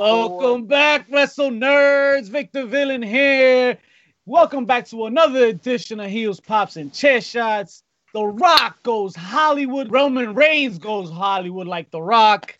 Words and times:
Welcome 0.00 0.64
back, 0.64 1.04
Wrestle 1.10 1.50
Nerds. 1.50 2.30
Victor 2.30 2.64
Villain 2.64 3.02
here. 3.02 3.76
Welcome 4.24 4.64
back 4.64 4.86
to 4.86 5.04
another 5.04 5.44
edition 5.44 6.00
of 6.00 6.08
Heels, 6.08 6.40
Pops, 6.40 6.76
and 6.76 6.90
Chair 6.90 7.20
Shots. 7.20 7.82
The 8.14 8.24
Rock 8.24 8.82
goes 8.82 9.14
Hollywood. 9.14 9.92
Roman 9.92 10.34
Reigns 10.34 10.78
goes 10.78 11.10
Hollywood 11.10 11.66
like 11.66 11.90
The 11.90 12.00
Rock. 12.00 12.56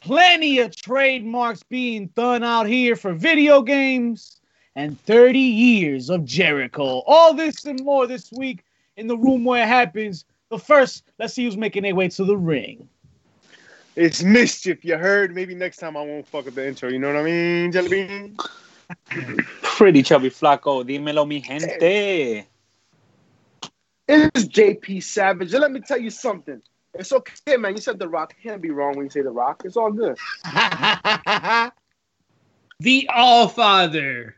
Plenty 0.00 0.60
of 0.60 0.74
trademarks 0.74 1.62
being 1.62 2.06
done 2.16 2.42
out 2.42 2.66
here 2.66 2.96
for 2.96 3.12
video 3.12 3.60
games 3.60 4.40
and 4.76 4.98
30 5.02 5.38
years 5.38 6.08
of 6.08 6.24
Jericho. 6.24 7.02
All 7.06 7.34
this 7.34 7.66
and 7.66 7.84
more 7.84 8.06
this 8.06 8.32
week 8.32 8.64
in 8.96 9.08
the 9.08 9.18
room 9.18 9.44
where 9.44 9.64
it 9.64 9.68
happens. 9.68 10.24
But 10.48 10.62
first, 10.62 11.04
let's 11.18 11.34
see 11.34 11.44
who's 11.44 11.58
making 11.58 11.82
their 11.82 11.94
way 11.94 12.08
to 12.08 12.24
the 12.24 12.38
ring. 12.38 12.88
It's 14.00 14.22
mischief, 14.22 14.82
you 14.82 14.96
heard? 14.96 15.34
Maybe 15.34 15.54
next 15.54 15.76
time 15.76 15.94
I 15.94 16.00
won't 16.00 16.26
fuck 16.26 16.48
up 16.48 16.54
the 16.54 16.66
intro. 16.66 16.88
You 16.88 16.98
know 16.98 17.08
what 17.08 17.18
I 17.18 17.22
mean, 17.22 17.70
Jelly 17.70 17.88
Bean? 17.90 18.34
Pretty 19.62 20.02
chubby 20.02 20.30
flaco. 20.30 20.82
Dímelo, 20.82 21.28
mi 21.28 21.38
gente. 21.42 22.46
It's 24.08 24.44
JP 24.46 25.02
Savage. 25.02 25.52
And 25.52 25.60
let 25.60 25.70
me 25.70 25.80
tell 25.80 26.00
you 26.00 26.08
something. 26.08 26.62
It's 26.94 27.12
okay, 27.12 27.58
man. 27.58 27.74
You 27.74 27.82
said 27.82 27.98
The 27.98 28.08
Rock. 28.08 28.34
You 28.38 28.50
can't 28.50 28.62
be 28.62 28.70
wrong 28.70 28.96
when 28.96 29.04
you 29.04 29.10
say 29.10 29.20
The 29.20 29.32
Rock. 29.32 29.64
It's 29.66 29.76
all 29.76 29.92
good. 29.92 30.16
the 32.80 33.10
All 33.14 33.48
Father 33.48 34.34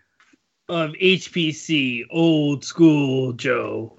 of 0.69 0.91
HPC, 0.95 2.07
old 2.11 2.65
school 2.65 3.33
Joe. 3.33 3.97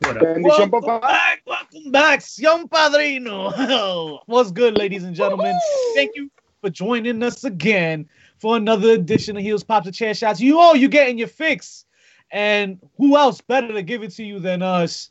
What 0.00 0.22
up? 0.22 0.38
Welcome 0.38 1.00
back, 1.00 1.42
welcome 1.46 1.90
back, 1.90 2.20
Sion 2.20 2.68
Padrino. 2.68 4.20
What's 4.26 4.50
good, 4.50 4.76
ladies 4.76 5.04
and 5.04 5.14
gentlemen? 5.14 5.58
Thank 5.94 6.12
you 6.14 6.30
for 6.60 6.70
joining 6.70 7.22
us 7.22 7.44
again 7.44 8.08
for 8.38 8.56
another 8.56 8.90
edition 8.90 9.36
of 9.36 9.42
Heels 9.42 9.64
Pops 9.64 9.86
and 9.86 9.94
Chair 9.94 10.14
Shots. 10.14 10.40
You 10.40 10.58
all 10.58 10.74
you 10.74 10.88
getting 10.88 11.18
your 11.18 11.28
fix. 11.28 11.84
And 12.30 12.80
who 12.96 13.16
else 13.16 13.40
better 13.40 13.72
to 13.72 13.82
give 13.82 14.02
it 14.02 14.10
to 14.12 14.24
you 14.24 14.40
than 14.40 14.62
us? 14.62 15.10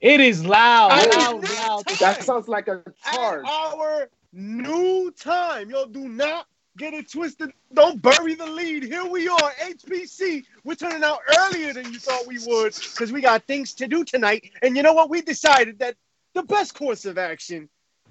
It 0.00 0.20
is 0.20 0.44
loud, 0.44 1.08
loud, 1.14 1.48
loud. 1.48 1.86
That 2.00 2.22
sounds 2.24 2.48
like 2.48 2.68
a 2.68 2.82
charge. 3.10 3.46
At 3.46 3.50
our 3.50 4.10
new 4.32 5.12
time. 5.12 5.70
Yo, 5.70 5.86
do 5.86 6.08
not 6.08 6.46
get 6.76 6.94
it 6.94 7.10
twisted. 7.10 7.52
Don't 7.72 8.00
bury 8.02 8.34
the 8.34 8.46
lead. 8.46 8.84
Here 8.84 9.04
we 9.04 9.28
are, 9.28 9.52
HPC. 9.62 10.44
We're 10.64 10.74
turning 10.74 11.04
out 11.04 11.20
earlier 11.38 11.72
than 11.72 11.92
you 11.92 11.98
thought 11.98 12.26
we 12.26 12.38
would 12.46 12.74
because 12.74 13.12
we 13.12 13.20
got 13.20 13.44
things 13.46 13.74
to 13.74 13.88
do 13.88 14.04
tonight. 14.04 14.50
And 14.62 14.76
you 14.76 14.82
know 14.82 14.92
what? 14.94 15.10
We 15.10 15.22
decided 15.22 15.78
that 15.80 15.96
the 16.34 16.42
best 16.42 16.74
course 16.74 17.04
of 17.04 17.18
action 17.18 17.68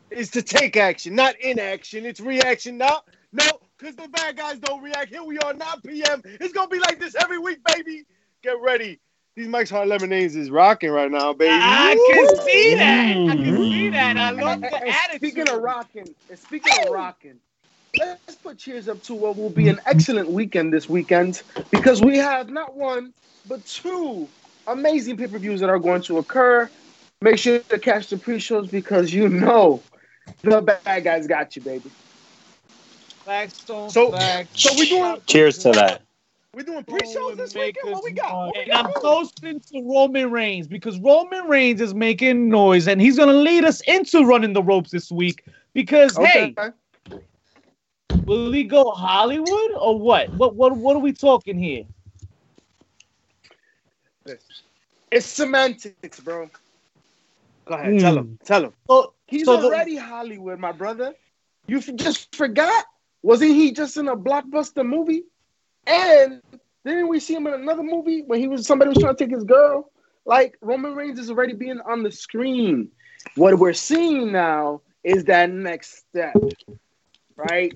is 0.09 0.31
to 0.31 0.41
take 0.41 0.77
action, 0.77 1.15
not 1.15 1.39
inaction. 1.39 2.05
It's 2.05 2.19
reaction. 2.19 2.77
No, 2.77 3.01
no, 3.31 3.45
because 3.77 3.95
the 3.95 4.07
bad 4.09 4.37
guys 4.37 4.59
don't 4.59 4.81
react. 4.83 5.09
Here 5.09 5.23
we 5.23 5.37
are, 5.39 5.53
9 5.53 5.67
p.m. 5.85 6.21
It's 6.25 6.53
going 6.53 6.69
to 6.69 6.73
be 6.73 6.79
like 6.79 6.99
this 6.99 7.15
every 7.15 7.39
week, 7.39 7.59
baby. 7.65 8.05
Get 8.43 8.59
ready. 8.61 8.99
These 9.35 9.47
Mike's 9.47 9.71
Hard 9.71 9.87
Lemonades 9.89 10.35
is 10.35 10.51
rocking 10.51 10.91
right 10.91 11.09
now, 11.11 11.33
baby. 11.33 11.51
I 11.51 11.95
can 11.95 12.27
see 12.45 12.75
that. 12.75 13.23
I 13.27 13.35
can 13.37 13.57
see 13.71 13.89
that. 13.89 14.17
I 14.17 14.31
love 14.31 14.61
the 14.61 14.87
attitude. 14.87 15.15
Speaking 15.17 15.49
of 15.49 15.61
rocking, 15.61 16.15
speaking 16.35 16.73
of 16.77 16.91
rocking, 16.91 17.39
let's 17.97 18.35
put 18.37 18.57
cheers 18.57 18.87
up 18.87 19.01
to 19.03 19.13
what 19.13 19.37
will 19.37 19.49
be 19.49 19.69
an 19.69 19.79
excellent 19.85 20.29
weekend 20.29 20.73
this 20.73 20.89
weekend 20.89 21.43
because 21.71 22.01
we 22.01 22.17
have 22.17 22.49
not 22.49 22.75
one 22.75 23.13
but 23.45 23.63
two 23.65 24.27
amazing 24.67 25.17
pay-per-views 25.17 25.59
that 25.59 25.69
are 25.69 25.79
going 25.79 26.01
to 26.01 26.17
occur. 26.17 26.69
Make 27.21 27.37
sure 27.37 27.59
to 27.69 27.79
catch 27.79 28.09
the 28.09 28.17
pre-shows 28.17 28.67
because 28.67 29.13
you 29.13 29.29
know 29.29 29.83
the 30.43 30.61
bad 30.61 31.03
guys 31.03 31.27
got 31.27 31.55
you, 31.55 31.61
baby. 31.61 31.91
Facts 33.25 33.59
don't 33.65 33.89
So, 33.89 34.11
facts. 34.11 34.61
so 34.61 34.77
we 34.77 34.89
doing 34.89 35.21
Cheers 35.27 35.59
to 35.59 35.71
that. 35.71 36.01
We're 36.53 36.63
doing 36.63 36.83
pre-shows 36.83 37.37
this 37.37 37.55
weekend. 37.55 37.93
What 37.93 38.03
we 38.03 38.11
got? 38.11 38.35
What 38.35 38.55
we 38.55 38.61
And 38.61 38.71
got? 38.71 38.85
I'm 38.85 39.01
toasting 39.01 39.59
to 39.71 39.81
Roman 39.83 40.31
Reigns 40.31 40.67
because 40.67 40.99
Roman 40.99 41.45
Reigns 41.47 41.81
is 41.81 41.93
making 41.93 42.49
noise 42.49 42.87
and 42.87 43.01
he's 43.01 43.17
gonna 43.17 43.33
lead 43.33 43.63
us 43.63 43.81
into 43.81 44.25
running 44.25 44.53
the 44.53 44.61
ropes 44.63 44.91
this 44.91 45.11
week. 45.11 45.43
Because 45.73 46.15
hey, 46.17 46.53
Okay. 46.57 46.71
Will 48.25 48.51
he 48.51 48.63
go 48.63 48.91
Hollywood 48.91 49.71
or 49.79 49.99
what? 49.99 50.29
What 50.33 50.55
what 50.55 50.75
what 50.75 50.95
are 50.95 50.99
we 50.99 51.13
talking 51.13 51.57
here? 51.57 51.83
It's 55.11 55.25
semantics, 55.25 56.19
bro. 56.19 56.49
Go 57.65 57.75
ahead. 57.75 57.99
Tell 57.99 58.13
hmm. 58.13 58.19
him. 58.19 58.39
Tell 58.43 58.65
him. 58.65 58.73
So 58.89 59.13
He's 59.27 59.45
so 59.45 59.57
the- 59.57 59.67
already 59.67 59.95
Hollywood, 59.95 60.59
my 60.59 60.71
brother. 60.71 61.13
You 61.67 61.77
f- 61.77 61.95
just 61.95 62.35
forgot? 62.35 62.85
Wasn't 63.21 63.51
he 63.51 63.71
just 63.71 63.97
in 63.97 64.07
a 64.07 64.15
blockbuster 64.15 64.85
movie? 64.85 65.23
And 65.87 66.41
didn't 66.85 67.07
we 67.07 67.19
see 67.19 67.35
him 67.35 67.47
in 67.47 67.53
another 67.53 67.83
movie 67.83 68.21
when 68.21 68.39
he 68.39 68.47
was 68.47 68.65
somebody 68.65 68.89
was 68.89 68.97
trying 68.97 69.15
to 69.15 69.23
take 69.23 69.33
his 69.33 69.43
girl? 69.43 69.91
Like 70.25 70.57
Roman 70.61 70.95
Reigns 70.95 71.19
is 71.19 71.29
already 71.29 71.53
being 71.53 71.79
on 71.81 72.03
the 72.03 72.11
screen. 72.11 72.89
What 73.35 73.57
we're 73.57 73.73
seeing 73.73 74.31
now 74.31 74.81
is 75.03 75.25
that 75.25 75.49
next 75.49 75.97
step, 76.09 76.35
right? 77.35 77.73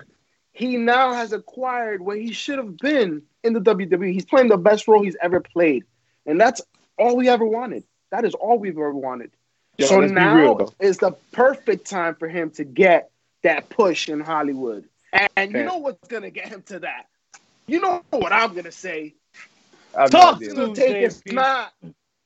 He 0.57 0.77
now 0.77 1.13
has 1.13 1.33
acquired 1.33 2.01
what 2.01 2.17
he 2.17 2.33
should 2.33 2.57
have 2.57 2.77
been 2.77 3.21
in 3.43 3.53
the 3.53 3.59
WWE. 3.59 4.11
He's 4.11 4.25
playing 4.25 4.47
the 4.47 4.57
best 4.57 4.87
role 4.87 5.03
he's 5.03 5.15
ever 5.21 5.39
played, 5.39 5.83
and 6.25 6.41
that's 6.41 6.61
all 6.97 7.15
we 7.15 7.29
ever 7.29 7.45
wanted. 7.45 7.83
That 8.09 8.25
is 8.25 8.33
all 8.33 8.57
we've 8.57 8.73
ever 8.73 8.91
wanted. 8.91 9.29
Yo, 9.77 9.85
so 9.85 10.01
now 10.01 10.35
real, 10.35 10.73
is 10.79 10.97
the 10.97 11.11
perfect 11.31 11.87
time 11.87 12.15
for 12.15 12.27
him 12.27 12.49
to 12.51 12.63
get 12.63 13.11
that 13.43 13.69
push 13.69 14.09
in 14.09 14.19
Hollywood. 14.19 14.85
And 15.35 15.51
you 15.51 15.63
know 15.63 15.77
what's 15.77 16.07
gonna 16.07 16.31
get 16.31 16.49
him 16.49 16.63
to 16.63 16.79
that? 16.79 17.05
You 17.67 17.79
know 17.79 18.03
what 18.09 18.31
I'm 18.31 18.55
gonna 18.55 18.71
say. 18.71 19.13
I 19.95 20.01
have 20.01 20.09
Talk 20.09 20.39
to 20.39 20.55
gonna 20.55 20.73
take 20.73 20.95
it's 20.95 21.21
not 21.27 21.71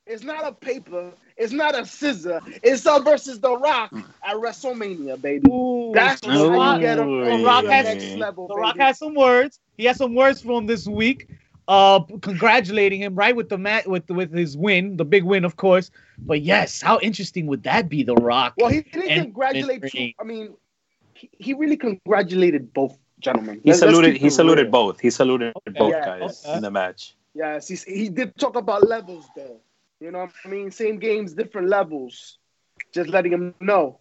it's 0.07 0.23
not 0.23 0.47
a 0.47 0.53
paper, 0.53 1.11
it's 1.41 1.53
not 1.53 1.77
a 1.77 1.85
scissor, 1.85 2.39
it's 2.63 2.85
us 2.85 3.03
versus 3.03 3.39
the 3.39 3.57
rock 3.57 3.91
at 4.23 4.35
WrestleMania, 4.35 5.21
baby. 5.21 5.49
Ooh, 5.49 5.91
That's 5.93 6.21
so 6.21 6.29
how 6.29 6.37
the 6.37 6.43
you 6.45 6.53
Rock, 6.53 6.81
get 6.81 6.99
him 6.99 7.09
on 7.09 7.39
The 7.39 7.45
Rock 7.45 7.65
has- 7.65 7.85
next 7.85 8.15
level. 8.17 8.47
The 8.47 8.53
baby. 8.55 8.61
Rock 8.61 8.77
has 8.77 8.97
some 8.99 9.15
words. 9.15 9.59
He 9.77 9.85
has 9.85 9.97
some 9.97 10.13
words 10.15 10.41
for 10.41 10.57
him 10.59 10.67
this 10.67 10.87
week. 10.87 11.27
Uh, 11.67 11.99
congratulating 12.21 12.99
him 13.01 13.15
right 13.15 13.35
with 13.35 13.47
the 13.49 13.57
mat 13.57 13.87
with 13.87 14.09
with 14.09 14.31
his 14.33 14.57
win, 14.57 14.97
the 14.97 15.05
big 15.05 15.23
win, 15.23 15.45
of 15.45 15.55
course. 15.55 15.89
But 16.17 16.41
yes, 16.41 16.81
how 16.81 16.99
interesting 16.99 17.47
would 17.47 17.63
that 17.63 17.87
be? 17.87 18.03
The 18.03 18.15
Rock. 18.15 18.53
well, 18.57 18.69
he 18.69 18.81
didn't 18.81 19.09
and- 19.09 19.21
congratulate. 19.23 19.83
and- 19.83 19.91
two, 19.91 20.11
I 20.19 20.23
mean, 20.23 20.53
he, 21.13 21.29
he 21.37 21.53
really 21.53 21.77
congratulated 21.77 22.73
both 22.73 22.97
gentlemen. 23.19 23.61
He 23.63 23.69
Let's- 23.69 23.81
let's 23.81 23.91
saluted. 23.93 24.17
He 24.17 24.29
saluted 24.29 24.63
real. 24.65 24.71
both. 24.71 24.99
He 24.99 25.09
saluted 25.11 25.53
both 25.77 25.91
Yeah, 25.93 26.05
guys 26.05 26.43
okay. 26.45 26.55
in 26.57 26.61
the 26.63 26.71
match. 26.71 27.15
Yes, 27.33 27.67
he, 27.69 27.75
he 27.75 28.09
did 28.09 28.35
talk 28.37 28.55
about 28.57 28.85
levels 28.87 29.25
though. 29.35 29.61
You 30.01 30.11
know 30.11 30.19
what 30.19 30.33
I 30.45 30.49
mean? 30.49 30.71
Same 30.71 30.99
games, 30.99 31.33
different 31.33 31.69
levels. 31.69 32.39
Just 32.93 33.09
letting 33.09 33.33
him 33.33 33.55
know. 33.61 33.99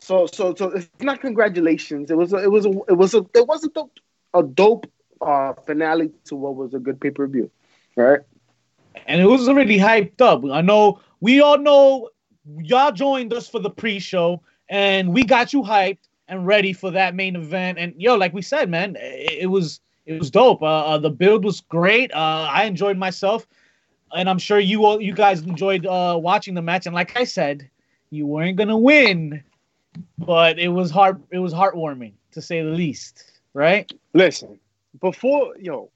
So 0.00 0.26
so 0.26 0.54
so 0.54 0.70
it's 0.72 0.90
not 1.00 1.20
congratulations. 1.20 2.10
It 2.10 2.16
was 2.18 2.32
a, 2.34 2.38
it 2.38 2.50
was 2.50 2.66
a, 2.66 2.70
it 2.88 2.98
was 2.98 3.14
a 3.14 3.26
it 3.34 3.48
was 3.48 3.64
a 3.64 3.70
dope, 3.70 3.98
a 4.34 4.42
dope 4.42 4.86
uh 5.22 5.54
finale 5.66 6.10
to 6.26 6.36
what 6.36 6.56
was 6.56 6.74
a 6.74 6.78
good 6.80 7.00
pay 7.00 7.10
per 7.10 7.26
view, 7.26 7.50
right? 7.96 8.20
and 9.06 9.20
it 9.20 9.26
was 9.26 9.48
already 9.48 9.78
hyped 9.78 10.20
up. 10.20 10.44
I 10.50 10.62
know 10.62 11.00
we 11.20 11.40
all 11.40 11.58
know 11.58 12.10
y'all 12.58 12.92
joined 12.92 13.32
us 13.32 13.48
for 13.48 13.58
the 13.58 13.70
pre-show, 13.70 14.42
and 14.68 15.12
we 15.12 15.24
got 15.24 15.52
you 15.52 15.62
hyped 15.62 16.08
and 16.28 16.46
ready 16.46 16.72
for 16.72 16.90
that 16.90 17.14
main 17.14 17.36
event. 17.36 17.78
And 17.78 17.94
yo, 17.96 18.16
like 18.16 18.32
we 18.32 18.42
said, 18.42 18.70
man, 18.70 18.96
it, 18.98 19.42
it 19.42 19.46
was 19.46 19.80
it 20.06 20.18
was 20.18 20.30
dope. 20.30 20.62
Uh, 20.62 20.86
uh, 20.86 20.98
the 20.98 21.10
build 21.10 21.44
was 21.44 21.60
great. 21.60 22.12
Uh, 22.12 22.48
I 22.50 22.64
enjoyed 22.64 22.98
myself, 22.98 23.46
and 24.14 24.28
I'm 24.28 24.38
sure 24.38 24.58
you 24.58 24.84
all 24.84 25.00
you 25.00 25.12
guys 25.12 25.42
enjoyed 25.42 25.86
uh, 25.86 26.18
watching 26.20 26.54
the 26.54 26.62
match. 26.62 26.86
And 26.86 26.94
like 26.94 27.16
I 27.16 27.24
said, 27.24 27.68
you 28.10 28.26
weren't 28.26 28.56
gonna 28.56 28.76
win, 28.76 29.42
but 30.18 30.58
it 30.58 30.68
was 30.68 30.90
heart 30.90 31.20
it 31.30 31.38
was 31.38 31.52
heartwarming 31.52 32.12
to 32.32 32.42
say 32.42 32.62
the 32.62 32.70
least, 32.70 33.32
right? 33.54 33.90
Listen, 34.14 34.58
before 35.00 35.56
yo, 35.58 35.90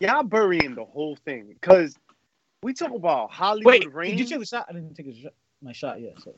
y'all 0.00 0.22
burying 0.22 0.74
the 0.74 0.84
whole 0.84 1.16
thing 1.16 1.46
because 1.48 1.96
we 2.62 2.72
talk 2.74 2.92
about 2.92 3.30
Hollywood 3.30 3.84
Wait, 3.84 3.94
Reigns. 3.94 4.12
did 4.12 4.20
you 4.20 4.26
take 4.26 4.40
the 4.40 4.46
shot? 4.46 4.66
I 4.68 4.72
didn't 4.72 4.94
take 4.94 5.06
a 5.06 5.14
shot, 5.14 5.32
my 5.62 5.72
shot 5.72 6.00
yet. 6.00 6.14
So. 6.22 6.34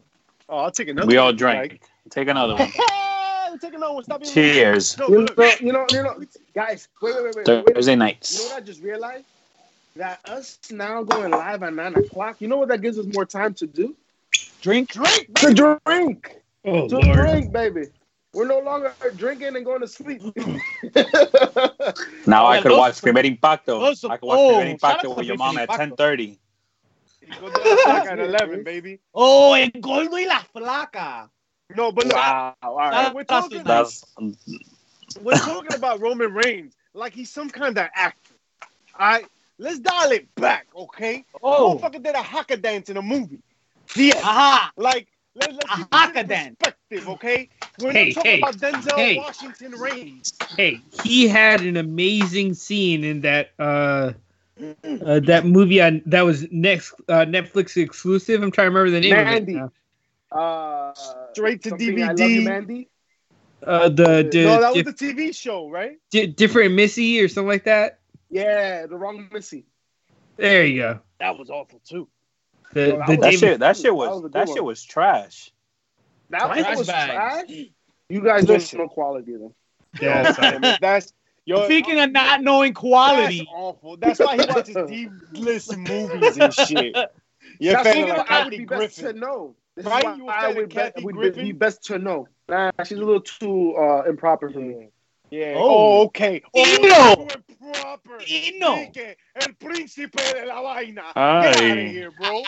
Oh, 0.49 0.59
I'll 0.59 0.71
take 0.73 0.89
another. 0.89 1.07
We 1.07 1.17
all 1.17 1.29
one, 1.29 1.37
drank. 1.37 1.81
Take 2.11 2.29
another 2.29 2.57
one. 2.57 2.69
Take 3.61 3.75
another 3.75 3.95
one. 3.95 4.05
Stop 4.05 4.23
Cheers. 4.23 4.97
No, 4.97 5.09
You 5.09 5.25
know, 5.25 5.27
you 5.61 5.73
know, 5.73 5.87
you 5.91 6.03
know, 6.03 6.25
guys. 6.55 6.89
Wait, 7.03 7.15
wait, 7.15 7.25
wait, 7.25 7.37
wait. 7.37 7.47
wait. 7.49 7.75
Thursday 7.75 7.93
You 7.93 7.99
know 7.99 8.05
what 8.07 8.55
I 8.57 8.61
just 8.61 8.81
realized? 8.81 9.25
That 9.97 10.21
us 10.29 10.59
now 10.71 11.03
going 11.03 11.33
live 11.33 11.63
at 11.63 11.75
nine 11.75 11.95
o'clock. 11.95 12.41
You 12.41 12.49
know 12.49 12.59
what 12.59 12.69
that 12.69 12.81
gives 12.81 12.99
us 12.99 13.07
more 13.07 13.25
time 13.25 13.55
to 13.55 13.67
do? 13.67 13.97
Drink. 14.61 14.91
drink. 14.93 15.35
To 15.37 15.53
drink. 15.55 16.37
Oh, 16.65 16.89
to 16.89 16.99
Lord. 16.99 17.17
drink, 17.17 17.53
baby. 17.53 17.87
We're 18.33 18.47
no 18.47 18.61
longer 18.61 18.95
drinking 19.17 19.57
and 19.57 19.65
going 19.65 19.81
to 19.81 19.89
sleep. 19.89 20.23
Now 22.27 22.47
I 22.47 22.61
could 22.61 22.73
watch 22.73 23.01
Primer 23.01 23.23
Impacto. 23.23 23.81
those- 23.81 24.05
I 24.05 24.17
could 24.17 24.27
watch 24.27 24.39
oh, 24.39 24.55
Primer 24.55 24.71
Impacto 24.71 25.15
with 25.17 25.27
your 25.27 25.37
mom 25.37 25.59
at 25.59 25.69
Impacto. 25.69 25.77
ten 25.79 25.97
thirty. 25.97 26.39
Go 27.41 27.51
down 27.51 27.53
the 27.53 27.81
clock 27.85 28.07
at 28.07 28.19
eleven, 28.21 28.63
baby. 28.63 29.01
Oh, 29.15 29.55
el 29.55 29.71
gordo 29.81 30.13
y 30.13 30.27
la 30.27 30.41
flaca. 30.55 31.29
No, 31.77 31.93
but 31.93 32.05
look, 32.07 32.15
wow. 32.15 32.55
All 32.63 32.77
right. 32.77 33.15
we're 33.15 33.25
talking. 33.25 33.63
nice. 33.65 34.05
We're 35.21 35.39
talking 35.39 35.75
about 35.75 36.01
Roman 36.01 36.33
Reigns 36.33 36.75
like 36.95 37.13
he's 37.13 37.31
some 37.31 37.51
kind 37.51 37.77
of 37.79 37.89
actor. 37.95 38.35
All 38.99 39.07
right, 39.07 39.27
let's 39.61 39.79
dial 39.79 40.11
it 40.13 40.35
back, 40.35 40.67
okay? 40.75 41.25
Oh, 41.43 41.79
Motherfucker 41.79 42.03
did 42.03 42.15
a 42.15 42.23
haka 42.23 42.57
dance 42.57 42.89
in 42.89 42.97
a 42.97 43.03
movie. 43.03 43.43
Yeah, 43.97 44.21
aha. 44.23 44.73
like 44.77 45.09
let, 45.35 45.53
let's 45.55 45.73
A 45.73 45.77
keep 45.77 45.87
haka 45.93 46.25
dance. 46.25 46.57
perspective, 46.59 47.09
okay? 47.11 47.49
We're 47.79 47.93
Hey, 47.93 48.07
not 48.07 48.15
talking 48.15 48.33
hey, 48.33 48.39
about 48.39 48.57
Denzel 48.57 48.97
hey. 48.97 49.17
Washington 49.17 49.73
Reigns. 49.73 50.33
Hey, 50.57 50.81
he 51.03 51.29
had 51.29 51.61
an 51.63 51.77
amazing 51.77 52.55
scene 52.55 53.05
in 53.05 53.21
that 53.23 53.51
uh, 53.59 54.13
uh 55.05 55.21
that 55.21 55.45
movie 55.47 55.81
on 55.81 56.03
that 56.07 56.23
was 56.23 56.51
next 56.51 56.95
uh, 57.09 57.25
Netflix 57.25 57.77
exclusive. 57.77 58.43
I'm 58.43 58.51
trying 58.51 58.67
to 58.67 58.71
remember 58.71 58.91
the 58.91 59.01
name 59.01 59.17
Mandy. 59.17 59.55
of 59.55 59.67
it. 59.67 60.37
Uh, 60.37 60.93
Straight 61.33 61.63
to 61.63 61.71
something, 61.71 62.03
I 62.03 62.13
love 62.13 62.33
DVD. 62.33 62.35
you, 62.35 62.43
Mandy. 62.43 62.89
Uh, 63.65 63.89
the, 63.89 64.29
the 64.31 64.45
no, 64.45 64.61
that 64.61 64.73
was 64.73 64.83
dif- 64.85 64.85
the 64.85 64.93
TV 64.93 65.33
show, 65.33 65.69
right? 65.69 65.99
di- 66.11 66.27
different 66.27 66.75
Missy 66.75 67.21
or 67.21 67.29
something 67.29 67.49
like 67.49 67.65
that. 67.65 68.00
Yeah, 68.31 68.87
the 68.87 68.97
wrong 68.97 69.29
Missy. 69.33 69.65
There 70.37 70.65
you 70.65 70.81
go. 70.81 71.01
That 71.19 71.39
was 71.39 71.51
awful 71.51 71.81
too. 71.85 72.09
The, 72.73 72.81
Yo, 72.89 72.99
that 72.99 73.07
the 73.07 73.13
was- 73.13 73.19
That 73.19 73.21
David- 73.23 73.39
shit, 73.41 73.61
that 73.61 73.77
shit 73.77 73.85
That 73.87 73.95
was 73.95 74.23
was 74.23 74.33
that 74.33 74.49
shit 74.49 74.65
was 74.65 74.85
trash. 74.85 75.53
That 76.31 76.47
Trash 76.47 76.77
was 76.79 76.87
bag. 76.87 77.11
trash. 77.11 77.51
You 78.09 78.21
guys 78.23 78.45
don't 78.45 78.75
know 78.75 78.89
quality 78.89 79.33
then. 79.33 79.53
Yeah, 80.01 80.33
sorry. 80.33 80.51
Damn 80.53 80.65
it, 80.75 80.81
that's 80.81 81.13
yo. 81.45 81.65
Speaking 81.65 81.99
of 82.01 82.13
not 82.13 82.43
knowing 82.43 82.73
that's 82.73 82.81
quality, 82.81 83.47
awful. 83.53 83.97
That's 83.97 84.21
why 84.21 84.37
he 84.37 84.47
watches 84.47 84.77
deep 84.89 85.11
list 85.33 85.77
movies 85.77 86.37
and 86.37 86.55
shit. 86.55 86.97
You're 87.59 87.75
That's 87.75 87.89
fan 87.89 88.09
why 88.09 88.11
of 88.11 88.17
I 88.17 88.19
would 88.19 88.27
Kathy 88.29 88.59
be 88.59 88.65
best 88.65 88.99
to 89.01 89.13
know. 89.13 89.57
This 89.77 89.87
Right? 89.87 90.05
is 90.05 90.17
You 90.19 90.25
why 90.27 90.35
a 90.35 90.37
I 90.37 90.43
fan 90.43 90.57
would, 90.57 90.69
be, 90.95 91.03
would 91.19 91.35
be 91.35 91.53
best 91.53 91.83
to 91.85 91.99
know. 91.99 92.29
Nah, 92.49 92.71
she's 92.85 92.99
a 92.99 93.01
little 93.01 93.21
too 93.21 93.75
uh, 93.77 94.05
improper 94.09 94.51
for 94.51 94.61
me. 94.61 94.89
Yeah. 95.31 95.55
Oh. 95.57 96.11
Oh. 96.11 96.11
Oh, 96.55 97.17
you're 97.19 97.27
proper. 97.73 98.19
Eno. 98.29 98.77
Dije, 98.77 99.17
El 99.35 99.55
príncipe 99.57 100.21
de 100.35 100.47
la 100.47 100.61
vaina. 100.61 101.13
Ay. 101.15 101.43
Get 101.43 101.57
out 101.63 101.79
of 101.79 101.93
here, 101.93 102.11
bro. 102.11 102.43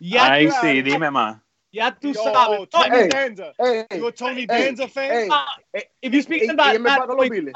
ya, 0.00 0.32
Ay, 0.32 0.46
claro. 0.46 0.60
sí, 0.62 0.82
dime 0.82 1.10
más. 1.10 1.40
ya 1.72 1.90
tú 1.98 2.12
Yo, 2.12 2.22
sabes. 2.22 2.68
Tony 2.70 2.88
Hey. 2.90 3.08
Danza. 3.08 3.52
Hey, 3.58 3.86
You 3.98 4.06
a 4.06 4.12
Tony 4.12 4.40
hey, 4.42 4.46
Danza 4.46 4.86
fan? 4.88 5.10
hey, 5.10 5.28
Ah, 5.30 5.56
if 6.02 6.14
you 6.14 6.22
speak 6.22 6.42
Ella 6.44 6.52
about 6.52 6.72
me 6.80 6.84
biles. 6.84 7.06
quality, 7.06 7.52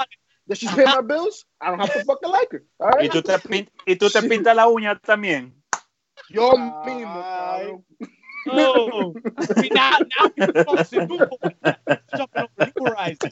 Does 0.49 0.59
she 0.59 0.67
pay 0.67 0.85
my 0.87 1.03
bills? 1.03 1.45
I 1.61 1.71
don't 1.71 1.79
have 1.79 1.93
to 1.93 2.05
fucking 2.05 2.31
like 2.31 2.51
her. 2.53 2.65
All 2.81 2.89
Y 3.01 3.09
right? 3.09 3.11
tú 3.13 3.23
te, 3.23 3.39
pin- 3.49 3.69
y 3.87 3.95
tú 3.97 4.11
te 4.11 4.23
pintas 4.23 4.57
la 4.57 4.67
uña 4.67 4.99
también. 5.01 5.53
Yo 6.31 6.51
Ay. 6.53 6.95
mismo, 6.97 7.23
cabrón. 7.23 7.85
Oh, 8.51 9.13
see, 9.61 9.69
now, 9.71 9.99
now 10.19 10.31
you're 10.37 10.65
focusing. 10.65 11.07
Jumping 12.17 12.43
over 12.43 12.73
your 12.75 12.89
horizon. 12.89 13.31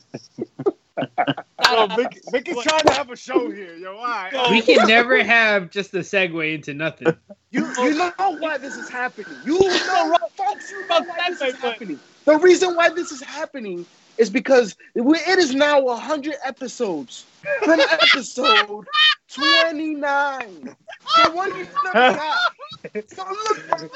Yo, 0.98 1.86
Vic, 1.96 2.20
Vic 2.30 2.48
is 2.48 2.56
trying 2.62 2.82
to 2.82 2.92
have 2.92 3.10
a 3.10 3.16
show 3.16 3.50
here, 3.50 3.74
yo. 3.76 3.96
All 3.96 4.04
right. 4.04 4.50
we 4.50 4.62
can 4.62 4.86
never 4.88 5.22
have 5.22 5.70
just 5.70 5.92
a 5.94 5.98
segue 5.98 6.54
into 6.54 6.74
nothing. 6.74 7.08
You, 7.50 7.66
you 7.82 7.94
know 7.94 8.12
why 8.38 8.58
this 8.58 8.76
is 8.76 8.88
happening. 8.88 9.32
You 9.44 9.58
know, 9.58 10.16
folks, 10.36 10.70
you 10.70 10.80
know 10.80 10.96
About 10.98 11.08
why 11.08 11.30
this 11.30 11.38
that, 11.40 11.48
is 11.48 11.54
but- 11.56 11.72
happening. 11.72 12.00
The 12.24 12.38
reason 12.38 12.74
why 12.74 12.88
this 12.90 13.12
is 13.12 13.22
happening 13.22 13.86
is 14.18 14.30
because 14.30 14.76
we- 14.94 15.18
it 15.18 15.38
is 15.38 15.54
now 15.54 15.80
100 15.80 16.34
episodes. 16.44 17.24
From 17.64 17.78
episode 17.80 18.84
29. 19.28 20.62
The 20.62 21.30
one 21.32 21.56
you 21.56 21.66
never 21.84 21.92
got. 22.16 22.38
So 23.08 23.24
look, 23.28 23.90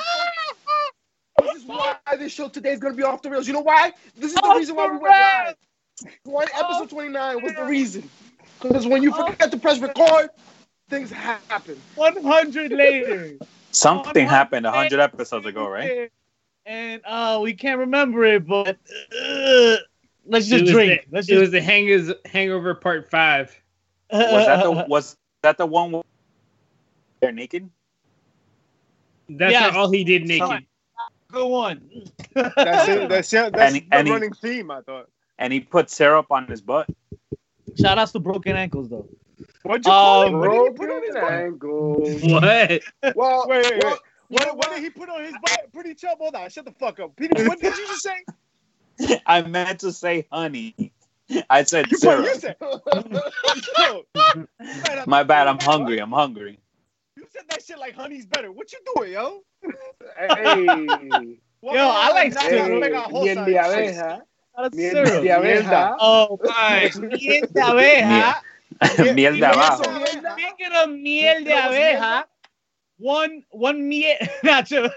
this 1.42 1.56
is 1.56 1.64
why 1.64 1.96
this 2.18 2.32
show 2.32 2.48
today 2.48 2.72
is 2.72 2.78
going 2.80 2.92
to 2.94 2.96
be 2.96 3.02
off 3.02 3.22
the 3.22 3.30
rails. 3.30 3.46
You 3.46 3.54
know 3.54 3.60
why? 3.60 3.92
This 4.16 4.32
is 4.32 4.36
the 4.36 4.54
reason 4.56 4.76
why 4.76 4.86
we 4.86 4.98
went 4.98 5.04
live. 5.04 5.54
Rails. 6.04 6.16
One, 6.24 6.46
episode 6.58 6.90
29 6.90 7.42
was 7.42 7.54
the 7.54 7.64
reason. 7.64 8.08
Because 8.60 8.86
when 8.86 9.02
you 9.02 9.12
forget 9.12 9.50
to 9.50 9.58
press 9.58 9.78
record, 9.78 10.30
things 10.88 11.10
happen. 11.10 11.80
100 11.94 12.72
later. 12.72 13.36
Something 13.72 14.24
100 14.24 14.28
happened 14.28 14.66
a 14.66 14.70
hundred 14.72 14.90
later. 14.98 15.02
episodes 15.02 15.46
ago, 15.46 15.68
right? 15.68 16.10
And 16.66 17.00
uh, 17.06 17.38
we 17.42 17.54
can't 17.54 17.78
remember 17.78 18.24
it, 18.24 18.46
but 18.46 18.76
uh, 19.22 19.76
let's 20.26 20.46
just 20.48 20.62
was 20.64 20.70
drink. 20.72 21.04
the- 21.08 21.16
let's 21.16 21.28
it 21.28 21.32
just. 21.32 21.40
was 21.40 21.50
the 21.52 21.60
hangers, 21.60 22.10
Hangover 22.26 22.74
Part 22.74 23.08
Five. 23.10 23.56
Was 24.12 24.46
that 24.46 24.62
the 24.64 24.70
was 24.88 25.16
that 25.42 25.56
the 25.56 25.66
one 25.66 25.92
where 25.92 26.02
they're 27.20 27.32
naked? 27.32 27.70
That's 29.28 29.52
Yes. 29.52 29.74
all 29.76 29.90
he 29.90 30.02
did 30.04 30.26
naked. 30.26 30.66
good 31.30 31.46
one? 31.46 31.88
That's 32.34 32.88
it. 32.88 33.08
That's 33.08 33.32
it. 33.32 33.52
That's 33.52 33.56
And 33.56 33.74
he- 33.76 33.80
the 33.88 33.96
and 33.96 34.06
he- 34.08 34.12
running 34.12 34.32
theme, 34.32 34.70
I 34.72 34.80
thought. 34.82 35.08
And 35.40 35.52
he 35.52 35.60
put 35.60 35.90
syrup 35.90 36.26
on 36.30 36.46
his 36.46 36.60
butt. 36.60 36.88
Shout 37.76 37.98
outs 37.98 38.12
to 38.12 38.20
broken 38.20 38.54
ankles 38.56 38.88
though. 38.90 39.08
What'd 39.62 39.84
you 39.86 39.90
call 39.92 40.22
Um, 40.22 40.34
it? 40.34 40.38
What 40.38 40.52
did 40.66 40.76
put 40.76 40.90
on 40.90 41.02
his 41.02 41.14
Broken 41.16 41.22
butt? 41.22 41.32
ankles. 41.32 42.22
What? 42.22 43.16
Well, 43.16 43.46
Wait, 43.48 43.64
wait, 43.64 43.78
well, 43.78 43.90
wait. 43.90 43.98
What, 44.28 44.56
what 44.56 44.70
did 44.70 44.84
he 44.84 44.90
put 44.90 45.08
on 45.08 45.24
his 45.24 45.34
butt? 45.42 45.72
Pretty 45.72 45.94
chub. 45.94 46.18
Hold 46.18 46.36
on. 46.36 46.48
Shut 46.50 46.64
the 46.66 46.72
fuck 46.72 47.00
up. 47.00 47.16
Peter, 47.16 47.34
what 47.48 47.58
did 47.60 47.76
you 47.76 47.86
just 47.88 48.02
say? 48.02 49.20
I 49.26 49.42
meant 49.42 49.80
to 49.80 49.92
say 49.92 50.26
honey. 50.30 50.92
I 51.48 51.64
said 51.64 51.90
You, 51.90 51.98
put, 51.98 52.18
you 52.18 52.34
syrup. 52.34 52.38
said. 52.40 52.56
Yo, 53.78 54.02
My 55.06 55.22
bad. 55.22 55.48
I'm 55.48 55.58
hungry. 55.58 55.98
I'm 55.98 56.12
hungry. 56.12 56.58
You 57.16 57.24
said 57.32 57.42
that 57.48 57.62
shit 57.64 57.78
like 57.78 57.94
honey's 57.94 58.26
better. 58.26 58.52
What 58.52 58.72
you 58.72 58.78
doing, 58.94 59.12
yo? 59.12 59.40
hey, 60.18 61.38
What- 61.60 61.74
Yo, 61.74 61.80
I 61.88 62.10
like 62.12 62.32
syrup. 62.32 62.70
nah, 62.70 62.86
hey, 62.86 62.90
nah, 62.90 63.00
hold 63.02 64.29
miel 64.60 64.60
de 64.60 64.60
abeja, 64.60 64.60
Shout 64.60 64.64
out 64.64 64.72
to 64.72 64.76
miel 64.76 64.90
syrup. 64.92 65.22
de 65.22 65.28
abeja. 65.28 65.96
Oh, 66.00 66.38
my. 66.44 66.90
Miel 67.00 67.46
de 67.52 67.60
abeja. 67.60 68.34
Miel 68.98 69.14
de 69.14 69.40
Miel. 69.40 69.44
abajo. 69.44 69.84
Speaking 70.32 70.72
of 70.76 70.90
miel 70.90 71.44
de 71.44 71.50
abeja, 71.50 72.24
one 72.98 73.42
one 73.50 73.88
miel, 73.88 74.16
not 74.42 74.70
you, 74.70 74.88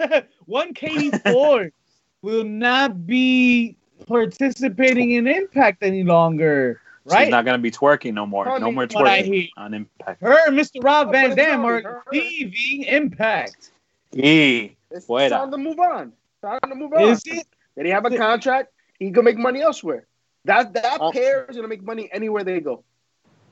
one 0.45 0.73
Katie 0.73 1.11
Forbes 1.11 1.73
will 2.21 2.43
not 2.43 3.05
be 3.05 3.75
participating 4.07 5.11
in 5.11 5.27
Impact 5.27 5.81
any 5.83 6.03
longer, 6.03 6.79
right? 7.05 7.23
She's 7.25 7.31
not 7.31 7.45
gonna 7.45 7.57
be 7.57 7.71
twerking 7.71 8.13
no 8.13 8.25
more. 8.25 8.45
No 8.59 8.71
more 8.71 8.87
twerking 8.87 9.49
on 9.57 9.73
Impact. 9.73 10.21
Her 10.21 10.47
and 10.47 10.57
Mr. 10.57 10.83
Rob 10.83 11.11
Van 11.11 11.29
but 11.29 11.35
Dam 11.37 11.63
already 11.65 11.85
are 11.85 12.03
leaving 12.11 12.83
Impact. 12.83 13.71
Y 14.13 14.75
It's 14.91 15.07
Fuera. 15.07 15.29
time 15.29 15.51
to 15.51 15.57
move 15.57 15.79
on. 15.79 16.13
Time 16.41 16.59
to 16.69 16.75
move 16.75 16.93
on. 16.93 17.01
Is 17.01 17.23
it? 17.25 17.47
Did 17.75 17.85
he 17.85 17.91
have 17.91 18.05
a 18.05 18.15
contract? 18.15 18.72
He 18.99 19.11
can 19.11 19.23
make 19.25 19.37
money 19.37 19.61
elsewhere. 19.61 20.07
That 20.45 20.73
that 20.73 20.97
Oh. 21.01 21.11
pair 21.11 21.45
is 21.49 21.55
gonna 21.55 21.67
make 21.67 21.83
money 21.83 22.09
anywhere 22.11 22.43
they 22.43 22.59
go. 22.59 22.83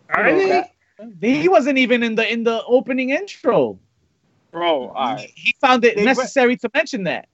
Are 0.09 0.29
You 0.29 0.35
know 0.47 0.47
that. 0.49 0.71
He 1.21 1.47
wasn't 1.49 1.77
even 1.77 2.03
in 2.03 2.15
the 2.15 2.31
in 2.31 2.43
the 2.43 2.63
opening 2.65 3.09
intro. 3.09 3.79
Bro, 4.51 4.89
all 4.89 5.15
right. 5.15 5.31
He 5.35 5.55
found 5.61 5.85
it 5.85 5.95
They- 5.95 6.03
necessary 6.03 6.57
to 6.57 6.69
mention 6.73 7.03
that. 7.05 7.27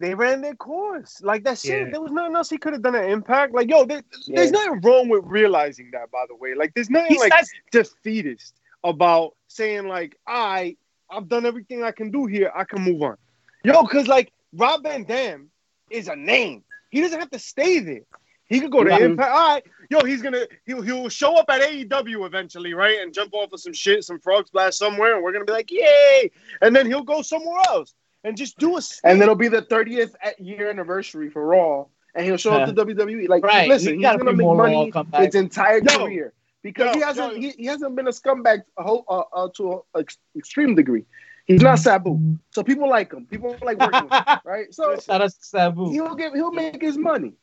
They 0.00 0.14
ran 0.14 0.40
their 0.40 0.54
course. 0.56 1.22
Like 1.22 1.44
that's 1.44 1.64
Yeah. 1.64 1.74
it. 1.76 1.92
There 1.92 2.00
was 2.00 2.10
nothing 2.10 2.34
else 2.34 2.50
he 2.50 2.58
could 2.58 2.72
have 2.72 2.82
done 2.82 2.96
at 2.96 3.08
impact. 3.08 3.54
Like, 3.54 3.70
yo, 3.70 3.84
there, 3.84 4.02
Yeah. 4.26 4.36
there's 4.36 4.50
nothing 4.50 4.80
wrong 4.80 5.08
with 5.08 5.22
realizing 5.26 5.90
that, 5.92 6.10
by 6.10 6.24
the 6.28 6.34
way. 6.34 6.54
Like, 6.54 6.72
there's 6.74 6.90
nothing 6.90 7.12
He 7.12 7.18
like 7.18 7.32
says 7.32 7.50
defeatist 7.70 8.54
about 8.82 9.34
saying, 9.48 9.86
like, 9.86 10.16
I 10.26 10.76
I've 11.10 11.28
done 11.28 11.46
everything 11.46 11.84
I 11.84 11.92
can 11.92 12.10
do 12.10 12.26
here. 12.26 12.50
I 12.54 12.64
can 12.64 12.82
move 12.82 13.02
on. 13.02 13.16
Yo, 13.62 13.82
because 13.82 14.08
like 14.08 14.32
Rob 14.54 14.82
Van 14.82 15.04
Dam 15.04 15.50
is 15.90 16.08
a 16.08 16.16
name. 16.16 16.64
He 16.94 17.00
doesn't 17.00 17.18
have 17.18 17.30
to 17.30 17.40
stay 17.40 17.80
there. 17.80 18.02
He 18.46 18.60
could 18.60 18.70
go 18.70 18.84
to. 18.84 18.96
Impact. 18.96 19.32
All 19.32 19.48
right, 19.54 19.64
yo, 19.90 20.04
he's 20.04 20.22
gonna 20.22 20.46
he'll 20.64 20.80
he'll 20.80 21.08
show 21.08 21.34
up 21.34 21.46
at 21.48 21.60
AEW 21.60 22.24
eventually, 22.24 22.72
right? 22.72 23.00
And 23.00 23.12
jump 23.12 23.34
off 23.34 23.52
of 23.52 23.58
some 23.58 23.72
shit, 23.72 24.04
some 24.04 24.20
frog 24.20 24.46
splash 24.46 24.76
somewhere, 24.76 25.16
and 25.16 25.24
we're 25.24 25.32
gonna 25.32 25.44
be 25.44 25.52
like, 25.52 25.72
yay! 25.72 26.30
And 26.62 26.76
then 26.76 26.86
he'll 26.86 27.02
go 27.02 27.20
somewhere 27.22 27.60
else 27.66 27.94
and 28.22 28.36
just 28.36 28.58
do 28.58 28.76
a 28.76 28.80
And 29.02 29.20
it'll 29.20 29.34
be 29.34 29.48
the 29.48 29.62
30th 29.62 30.14
year 30.38 30.70
anniversary 30.70 31.30
for 31.30 31.44
Raw, 31.44 31.86
and 32.14 32.24
he'll 32.24 32.36
show 32.36 32.52
up 32.52 32.68
to 32.68 32.72
WWE. 32.72 33.28
Like, 33.28 33.42
Right, 33.42 33.68
listen, 33.68 33.98
he 33.98 34.06
he's 34.06 34.16
gonna 34.16 34.32
make 34.32 34.46
money 34.46 34.92
comeback. 34.92 35.26
his 35.26 35.34
entire 35.34 35.78
Yo. 35.78 35.98
career 35.98 36.32
because 36.62 36.94
Yo, 36.94 37.00
he 37.00 37.00
hasn't 37.00 37.34
yo. 37.34 37.40
he, 37.40 37.50
he 37.58 37.64
hasn't 37.66 37.96
been 37.96 38.06
a 38.06 38.12
scumbag 38.12 38.62
a 38.78 38.84
whole, 38.84 39.04
uh, 39.08 39.22
uh, 39.32 39.48
to 39.56 39.82
an 39.96 40.04
extreme 40.36 40.76
degree. 40.76 41.06
He's 41.46 41.60
not 41.60 41.76
mm-hmm. 41.76 41.82
Sabu, 41.82 42.38
so 42.50 42.62
people 42.62 42.88
like 42.88 43.12
him. 43.12 43.26
People 43.26 43.54
like 43.60 43.78
working 43.78 44.04
with 44.04 44.12
him, 44.12 44.38
right? 44.44 44.72
So 44.72 44.98
Shout 44.98 45.20
out 45.20 45.30
to 45.30 45.36
Sabu. 45.40 45.90
he'll 45.90 46.14
give 46.14 46.32
he'll 46.32 46.52
make 46.52 46.80
his 46.80 46.96
money. 46.96 47.34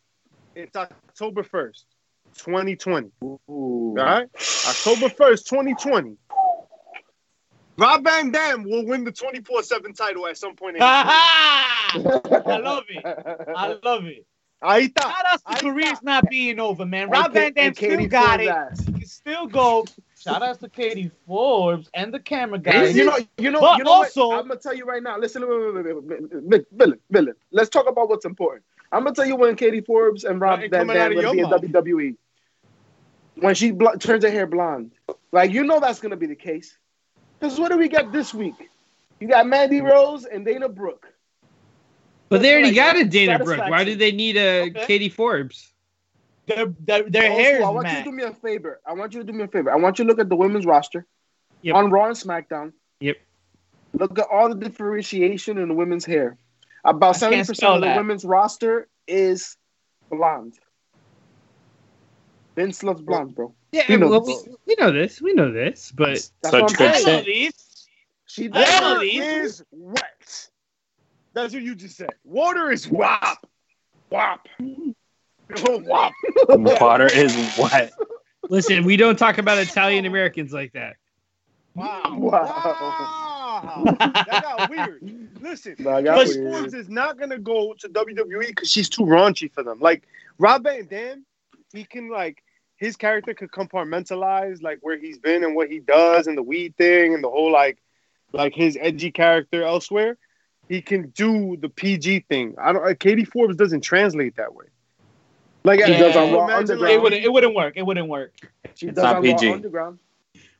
It's 0.55 0.75
October 0.75 1.43
1st, 1.43 1.84
2020. 2.36 3.12
Ooh. 3.24 3.38
All 3.50 3.93
right? 3.96 4.27
October 4.34 5.08
1st, 5.08 5.46
2020. 5.46 6.17
Rob 7.77 8.03
Van 8.03 8.31
Dam 8.31 8.63
will 8.63 8.86
win 8.86 9.03
the 9.03 9.12
24 9.12 9.63
7 9.63 9.93
title 9.93 10.27
at 10.27 10.38
some 10.38 10.55
point. 10.55 10.75
In 10.75 10.81
I 10.86 12.60
love 12.62 12.84
it. 12.89 13.03
I 13.55 13.75
love 13.84 14.05
it. 14.05 14.25
Ahí 14.63 14.89
está. 14.93 15.03
Shout 15.03 15.25
out 15.25 15.43
Ahí 15.46 15.58
to 15.58 15.72
careers 15.72 16.00
está. 16.00 16.03
not 16.03 16.29
being 16.29 16.60
over, 16.60 16.86
man. 16.86 17.10
Rob 17.10 17.34
Van 17.34 17.53
Dam 17.53 17.74
still 17.74 18.08
got 18.08 18.39
it. 18.41 18.50
ass. 18.50 18.86
He 18.86 18.91
can 18.91 19.05
still 19.05 19.48
go. 19.48 19.86
Shout 20.22 20.42
out 20.44 20.60
to 20.60 20.70
Katie 20.70 21.10
Forbes 21.25 21.90
and 21.94 22.13
the 22.13 22.20
camera 22.20 22.56
And 22.56 22.63
guys. 22.63 22.96
you 22.96 23.06
know, 23.06 23.18
you 23.38 23.50
know, 23.51 23.60
But 23.62 23.78
you 23.80 23.84
know 23.84 23.92
also- 23.92 24.28
what? 24.30 24.40
I'm 24.40 24.48
gonna 24.48 24.60
tell 24.60 24.74
you 24.75 24.86
right 24.86 25.01
now. 25.01 25.18
Listen, 25.18 25.42
wait, 25.48 25.74
wait, 25.74 25.74
wait, 25.86 25.96
wait, 25.96 26.22
wait, 26.32 26.44
wait, 26.44 26.66
Villain, 26.74 27.00
villain. 27.10 27.36
Let's 27.51 27.70
talk 27.70 27.90
about 27.90 28.08
what's 28.10 28.25
important. 28.25 28.63
I'm 28.92 29.04
gonna 29.04 29.16
tell 29.16 29.25
you 29.25 29.36
when 29.36 29.56
Katie 29.56 29.82
Forbes 29.82 30.24
and 30.24 30.40
Rob 30.40 30.60
Ain't 30.60 30.72
Van 30.72 30.82
coming 30.82 30.96
Dam 30.96 31.16
will 31.16 31.32
be 31.34 31.40
in. 31.40 31.46
WWE. 31.50 32.16
when 33.36 33.56
she 33.56 33.72
bl- 33.72 33.98
turns 34.00 34.24
her 34.24 34.30
hair 34.30 34.46
blonde. 34.46 34.92
Like 35.32 35.51
you 35.51 35.63
know 35.63 35.80
that's 35.80 36.00
gonna 36.00 36.18
be 36.18 36.28
the 36.28 36.36
case. 36.36 36.78
Because 37.40 37.60
what 37.60 37.72
do 37.72 37.78
we 37.78 37.88
get 37.88 38.12
this 38.12 38.34
week? 38.34 38.70
You 39.20 39.28
got 39.28 39.48
Mandy 39.48 39.82
Rose 39.82 40.25
and 40.25 40.46
Dana 40.46 40.70
Brooke. 40.70 41.08
But 42.30 42.42
they 42.42 42.51
already 42.54 42.68
Like, 42.68 42.75
got 42.75 42.98
a 42.98 43.06
Dana 43.06 43.40
Brooke. 43.44 43.68
Why 43.70 43.84
do 43.84 43.96
they 43.96 44.12
need 44.12 44.38
a 44.38 44.62
Okay. 44.70 44.86
Katie 44.86 45.10
Forbes? 45.10 45.71
Their 46.48 46.65
their, 46.79 47.10
their 47.10 47.29
Also, 47.31 47.43
hair 47.43 47.57
is 47.60 47.63
I 47.65 47.69
want 47.69 47.88
you 47.89 47.98
to 47.98 48.03
do 48.03 48.12
me 48.12 48.24
a 48.24 48.33
favor. 48.33 48.81
I 48.86 48.93
want 48.93 49.13
you 49.13 49.19
to 49.19 49.25
do 49.25 49.33
me 49.33 49.43
a 49.43 49.48
favor. 49.48 49.71
I 49.71 49.75
want 49.75 50.00
you 50.00 50.05
to 50.05 50.10
look 50.10 50.19
at 50.19 50.29
the 50.29 50.36
women's 50.36 50.65
roster 50.65 51.05
Yep. 51.62 51.75
on 51.75 51.89
Raw 51.91 52.07
and 52.07 52.15
SmackDown. 52.15 52.74
Yep. 53.00 53.17
Look 53.93 54.17
at 54.17 54.27
all 54.31 54.50
the 54.50 54.55
differentiation 54.55 55.57
in 55.60 55.67
the 55.67 55.75
women's 55.75 56.05
hair. 56.05 56.38
About 56.83 57.15
seventy 57.15 57.43
percent 57.43 57.74
of 57.75 57.81
the 57.81 57.88
that. 57.88 57.98
women's 57.98 58.25
roster 58.25 58.88
is 59.07 59.55
blonde. 60.10 60.55
Vince 62.55 62.83
loves 62.83 63.01
blondes, 63.01 63.33
bro. 63.33 63.53
Yeah, 63.71 63.83
You 63.88 63.98
know 63.98 64.10
well, 64.10 64.21
this. 64.21 64.43
we, 64.45 64.55
we 64.67 64.75
know 64.79 64.91
this. 64.91 65.21
We 65.21 65.33
know 65.33 65.51
this, 65.51 65.91
but 65.91 66.10
That's 66.10 66.31
Such 66.45 66.53
what 66.53 66.71
I'm 66.71 66.77
good 66.77 66.89
I 66.91 66.93
saying. 67.00 67.05
know 67.05 67.24
shit. 67.24 67.25
these. 67.25 67.88
She 68.25 68.50
I 68.51 68.79
Water 68.81 69.03
is 69.03 69.63
wet. 69.71 70.50
That's 71.33 71.53
what 71.53 71.63
you 71.63 71.75
just 71.75 71.95
said. 71.98 72.10
Water 72.24 72.71
is 72.71 72.88
wop. 72.88 73.48
Wop. 74.10 74.48
Mm-hmm. 74.62 74.91
Wop. 75.65 76.13
Water 76.50 77.08
is 77.08 77.58
wet. 77.58 77.91
listen, 78.50 78.84
we 78.84 78.98
don't 78.98 79.17
talk 79.17 79.38
about 79.38 79.58
Italian 79.58 80.05
Americans 80.05 80.53
like 80.53 80.74
that. 80.74 80.96
Wow. 81.75 82.01
Wow. 82.17 83.01
Wow. 83.63 83.84
that 84.00 84.27
got 84.29 84.70
weird. 84.70 85.29
Listen, 85.41 85.75
Nah, 85.79 85.98
I 85.98 86.01
got 86.01 86.15
But 86.15 86.27
weird. 86.27 86.74
Is 86.74 86.89
not 86.89 87.17
gonna 87.20 87.39
go 87.39 87.74
to 87.79 87.89
WWE 87.89 88.48
because 88.48 88.70
she's 88.70 88.89
too 88.89 89.03
raunchy 89.03 89.51
for 89.51 89.63
them. 89.63 89.79
Like 89.79 90.03
Rob 90.38 90.63
Van 90.63 90.86
Dam, 90.86 91.25
he 91.74 91.84
can 91.84 92.10
like 92.10 92.43
his 92.77 92.96
character 92.96 93.34
could 93.34 93.51
compartmentalize 93.51 94.62
like 94.62 94.79
where 94.81 94.98
he's 94.98 95.20
been 95.20 95.43
and 95.43 95.55
what 95.55 95.70
he 95.70 95.79
does 95.79 96.27
and 96.27 96.38
the 96.38 96.43
weed 96.43 96.75
thing 96.77 97.13
and 97.13 97.24
the 97.24 97.29
whole 97.29 97.51
like 97.51 97.77
like 98.34 98.55
his 98.55 98.77
edgy 98.81 99.12
character 99.12 99.63
elsewhere. 99.63 100.17
He 100.67 100.81
can 100.81 101.10
do 101.10 101.58
the 101.58 101.70
PG 101.70 102.25
thing. 102.29 102.55
I 102.58 102.74
don't. 102.74 102.84
Uh, 102.88 102.93
Katie 102.98 103.25
Forbes 103.25 103.55
doesn't 103.58 103.81
translate 103.81 104.38
that 104.38 104.55
way. 104.55 104.65
Like 105.63 105.80
She 105.86 105.94
I- 105.96 106.00
does 106.00 106.15
on 106.15 106.30
I 106.30 106.34
Raw 106.34 106.48
Underground. 106.58 106.94
It 106.94 107.01
wouldn't. 107.01 107.24
It 107.24 107.32
wouldn't 107.32 107.56
work. 107.56 107.74
It 107.77 107.84
wouldn't 107.84 108.08
work. 108.08 108.34
She 108.75 108.88
It's 108.88 108.96
does 108.96 109.03
not 109.03 109.18
on 109.18 109.24
Raw 109.24 109.38
PG. 109.38 109.51
Underground. 109.51 110.00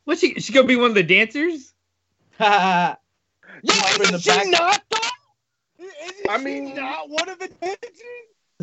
What's 0.04 0.20
she? 0.20 0.34
She 0.40 0.52
gonna 0.52 0.66
be 0.66 0.76
one 0.76 0.90
of 0.90 0.94
the 0.94 1.02
dancers? 1.02 1.72
yeah, 2.40 2.96
Yo, 3.62 3.72
in 3.72 4.10
the 4.10 4.14
is 4.14 4.22
she 4.22 4.30
back. 4.30 4.46
not 4.48 4.82
though? 4.90 5.84
Isn't 5.84 6.30
I 6.30 6.38
she 6.38 6.44
mean- 6.44 6.74
not 6.74 7.08
one 7.08 7.28
of 7.28 7.38
the 7.38 7.48
dancers? 7.48 7.78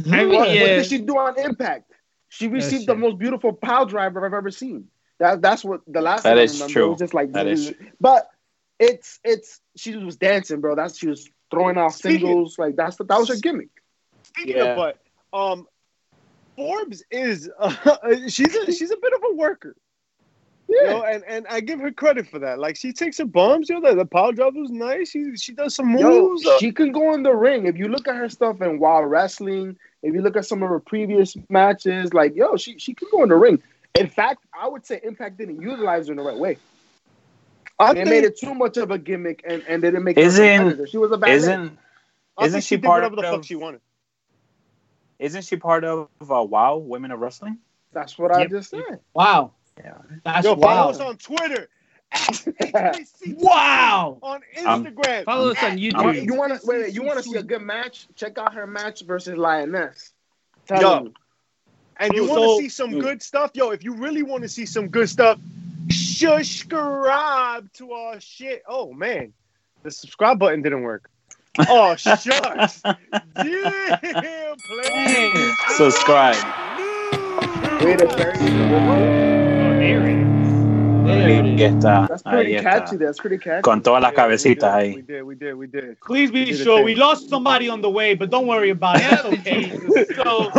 I 0.07 0.23
mean, 0.23 0.29
What, 0.29 0.39
what 0.47 0.53
did 0.53 0.85
she 0.85 0.97
do 0.99 1.17
on 1.17 1.37
Impact? 1.39 1.91
She 2.29 2.47
received 2.47 2.87
the 2.87 2.95
most 2.95 3.17
beautiful 3.17 3.51
pile 3.51 3.85
driver 3.85 4.25
I've 4.25 4.33
ever 4.33 4.51
seen. 4.51 4.87
That 5.19 5.41
that's 5.41 5.63
what 5.65 5.81
the 5.87 5.99
last 5.99 6.23
That 6.23 6.35
thing 6.35 6.47
I 6.47 6.53
remember. 6.53 6.73
true. 6.73 6.85
It 6.85 6.89
was 6.91 6.99
just 6.99 7.13
like 7.13 7.31
That 7.33 7.47
is 7.47 7.73
but 7.99 8.29
it's 8.79 9.19
it's 9.25 9.59
she 9.75 9.95
was 9.97 10.15
dancing, 10.15 10.61
bro. 10.61 10.75
That's 10.75 10.97
she 10.97 11.07
was 11.07 11.27
throwing 11.51 11.77
out 11.77 11.93
Speaking- 11.93 12.19
singles. 12.27 12.57
Like 12.57 12.75
that's 12.77 12.95
that 12.97 13.07
was 13.09 13.27
her 13.29 13.35
gimmick. 13.35 13.69
Speaking 14.23 14.55
Yeah. 14.57 14.63
of 14.65 14.77
butt, 14.77 14.97
um, 15.33 15.67
Forbes 16.59 17.03
is 17.09 17.49
uh, 17.59 17.71
she's 18.27 18.53
a 18.53 18.71
she's 18.73 18.91
a 18.91 18.97
bit 18.97 19.13
of 19.13 19.21
a 19.31 19.35
worker, 19.35 19.77
you 20.67 20.83
know, 20.83 21.03
and, 21.03 21.23
and 21.25 21.47
I 21.49 21.61
give 21.61 21.79
her 21.79 21.89
credit 21.89 22.27
for 22.27 22.37
that. 22.39 22.59
Like 22.59 22.75
she 22.75 22.91
takes 22.91 23.17
her 23.19 23.25
bumps, 23.25 23.69
you 23.69 23.79
know, 23.79 23.89
the, 23.89 23.95
the 23.95 24.05
power 24.05 24.33
drop 24.33 24.55
was 24.55 24.69
nice. 24.69 25.09
She 25.09 25.37
she 25.37 25.53
does 25.53 25.73
some 25.73 25.87
moves. 25.87 26.45
uh, 26.45 26.59
she 26.59 26.73
can 26.73 26.91
go 26.91 27.13
in 27.13 27.23
the 27.23 27.33
ring. 27.33 27.65
If 27.65 27.77
you 27.77 27.87
look 27.87 28.09
at 28.09 28.15
her 28.15 28.27
stuff 28.27 28.61
in 28.61 28.77
Wild 28.77 29.09
Wrestling, 29.09 29.77
if 30.03 30.13
you 30.13 30.21
look 30.21 30.35
at 30.35 30.45
some 30.45 30.61
of 30.61 30.69
her 30.69 30.81
previous 30.81 31.37
matches, 31.49 32.13
like 32.13 32.35
yo, 32.35 32.57
she 32.57 32.77
she 32.77 32.93
can 32.93 33.07
go 33.09 33.23
in 33.23 33.29
the 33.29 33.37
ring. 33.37 33.63
In 33.97 34.07
fact, 34.07 34.45
I 34.53 34.67
would 34.67 34.85
say 34.85 34.99
Impact 35.01 35.37
didn't 35.37 35.61
utilize 35.61 36.07
her 36.07 36.13
in 36.13 36.17
the 36.17 36.23
right 36.23 36.37
way. 36.37 36.57
I 37.79 37.93
They 37.93 38.01
think, 38.01 38.09
made 38.09 38.23
it 38.25 38.37
too 38.37 38.53
much 38.53 38.75
of 38.75 38.91
a 38.91 38.97
gimmick, 38.97 39.41
and, 39.47 39.63
and 39.65 39.81
they 39.81 39.87
didn't 39.87 40.03
make 40.03 40.17
her 40.17 40.23
Isn't- 40.23 40.89
She 40.89 40.97
was 40.97 41.11
a 41.13 41.17
bad 41.17 41.29
Isn't 41.31 41.77
isn't 42.41 42.51
think 42.51 42.63
she 42.63 42.75
did 42.75 42.85
part 42.85 43.03
whatever 43.03 43.15
the 43.15 43.21
fuck 43.23 43.45
she 43.45 43.55
wanted. 43.55 43.81
Isn't 45.19 45.43
she 45.43 45.57
part 45.57 45.83
of 45.83 46.07
uh, 46.21 46.43
Wow 46.43 46.77
Women 46.77 47.11
of 47.11 47.19
Wrestling? 47.19 47.57
That's 47.93 48.17
what 48.17 48.31
I 48.31 48.45
just 48.45 48.69
said. 48.71 48.99
Wow. 49.13 49.51
Yeah. 49.77 49.97
That's 50.23 50.45
Yo, 50.45 50.55
follow 50.55 50.65
wow. 50.85 50.89
us 50.89 50.99
on 50.99 51.17
Twitter. 51.17 51.69
Wow. 53.37 54.17
On 54.23 54.41
Um, 54.65 54.85
Instagram. 54.85 55.25
Follow 55.25 55.51
us 55.51 55.63
on 55.63 55.71
at 55.73 55.79
You, 55.79 55.91
YouTube. 55.91 56.25
you 56.25 56.33
want 56.33 56.59
to 56.59 56.67
wait, 56.67 56.81
wait? 56.81 56.93
You 56.93 57.03
want 57.03 57.17
to 57.17 57.23
see 57.23 57.37
a 57.37 57.43
good 57.43 57.61
match? 57.61 58.07
Check 58.15 58.37
out 58.37 58.53
her 58.53 58.65
match 58.65 59.01
versus 59.01 59.37
Lioness. 59.37 60.13
Tell 60.67 60.81
Yo. 60.81 61.03
you. 61.03 61.13
And 61.97 62.13
you 62.13 62.27
want 62.27 62.41
to 62.41 62.63
see 62.63 62.69
some 62.69 62.97
good 62.99 63.21
stuff? 63.21 63.51
Yo, 63.53 63.69
if 63.71 63.83
you 63.83 63.93
really 63.93 64.23
want 64.23 64.41
to 64.43 64.49
see 64.49 64.65
some 64.65 64.87
good 64.87 65.09
stuff, 65.09 65.37
subscribe 65.91 67.71
to 67.73 67.91
our 67.91 68.19
shit. 68.19 68.63
Oh, 68.67 68.93
man. 68.93 69.33
The 69.83 69.91
subscribe 69.91 70.39
button 70.39 70.61
didn't 70.61 70.81
work. 70.81 71.09
Oh, 71.67 71.95
shucks. 71.95 72.25
yeah, 72.25 72.45
play. 74.55 75.53
Subscribe. 75.69 76.35
Wait 77.81 78.01
a 78.01 78.09
second. 78.11 78.73
Oh, 78.73 79.79
there 79.79 80.07
it 80.07 80.19
is. 80.19 80.29
There 81.05 81.29
it 81.29 81.45
Ahí 81.45 81.59
is. 81.59 81.61
está. 81.73 82.07
That's 82.07 82.21
pretty 82.23 82.59
catchy. 82.59 82.97
That's 82.97 83.19
pretty 83.19 83.37
catchy. 83.37 83.61
Con 83.63 83.81
todas 83.81 84.01
las 84.01 84.13
Yeah, 84.15 84.27
we 84.27 84.33
cabecitas 84.33 84.55
did, 84.55 84.61
ahí. 84.63 84.95
We 84.95 85.01
did, 85.01 85.23
we 85.23 85.35
did, 85.35 85.53
we 85.55 85.67
did. 85.67 85.99
Please 86.01 86.31
We 86.31 86.45
be 86.45 86.51
did 86.51 86.63
sure 86.63 86.83
we 86.83 86.95
lost 86.95 87.29
somebody 87.29 87.67
on 87.69 87.81
the 87.81 87.89
way, 87.89 88.13
but 88.15 88.29
don't 88.29 88.47
worry 88.47 88.69
about 88.69 88.97
it. 88.97 89.03
It's 89.47 90.11
okay. 90.11 90.13
so 90.15 90.51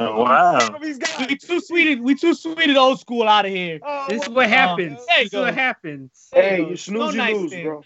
Oh, 0.00 0.22
wow. 0.22 0.58
These 0.80 0.98
guys. 0.98 1.26
we 1.28 1.36
too 1.36 1.60
sweet. 1.60 2.00
We 2.02 2.14
too 2.14 2.34
sweet 2.34 2.68
and 2.68 2.78
old 2.78 3.00
school 3.00 3.28
out 3.28 3.44
of 3.46 3.50
here. 3.52 3.80
Oh, 3.82 4.06
This 4.08 4.22
is 4.22 4.28
what- 4.28 4.36
what 4.36 4.46
uh, 4.46 4.48
happens. 4.48 5.04
there 5.06 5.18
you 5.18 5.24
This 5.24 5.32
is 5.34 5.40
what 5.40 5.54
happens. 5.54 6.28
Hey, 6.32 6.58
you 6.60 6.76
snooze, 6.76 7.12
you 7.14 7.18
nice 7.18 7.34
lose, 7.36 7.50
thing. 7.50 7.64
bro. 7.64 7.82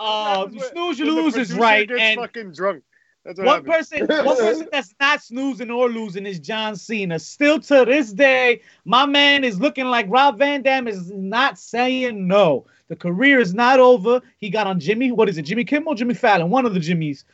Uh, 0.00 0.48
you 0.50 0.60
snooze, 0.60 0.98
you 0.98 1.04
lose 1.14 1.36
is 1.36 1.52
right. 1.54 1.86
gets 1.86 2.00
And 2.00 2.20
fucking 2.20 2.52
drunk. 2.52 2.82
That's 3.24 3.38
what 3.38 3.46
one 3.46 3.66
happens. 3.66 3.88
person, 3.90 4.24
one 4.24 4.36
person 4.36 4.68
that's 4.72 4.94
not 4.98 5.22
snoozing 5.22 5.70
or 5.70 5.90
losing 5.90 6.24
is 6.24 6.38
John 6.38 6.74
Cena. 6.74 7.18
Still 7.18 7.60
to 7.60 7.84
this 7.84 8.12
day, 8.14 8.62
my 8.86 9.04
man 9.04 9.44
is 9.44 9.60
looking 9.60 9.86
like 9.86 10.06
Rob 10.08 10.38
Van 10.38 10.62
Dam 10.62 10.88
is 10.88 11.10
not 11.10 11.58
saying 11.58 12.26
no. 12.26 12.64
The 12.88 12.96
career 12.96 13.40
is 13.40 13.52
not 13.52 13.78
over. 13.78 14.22
He 14.38 14.48
got 14.48 14.66
on 14.66 14.80
Jimmy. 14.80 15.12
What 15.12 15.28
is 15.28 15.36
it? 15.36 15.42
Jimmy 15.42 15.64
Kimmel, 15.64 15.94
Jimmy 15.94 16.14
Fallon, 16.14 16.48
one 16.48 16.64
of 16.64 16.72
the 16.72 16.80
Jimmys, 16.80 17.24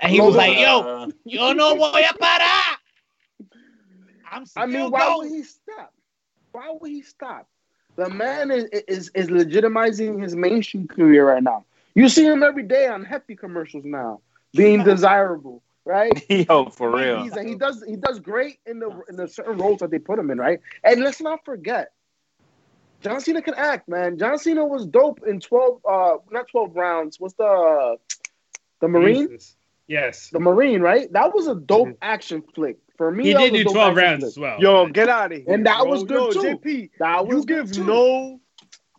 and 0.00 0.10
he 0.10 0.20
was 0.20 0.34
like, 0.34 0.58
"Yo, 0.58 1.10
yo 1.26 1.52
no 1.52 1.76
voy 1.76 2.00
a 2.00 2.14
parar." 2.14 2.76
I'm 4.32 4.46
still 4.46 4.62
I 4.62 4.66
mean, 4.66 4.90
why 4.90 5.14
would 5.14 5.30
he 5.30 5.42
stop? 5.42 5.92
Why 6.52 6.74
would 6.80 6.90
he 6.90 7.02
stop? 7.02 7.46
The 7.96 8.08
man 8.08 8.50
is 8.50 8.64
is 8.88 9.10
is 9.14 9.28
legitimizing 9.28 10.22
his 10.22 10.34
mainstream 10.34 10.88
career 10.88 11.28
right 11.28 11.42
now. 11.42 11.66
You 11.94 12.08
see 12.08 12.24
him 12.24 12.42
every 12.42 12.64
day 12.64 12.86
on 12.88 13.04
hefty 13.04 13.36
commercials 13.36 13.84
now, 13.84 14.20
being 14.52 14.82
desirable, 14.82 15.62
right? 15.84 16.12
Yo, 16.28 16.66
for 16.70 16.90
real. 16.90 17.22
He's, 17.22 17.38
he 17.40 17.54
does 17.54 17.84
he 17.86 17.96
does 17.96 18.18
great 18.20 18.58
in 18.66 18.80
the 18.80 18.90
in 19.08 19.16
the 19.16 19.28
certain 19.28 19.58
roles 19.58 19.78
that 19.80 19.90
they 19.90 19.98
put 19.98 20.18
him 20.18 20.30
in, 20.30 20.38
right? 20.38 20.60
And 20.82 21.02
let's 21.02 21.20
not 21.20 21.44
forget, 21.44 21.92
John 23.02 23.20
Cena 23.20 23.42
can 23.42 23.54
act, 23.54 23.88
man. 23.88 24.18
John 24.18 24.38
Cena 24.38 24.64
was 24.66 24.86
dope 24.86 25.20
in 25.26 25.40
twelve, 25.40 25.80
uh, 25.88 26.16
not 26.30 26.48
twelve 26.48 26.74
rounds. 26.74 27.20
What's 27.20 27.34
the 27.34 27.96
the 28.80 28.88
Marine? 28.88 29.28
Jesus. 29.28 29.56
Yes. 29.86 30.30
The 30.30 30.40
Marine, 30.40 30.80
right? 30.80 31.12
That 31.12 31.34
was 31.34 31.46
a 31.46 31.54
dope 31.54 31.88
Mhm. 31.88 31.96
action 32.00 32.42
flick 32.54 32.78
for 32.96 33.10
me. 33.10 33.24
He 33.24 33.32
that 33.34 33.38
did 33.52 33.52
do 33.52 33.64
12 33.64 33.96
rounds 33.96 34.20
flick. 34.20 34.28
as 34.28 34.38
well. 34.38 34.60
Yo, 34.60 34.86
get 34.86 35.10
out 35.10 35.30
of 35.32 35.38
here. 35.42 35.52
And 35.52 35.66
that 35.66 35.80
bro. 35.80 35.90
was 35.90 36.04
good, 36.04 36.16
Yo, 36.16 36.32
too. 36.32 36.40
JP, 36.40 36.90
That 36.98 37.28
you 37.28 37.36
was 37.36 37.44
give 37.44 37.70
too. 37.70 37.84
no, 37.84 38.40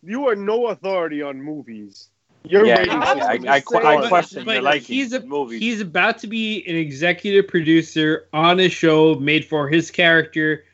you 0.02 0.28
are 0.28 0.36
no 0.36 0.68
authority 0.68 1.22
on 1.22 1.42
movies. 1.42 2.10
Your 2.48 2.64
Yeah, 2.66 2.78
ratings 2.78 2.94
I 2.94 2.98
I, 2.98 3.12
I, 3.12 3.54
I, 3.56 3.60
que- 3.60 3.66
but- 3.72 4.08
question 4.08 4.44
but 4.44 4.52
your 4.54 4.62
liking 4.62 4.94
he's 4.96 5.12
a- 5.12 5.20
in 5.22 5.28
movies. 5.28 5.60
He's 5.60 5.80
about 5.80 6.18
to 6.18 6.26
be 6.26 6.64
an 6.68 6.76
executive 6.76 7.48
producer 7.48 8.28
on 8.32 8.60
a 8.60 8.68
show 8.68 9.16
made 9.16 9.44
for 9.44 9.68
his 9.68 9.90
character 9.90 10.64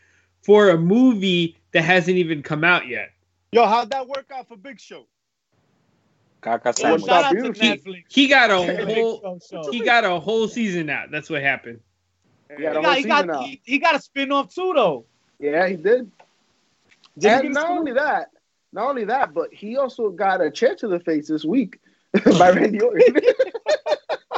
for 0.42 0.70
a 0.70 0.76
movie 0.78 1.56
that 1.72 1.82
hasn't 1.82 2.16
even 2.18 2.42
come 2.42 2.64
out 2.64 2.86
yet. 2.88 3.10
Yo, 3.52 3.66
how'd 3.66 3.90
that 3.90 4.06
work 4.06 4.30
out 4.34 4.48
for 4.48 4.56
Big 4.56 4.80
Show? 4.80 5.06
Caca 6.42 6.66
Yo, 6.66 6.72
sandwich. 6.72 7.04
shout 7.04 7.24
out 7.24 7.30
to 7.32 7.52
Netflix. 7.52 8.04
He 8.08 8.26
got 8.28 8.50
a 8.50 8.56
whole 8.94 9.20
Show 9.40 9.62
show. 9.62 9.70
he 9.70 9.80
got 9.84 10.04
a 10.04 10.18
whole 10.18 10.48
season 10.48 10.90
out. 10.90 11.10
That's 11.10 11.30
what 11.30 11.42
happened. 11.42 11.80
Yeah, 12.58 12.74
He 12.74 12.82
got, 12.82 12.96
he, 12.98 13.04
got, 13.04 13.44
he, 13.44 13.60
he 13.64 13.78
got 13.78 13.94
a 13.94 14.00
spin-off 14.00 14.54
too, 14.54 14.72
though. 14.74 15.04
Yeah, 15.38 15.66
he 15.68 15.76
did. 15.76 16.10
Did 17.18 17.22
he 17.22 17.28
and 17.28 17.42
get 17.42 17.44
a 17.44 17.48
not 17.50 17.60
spin-off? 17.62 17.78
only 17.78 17.92
that, 17.92 18.30
not 18.72 18.88
only 18.88 19.04
that, 19.04 19.34
but 19.34 19.52
he 19.52 19.76
also 19.76 20.10
got 20.10 20.40
a 20.40 20.50
chair 20.50 20.74
to 20.76 20.88
the 20.88 21.00
face 21.00 21.28
this 21.28 21.44
week 21.44 21.78
by 22.38 22.50
Randy 22.50 22.80
Orton. 22.80 23.16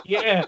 Yeah. 0.07 0.45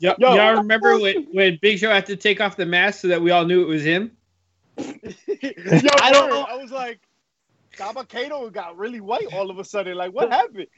Y- 0.00 0.14
Yo. 0.16 0.34
y'all 0.36 0.58
remember 0.58 0.96
when, 0.96 1.24
when 1.32 1.58
Big 1.60 1.78
Show 1.80 1.90
had 1.90 2.06
to 2.06 2.14
take 2.14 2.40
off 2.40 2.56
the 2.56 2.64
mask 2.66 3.00
so 3.00 3.08
that 3.08 3.20
we 3.20 3.32
all 3.32 3.44
knew 3.44 3.62
it 3.62 3.66
was 3.66 3.82
him? 3.82 4.12
Yo, 4.78 4.84
I 4.86 6.12
don't 6.12 6.30
word. 6.30 6.30
know. 6.30 6.46
I 6.48 6.56
was 6.56 6.70
like, 6.70 7.00
Kato 8.08 8.48
got 8.50 8.78
really 8.78 9.00
white 9.00 9.26
all 9.32 9.50
of 9.50 9.58
a 9.58 9.64
sudden. 9.64 9.96
Like, 9.96 10.12
what 10.12 10.30
happened? 10.30 10.68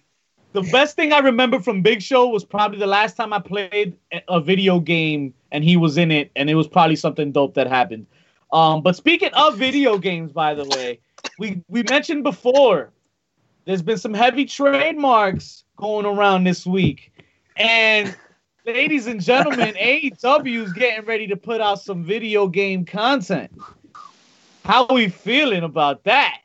The 0.54 0.62
best 0.62 0.96
thing 0.96 1.12
I 1.12 1.18
remember 1.18 1.60
from 1.60 1.82
Big 1.82 2.00
Show 2.00 2.28
was 2.28 2.44
probably 2.44 2.78
the 2.78 2.86
last 2.86 3.14
time 3.14 3.34
I 3.34 3.40
played 3.40 3.94
a- 4.10 4.22
a 4.28 4.40
video 4.40 4.80
game 4.80 5.34
and 5.52 5.62
he 5.62 5.76
was 5.76 5.98
in 5.98 6.10
it, 6.10 6.30
and 6.34 6.48
it 6.48 6.54
was 6.54 6.66
probably 6.66 6.96
something 6.96 7.30
dope 7.30 7.54
that 7.54 7.66
happened. 7.66 8.06
Um, 8.54 8.82
but 8.82 8.94
speaking 8.94 9.30
of 9.34 9.56
video 9.58 9.98
games, 9.98 10.32
by 10.32 10.54
the 10.54 10.64
way, 10.64 11.00
we 11.40 11.60
we 11.68 11.82
mentioned 11.82 12.22
before 12.22 12.90
there's 13.64 13.82
been 13.82 13.98
some 13.98 14.14
heavy 14.14 14.44
trademarks 14.44 15.64
going 15.76 16.06
around 16.06 16.44
this 16.44 16.64
week, 16.64 17.10
and 17.56 18.14
ladies 18.64 19.08
and 19.08 19.20
gentlemen, 19.20 19.74
AEW 19.80 20.62
is 20.62 20.72
getting 20.72 21.04
ready 21.04 21.26
to 21.26 21.36
put 21.36 21.60
out 21.60 21.82
some 21.82 22.04
video 22.04 22.46
game 22.46 22.84
content. 22.84 23.50
How 24.64 24.86
are 24.86 24.94
we 24.94 25.08
feeling 25.08 25.64
about 25.64 26.04
that? 26.04 26.38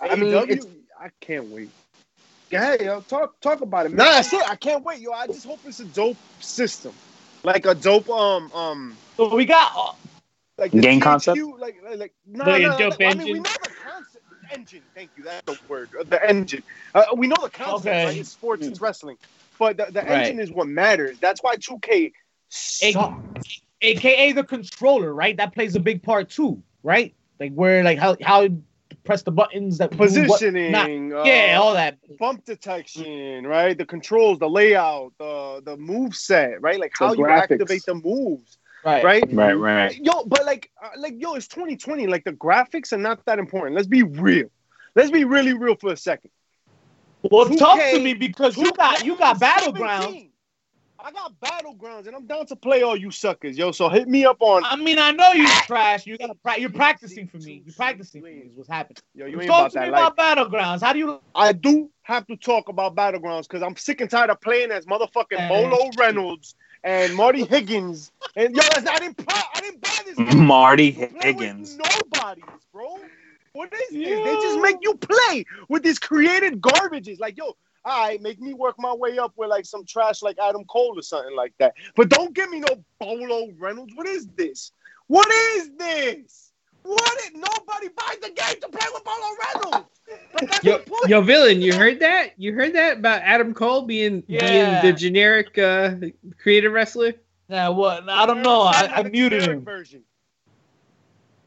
I 0.00 0.16
mean, 0.16 0.32
it's- 0.32 0.66
I 0.98 1.10
can't 1.20 1.48
wait. 1.50 1.68
Go 2.50 2.56
ahead, 2.56 2.80
yo. 2.80 3.02
Talk 3.02 3.38
talk 3.40 3.60
about 3.60 3.84
it, 3.84 3.90
man. 3.90 3.98
Nah, 3.98 4.12
that's 4.12 4.32
it. 4.32 4.42
I 4.48 4.56
can't 4.56 4.82
wait, 4.82 5.00
yo. 5.00 5.12
I 5.12 5.26
just 5.26 5.44
hope 5.44 5.60
it's 5.66 5.80
a 5.80 5.84
dope 5.84 6.16
system, 6.40 6.94
like 7.44 7.66
a 7.66 7.74
dope 7.74 8.08
um 8.08 8.50
um 8.52 8.96
So 9.18 9.34
we 9.34 9.44
got 9.44 9.72
uh, 9.76 9.92
like 10.58 10.70
the 10.70 10.80
Game 10.80 11.00
THQ, 11.00 11.02
concept? 11.02 11.38
like 11.58 11.76
like, 11.84 11.98
like 11.98 12.14
nah, 12.26 12.44
Like 12.46 12.62
a 12.62 12.66
nah, 12.68 12.76
dope 12.78 12.94
I 13.00 13.14
mean, 13.14 13.18
we 13.18 13.22
engine? 13.30 13.36
know 13.42 13.50
the 13.64 13.70
concept. 13.84 14.24
Engine, 14.52 14.82
thank 14.94 15.10
you. 15.16 15.24
That's 15.24 15.44
the 15.44 15.58
word. 15.68 15.90
Uh, 15.98 16.04
The 16.04 16.26
engine. 16.26 16.62
Uh, 16.94 17.04
we 17.16 17.26
know 17.26 17.36
the 17.42 17.50
concept. 17.50 17.86
Okay. 17.86 18.04
Right? 18.06 18.16
It's 18.16 18.30
sports. 18.30 18.64
It's 18.66 18.80
wrestling. 18.80 19.18
But 19.58 19.76
the, 19.76 19.86
the 19.90 20.00
Right. 20.02 20.10
engine 20.22 20.38
is 20.40 20.50
what 20.52 20.68
matters. 20.68 21.18
That's 21.18 21.42
why 21.42 21.56
2K 21.56 22.12
sucks. 22.48 23.60
aka 23.82 24.32
the 24.32 24.44
controller, 24.44 25.12
right? 25.12 25.36
That 25.36 25.52
plays 25.52 25.74
a 25.76 25.80
big 25.80 26.02
part 26.02 26.30
too, 26.30 26.62
right? 26.84 27.12
Like 27.40 27.52
where 27.54 27.82
like 27.82 27.98
how 27.98 28.16
how 28.22 28.42
you 28.42 28.62
press 29.04 29.22
the 29.22 29.32
buttons 29.32 29.78
that 29.78 29.90
do 29.90 29.96
what- 29.98 30.08
Positioning. 30.08 30.72
not- 30.72 30.88
uh, 31.20 31.24
yeah, 31.24 31.58
all 31.60 31.74
that. 31.74 31.98
bump 32.18 32.44
detection, 32.44 33.46
right? 33.46 33.76
The 33.76 33.84
controls, 33.84 34.38
the 34.38 34.48
layout, 34.48 35.12
the 35.18 35.60
the 35.64 35.76
move 35.76 36.14
set, 36.14 36.62
right? 36.62 36.78
Like 36.80 36.94
The 36.98 37.04
how 37.06 37.12
you 37.12 37.24
graphics. 37.24 37.52
activate 37.52 37.84
the 37.84 37.94
moves, 37.96 38.58
Right. 38.84 39.04
right? 39.04 39.24
Right, 39.32 39.54
right. 39.54 39.96
Yo, 39.96 40.24
but 40.24 40.44
like, 40.44 40.70
uh, 40.82 40.90
like, 40.96 41.14
yo, 41.18 41.34
it's 41.34 41.48
2020. 41.48 42.06
Like, 42.06 42.24
the 42.24 42.32
graphics 42.32 42.92
are 42.92 42.98
not 42.98 43.24
that 43.26 43.38
important. 43.38 43.74
Let's 43.74 43.88
be 43.88 44.02
real. 44.02 44.50
Let's 44.94 45.10
be 45.10 45.24
really 45.24 45.54
real 45.54 45.76
for 45.76 45.92
a 45.92 45.96
second. 45.96 46.30
Well, 47.22 47.46
2K 47.46 47.58
talk 47.58 47.78
to 47.78 48.00
me 48.00 48.14
because 48.14 48.56
you 48.56 48.72
got 48.72 49.04
you 49.04 49.16
got 49.16 49.40
battlegrounds. 49.40 50.02
17. 50.02 50.30
I 51.00 51.12
got 51.12 51.32
battlegrounds, 51.40 52.06
and 52.08 52.16
I'm 52.16 52.26
down 52.26 52.46
to 52.46 52.56
play 52.56 52.82
all 52.82 52.96
you 52.96 53.10
suckers, 53.12 53.56
yo. 53.56 53.70
So 53.70 53.88
hit 53.88 54.08
me 54.08 54.24
up 54.24 54.38
on. 54.40 54.64
I 54.64 54.74
mean, 54.76 54.98
I 54.98 55.12
know 55.12 55.30
you 55.32 55.46
trash. 55.66 56.06
You 56.06 56.18
got 56.18 56.36
pra- 56.42 56.58
you're 56.58 56.70
practicing 56.70 57.28
for 57.28 57.38
me. 57.38 57.62
You're 57.64 57.74
practicing 57.74 58.20
for 58.20 58.26
me. 58.26 58.42
Is 58.50 58.56
what's 58.56 58.68
happening. 58.68 58.98
Yo, 59.14 59.26
you 59.26 59.40
ain't 59.40 59.48
Talk 59.48 59.60
about 59.60 59.72
to 59.72 59.80
me 59.80 59.86
that 59.86 59.92
life. 59.92 60.12
about 60.12 60.50
battlegrounds. 60.50 60.80
How 60.80 60.92
do 60.92 60.98
you? 60.98 61.20
I 61.34 61.52
do 61.52 61.90
have 62.02 62.26
to 62.26 62.36
talk 62.36 62.68
about 62.68 62.96
battlegrounds 62.96 63.42
because 63.42 63.62
I'm 63.62 63.76
sick 63.76 64.00
and 64.00 64.10
tired 64.10 64.30
of 64.30 64.40
playing 64.40 64.72
as 64.72 64.86
motherfucking 64.86 65.48
Bolo 65.48 65.90
Reynolds 65.96 66.56
and 66.84 67.14
Marty 67.14 67.44
Higgins. 67.44 68.12
And 68.36 68.54
yo, 68.54 68.62
that's- 68.62 68.86
I 68.86 68.98
didn't 68.98 69.24
buy, 69.24 69.42
I 69.54 69.60
didn't 69.60 69.80
buy 69.80 69.98
this. 70.04 70.16
game. 70.16 70.46
Marty 70.46 70.90
Higgins. 70.90 71.76
Nobodies, 71.76 72.44
bro. 72.72 72.98
What 73.52 73.72
is 73.72 73.88
this? 73.90 74.24
They 74.24 74.34
just 74.42 74.60
make 74.60 74.76
you 74.82 74.94
play 74.94 75.44
with 75.68 75.82
these 75.82 75.98
created 75.98 76.60
garbages. 76.60 77.18
Like, 77.18 77.36
yo, 77.36 77.56
all 77.84 78.02
right, 78.06 78.20
make 78.20 78.40
me 78.40 78.54
work 78.54 78.76
my 78.78 78.92
way 78.92 79.18
up 79.18 79.32
with 79.36 79.48
like 79.50 79.64
some 79.64 79.84
trash 79.84 80.22
like 80.22 80.36
Adam 80.38 80.64
Cole 80.64 80.92
or 80.96 81.02
something 81.02 81.34
like 81.34 81.54
that. 81.58 81.74
But 81.96 82.08
don't 82.10 82.34
give 82.34 82.50
me 82.50 82.60
no 82.60 82.68
Bolo 83.00 83.48
Reynolds. 83.58 83.92
What 83.94 84.06
is 84.06 84.28
this? 84.36 84.72
What 85.06 85.26
is 85.56 85.70
this? 85.78 86.47
What 86.82 87.18
is 87.24 87.32
nobody 87.34 87.88
buys 87.88 88.18
the 88.22 88.30
game 88.30 88.60
to 88.62 88.68
play 88.68 88.86
with 88.92 89.04
Bolo 89.04 89.16
Reynolds? 89.54 89.88
Like, 90.34 90.48
that's 90.48 90.64
Yo, 90.64 90.78
the 90.78 90.84
point. 90.84 91.08
yo, 91.08 91.20
villain, 91.20 91.60
you 91.60 91.74
heard 91.74 92.00
that? 92.00 92.32
You 92.36 92.54
heard 92.54 92.74
that 92.74 92.98
about 92.98 93.22
Adam 93.22 93.54
Cole 93.54 93.82
being 93.82 94.22
Yeah. 94.26 94.40
being 94.40 94.80
the 94.80 94.92
generic 94.92 95.56
uh, 95.58 95.94
creative 96.40 96.72
wrestler? 96.72 97.14
Nah, 97.48 97.70
what? 97.72 98.08
I 98.08 98.26
don't 98.26 98.42
know. 98.42 98.62
I, 98.62 98.90
I 98.96 99.02
muted 99.04 99.42
him. 99.42 99.60
Version. 99.64 100.02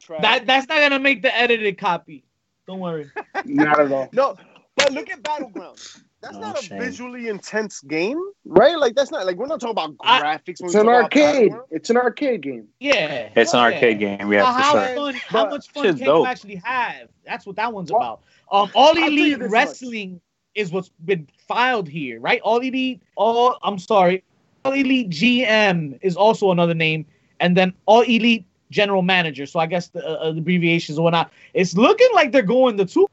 Trash. 0.00 0.22
That 0.22 0.46
that's 0.46 0.68
not 0.68 0.80
gonna 0.80 0.98
make 0.98 1.22
the 1.22 1.34
edited 1.36 1.78
copy. 1.78 2.24
Don't 2.66 2.80
worry. 2.80 3.10
Not 3.44 3.80
at 3.80 3.92
all. 3.92 4.08
No, 4.12 4.36
but 4.76 4.92
look 4.92 5.10
at 5.10 5.22
Battlegrounds. 5.22 6.02
That's 6.22 6.36
Oh, 6.36 6.40
not 6.40 6.64
a 6.64 6.76
visually 6.78 7.28
intense 7.28 7.80
game, 7.82 8.20
right? 8.44 8.78
Like 8.78 8.94
that's 8.94 9.10
not 9.10 9.26
like 9.26 9.36
we're 9.36 9.46
not 9.46 9.60
talking 9.60 9.72
about 9.72 9.96
graphics. 9.96 10.60
when 10.60 10.70
It's 10.70 10.74
an 10.74 10.88
arcade. 10.88 11.52
Battlegrounds. 11.52 11.66
It's 11.70 11.90
an 11.90 11.96
arcade 11.96 12.42
game. 12.42 12.68
Yeah. 12.78 13.28
It's 13.34 13.52
an 13.52 13.60
Yeah. 13.60 13.66
arcade 13.66 13.98
game, 13.98 14.32
yeah, 14.32 14.44
Well, 14.44 14.52
for 14.54 14.62
how 14.62 14.72
sure. 14.72 14.94
fun? 14.94 15.14
How 15.26 15.44
much 15.50 15.68
fun 15.70 15.84
can 15.94 16.06
dope. 16.06 16.20
you 16.20 16.26
actually 16.26 16.56
have? 16.64 17.08
That's 17.24 17.44
what 17.46 17.56
that 17.56 17.72
one's 17.72 17.90
Well, 17.90 18.00
about. 18.00 18.20
Um, 18.52 18.70
all 18.74 18.96
you 18.96 19.06
elite 19.08 19.38
this 19.40 19.50
much. 19.50 19.50
wrestling 19.50 20.20
is 20.54 20.70
what's 20.70 20.90
been 21.04 21.28
filed 21.48 21.88
here, 21.88 22.20
right? 22.20 22.40
All 22.42 22.58
elite. 22.58 23.02
All 23.16 23.58
I'm 23.62 23.78
sorry. 23.78 24.22
All 24.64 24.72
elite 24.72 25.10
GM 25.10 25.98
is 26.02 26.16
also 26.16 26.50
another 26.52 26.74
name, 26.74 27.06
and 27.40 27.56
then 27.56 27.72
all 27.86 28.02
elite 28.02 28.44
general 28.70 29.02
manager. 29.02 29.46
So 29.46 29.58
I 29.58 29.66
guess 29.66 29.88
the, 29.88 30.06
uh, 30.06 30.32
the 30.32 30.38
abbreviations 30.38 30.98
or 30.98 31.02
whatnot. 31.02 31.32
It's 31.54 31.76
looking 31.76 32.08
like 32.14 32.30
they're 32.32 32.42
going 32.42 32.76
the 32.76 32.84
two. 32.84 33.06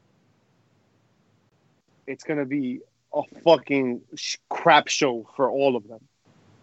It's 2.07 2.23
gonna 2.23 2.45
be 2.45 2.81
a 3.13 3.23
fucking 3.43 4.01
sh- 4.15 4.37
crap 4.49 4.87
show 4.87 5.27
for 5.35 5.49
all 5.49 5.75
of 5.75 5.87
them. 5.87 5.99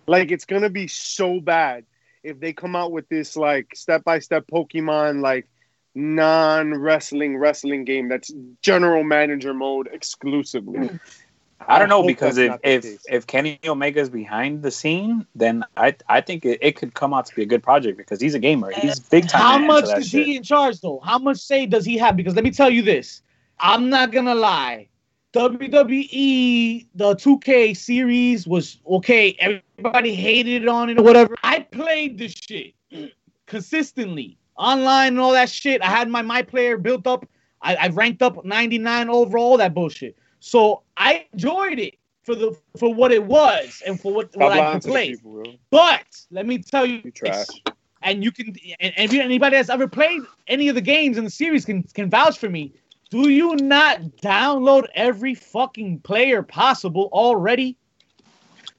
Like 0.06 0.30
it's 0.30 0.44
gonna 0.44 0.70
be 0.70 0.86
so 0.88 1.40
bad 1.40 1.84
if 2.22 2.40
they 2.40 2.52
come 2.52 2.76
out 2.76 2.92
with 2.92 3.08
this 3.08 3.36
like 3.36 3.74
step 3.74 4.04
by 4.04 4.18
step 4.20 4.46
Pokemon 4.46 5.20
like 5.20 5.48
non 5.94 6.74
wrestling 6.74 7.36
wrestling 7.36 7.84
game 7.84 8.08
that's 8.08 8.32
general 8.62 9.02
manager 9.02 9.54
mode 9.54 9.88
exclusively. 9.92 10.90
I 11.68 11.78
don't 11.78 11.88
know 11.88 12.02
hope 12.02 12.06
because 12.06 12.36
if 12.36 12.54
if, 12.62 12.84
if 13.08 13.26
Kenny 13.26 13.58
Omega 13.66 14.00
is 14.00 14.10
behind 14.10 14.62
the 14.62 14.70
scene, 14.70 15.26
then 15.34 15.64
I 15.76 15.96
I 16.08 16.20
think 16.20 16.44
it, 16.44 16.58
it 16.62 16.76
could 16.76 16.94
come 16.94 17.14
out 17.14 17.26
to 17.26 17.34
be 17.34 17.42
a 17.42 17.46
good 17.46 17.62
project 17.62 17.96
because 17.96 18.20
he's 18.20 18.34
a 18.34 18.38
gamer. 18.38 18.72
He's 18.72 19.00
big 19.00 19.28
time. 19.28 19.40
How 19.40 19.58
much 19.58 19.86
that 19.86 19.98
is 19.98 20.08
shit. 20.08 20.26
he 20.26 20.36
in 20.36 20.42
charge 20.42 20.80
though? 20.80 21.00
How 21.00 21.18
much 21.18 21.38
say 21.38 21.66
does 21.66 21.84
he 21.84 21.96
have? 21.98 22.16
Because 22.16 22.34
let 22.34 22.44
me 22.44 22.50
tell 22.50 22.70
you 22.70 22.82
this. 22.82 23.22
I'm 23.58 23.88
not 23.88 24.12
gonna 24.12 24.34
lie. 24.34 24.88
WWE, 25.36 26.86
the 26.94 27.14
2K 27.14 27.76
series 27.76 28.46
was 28.46 28.78
okay. 28.86 29.36
Everybody 29.38 30.14
hated 30.14 30.62
it 30.62 30.68
on 30.68 30.88
it 30.88 30.98
or 30.98 31.02
whatever. 31.02 31.34
I 31.42 31.60
played 31.60 32.16
this 32.18 32.32
shit 32.32 32.72
consistently 33.46 34.38
online 34.56 35.08
and 35.08 35.20
all 35.20 35.32
that 35.32 35.50
shit. 35.50 35.82
I 35.82 35.86
had 35.86 36.08
my 36.08 36.22
my 36.22 36.42
player 36.42 36.78
built 36.78 37.06
up. 37.06 37.26
I, 37.60 37.76
I 37.76 37.88
ranked 37.88 38.22
up 38.22 38.44
99 38.44 39.10
overall. 39.10 39.56
That 39.58 39.74
bullshit. 39.74 40.16
So 40.40 40.82
I 40.96 41.26
enjoyed 41.32 41.78
it 41.78 41.96
for 42.22 42.34
the 42.34 42.56
for 42.78 42.92
what 42.94 43.12
it 43.12 43.22
was 43.24 43.82
and 43.86 44.00
for 44.00 44.12
what, 44.12 44.34
what 44.36 44.52
I 44.52 44.72
could 44.74 44.82
play. 44.84 45.10
people. 45.16 45.44
But 45.70 46.06
let 46.30 46.46
me 46.46 46.58
tell 46.58 46.86
you, 46.86 47.02
You 47.04 47.10
trash. 47.10 47.46
and 48.02 48.24
you 48.24 48.32
can 48.32 48.54
and, 48.80 48.94
and 48.96 49.12
if 49.12 49.20
anybody 49.20 49.56
that's 49.56 49.68
ever 49.68 49.86
played 49.86 50.22
any 50.48 50.68
of 50.68 50.74
the 50.74 50.80
games 50.80 51.18
in 51.18 51.24
the 51.24 51.30
series 51.30 51.66
can 51.66 51.82
can 51.82 52.08
vouch 52.08 52.38
for 52.38 52.48
me. 52.48 52.72
Do 53.10 53.28
you 53.28 53.54
not 53.56 54.00
download 54.20 54.86
every 54.94 55.34
fucking 55.34 56.00
player 56.00 56.42
possible 56.42 57.08
already? 57.12 57.76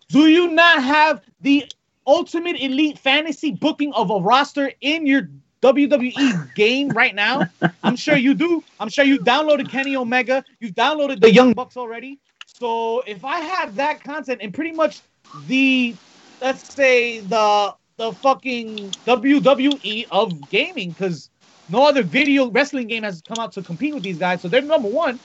Do 0.10 0.28
you 0.28 0.52
not 0.52 0.84
have 0.84 1.22
the 1.42 1.70
ultimate 2.06 2.60
elite 2.60 3.00
fantasy 3.00 3.52
booking 3.52 3.94
of 3.94 4.10
a 4.10 4.20
roster 4.20 4.72
in 4.82 5.06
your 5.06 5.30
WWE 5.62 6.54
game 6.56 6.90
right 6.90 7.16
now? 7.16 7.48
I'm 7.84 7.96
sure 7.96 8.18
you 8.18 8.34
do. 8.34 8.63
I'm 8.80 8.90
sure 8.90 9.06
you 9.06 9.20
downloaded 9.20 9.70
Kenny 9.70 9.96
Omega. 9.96 10.44
You've 10.60 10.76
downloaded 10.76 11.22
the 11.22 11.32
Young 11.32 11.54
Bucks 11.54 11.78
already. 11.78 12.20
So 12.46 13.02
if 13.08 13.24
I 13.24 13.40
have 13.40 13.76
that 13.76 14.04
content 14.04 14.42
and 14.42 14.54
pretty 14.54 14.72
much 14.72 15.02
the 15.48 15.96
let's 16.42 16.74
say 16.74 17.20
the 17.20 17.76
the 17.98 18.13
fucking 18.13 18.78
WWE 19.06 20.08
of 20.12 20.50
gaming, 20.50 20.92
because 20.92 21.30
no 21.70 21.88
other 21.88 22.04
video 22.04 22.50
wrestling 22.50 22.88
game 22.88 23.04
has 23.04 23.22
come 23.22 23.38
out 23.40 23.52
to 23.54 23.62
compete 23.62 23.94
with 23.94 24.04
these 24.04 24.18
guys, 24.18 24.42
so 24.42 24.48
they're 24.48 24.62
number 24.62 24.88
one. 24.88 25.20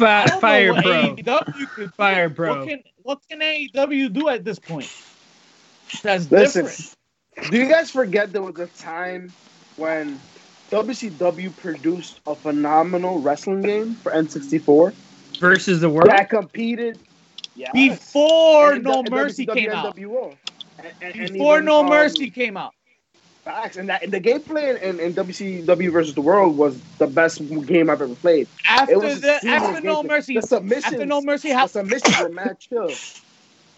I 0.00 0.26
Fire 0.40 0.72
bro. 0.72 0.82
what 0.82 1.16
AEW 1.16 1.68
could 1.74 1.94
Fire 1.94 2.28
do. 2.28 2.34
Pro. 2.34 2.58
What 2.58 2.68
can 2.68 2.82
what 3.02 3.20
can 3.30 3.40
AEW 3.40 4.12
do 4.12 4.28
at 4.28 4.42
this 4.44 4.58
point? 4.58 4.90
That's 6.02 6.28
Listen, 6.30 6.64
different. 6.64 7.50
do 7.52 7.58
you 7.58 7.68
guys 7.68 7.90
forget 7.90 8.32
there 8.32 8.42
was 8.42 8.58
a 8.58 8.66
time 8.66 9.32
when 9.76 10.18
WCW 10.70 11.56
produced 11.58 12.20
a 12.26 12.34
phenomenal 12.34 13.20
wrestling 13.20 13.62
game 13.62 13.94
for 13.96 14.10
N64 14.10 14.92
versus 15.38 15.80
the 15.80 15.88
world. 15.90 16.08
that 16.10 16.28
competed? 16.30 16.98
Yeah. 17.54 17.70
Before 17.72 18.72
And 18.72 18.82
No 18.82 19.02
the- 19.04 19.10
Mercy 19.12 19.46
WCW 19.46 19.54
came 19.54 19.70
out. 19.70 19.96
NWO. 19.96 20.36
And- 20.78 20.86
and- 21.02 21.14
and 21.20 21.32
Before 21.32 21.54
even, 21.56 21.66
No 21.66 21.80
um, 21.80 21.86
Mercy 21.88 22.30
came 22.30 22.56
out. 22.56 22.74
Facts. 23.44 23.76
And, 23.76 23.88
that, 23.90 24.02
and 24.02 24.12
the 24.12 24.20
gameplay 24.20 24.80
in, 24.82 25.00
in 25.00 25.14
WCW 25.14 25.92
versus 25.92 26.14
the 26.14 26.22
World 26.22 26.56
was 26.56 26.82
the 26.98 27.06
best 27.06 27.42
game 27.66 27.90
I've 27.90 28.02
ever 28.02 28.16
played. 28.16 28.48
It 28.88 28.96
After 28.96 28.96
was 28.96 29.20
the 29.20 29.40
seamless 29.40 29.46
after 29.48 29.80
No 29.80 30.02
gameplay. 30.02 30.08
Mercy, 30.08 30.34
The 30.34 30.42
submissions, 30.42 30.86
after 30.86 31.06
No 31.06 31.20
Mercy, 31.22 31.50
the 31.50 31.54
how 31.56 31.66
submissions 31.66 32.16
were 32.18 32.30
mad 32.30 32.58
chill. 32.60 33.02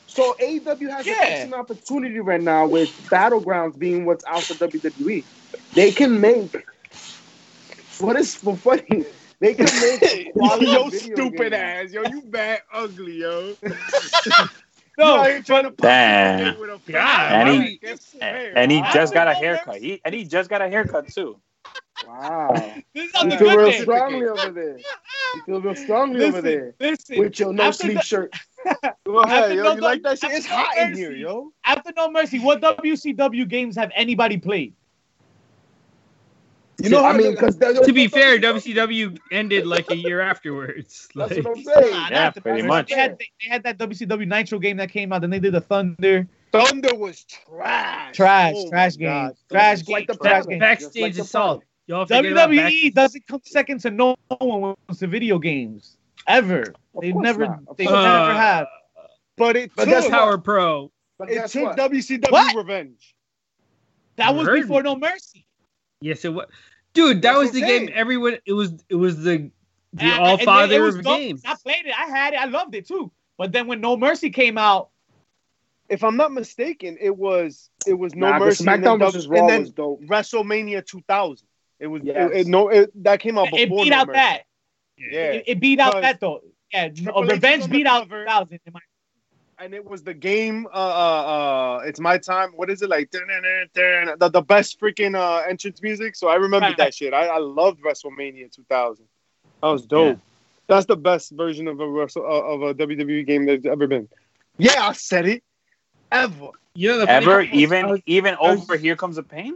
So 0.06 0.36
AEW 0.40 0.90
has 0.90 1.06
Yeah. 1.06 1.44
an 1.44 1.54
opportunity 1.54 2.20
right 2.20 2.40
now 2.40 2.66
with 2.68 2.90
Battlegrounds 3.10 3.78
being 3.78 4.06
what's 4.06 4.24
out 4.26 4.46
for 4.46 4.54
WWE. 4.56 5.26
They 5.74 5.92
can 5.92 6.20
make 6.20 6.56
what 7.98 8.16
is 8.16 8.34
so 8.34 8.56
funny. 8.56 9.06
They 9.40 9.54
can 9.54 9.78
make 9.80 10.00
quality 10.32 10.66
yo, 10.72 10.90
video 10.90 11.16
stupid 11.16 11.52
games. 11.52 11.54
ass, 11.54 11.92
yo, 11.92 12.04
you 12.04 12.22
bad 12.22 12.60
ugly, 12.72 13.18
yo. 13.20 13.56
No, 14.98 15.16
I 15.16 15.28
ain't 15.28 15.46
trying 15.46 15.64
to 15.64 15.70
pop 15.70 15.78
Damn. 15.82 16.58
with 16.58 16.70
a 16.70 16.92
God, 16.92 17.32
eh, 17.32 17.34
And 17.34 17.62
he- 17.64 17.80
and, 18.20 18.56
and 18.58 18.72
he 18.72 18.80
just 18.94 19.12
got 19.12 19.28
a 19.28 19.34
haircut. 19.34 19.76
He 19.80 20.00
and 20.04 20.14
he 20.14 20.24
just 20.24 20.48
got 20.48 20.62
a 20.62 20.68
haircut 20.68 21.08
too. 21.08 21.38
Wow. 22.06 22.52
this 22.94 23.12
is 23.14 23.22
You 23.24 23.30
feel 23.38 23.56
real 23.56 23.70
day. 23.70 23.80
strongly 23.82 24.26
over 24.26 24.50
there. 24.50 24.78
You 24.78 25.42
feel 25.44 25.60
real 25.60 25.74
strongly 25.74 26.24
over 26.24 26.40
there. 26.40 26.74
Listen, 26.80 27.18
With 27.18 27.38
your 27.40 27.52
no 27.52 27.64
after 27.64 27.84
sleep 27.84 27.96
the- 27.98 28.02
shirt. 28.02 28.34
Go 29.06 29.18
ahead, 29.20 29.54
yo. 29.54 29.62
no 29.62 29.74
You 29.74 29.80
like 29.80 30.02
that 30.02 30.18
shit? 30.18 30.24
after 30.30 30.36
It's 30.38 30.48
no 30.48 30.56
hot 30.56 30.76
in 30.78 30.96
here, 30.96 31.12
yo. 31.12 31.52
after 31.64 31.92
No 31.96 32.10
Mercy, 32.10 32.38
what 32.40 32.60
WCW 32.60 33.46
games 33.48 33.76
have 33.76 33.90
anybody 33.94 34.38
played? 34.38 34.74
You 36.82 36.90
know 36.90 37.04
I 37.04 37.16
mean, 37.16 37.34
to- 37.36 37.46
because 37.46 37.56
To 37.86 37.92
be 37.92 38.06
fair, 38.06 38.38
WCW 38.38 39.18
ended 39.32 39.66
like 39.66 39.90
a 39.90 39.96
year 39.96 40.20
afterwards. 40.20 41.08
That's 41.14 41.36
what 41.36 41.46
I'm 41.58 41.62
saying. 41.64 41.90
Nah, 41.90 42.08
Yeah, 42.08 42.18
not 42.24 42.34
the- 42.34 42.40
pretty 42.42 42.62
they 42.62 42.68
much. 42.68 42.92
had, 42.92 43.18
they, 43.18 43.30
they 43.42 43.48
had 43.48 43.62
that 43.62 43.78
WCW 43.78 44.26
Nitro 44.28 44.58
game 44.58 44.76
that 44.76 44.90
came 44.90 45.12
out. 45.12 45.22
Then 45.22 45.30
they 45.30 45.38
did 45.40 45.52
the 45.54 45.60
Thunder. 45.60 46.26
Thunder 46.52 46.94
was 46.94 47.24
trash. 47.24 48.14
Trash, 48.16 48.52
Oh 48.56 48.64
my 48.64 48.70
trash 48.70 48.96
God. 48.96 49.28
game. 49.28 49.36
Trash 49.50 49.78
Just 49.78 49.90
like 49.90 50.06
game. 50.06 50.16
the 50.20 50.28
trash 50.28 50.46
game. 50.46 50.58
backstage 50.58 51.02
like 51.02 51.14
the 51.14 51.22
assault. 51.22 51.64
Y'all 51.86 52.04
figured 52.04 52.32
it 52.32 52.38
out 52.38 52.50
WWE 52.50 52.92
doesn't 52.94 53.26
come 53.26 53.40
second 53.44 53.80
to 53.80 53.90
no 53.90 54.16
one 54.38 54.60
when 54.60 54.70
it 54.72 54.78
comes 54.88 54.98
to 54.98 55.06
video 55.06 55.38
games. 55.38 55.96
Ever. 56.26 56.74
They've 57.00 57.14
never 57.14 57.58
they've 57.76 57.86
course 57.86 57.90
not. 58.02 58.18
never 58.28 58.32
uh, 58.32 58.36
have. 58.36 58.66
But 59.36 59.56
it 59.56 59.70
But 59.76 59.84
took, 59.84 59.94
guess 59.94 60.08
Power 60.08 60.36
Pro. 60.38 60.90
But 61.18 61.30
it 61.30 61.46
took 61.48 61.76
what? 61.76 61.76
WCW 61.78 62.30
What? 62.30 62.56
revenge. 62.56 63.14
That 64.16 64.30
You 64.32 64.38
was 64.38 64.48
before 64.62 64.82
me. 64.82 64.90
No 64.90 64.96
Mercy. 64.96 65.45
Yes, 66.00 66.24
it 66.24 66.32
was. 66.32 66.46
Dude, 66.92 67.16
that 67.22 67.22
That's 67.22 67.38
was 67.38 67.50
the 67.52 67.60
game. 67.60 67.68
saying. 67.86 67.92
Everyone, 67.92 68.38
it 68.46 68.52
was 68.52 68.74
it 68.88 68.94
was 68.94 69.22
the 69.22 69.50
the 69.92 70.04
And- 70.04 70.22
all 70.22 70.34
it 70.38 70.44
father 70.44 70.82
was 70.82 70.96
of 70.96 71.04
games. 71.04 71.42
I 71.46 71.54
played 71.62 71.86
it. 71.86 71.94
I 71.98 72.06
had 72.06 72.34
it. 72.34 72.40
I 72.40 72.46
loved 72.46 72.74
it 72.74 72.86
too. 72.86 73.10
But 73.38 73.52
then 73.52 73.66
when 73.66 73.80
No 73.80 73.96
Mercy 73.96 74.30
came 74.30 74.58
out, 74.58 74.90
If 75.88 76.02
I'm 76.02 76.16
not 76.16 76.32
mistaken, 76.32 76.96
it 77.00 77.16
was 77.16 77.70
it 77.86 77.94
was 77.94 78.14
No 78.14 78.26
Nah, 78.30 78.38
but 78.40 78.46
Mercy 78.46 78.66
and 78.66 78.82
SmackDown 78.82 78.98
then, 78.98 78.98
versus 78.98 79.28
Raw 79.28 79.38
and 79.40 79.48
then 79.48 79.60
was 79.60 79.70
dope. 79.70 80.02
WrestleMania 80.02 80.84
2000. 80.84 81.46
It 81.78 81.86
was 81.86 82.02
Yes. 82.04 82.30
it, 82.32 82.36
it- 82.38 82.46
no 82.48 82.68
it, 82.68 82.90
that 83.04 83.20
came 83.20 83.38
out 83.38 83.48
it 83.52 83.68
before 83.68 83.84
beat 83.84 83.90
No 83.90 83.96
out 83.98 84.06
Mercy. 84.08 84.16
that. 84.16 84.42
Yeah, 84.98 85.20
It, 85.20 85.44
it 85.46 85.60
beat 85.60 85.78
out 85.78 86.00
that 86.02 86.18
though. 86.20 86.40
Yeah, 86.72 86.88
Triple 86.88 87.22
H 87.22 87.26
was 87.26 87.30
Revenge 87.34 87.70
beat 87.70 87.86
out 87.86 88.08
cover. 88.08 88.24
2000. 88.24 88.60
in 88.66 88.72
my- 88.72 88.80
and 89.58 89.74
it 89.74 89.84
was 89.84 90.02
the 90.02 90.14
game. 90.14 90.66
Uh, 90.66 90.76
uh, 90.76 91.78
uh, 91.78 91.78
it's 91.86 92.00
my 92.00 92.18
time. 92.18 92.52
What 92.56 92.70
is 92.70 92.82
it 92.82 92.90
like? 92.90 93.10
The, 93.10 94.30
the 94.32 94.42
best 94.42 94.80
freaking 94.80 95.14
uh 95.16 95.42
entrance 95.48 95.82
music. 95.82 96.16
So 96.16 96.28
I 96.28 96.36
remember 96.36 96.74
that 96.76 96.94
shit. 96.94 97.12
I, 97.14 97.26
I 97.26 97.38
loved 97.38 97.82
WrestleMania 97.82 98.52
2000. 98.52 99.04
That 99.62 99.68
was 99.68 99.86
dope. 99.86 100.18
That's 100.68 100.86
the 100.86 100.96
best 100.96 101.30
version 101.32 101.68
of 101.68 101.78
a 101.80 101.88
Wrestle, 101.88 102.24
uh, 102.24 102.28
of 102.28 102.62
a 102.62 102.74
WWE 102.74 103.24
game 103.26 103.46
that's 103.46 103.64
ever 103.66 103.86
been. 103.86 104.08
Yeah, 104.58 104.88
I 104.88 104.92
said 104.94 105.26
it. 105.26 105.44
Ever. 106.10 106.48
You 106.74 106.88
know 106.88 106.98
the 106.98 107.10
Ever 107.10 107.38
was 107.38 107.46
even 107.52 107.88
was, 107.88 108.00
even 108.06 108.34
I 108.34 108.50
was- 108.52 108.62
over 108.62 108.76
here 108.76 108.96
comes 108.96 109.16
a 109.18 109.22
pain. 109.22 109.54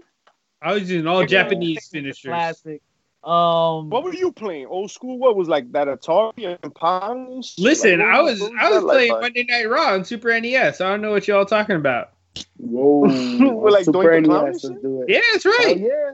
I 0.62 0.74
was 0.74 0.90
using 0.90 1.06
all 1.06 1.22
Yeah. 1.22 1.26
Japanese 1.26 1.88
finishers. 1.88 2.28
Classic. 2.28 2.82
Um, 3.22 3.90
What 3.90 4.02
were 4.04 4.14
you 4.14 4.32
playing? 4.32 4.66
Old 4.66 4.90
school? 4.90 5.18
What 5.18 5.36
was 5.36 5.48
like 5.48 5.70
that 5.72 5.88
Atari 5.88 6.58
and 6.62 6.74
Pong? 6.74 7.42
Listen, 7.58 7.98
Like, 8.00 8.08
I 8.08 8.22
was 8.22 8.40
what 8.40 8.52
I 8.58 8.70
was 8.70 8.80
that 8.80 8.86
like, 8.86 9.08
playing? 9.08 9.20
Monday 9.20 9.44
Night 9.48 9.68
Raw 9.68 9.92
on 9.94 10.04
Super 10.04 10.38
NES. 10.40 10.80
I 10.80 10.88
don't 10.90 11.02
know 11.02 11.10
what 11.10 11.28
y'all 11.28 11.44
talking 11.44 11.76
about. 11.76 12.12
Whoa. 12.56 13.00
We're 13.54 13.70
like 13.70 13.84
Super 13.84 13.98
Doink 13.98 14.22
the 14.22 14.28
Clown 14.28 14.44
NES, 14.46 14.64
let's 14.64 14.80
do 14.80 15.02
it. 15.02 15.10
Yeah, 15.10 15.20
that's 15.32 15.44
Oh, 15.46 15.50
right. 15.64 15.78
yeah. 15.78 16.12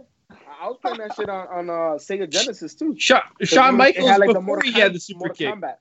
I 0.61 0.69
was 0.69 0.79
playing 0.83 0.99
that 0.99 1.15
shit 1.15 1.29
on, 1.29 1.47
on 1.49 1.71
uh, 1.71 1.73
Sega 1.99 2.29
Genesis 2.29 2.75
too. 2.75 2.97
Sha- 2.99 3.23
It 3.39 3.47
Shawn 3.47 3.79
had, 3.79 3.79
like, 3.79 3.95
the 3.97 4.27
before 4.27 4.43
Mortal 4.43 4.73
he 4.73 4.81
had 4.81 4.93
the 4.95 4.99
super 4.99 5.19
Mortal 5.19 5.37
kick. 5.37 5.55
Kombat. 5.55 5.75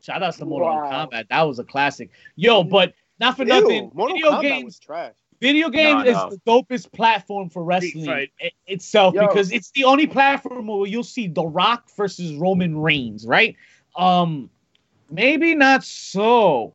shout 0.00 0.22
out 0.22 0.32
to 0.34 0.44
Mortal 0.46 0.68
Wow. 0.68 1.08
Kombat. 1.10 1.28
That 1.28 1.42
was 1.42 1.58
a 1.58 1.64
classic. 1.64 2.10
Yo, 2.36 2.62
but 2.64 2.94
not 3.20 3.36
for 3.36 3.42
Ew, 3.42 3.48
nothing. 3.48 3.90
Mortal 3.92 4.16
video 4.16 4.30
Kombat 4.30 4.42
games. 4.42 4.64
was 4.64 4.78
trash. 4.78 5.12
Video 5.40 5.68
game 5.68 5.98
No, 5.98 6.04
is 6.04 6.14
no. 6.14 6.30
the 6.30 6.38
dopest 6.46 6.92
platform 6.92 7.48
for 7.50 7.64
wrestling 7.64 8.06
fight. 8.06 8.30
i- 8.40 8.50
itself 8.66 9.14
Yo. 9.14 9.26
because 9.26 9.52
it's 9.52 9.70
the 9.72 9.84
only 9.84 10.06
platform 10.06 10.66
where 10.68 10.86
you'll 10.86 11.02
see 11.02 11.26
The 11.28 11.44
Rock 11.44 11.90
versus 11.96 12.34
Roman 12.34 12.78
Reigns, 12.78 13.26
right? 13.26 13.56
Um, 13.96 14.48
maybe 15.10 15.54
not 15.54 15.84
so. 15.84 16.72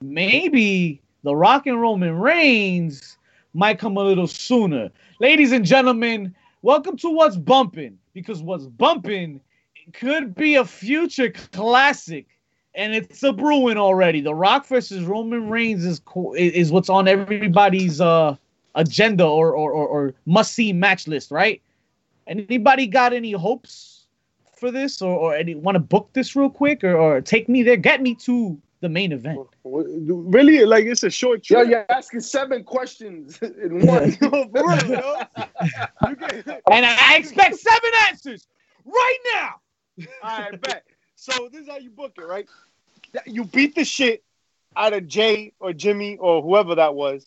Maybe 0.00 1.00
The 1.22 1.34
Rock 1.34 1.66
and 1.66 1.80
Roman 1.80 2.14
Reigns 2.16 3.18
might 3.54 3.78
come 3.78 3.96
a 3.96 4.02
little 4.02 4.26
sooner. 4.26 4.90
Ladies 5.20 5.52
and 5.52 5.64
gentlemen, 5.64 6.34
welcome 6.62 6.96
to 6.98 7.10
What's 7.10 7.36
Bumping 7.36 7.98
because 8.12 8.42
What's 8.42 8.66
Bumping 8.66 9.40
could 9.92 10.34
be 10.34 10.54
a 10.56 10.64
future 10.64 11.30
classic 11.52 12.26
and 12.74 12.94
it's 12.94 13.22
a 13.22 13.32
brewing 13.32 13.76
already. 13.76 14.20
The 14.20 14.34
Rock 14.34 14.66
versus 14.66 15.04
Roman 15.04 15.48
Reigns 15.48 15.84
is 15.84 16.00
co- 16.00 16.34
is 16.34 16.72
what's 16.72 16.88
on 16.88 17.08
everybody's 17.08 18.00
uh 18.00 18.36
agenda 18.74 19.24
or 19.26 19.52
or, 19.54 19.70
or, 19.72 19.86
or 19.86 20.14
must 20.26 20.54
see 20.54 20.72
match 20.72 21.06
list, 21.06 21.30
right? 21.30 21.62
Anybody 22.26 22.86
got 22.86 23.12
any 23.12 23.32
hopes 23.32 24.06
for 24.56 24.70
this, 24.70 25.02
or 25.02 25.16
or 25.18 25.34
any 25.36 25.54
want 25.54 25.76
to 25.76 25.80
book 25.80 26.10
this 26.12 26.34
real 26.34 26.50
quick, 26.50 26.82
or, 26.84 26.96
or 26.96 27.20
take 27.20 27.48
me 27.48 27.62
there, 27.62 27.76
get 27.76 28.00
me 28.02 28.14
to 28.16 28.58
the 28.80 28.88
main 28.88 29.12
event? 29.12 29.40
Really? 29.64 30.64
Like 30.64 30.84
it's 30.84 31.02
a 31.02 31.10
short 31.10 31.48
Yo, 31.48 31.58
trip. 31.58 31.70
you're 31.70 31.86
asking 31.90 32.20
seven 32.20 32.64
questions 32.64 33.38
in 33.42 33.86
one. 33.86 34.16
Yo, 34.20 34.30
for 34.48 34.68
real, 34.68 34.86
yo. 34.90 35.22
You 36.08 36.16
get- 36.16 36.62
And 36.70 36.84
I 36.86 37.16
expect 37.16 37.56
seven 37.56 37.90
answers 38.08 38.46
right 38.84 39.18
now. 39.34 39.50
All 40.22 40.40
right, 40.40 40.60
bet. 40.60 40.84
So 41.16 41.48
this 41.52 41.62
is 41.62 41.68
how 41.68 41.78
you 41.78 41.90
book 41.90 42.12
it, 42.18 42.26
right? 42.26 42.46
You 43.26 43.44
beat 43.44 43.74
the 43.74 43.84
shit 43.84 44.24
out 44.76 44.92
of 44.92 45.06
Jay 45.06 45.52
or 45.60 45.72
Jimmy 45.72 46.16
or 46.16 46.42
whoever 46.42 46.74
that 46.74 46.94
was, 46.94 47.26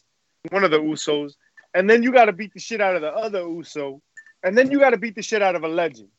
one 0.50 0.64
of 0.64 0.72
the 0.72 0.80
Usos, 0.80 1.34
and 1.74 1.90
then 1.90 2.04
you 2.04 2.12
got 2.12 2.26
to 2.26 2.34
beat 2.34 2.54
the 2.54 2.60
shit 2.60 2.82
out 2.82 2.96
of 2.96 3.02
the 3.02 3.12
other 3.12 3.40
Uso, 3.42 4.02
and 4.44 4.58
then 4.58 4.72
you 4.72 4.80
got 4.80 4.92
to 4.92 4.98
beat 4.98 5.16
the 5.16 5.22
shit 5.22 5.42
out 5.42 5.56
of 5.56 5.64
a 5.64 5.68
legend, 5.68 6.10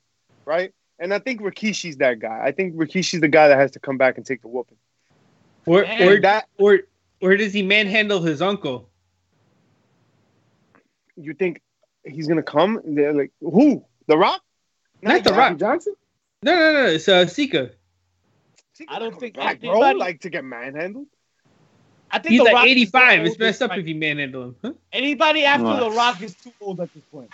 right? 0.44 0.72
And 0.98 1.14
I 1.14 1.18
think 1.18 1.40
Rikishi's 1.40 1.98
that 1.98 2.18
guy. 2.18 2.40
I 2.42 2.52
think 2.52 2.74
Rikishi's 2.74 3.20
the 3.20 3.28
guy 3.28 3.48
that 3.48 3.58
has 3.58 3.70
to 3.72 3.80
come 3.80 3.98
back 3.98 4.16
and 4.16 4.26
take 4.26 4.42
the 4.42 4.48
whooping. 4.48 4.78
Or 5.66 5.82
Man, 5.82 6.08
or 6.08 6.20
That 6.20 6.48
or 6.58 6.80
or 7.20 7.36
does 7.36 7.52
he 7.52 7.62
manhandle 7.62 8.22
his 8.22 8.40
uncle? 8.42 8.88
you 11.16 11.34
think 11.34 11.60
he's 12.04 12.26
gonna 12.26 12.42
come? 12.42 12.80
They're 12.84 13.12
like 13.12 13.32
who? 13.40 13.84
The 14.06 14.16
Rock? 14.16 14.40
Not 15.02 15.24
The. 15.24 15.30
Rock. 15.30 15.38
Rock 15.38 15.58
Johnson? 15.58 15.94
No, 16.42 16.54
no, 16.54 16.72
no. 16.72 16.86
It's 16.86 17.08
uh, 17.08 17.26
Sika. 17.26 17.64
Is 17.64 17.70
he 18.78 18.86
I 18.88 18.98
don't 18.98 19.18
think 19.18 19.36
back, 19.36 19.60
bro. 19.60 19.72
anybody- 19.72 19.98
Like 19.98 20.20
to 20.20 20.30
get 20.30 20.44
manhandled. 20.44 21.06
I 22.10 22.18
think 22.20 22.30
He's 22.32 22.40
The 22.40 22.44
like 22.44 22.54
Rock 22.54 22.66
85. 22.66 23.18
too 23.18 23.22
It's 23.24 23.30
old 23.32 23.38
messed 23.40 23.62
up 23.62 23.70
fight. 23.70 23.78
if 23.80 23.88
you 23.88 23.94
manhandle 23.94 24.42
him. 24.44 24.56
Huh? 24.62 24.72
Anybody 24.92 25.44
after 25.44 25.66
Right. 25.66 25.80
The 25.80 25.90
Rock 25.90 26.22
is 26.22 26.34
too 26.36 26.52
old 26.60 26.80
at 26.80 26.92
this 26.94 27.02
point. 27.12 27.30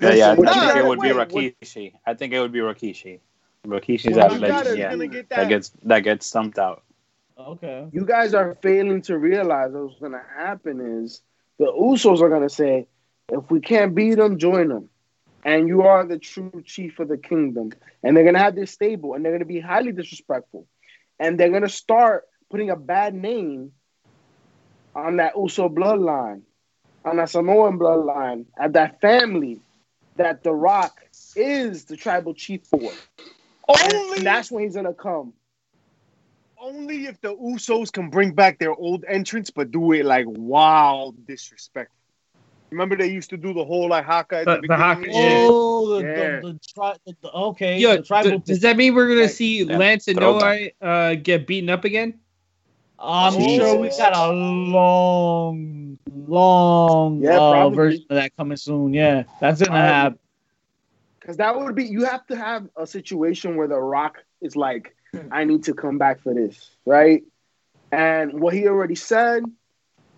Yeah, 0.00 0.14
yeah. 0.14 0.30
I 0.32 0.34
think 0.34 0.46
nah, 0.46 0.78
it 0.78 0.86
would 0.86 1.00
be 1.00 1.12
wait, 1.12 1.60
Rikishi. 1.60 1.92
I 2.06 2.14
think 2.14 2.32
it 2.32 2.40
would 2.40 2.52
be 2.52 2.60
Rikishi. 2.60 3.20
Rikishi's 3.66 4.16
Well, 4.16 4.30
that 4.30 4.40
legend. 4.40 4.78
Yeah, 4.78 4.96
get 5.06 5.28
that 5.28 5.36
that. 5.36 5.48
gets 5.48 5.68
that 5.82 6.00
gets 6.00 6.26
stumped 6.26 6.58
out. 6.58 6.82
Okay. 7.38 7.86
You 7.92 8.04
guys 8.04 8.34
are 8.34 8.54
failing 8.62 9.02
to 9.02 9.18
realize 9.18 9.70
what's 9.72 9.98
going 9.98 10.12
to 10.12 10.22
happen 10.36 11.02
is 11.04 11.22
the 11.58 11.66
Usos 11.66 12.20
are 12.20 12.28
going 12.28 12.42
to 12.42 12.50
say, 12.50 12.86
if 13.28 13.50
we 13.50 13.60
can't 13.60 13.94
beat 13.94 14.14
them, 14.14 14.38
join 14.38 14.68
them. 14.68 14.88
And 15.44 15.68
you 15.68 15.82
are 15.82 16.06
the 16.06 16.18
true 16.18 16.62
chief 16.64 16.98
of 17.00 17.08
the 17.08 17.18
kingdom. 17.18 17.72
And 18.02 18.16
they're 18.16 18.24
going 18.24 18.34
to 18.34 18.40
have 18.40 18.56
this 18.56 18.72
stable 18.72 19.14
and 19.14 19.24
they're 19.24 19.32
going 19.32 19.40
to 19.40 19.46
be 19.46 19.60
highly 19.60 19.92
disrespectful. 19.92 20.66
And 21.18 21.38
they're 21.38 21.50
going 21.50 21.62
to 21.62 21.68
start 21.68 22.24
putting 22.50 22.70
a 22.70 22.76
bad 22.76 23.14
name 23.14 23.72
on 24.94 25.16
that 25.18 25.34
Uso 25.36 25.68
bloodline, 25.68 26.42
on 27.04 27.16
that 27.18 27.30
Samoan 27.30 27.78
bloodline, 27.78 28.46
at 28.58 28.74
that 28.74 29.00
family 29.00 29.60
that 30.16 30.42
The 30.44 30.52
Rock 30.52 31.00
is 31.36 31.86
the 31.86 31.96
tribal 31.96 32.34
chief 32.34 32.62
for. 32.66 32.92
Only 33.68 34.18
And 34.18 34.26
that's 34.26 34.50
when 34.50 34.64
he's 34.64 34.74
going 34.74 34.86
to 34.86 34.94
come. 34.94 35.34
only 36.60 37.06
if 37.06 37.20
the 37.20 37.34
Usos 37.36 37.92
can 37.92 38.10
bring 38.10 38.34
back 38.34 38.58
their 38.58 38.74
old 38.74 39.04
entrance, 39.08 39.50
but 39.50 39.70
do 39.72 39.92
it 39.92 40.04
like 40.06 40.26
wild 40.28 41.26
disrespectful. 41.26 42.01
Remember 42.72 42.96
they 42.96 43.10
used 43.10 43.30
to 43.30 43.36
do 43.36 43.52
the 43.52 43.64
whole 43.64 43.90
like 43.90 44.04
haka 44.04 44.38
at 44.38 44.44
The- 44.46 44.60
the, 44.62 44.68
the 44.68 44.76
haka, 44.76 45.04
and 45.04 45.14
yeah. 45.14 45.46
Oh, 45.50 45.88
the, 45.88 46.02
Yeah. 46.02 46.40
the, 46.40 46.52
the, 46.52 46.60
tri- 46.74 46.96
the, 47.04 47.16
the 47.20 47.30
okay. 47.30 47.78
Yo, 47.78 47.96
the 47.98 48.02
tribal. 48.02 48.38
d- 48.38 48.44
does 48.46 48.60
that 48.60 48.76
mean 48.78 48.94
we're 48.94 49.08
gonna 49.08 49.28
see 49.28 49.62
yeah, 49.62 49.76
Lance 49.76 50.08
and 50.08 50.18
throwback. 50.18 50.72
Noah 50.80 50.90
uh, 50.90 51.14
get 51.16 51.46
beaten 51.46 51.68
up 51.68 51.84
again? 51.84 52.18
I'm 52.98 53.34
Jesus. 53.34 53.56
sure 53.56 53.78
we 53.78 53.88
got 53.88 54.14
a 54.14 54.32
long, 54.32 55.98
long 56.10 57.20
Yeah, 57.20 57.38
uh, 57.38 57.68
version 57.70 58.06
of 58.08 58.16
that 58.16 58.34
coming 58.36 58.56
soon. 58.56 58.94
Yeah, 58.94 59.24
that's 59.40 59.60
gonna 59.60 59.78
Um, 59.78 59.84
happen. 59.84 60.18
Because 61.20 61.36
that 61.36 61.58
would 61.58 61.74
be, 61.74 61.84
you 61.84 62.04
have 62.04 62.26
to 62.28 62.36
have 62.36 62.68
a 62.76 62.86
situation 62.86 63.56
where 63.56 63.68
The 63.68 63.78
Rock 63.78 64.18
is 64.40 64.56
like, 64.56 64.96
I 65.30 65.44
need 65.44 65.64
to 65.64 65.74
come 65.74 65.98
back 65.98 66.20
for 66.20 66.32
this, 66.32 66.70
right? 66.86 67.22
And 67.90 68.40
what 68.40 68.54
he 68.54 68.66
already 68.66 68.94
said, 68.94 69.44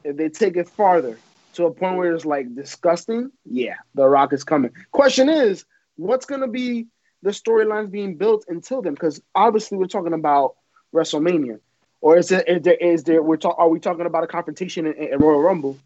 if 0.05 0.17
they 0.17 0.29
take 0.29 0.57
it 0.57 0.69
farther 0.69 1.19
to 1.55 1.67
a 1.67 1.71
point 1.71 1.97
where 1.97 2.15
it's 2.15 2.25
like 2.25 2.55
disgusting, 2.55 3.31
yeah, 3.45 3.75
The 3.95 4.07
Rock 4.09 4.33
is 4.33 4.45
coming. 4.45 4.73
Question 4.93 5.29
is, 5.29 5.65
what's 5.97 6.27
going 6.27 6.41
to 6.43 6.49
be 6.49 6.87
the 7.23 7.31
storylines 7.31 7.91
being 7.91 8.17
built 8.17 8.45
until 8.49 8.83
then? 8.83 8.95
Because 8.95 9.21
obviously 9.35 9.79
we're 9.79 9.87
talking 9.87 10.13
about 10.13 10.55
WrestleMania. 10.95 11.61
or 12.01 12.17
is 12.19 12.31
it 12.31 12.47
is 12.49 12.63
there 12.63 12.75
is 12.75 13.05
there 13.05 13.23
we're 13.23 13.37
talk, 13.37 13.57
are 13.59 13.69
we 13.69 13.81
talking 13.81 14.07
about 14.07 14.25
a 14.25 14.27
confrontation 14.27 14.87
in, 14.87 14.95
in 14.95 15.19
Royal 15.19 15.41
Rumble, 15.41 15.79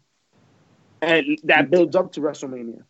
and 1.01 1.39
that 1.45 1.69
builds 1.69 1.95
up 1.95 2.11
to 2.13 2.21
WrestleMania, 2.21 2.83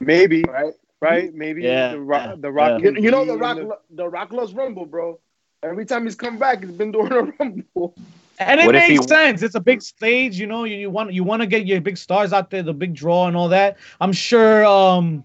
Maybe, 0.00 0.44
right? 0.44 0.72
right? 1.00 1.32
Maybe 1.34 1.62
Yeah, 1.62 1.92
the 1.92 2.00
Rock, 2.00 2.26
yeah, 2.26 2.34
the 2.38 2.50
Rock. 2.52 2.80
yeah. 2.82 2.90
You, 2.90 3.02
you 3.02 3.10
know 3.10 3.24
the 3.26 3.36
Rock 3.36 3.56
the- 3.58 3.78
the 3.90 4.08
Rock 4.08 4.32
loves 4.32 4.54
Rumble, 4.54 4.86
bro. 4.86 5.20
Every 5.62 5.84
time 5.84 6.04
he's 6.04 6.14
come 6.14 6.38
back, 6.38 6.62
he's 6.62 6.72
been 6.72 6.90
doing 6.90 7.12
a 7.12 7.22
Rumble. 7.38 7.94
And 8.40 8.58
it 8.60 8.66
What 8.66 8.74
makes 8.74 8.88
he- 8.88 9.08
sense. 9.08 9.42
It's 9.42 9.54
a 9.54 9.60
big 9.60 9.82
stage, 9.82 10.38
you 10.40 10.46
know. 10.46 10.64
You, 10.64 10.76
you 10.76 10.90
want 10.90 11.12
you 11.12 11.22
want 11.24 11.42
to 11.42 11.46
get 11.46 11.66
your 11.66 11.80
big 11.80 11.96
stars 11.98 12.32
out 12.32 12.50
there, 12.50 12.62
the 12.62 12.72
big 12.74 12.94
draw 12.94 13.26
and 13.28 13.36
all 13.36 13.48
that. 13.50 13.76
I'm 14.00 14.12
sure, 14.12 14.64
um, 14.64 15.24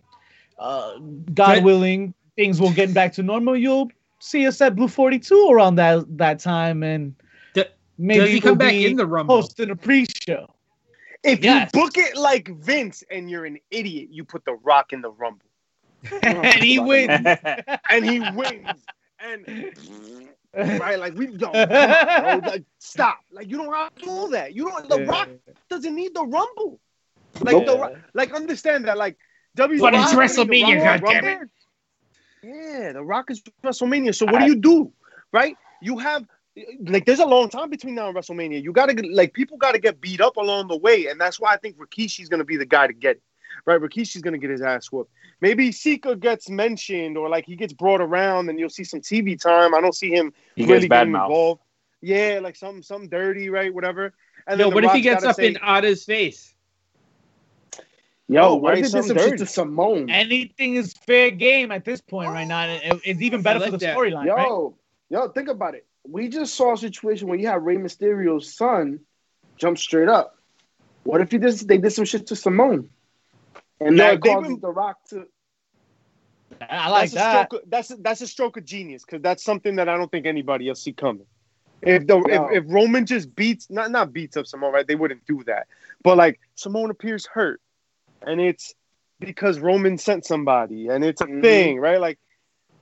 uh, 0.59 0.97
God 1.33 1.55
But- 1.55 1.63
willing, 1.63 2.13
things 2.35 2.59
will 2.59 2.71
get 2.73 2.93
back 2.93 3.13
to 3.13 3.23
normal. 3.23 3.55
You'll 3.55 3.89
see 4.19 4.45
us 4.47 4.59
at 4.61 4.75
Blue 4.75 4.87
42 4.89 5.49
around 5.51 5.75
that 5.75 6.05
that 6.17 6.39
time, 6.39 6.83
and 6.83 7.15
D- 7.53 7.63
maybe 7.97 8.19
Does 8.19 8.29
he 8.31 8.41
come 8.41 8.57
back 8.57 8.73
in 8.73 8.97
the 8.97 9.05
Rumble? 9.07 9.35
hosting 9.35 9.69
a 9.69 9.75
pre-show. 9.75 10.47
If 11.23 11.43
Yes. 11.43 11.71
you 11.73 11.81
book 11.81 11.97
it 11.97 12.15
like 12.17 12.49
Vince 12.49 13.03
and 13.09 13.31
you're 13.31 13.45
an 13.45 13.57
idiot, 13.71 14.09
you 14.11 14.23
put 14.25 14.45
the 14.45 14.53
Rock 14.55 14.93
in 14.93 15.01
the 15.01 15.09
Rumble 15.09 15.45
and 16.21 16.61
he 16.63 16.77
wins. 16.79 17.25
and 17.89 18.05
he 18.05 18.19
wins. 18.35 18.85
And 19.19 20.29
right, 20.55 20.99
like 20.99 21.15
we 21.15 21.27
don't 21.27 21.51
bro, 21.53 22.49
like 22.49 22.63
stop. 22.79 23.19
Like 23.31 23.49
you 23.49 23.57
don't 23.57 23.73
have 23.73 23.95
to 23.95 24.05
do 24.05 24.27
that. 24.29 24.53
You 24.53 24.69
don't. 24.69 24.89
The 24.89 25.05
Rock 25.05 25.29
doesn't 25.69 25.95
need 25.95 26.13
the 26.13 26.23
Rumble. 26.23 26.79
Like 27.41 27.65
the 27.65 27.77
Rock, 27.77 27.93
like 28.13 28.33
understand 28.33 28.85
that. 28.85 28.97
Like 28.97 29.17
W. 29.55 29.79
But 29.79 29.93
it's 29.93 30.13
Rock 30.13 30.27
doesn't 30.27 30.49
need 30.49 30.65
the 30.65 30.71
WrestleMania, 30.71 31.01
Rock 31.01 31.01
goddammit. 31.01 31.49
Yeah, 32.43 32.93
the 32.93 33.03
Rock 33.03 33.31
is 33.31 33.41
WrestleMania. 33.63 34.15
So 34.15 34.25
what 34.25 34.39
do 34.39 34.45
you 34.45 34.55
do? 34.55 34.91
Right? 35.31 35.55
You 35.81 35.97
have 35.97 36.25
like 36.85 37.05
there's 37.05 37.19
a 37.19 37.25
long 37.25 37.49
time 37.49 37.69
between 37.69 37.95
now 37.95 38.07
and 38.07 38.15
WrestleMania. 38.15 38.61
You 38.61 38.71
gotta 38.71 38.93
get 38.93 39.11
like 39.11 39.33
people 39.33 39.57
gotta 39.57 39.79
get 39.79 39.99
beat 39.99 40.21
up 40.21 40.37
along 40.37 40.67
the 40.67 40.77
way, 40.77 41.07
and 41.07 41.19
that's 41.19 41.39
why 41.39 41.53
I 41.53 41.57
think 41.57 41.77
Rikishi's 41.77 42.29
gonna 42.29 42.45
be 42.45 42.57
the 42.57 42.65
guy 42.65 42.87
to 42.87 42.93
get. 42.93 43.19
Right, 43.65 43.81
Rikishi's 43.81 44.21
gonna 44.21 44.37
get 44.37 44.51
his 44.51 44.61
ass 44.61 44.91
whooped. 44.91 45.11
Maybe 45.41 45.71
Sika 45.71 46.15
gets 46.15 46.49
mentioned, 46.49 47.17
or 47.17 47.29
like 47.29 47.45
he 47.45 47.55
gets 47.55 47.73
brought 47.73 47.99
around, 47.99 48.49
and 48.49 48.59
you'll 48.59 48.69
see 48.69 48.83
some 48.83 49.01
TV 49.01 49.39
time. 49.39 49.73
I 49.73 49.81
don't 49.81 49.95
see 49.95 50.11
him 50.11 50.33
he 50.55 50.65
really 50.65 50.87
getting 50.87 51.11
mouth. 51.11 51.29
involved. 51.29 51.61
Yeah, 52.01 52.39
like 52.43 52.55
some 52.55 52.83
some 52.83 53.07
dirty, 53.09 53.49
right? 53.49 53.73
Whatever. 53.73 54.13
And 54.47 54.59
Yo, 54.59 54.65
then 54.65 54.69
The 54.69 54.75
what 54.75 54.83
if 54.85 54.91
he 54.91 55.01
gets 55.01 55.25
up 55.25 55.35
say, 55.37 55.47
in 55.47 55.57
Otta's 55.63 56.05
face? 56.05 56.53
Yo, 58.27 58.41
Oh, 58.41 58.55
what 58.55 58.69
right, 58.69 58.77
if 58.77 58.77
they 58.77 58.81
did 58.87 58.91
something 58.91 59.07
some 59.09 59.17
shit 59.17 59.31
dirty. 59.31 59.37
to 59.37 59.45
Simone? 59.45 60.09
Anything 60.09 60.75
is 60.75 60.93
fair 60.93 61.31
game 61.31 61.71
at 61.71 61.85
this 61.85 62.01
point 62.01 62.31
right 62.31 62.47
now. 62.47 62.67
it- 62.67 63.01
it's 63.03 63.21
even 63.21 63.41
better 63.41 63.59
like 63.59 63.71
for 63.71 63.77
the 63.77 63.85
that. 63.85 63.97
storyline, 63.97 64.25
Yo, 64.25 64.35
right? 64.35 64.73
yo, 65.09 65.27
think 65.29 65.47
about 65.49 65.75
it. 65.75 65.85
We 66.07 66.27
just 66.27 66.53
saw 66.55 66.73
a 66.73 66.77
situation 66.77 67.27
where 67.27 67.37
you 67.37 67.47
have 67.47 67.63
Rey 67.63 67.77
Mysterio's 67.77 68.53
son 68.53 68.99
jump 69.57 69.77
straight 69.77 70.09
up. 70.09 70.37
What 71.03 71.21
if 71.21 71.31
he 71.31 71.37
did, 71.37 71.53
they 71.67 71.77
did 71.77 71.91
some 71.91 72.05
shit 72.05 72.27
to 72.27 72.35
Simone? 72.35 72.89
And 73.79 73.97
Yeah, 73.97 74.11
that 74.11 74.21
they've 74.23 74.33
causes 74.33 74.49
been- 74.53 74.59
The 74.61 74.71
Rock 74.71 74.97
to. 75.09 75.27
I 76.69 76.89
like 76.89 77.11
that's 77.11 77.13
that. 77.15 77.35
A 77.35 77.47
stroke 77.47 77.63
of, 77.63 77.69
that's 77.69 77.87
that's 77.99 78.21
a 78.21 78.27
stroke 78.27 78.57
of 78.57 78.65
genius 78.65 79.03
because 79.03 79.21
that's 79.21 79.43
something 79.43 79.75
that 79.75 79.89
I 79.89 79.97
don't 79.97 80.09
think 80.11 80.25
anybody 80.25 80.69
else 80.69 80.81
see 80.81 80.93
coming. 80.93 81.25
If 81.81 82.07
the 82.07 82.17
No. 82.19 82.49
if, 82.51 82.63
if 82.63 82.73
Roman 82.73 83.05
just 83.05 83.35
beats 83.35 83.69
not 83.69 83.91
not 83.91 84.13
beats 84.13 84.37
up 84.37 84.47
Simone, 84.47 84.71
right? 84.73 84.87
They 84.87 84.95
wouldn't 84.95 85.25
do 85.25 85.43
that. 85.45 85.67
But 86.03 86.17
like 86.17 86.39
Simone 86.55 86.91
appears 86.91 87.25
hurt, 87.25 87.61
and 88.21 88.39
it's 88.39 88.73
because 89.19 89.59
Roman 89.59 89.97
sent 89.97 90.25
somebody, 90.25 90.87
and 90.87 91.03
it's 91.03 91.21
a 91.21 91.25
Mhm. 91.25 91.41
thing, 91.41 91.79
right? 91.79 91.99
Like 91.99 92.19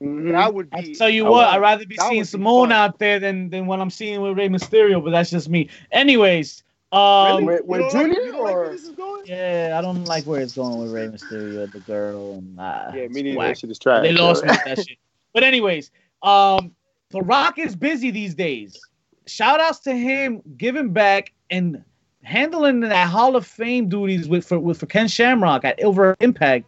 Mhm. 0.00 0.32
that 0.32 0.54
would 0.54 0.68
I 0.72 0.82
be. 0.82 0.94
tell 0.94 1.08
you 1.10 1.26
I 1.26 1.30
what, 1.30 1.36
would- 1.48 1.54
I'd 1.56 1.60
rather 1.60 1.86
be 1.86 1.96
seeing 1.96 2.10
would 2.18 2.20
be 2.20 2.24
Simone 2.24 2.70
out 2.70 2.98
there 2.98 3.18
than 3.18 3.50
than 3.50 3.66
what 3.66 3.80
I'm 3.80 3.90
seeing 3.90 4.20
with 4.20 4.38
Rey 4.38 4.48
Mysterio, 4.48 5.02
but 5.02 5.10
that's 5.10 5.30
just 5.30 5.48
me. 5.48 5.68
Anyways, 5.90 6.62
um, 6.94 7.44
Really? 7.44 7.44
With- 7.44 7.64
with 7.66 7.92
don't 7.92 8.12
Junior 8.12 8.32
like 8.32 8.52
or- 8.54 8.68
this 8.70 8.84
is 8.84 8.90
going? 8.90 9.22
yeah, 9.26 9.74
I 9.76 9.80
don't 9.82 10.04
like 10.04 10.24
where 10.24 10.40
it's 10.40 10.54
going 10.54 10.78
with 10.80 10.92
Rey 10.92 11.08
Mysterio, 11.08 11.70
the 11.70 11.80
girl, 11.80 12.34
and 12.34 12.58
uh, 12.60 12.92
Yeah, 12.94 13.08
me 13.08 13.22
neither. 13.22 13.38
whack. 13.38 13.48
That 13.54 13.58
shit 13.58 13.70
is 13.70 13.78
trash. 13.78 14.02
They 14.02 14.12
lost 14.12 14.44
me 14.44 14.50
that 14.64 14.78
shit. 14.86 14.98
But 15.32 15.42
anyways, 15.42 15.90
um, 16.22 16.74
The 17.10 17.20
Rock 17.22 17.58
is 17.58 17.74
busy 17.76 18.10
these 18.10 18.34
days. 18.34 18.80
Shout 19.26 19.60
outs 19.60 19.80
to 19.80 19.94
him 19.94 20.42
giving 20.56 20.90
back 20.92 21.32
and 21.50 21.82
handling 22.22 22.80
that 22.80 23.08
Hall 23.08 23.36
of 23.36 23.46
Fame 23.46 23.88
duties 23.88 24.28
with 24.28 24.46
for 24.46 24.58
with 24.58 24.78
for 24.78 24.86
Ken 24.86 25.08
Shamrock 25.08 25.64
at 25.64 25.82
Over 25.82 26.14
Impact. 26.20 26.66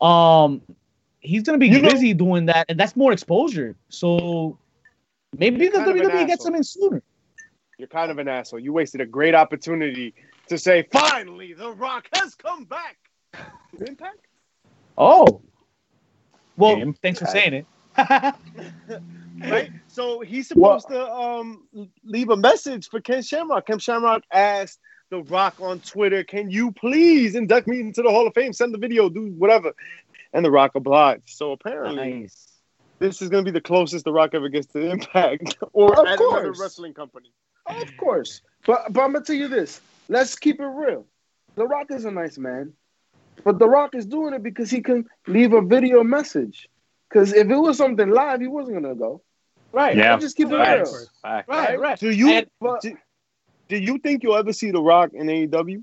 Um, 0.00 0.62
he's 1.20 1.42
gonna 1.42 1.58
be 1.58 1.68
You 1.68 1.82
know- 1.82 1.90
busy 1.90 2.14
doing 2.14 2.46
that, 2.46 2.66
and 2.68 2.78
that's 2.78 2.94
more 2.96 3.12
exposure. 3.12 3.74
So 3.88 4.58
maybe 5.36 5.66
the 5.68 5.78
Kind 5.78 5.90
of 5.90 5.96
an 5.96 6.02
WWE 6.10 6.26
gets 6.26 6.46
him 6.46 6.54
in 6.54 6.62
sooner. 6.64 7.02
You're 7.78 7.86
kind 7.86 8.10
of 8.10 8.18
an 8.18 8.26
asshole. 8.26 8.58
You 8.58 8.72
wasted 8.72 9.00
a 9.00 9.06
great 9.06 9.36
opportunity 9.36 10.12
to 10.48 10.58
say, 10.58 10.84
finally, 10.90 11.54
The 11.54 11.70
Rock 11.70 12.08
has 12.14 12.34
come 12.34 12.64
back. 12.64 12.98
Impact? 13.86 14.26
Oh, 14.96 15.42
well, 16.56 16.74
Impact. 16.74 16.98
thanks 17.02 17.18
for 17.20 17.26
saying 17.26 17.54
it. 17.54 17.66
right? 19.40 19.70
So 19.86 20.20
he's 20.20 20.48
supposed 20.48 20.88
to 20.88 21.12
um 21.12 21.68
leave 22.04 22.30
a 22.30 22.36
message 22.36 22.88
for 22.88 23.00
Ken 23.00 23.22
Shamrock. 23.22 23.66
Ken 23.66 23.78
Shamrock 23.78 24.22
asked 24.32 24.78
The 25.10 25.22
Rock 25.22 25.60
on 25.60 25.80
Twitter, 25.80 26.24
"Can 26.24 26.50
you 26.50 26.72
please 26.72 27.34
induct 27.34 27.66
me 27.66 27.80
into 27.80 28.02
the 28.02 28.10
Hall 28.10 28.26
of 28.26 28.34
Fame? 28.34 28.52
Send 28.52 28.74
the 28.74 28.78
video, 28.78 29.08
do 29.08 29.32
whatever." 29.36 29.72
And 30.32 30.44
The 30.44 30.50
Rock 30.50 30.72
obliged. 30.74 31.30
So 31.30 31.52
apparently, 31.52 32.20
nice. 32.22 32.48
this 32.98 33.22
is 33.22 33.28
going 33.28 33.44
to 33.44 33.50
be 33.50 33.54
the 33.54 33.62
closest 33.62 34.04
The 34.04 34.12
Rock 34.12 34.30
ever 34.34 34.48
gets 34.48 34.66
to 34.68 34.90
Impact 34.90 35.58
or 35.72 35.98
Of 35.98 36.06
at 36.06 36.20
another 36.20 36.52
wrestling 36.52 36.94
company. 36.94 37.32
Of 37.68 37.96
course. 37.96 38.40
But 38.66 38.92
but 38.92 39.02
I'm 39.02 39.12
gonna 39.12 39.24
tell 39.24 39.36
you 39.36 39.48
this. 39.48 39.80
Let's 40.08 40.36
keep 40.36 40.60
it 40.60 40.66
real. 40.66 41.06
The 41.54 41.66
Rock 41.66 41.90
is 41.90 42.04
a 42.04 42.10
nice 42.10 42.38
man. 42.38 42.72
But 43.44 43.58
The 43.58 43.68
Rock 43.68 43.94
is 43.94 44.06
doing 44.06 44.34
it 44.34 44.42
because 44.42 44.70
he 44.70 44.80
can 44.80 45.06
leave 45.26 45.52
a 45.52 45.60
video 45.60 46.02
message. 46.02 46.68
Because 47.08 47.32
if 47.32 47.48
it 47.48 47.56
was 47.56 47.76
something 47.78 48.10
live, 48.10 48.40
he 48.40 48.46
wasn't 48.48 48.82
gonna 48.82 48.94
go. 48.94 49.22
Right. 49.72 49.96
Yeah. 49.96 50.12
Let's 50.12 50.24
just 50.24 50.36
keep 50.36 50.48
it 50.48 50.56
Facts. 50.56 50.92
real. 50.92 51.06
Facts. 51.22 51.48
Right. 51.48 51.78
Right. 51.80 51.98
Do 51.98 52.10
you 52.10 52.30
And- 52.30 52.50
But 52.60 52.80
do, 52.82 52.96
do 53.68 53.76
you 53.76 53.98
think 53.98 54.22
you'll 54.22 54.36
ever 54.36 54.52
see 54.52 54.70
The 54.70 54.80
Rock 54.82 55.10
in 55.14 55.26
AEW? 55.28 55.82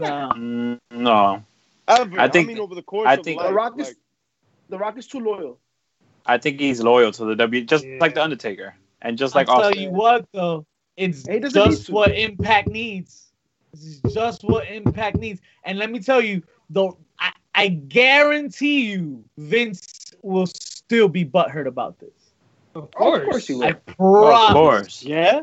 Uh, 0.00 0.32
Mm, 0.34 0.78
no, 0.90 1.42
Ever? 1.86 2.20
I 2.20 2.28
think- 2.28 2.48
I 2.48 2.52
mean, 2.54 2.58
over 2.60 2.74
the 2.74 2.82
course 2.82 3.06
I 3.08 3.14
of 3.14 3.24
think- 3.24 3.38
life, 3.38 3.48
The 3.48 3.54
Rock 3.54 3.78
is 3.80 3.88
like- 3.88 3.96
The 4.68 4.78
Rock 4.78 4.98
is 4.98 5.06
too 5.06 5.20
loyal. 5.20 5.58
I 6.24 6.38
think 6.38 6.58
he's 6.60 6.80
loyal 6.80 7.12
to 7.12 7.24
the 7.24 7.36
W, 7.36 7.62
just 7.64 7.84
Yeah. 7.84 7.98
like 8.00 8.14
the 8.14 8.22
Undertaker, 8.22 8.74
and 9.02 9.18
just 9.18 9.34
like 9.34 9.48
I'll 9.48 9.60
tell 9.60 9.74
you 9.76 9.90
what 9.90 10.26
though, 10.32 10.64
it's 10.96 11.26
He 11.26 11.38
doesn't 11.38 11.70
just 11.70 11.86
to. 11.86 11.92
what 11.92 12.10
Impact 12.12 12.68
needs. 12.68 13.32
It's 13.72 14.00
just 14.14 14.44
what 14.44 14.68
Impact 14.68 15.16
needs. 15.16 15.40
And 15.64 15.78
let 15.78 15.90
me 15.90 15.98
tell 16.00 16.20
you, 16.20 16.42
though, 16.70 16.98
I, 17.18 17.32
I 17.54 17.68
guarantee 17.68 18.90
you, 18.90 19.24
Vince 19.38 20.12
will 20.22 20.46
still 20.46 21.08
be 21.08 21.24
butthurt 21.24 21.66
about 21.66 21.98
this. 21.98 22.10
Of 22.74 22.90
course, 22.90 23.22
Of 23.22 23.28
course 23.30 23.46
he 23.46 23.54
will. 23.54 23.64
I 23.64 23.72
promise. 23.72 24.48
Of 24.48 24.54
course. 24.54 25.02
Yeah. 25.02 25.42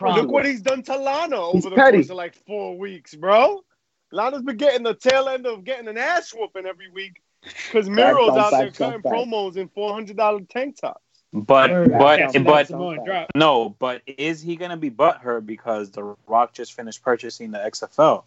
Look 0.00 0.30
what 0.30 0.44
he's 0.44 0.60
done 0.60 0.82
to 0.84 0.96
Lana 0.96 1.36
over 1.36 1.52
He's 1.56 1.64
the 1.64 1.70
petty. 1.70 1.98
course 1.98 2.10
of 2.10 2.16
like 2.16 2.34
four 2.46 2.76
weeks, 2.76 3.14
bro. 3.14 3.64
Lana's 4.10 4.42
been 4.42 4.56
getting 4.56 4.82
the 4.82 4.94
tail 4.94 5.28
end 5.28 5.46
of 5.46 5.64
getting 5.64 5.88
an 5.88 5.96
ass 5.96 6.32
whooping 6.34 6.66
every 6.66 6.90
week 6.90 7.22
because 7.42 7.88
Miro's 7.88 8.36
out 8.36 8.50
there 8.50 8.70
cutting 8.70 9.02
promos 9.02 9.56
in 9.56 9.68
four 9.68 9.92
hundred 9.94 10.16
dollar 10.16 10.40
tank 10.42 10.76
tops. 10.80 11.03
But 11.36 11.70
Word. 11.70 11.90
but 11.98 12.18
Yeah, 12.32 12.42
but 12.42 12.68
Samoan 12.68 13.26
no, 13.34 13.70
but 13.80 14.02
is 14.06 14.40
he 14.40 14.54
gonna 14.54 14.76
be 14.76 14.88
butthurt 14.88 15.44
because 15.44 15.90
The 15.90 16.14
Rock 16.28 16.52
just 16.52 16.74
finished 16.74 17.02
purchasing 17.02 17.50
the 17.50 17.58
XFL, 17.58 18.22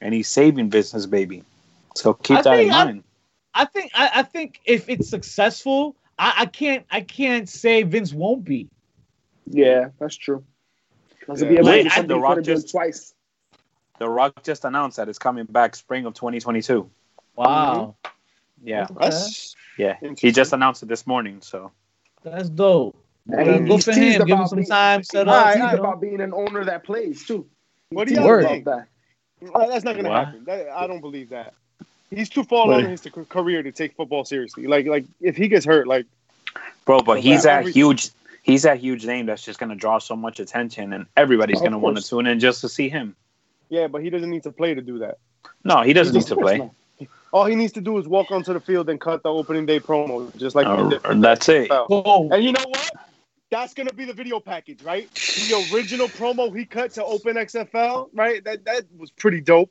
and 0.00 0.12
he's 0.12 0.26
saving 0.26 0.68
business, 0.68 1.06
baby. 1.06 1.44
So 1.94 2.14
keep 2.14 2.38
I 2.38 2.42
that 2.42 2.52
in 2.54 2.58
think 2.58 2.72
I- 2.72 2.84
mind. 2.84 3.04
I 3.54 3.64
think 3.64 3.92
I, 3.94 4.10
I 4.16 4.22
think 4.24 4.60
if 4.64 4.88
it's 4.88 5.08
successful, 5.08 5.94
I, 6.18 6.34
I 6.38 6.46
can't 6.46 6.84
I 6.90 7.00
can't 7.02 7.48
say 7.48 7.84
Vince 7.84 8.12
won't 8.12 8.44
be. 8.44 8.68
Yeah, 9.46 9.90
that's 10.00 10.16
true. 10.16 10.42
Because 11.20 11.40
Yeah. 11.40 11.46
if 11.46 11.52
he 11.52 11.58
ever 11.58 11.84
Like, 11.84 11.96
I- 11.98 12.02
The 12.02 12.18
Rock 12.18 12.34
could 12.34 12.46
have 12.46 12.46
done 12.46 12.62
just- 12.62 12.70
twice. 12.72 13.14
The 14.00 14.08
Rock 14.08 14.42
just 14.42 14.64
announced 14.64 14.96
that 14.96 15.08
it's 15.08 15.18
coming 15.18 15.44
back 15.46 15.74
spring 15.76 16.06
of 16.06 16.14
2022. 16.14 16.90
Wow. 17.36 17.94
Yeah, 18.64 18.86
That's 19.00 19.54
yeah. 19.76 19.96
He 20.18 20.32
just 20.32 20.52
announced 20.52 20.82
it 20.82 20.86
this 20.86 21.06
morning. 21.06 21.40
So 21.40 21.70
That's 22.22 22.48
dope. 22.48 22.96
And 23.30 23.46
Yeah, 23.46 23.52
he- 23.58 23.64
good 23.68 23.84
for 23.84 23.92
him. 23.92 24.26
Give 24.26 24.38
him 24.38 24.46
some 24.46 24.56
being- 24.56 24.68
time, 24.68 25.02
set 25.02 25.28
up. 25.28 25.34
Alright, 25.34 25.56
you 25.56 25.76
know. 25.76 25.82
about 25.84 26.00
being 26.00 26.20
an 26.20 26.32
owner 26.32 26.64
that 26.64 26.84
plays 26.84 27.26
too. 27.26 27.46
What 27.90 28.08
do 28.08 28.14
y'all 28.14 28.40
think? 28.42 28.62
about 28.62 28.84
that. 29.42 29.52
Uh, 29.54 29.66
That's 29.68 29.84
not 29.84 29.96
gonna 29.96 30.08
What? 30.08 30.24
happen. 30.26 30.44
That, 30.46 30.68
I 30.70 30.86
don't 30.86 31.00
believe 31.00 31.28
that. 31.30 31.54
He's 32.10 32.28
too 32.28 32.42
far 32.42 32.66
What? 32.66 32.74
along 32.78 32.84
in 32.86 32.90
his 32.90 33.06
career 33.28 33.62
to 33.62 33.70
take 33.70 33.94
football 33.94 34.24
seriously. 34.24 34.66
Like 34.66 34.86
like 34.86 35.04
if 35.20 35.36
he 35.36 35.48
gets 35.48 35.64
hurt, 35.66 35.86
like 35.86 36.06
Bro, 36.86 37.02
but 37.02 37.20
he's 37.20 37.42
that 37.44 37.64
that 37.64 37.70
huge. 37.72 38.10
He's 38.42 38.62
that 38.62 38.78
huge 38.78 39.04
name 39.04 39.26
that's 39.26 39.42
just 39.44 39.58
gonna 39.60 39.76
draw 39.76 39.98
so 39.98 40.16
much 40.16 40.40
attention, 40.40 40.94
and 40.94 41.04
everybody's 41.18 41.58
Of 41.58 41.64
gonna 41.64 41.78
want 41.78 41.98
to 41.98 42.02
tune 42.02 42.26
in 42.26 42.40
just 42.40 42.62
to 42.62 42.68
see 42.68 42.88
him. 42.88 43.14
yeah, 43.68 43.86
but 43.88 44.02
he 44.02 44.08
doesn't 44.08 44.30
need 44.30 44.42
to 44.44 44.50
play 44.50 44.72
to 44.74 44.80
do 44.80 44.98
that. 45.00 45.18
No, 45.64 45.82
he 45.82 45.92
doesn't 45.92 46.14
need 46.14 46.24
to 46.26 46.36
play. 46.36 46.58
not. 46.58 46.70
All 47.32 47.44
he 47.44 47.54
needs 47.54 47.72
to 47.74 47.80
do 47.80 47.98
is 47.98 48.08
walk 48.08 48.30
onto 48.30 48.52
the 48.52 48.60
field 48.60 48.88
and 48.88 49.00
cut 49.00 49.22
the 49.22 49.30
opening 49.30 49.66
day 49.66 49.80
promo, 49.80 50.34
just 50.36 50.56
like 50.56 50.66
he 50.66 50.72
Or, 50.72 50.88
did. 50.88 51.00
or 51.06 51.14
that's 51.16 51.48
it. 51.48 51.68
Go. 51.68 52.28
And 52.32 52.42
you 52.42 52.52
know 52.52 52.64
what? 52.66 52.90
that's 53.50 53.72
gonna 53.72 53.92
be 53.92 54.04
the 54.04 54.12
video 54.12 54.40
package, 54.40 54.82
right? 54.82 55.10
The 55.36 55.54
original 55.72 56.08
promo 56.08 56.54
he 56.56 56.66
cut 56.66 56.92
to 56.92 57.04
open 57.04 57.36
XFL, 57.36 58.08
right? 58.12 58.44
That 58.44 58.64
that 58.66 58.84
was 58.96 59.10
pretty 59.10 59.40
dope. 59.40 59.70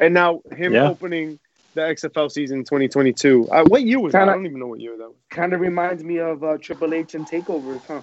And 0.00 0.12
now 0.12 0.42
him 0.50 0.72
Yeah. 0.74 0.88
opening 0.88 1.38
the 1.74 1.82
XFL 1.82 2.28
season 2.30 2.64
2022. 2.64 3.48
Uh, 3.48 3.64
what 3.64 3.82
year 3.82 4.00
was 4.00 4.12
that? 4.12 4.28
I 4.28 4.32
don't 4.32 4.46
even 4.46 4.58
know 4.58 4.66
what 4.66 4.80
year 4.80 4.96
that 4.98 5.08
was. 5.08 5.16
Kind 5.30 5.52
of 5.52 5.60
reminds 5.60 6.02
me 6.02 6.18
of 6.18 6.42
uh, 6.42 6.58
Triple 6.58 6.94
H 6.94 7.14
and 7.14 7.28
Takeovers, 7.28 7.82
huh? 7.86 8.02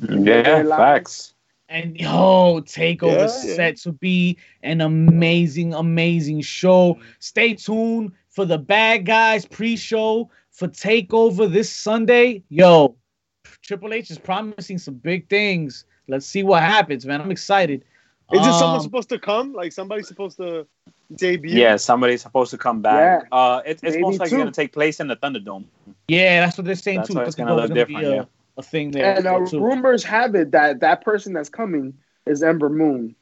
Yeah, 0.00 0.42
Very 0.42 0.64
loud. 0.64 0.76
facts. 0.78 1.34
And 1.70 1.98
yo, 2.00 2.60
Takeover 2.64 3.02
Yeah, 3.28 3.48
yeah. 3.48 3.54
set 3.54 3.76
to 3.78 3.92
be 3.92 4.38
an 4.62 4.80
amazing, 4.80 5.74
amazing 5.74 6.40
show. 6.40 6.98
Stay 7.18 7.54
tuned 7.54 8.12
for 8.30 8.46
the 8.46 8.56
bad 8.56 9.04
guys 9.04 9.44
pre-show 9.44 10.30
for 10.50 10.68
Takeover 10.68 11.50
this 11.50 11.70
Sunday. 11.70 12.42
Yo, 12.48 12.96
Triple 13.62 13.92
H 13.92 14.10
is 14.10 14.18
promising 14.18 14.78
some 14.78 14.94
big 14.94 15.28
things. 15.28 15.84
Let's 16.08 16.24
see 16.26 16.42
what 16.42 16.62
happens, 16.62 17.04
man. 17.04 17.20
I'm 17.20 17.30
excited. 17.30 17.84
Is 18.32 18.40
this 18.44 18.58
someone 18.58 18.76
Um, 18.76 18.82
supposed 18.82 19.08
to 19.10 19.18
come? 19.18 19.52
Like 19.52 19.72
somebody's 19.72 20.08
supposed 20.08 20.36
to 20.38 20.66
debut? 21.16 21.50
Yeah, 21.54 21.76
somebody's 21.76 22.22
supposed 22.22 22.50
to 22.50 22.58
come 22.58 22.80
back. 22.80 23.26
Uh, 23.32 23.60
it, 23.64 23.72
it's 23.72 23.82
Maybe 23.82 24.00
most 24.02 24.20
likely 24.20 24.36
going 24.36 24.48
to 24.48 24.52
take 24.52 24.72
place 24.72 25.00
in 25.00 25.06
the 25.08 25.16
Thunderdome. 25.16 25.64
Yeah, 26.08 26.40
that's 26.44 26.56
what 26.56 26.64
they're 26.66 26.74
saying 26.74 26.98
That's 26.98 27.08
too. 27.10 27.16
why 27.16 27.24
it's 27.24 27.34
gonna 27.34 27.54
look 27.54 27.72
different, 27.72 28.00
be 28.00 28.06
a, 28.06 28.14
yeah. 28.16 28.24
A 28.58 28.62
thing 28.62 28.90
there. 28.90 29.14
And 29.16 29.26
uh, 29.26 29.46
too. 29.46 29.60
rumors 29.60 30.04
have 30.04 30.34
it 30.34 30.50
that 30.50 30.80
that 30.80 31.02
person 31.02 31.32
that's 31.32 31.48
coming 31.48 31.94
is 32.26 32.42
Ember 32.42 32.68
Moon. 32.68 33.14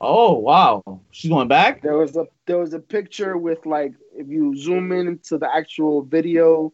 Oh 0.00 0.34
wow, 0.34 0.82
she's 1.10 1.30
going 1.30 1.48
back. 1.48 1.80
There 1.80 1.96
was 1.96 2.16
a 2.16 2.26
there 2.44 2.58
was 2.58 2.74
a 2.74 2.78
picture 2.78 3.38
with 3.38 3.64
like 3.64 3.94
if 4.14 4.28
you 4.28 4.54
zoom 4.54 4.92
in 4.92 5.08
into 5.08 5.38
the 5.38 5.48
actual 5.54 6.02
video, 6.02 6.72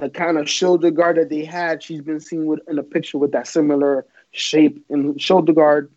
the 0.00 0.10
kind 0.10 0.36
of 0.38 0.48
shoulder 0.50 0.90
guard 0.90 1.16
that 1.18 1.28
they 1.28 1.44
had, 1.44 1.80
she's 1.82 2.00
been 2.00 2.18
seen 2.18 2.46
with 2.46 2.58
in 2.68 2.78
a 2.78 2.82
picture 2.82 3.18
with 3.18 3.30
that 3.32 3.46
similar 3.46 4.04
shape 4.32 4.84
and 4.88 5.20
shoulder 5.20 5.52
guard. 5.52 5.92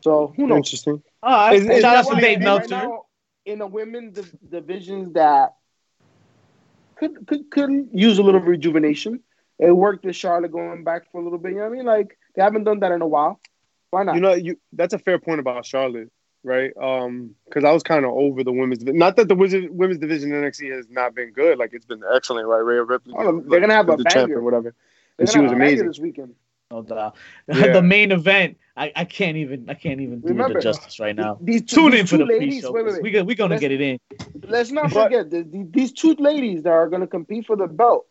So 0.00 0.32
who 0.36 0.48
knows? 0.48 0.56
Interesting. 0.56 1.02
All 1.22 1.30
right, 1.30 1.56
Is- 1.56 1.68
is 1.68 1.82
shout 1.82 1.96
out 1.96 2.06
to 2.08 2.14
why- 2.14 2.20
Dave 2.20 2.38
right 2.38 2.44
Meltzer. 2.44 2.68
now, 2.70 3.04
in 3.44 3.60
a 3.60 3.66
women's 3.66 4.14
div- 4.16 4.34
divisions 4.50 5.12
that 5.14 5.54
could, 6.96 7.26
could 7.28 7.48
could 7.50 7.88
use 7.92 8.18
a 8.18 8.22
little 8.22 8.40
rejuvenation. 8.40 9.20
It 9.60 9.72
worked 9.72 10.04
with 10.04 10.16
Charlotte 10.16 10.52
going 10.52 10.84
back 10.84 11.10
for 11.12 11.20
a 11.20 11.24
little 11.24 11.38
bit. 11.38 11.52
You 11.52 11.58
know 11.58 11.64
what 11.64 11.72
I 11.72 11.76
mean? 11.76 11.84
Like 11.86 12.18
they 12.34 12.42
haven't 12.42 12.64
done 12.64 12.80
that 12.80 12.92
in 12.92 13.02
a 13.02 13.06
while. 13.06 13.40
Why 13.90 14.04
not? 14.04 14.14
You 14.14 14.20
know, 14.20 14.32
you 14.34 14.58
that's 14.72 14.94
a 14.94 14.98
fair 14.98 15.18
point 15.18 15.40
about 15.40 15.66
Charlotte, 15.66 16.10
right? 16.44 16.72
Um, 16.80 17.34
because 17.44 17.64
I 17.64 17.72
was 17.72 17.82
kind 17.82 18.04
of 18.04 18.12
over 18.12 18.42
the 18.44 18.52
women's. 18.52 18.82
Not 18.84 19.16
that 19.16 19.28
the 19.28 19.34
wizard, 19.34 19.68
women's 19.70 19.98
division 20.00 20.32
in 20.32 20.42
NXT 20.42 20.72
has 20.74 20.88
not 20.88 21.14
been 21.14 21.32
good. 21.32 21.58
Like 21.58 21.74
it's 21.74 21.84
been 21.86 22.02
excellent, 22.14 22.46
right? 22.46 22.58
Rhea 22.58 22.82
Ripley, 22.84 23.14
Oh, 23.18 23.40
they're 23.40 23.60
gonna 23.60 23.74
have 23.74 23.88
a 23.90 23.96
the 23.96 24.04
champ 24.04 24.28
banger. 24.28 24.38
or 24.38 24.42
whatever, 24.42 24.74
They're 25.16 25.24
and 25.24 25.28
she 25.28 25.38
was 25.40 25.50
have 25.50 25.56
a 25.56 25.60
banger 25.60 25.72
amazing. 25.72 25.86
this 25.88 25.98
weekend. 25.98 26.34
No 26.70 26.82
doubt. 26.82 27.16
Yeah. 27.48 27.72
the 27.72 27.82
main 27.82 28.12
event, 28.12 28.56
I, 28.76 28.92
I 28.94 29.04
can't 29.04 29.36
even 29.36 29.68
I 29.68 29.74
can't 29.74 30.00
even 30.00 30.20
do 30.20 30.28
Remember, 30.28 30.58
it 30.58 30.62
justice 30.62 31.00
right 31.00 31.16
now. 31.16 31.36
These 31.40 31.62
two, 31.62 31.76
Tune 31.76 31.90
these 31.90 32.00
in 32.02 32.06
for 32.06 32.10
two 32.12 32.18
the 32.18 32.24
ladies. 32.26 32.54
pre-show. 32.54 32.72
Wait, 32.72 32.84
wait, 32.84 32.90
'cause 32.92 33.00
wait. 33.02 33.12
We 33.14 33.22
we 33.22 33.34
gonna 33.34 33.50
Let's- 33.50 33.60
get 33.60 33.72
it 33.72 33.80
in. 33.80 33.98
Let's 34.46 34.70
not 34.70 34.94
But- 34.94 35.02
forget 35.04 35.30
the, 35.30 35.42
the, 35.42 35.66
these 35.68 35.90
two 35.92 36.14
ladies 36.20 36.62
that 36.62 36.70
are 36.70 36.88
going 36.88 37.00
to 37.02 37.08
compete 37.08 37.44
for 37.46 37.56
the 37.56 37.66
belt. 37.66 38.06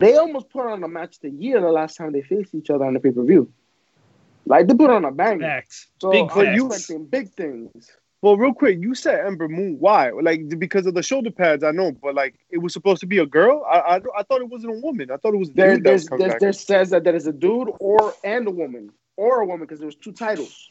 They 0.00 0.16
almost 0.16 0.48
put 0.48 0.66
on 0.66 0.82
a 0.82 0.88
match 0.88 1.20
the 1.20 1.30
year 1.30 1.60
the 1.60 1.70
last 1.70 1.96
time 1.96 2.12
they 2.12 2.22
faced 2.22 2.54
each 2.54 2.70
other 2.70 2.86
on 2.86 2.94
the 2.94 3.00
pay 3.00 3.10
per 3.10 3.22
view. 3.22 3.52
Like 4.46 4.66
they 4.66 4.74
put 4.74 4.90
on 4.90 5.04
a 5.04 5.12
banger. 5.12 5.46
Facts. 5.46 5.88
So 6.00 6.10
Big 6.10 6.30
I'm 6.32 6.46
facts. 6.46 6.64
expecting 6.64 7.04
big 7.06 7.30
things. 7.34 7.70
Well, 8.22 8.36
real 8.36 8.52
quick, 8.52 8.78
you 8.80 8.94
said 8.94 9.24
Ember 9.24 9.48
Moon. 9.48 9.76
Why? 9.78 10.10
Like 10.10 10.58
because 10.58 10.86
of 10.86 10.94
the 10.94 11.02
shoulder 11.02 11.30
pads, 11.30 11.62
I 11.62 11.70
know, 11.70 11.92
but 11.92 12.14
like 12.14 12.34
it 12.50 12.58
was 12.58 12.72
supposed 12.72 13.00
to 13.00 13.06
be 13.06 13.18
a 13.18 13.26
girl. 13.26 13.64
I 13.70 13.78
I, 13.78 13.96
I 14.18 14.22
thought 14.22 14.40
it 14.40 14.48
wasn't 14.48 14.74
a 14.74 14.80
woman. 14.80 15.10
I 15.10 15.16
thought 15.18 15.34
it 15.34 15.38
was 15.38 15.50
There, 15.50 15.76
dude 15.76 15.84
that 15.84 15.92
was 15.92 16.06
there's, 16.06 16.20
there's, 16.20 16.40
there 16.40 16.52
says 16.52 16.90
that 16.90 17.04
there 17.04 17.14
is 17.14 17.26
a 17.26 17.32
dude 17.32 17.68
or 17.78 18.14
and 18.24 18.48
a 18.48 18.50
woman 18.50 18.90
or 19.16 19.42
a 19.42 19.46
woman 19.46 19.60
because 19.60 19.80
there's 19.80 19.96
two 19.96 20.12
titles. 20.12 20.70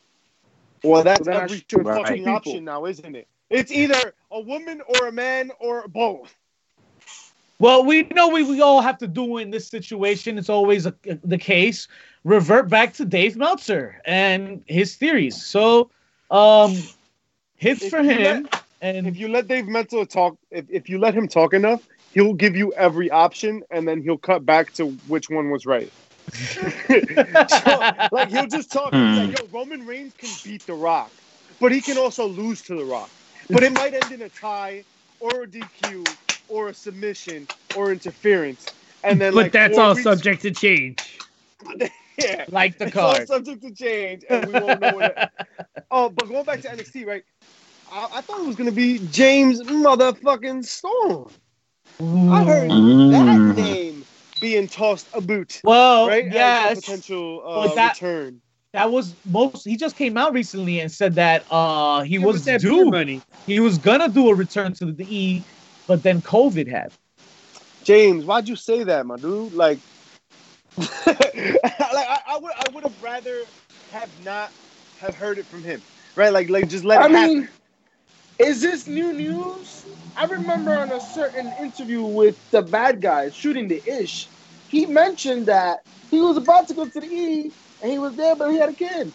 Well, 0.83 1.03
that's 1.03 1.19
So 1.19 1.31
then 1.31 1.41
every 1.43 1.63
should 1.69 1.85
Right. 1.85 1.97
fucking 1.97 2.17
people. 2.17 2.33
option 2.33 2.65
now, 2.65 2.85
isn't 2.85 3.15
it? 3.15 3.27
It's 3.49 3.71
either 3.71 4.13
a 4.31 4.41
woman 4.41 4.81
or 4.87 5.07
a 5.07 5.11
man 5.11 5.51
or 5.59 5.87
both. 5.87 6.35
Well, 7.59 7.83
we 7.85 8.03
know 8.03 8.29
we, 8.29 8.43
we 8.43 8.61
all 8.61 8.81
have 8.81 8.97
to 8.99 9.07
do 9.07 9.37
in 9.37 9.51
this 9.51 9.67
situation. 9.67 10.37
It's 10.37 10.49
always 10.49 10.85
a, 10.85 10.93
the 11.23 11.37
case. 11.37 11.89
Revert 12.23 12.69
back 12.69 12.93
to 12.93 13.05
Dave 13.05 13.35
Meltzer 13.35 14.01
and 14.05 14.63
his 14.65 14.95
theories. 14.95 15.41
So, 15.41 15.89
um, 16.31 16.75
hits 17.57 17.83
If 17.83 17.89
for 17.91 18.01
him. 18.01 18.45
If 18.45 18.63
and 18.81 19.07
if 19.07 19.17
you 19.17 19.27
let 19.27 19.47
Dave 19.47 19.67
Meltzer 19.67 20.05
talk, 20.05 20.37
if, 20.51 20.65
if 20.69 20.87
you 20.87 20.99
let 20.99 21.13
him 21.13 21.27
talk 21.27 21.53
enough, 21.53 21.85
he'll 22.13 22.33
give 22.33 22.55
you 22.55 22.71
every 22.73 23.11
option, 23.11 23.61
and 23.71 23.85
then 23.85 24.01
he'll 24.01 24.17
cut 24.17 24.45
back 24.45 24.73
to 24.75 24.87
which 25.07 25.29
one 25.29 25.49
was 25.49 25.65
right. 25.65 25.91
So, 27.49 27.91
like 28.11 28.29
he'll 28.29 28.47
just 28.47 28.71
talk. 28.71 28.93
He's 28.93 29.17
like, 29.17 29.37
"Yo, 29.37 29.47
Roman 29.51 29.85
Reigns 29.85 30.13
can 30.17 30.29
beat 30.43 30.65
The 30.65 30.73
Rock, 30.73 31.11
but 31.59 31.71
he 31.71 31.81
can 31.81 31.97
also 31.97 32.27
lose 32.27 32.61
to 32.63 32.75
The 32.75 32.85
Rock. 32.85 33.09
But 33.49 33.63
it 33.63 33.73
might 33.73 33.93
end 33.93 34.11
in 34.11 34.21
a 34.21 34.29
tie, 34.29 34.83
or 35.19 35.43
a 35.43 35.47
DQ, 35.47 36.05
or 36.49 36.69
a 36.69 36.73
submission, 36.73 37.47
or 37.77 37.91
interference." 37.91 38.65
And 39.03 39.19
then, 39.21 39.33
but 39.33 39.43
like, 39.43 39.51
that's 39.53 39.77
all 39.77 39.91
weeks- 39.93 40.03
subject 40.03 40.41
to 40.43 40.51
change. 40.51 41.19
Yeah, 42.21 42.43
like 42.49 42.77
the 42.77 42.87
it's 42.87 42.97
all 42.97 43.13
card. 43.13 43.27
subject 43.29 43.61
to 43.61 43.73
change, 43.73 44.25
and 44.29 44.45
we 44.45 44.59
won't 44.59 44.81
know 44.81 44.93
what. 44.93 45.29
oh, 45.91 46.09
but 46.09 46.27
going 46.27 46.43
back 46.43 46.59
to 46.63 46.67
NXT, 46.67 47.05
right? 47.07 47.23
I, 47.89 48.09
I 48.15 48.21
thought 48.21 48.41
it 48.41 48.45
was 48.45 48.57
gonna 48.57 48.73
be 48.73 48.99
James 49.07 49.61
motherfucking 49.61 50.65
Storm. 50.65 51.29
I 52.01 52.43
heard 52.43 52.71
Mm. 52.71 53.11
that 53.11 53.55
name 53.55 54.03
being 54.41 54.67
tossed 54.67 55.07
a 55.13 55.21
boot, 55.21 55.61
Well, 55.63 56.07
right? 56.09 56.25
As 56.25 56.29
a 56.29 56.35
yes, 56.35 56.75
potential 56.81 57.41
But 57.45 57.49
uh, 57.71 57.75
that- 57.75 57.93
return. 58.01 58.41
that 58.73 58.91
was 58.91 59.15
most. 59.25 59.63
He 59.65 59.77
just 59.77 59.95
came 59.95 60.17
out 60.17 60.33
recently 60.33 60.81
and 60.81 60.91
said 60.91 61.15
that 61.15 61.45
uh 61.49 62.01
he 62.01 62.15
Yeah, 62.17 62.25
was 62.25 62.43
but 62.43 62.51
that 62.51 62.61
beer 62.61 62.71
due. 62.83 62.91
money. 62.91 63.21
He 63.47 63.61
was 63.61 63.77
gonna 63.77 64.09
do 64.09 64.27
a 64.27 64.35
return 64.35 64.73
to 64.73 64.91
the 64.91 65.05
E, 65.07 65.45
but 65.89 66.03
then 66.03 66.21
COVID 66.23 66.69
happened. 66.69 66.93
James, 67.83 68.25
why'd 68.25 68.47
you 68.49 68.55
say 68.57 68.85
that, 68.85 69.07
my 69.07 69.17
dude? 69.17 69.53
Like, 69.53 69.81
like 70.77 70.87
I, 71.27 72.19
I 72.27 72.39
would, 72.39 72.53
I 72.57 72.69
would 72.73 72.85
have 72.85 73.01
rather 73.01 73.45
have 73.89 74.11
not 74.17 74.53
have 74.97 75.15
heard 75.15 75.39
it 75.39 75.49
from 75.49 75.63
him, 75.65 75.83
right? 76.15 76.33
Like, 76.33 76.49
like 76.51 76.69
just 76.69 76.85
let 76.85 77.01
I 77.01 77.03
it 77.03 77.11
happen. 77.11 77.33
mean, 77.33 77.49
is 78.39 78.61
this 78.61 78.87
new 78.87 79.13
news? 79.13 79.87
I 80.17 80.25
remember 80.25 80.71
on 80.77 80.91
a 80.91 81.01
certain 81.01 81.53
interview 81.59 82.03
with 82.03 82.37
the 82.51 82.61
bad 82.63 83.01
guy 83.01 83.29
shooting 83.31 83.67
the 83.69 83.81
ish, 83.87 84.31
he 84.67 84.85
mentioned 84.85 85.47
that 85.47 85.79
he 86.11 86.21
was 86.21 86.37
about 86.37 86.67
to 86.69 86.75
go 86.75 86.85
to 86.85 87.01
the 87.01 87.07
E 87.07 87.53
and 87.81 87.91
he 87.91 87.99
was 87.99 88.15
there, 88.15 88.35
but 88.35 88.51
he 88.51 88.59
had 88.59 88.69
a 88.69 88.75
kid. 88.75 89.13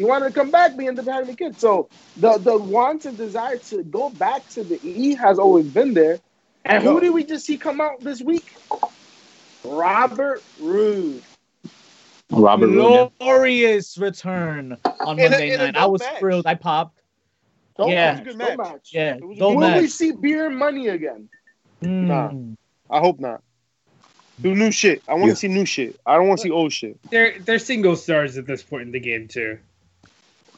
He 0.00 0.06
wanted 0.06 0.28
to 0.28 0.32
come 0.32 0.50
back, 0.50 0.72
but 0.76 0.80
he 0.80 0.88
ended 0.88 1.06
up 1.06 1.12
having 1.14 1.28
a 1.28 1.36
kid. 1.36 1.60
So 1.60 1.90
the 2.16 2.38
the 2.38 2.56
want 2.56 3.04
and 3.04 3.18
desire 3.18 3.58
to 3.68 3.84
go 3.84 4.08
back 4.08 4.48
to 4.54 4.64
the 4.64 4.80
E 4.82 5.14
has 5.16 5.38
always 5.38 5.66
been 5.66 5.92
there. 5.92 6.20
And 6.64 6.82
who 6.82 7.00
did 7.00 7.10
we 7.10 7.22
just 7.22 7.44
see 7.44 7.58
come 7.58 7.82
out 7.82 8.02
this 8.02 8.22
week? 8.22 8.50
Robert 9.62 10.42
Roode. 10.58 11.22
Robert 12.32 12.68
Roode. 12.68 13.10
Glorious 13.20 13.98
return 13.98 14.78
on 15.04 15.18
In 15.18 15.30
Monday 15.32 15.52
a 15.52 15.58
night. 15.58 15.76
I 15.76 15.84
was 15.84 16.00
match. 16.00 16.18
thrilled. 16.18 16.46
I 16.46 16.54
popped. 16.54 16.98
Don't 17.76 17.90
Yeah. 17.90 18.12
match, 18.12 18.20
It 18.20 18.26
was 18.26 18.36
a 18.36 18.38
good 18.38 18.38
don't 18.38 18.56
match. 18.58 18.72
match. 18.72 18.90
Yeah, 18.94 19.14
It 19.16 19.24
was 19.26 19.36
a 19.36 19.40
don't 19.40 19.56
Will 19.56 19.76
we 19.76 19.86
see 19.86 20.12
beer 20.12 20.48
money 20.48 20.88
again? 20.88 21.28
Mm. 21.84 22.08
Nah. 22.08 22.32
I 22.88 23.00
hope 23.00 23.20
not. 23.20 23.42
Do 24.40 24.54
new 24.54 24.70
shit. 24.70 25.02
I 25.06 25.12
want 25.12 25.24
to 25.24 25.28
Yeah. 25.28 25.34
see 25.34 25.48
new 25.48 25.66
shit. 25.66 26.00
I 26.06 26.16
don't 26.16 26.26
want 26.26 26.38
to 26.38 26.44
see 26.44 26.50
old 26.50 26.72
shit. 26.72 26.98
They're 27.10 27.38
they're 27.40 27.58
single 27.58 27.96
stars 27.96 28.38
at 28.38 28.46
this 28.46 28.62
point 28.62 28.84
in 28.84 28.92
the 28.92 29.00
game 29.00 29.28
too. 29.28 29.58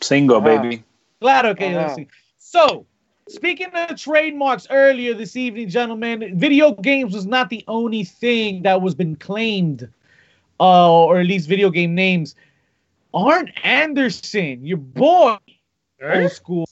Single, 0.02 0.36
Uh-huh. 0.38 0.62
baby. 0.62 0.82
Glad 1.20 1.46
okay. 1.46 1.74
Uh-huh. 1.74 1.94
let's. 1.96 2.10
So, 2.38 2.86
speaking 3.28 3.68
of 3.74 3.96
trademarks 3.96 4.66
earlier 4.70 5.14
this 5.14 5.36
evening, 5.36 5.68
gentlemen, 5.68 6.38
video 6.38 6.72
games 6.72 7.14
was 7.14 7.26
not 7.26 7.48
the 7.50 7.64
only 7.68 8.04
thing 8.04 8.62
that 8.62 8.80
was 8.82 8.94
been 8.94 9.16
claimed, 9.16 9.88
uh, 10.60 10.92
or 11.04 11.20
at 11.20 11.26
least 11.26 11.48
video 11.48 11.70
game 11.70 11.94
names. 11.94 12.34
Arn 13.14 13.52
Anderson, 13.62 14.64
your 14.64 14.78
boy, 14.78 15.36
Alright? 16.02 16.22
old 16.22 16.32
school, 16.32 16.66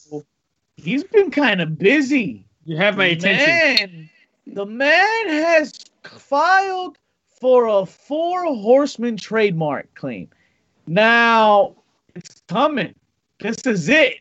he's 0.75 1.03
been 1.03 1.29
kind 1.31 1.61
of 1.61 1.77
busy. 1.77 2.45
You 2.65 2.77
have 2.77 2.97
my 2.97 3.05
attention. 3.05 3.47
Man, 3.47 4.09
the 4.47 4.65
man 4.65 5.27
has 5.29 5.73
filed 6.03 6.97
for 7.39 7.67
a 7.67 7.85
four 7.85 8.43
horseman 8.45 9.17
trademark 9.17 9.93
claim. 9.95 10.29
Now 10.87 11.75
it's 12.15 12.41
coming. 12.47 12.93
This 13.41 13.65
is 13.65 13.89
it. 13.89 14.19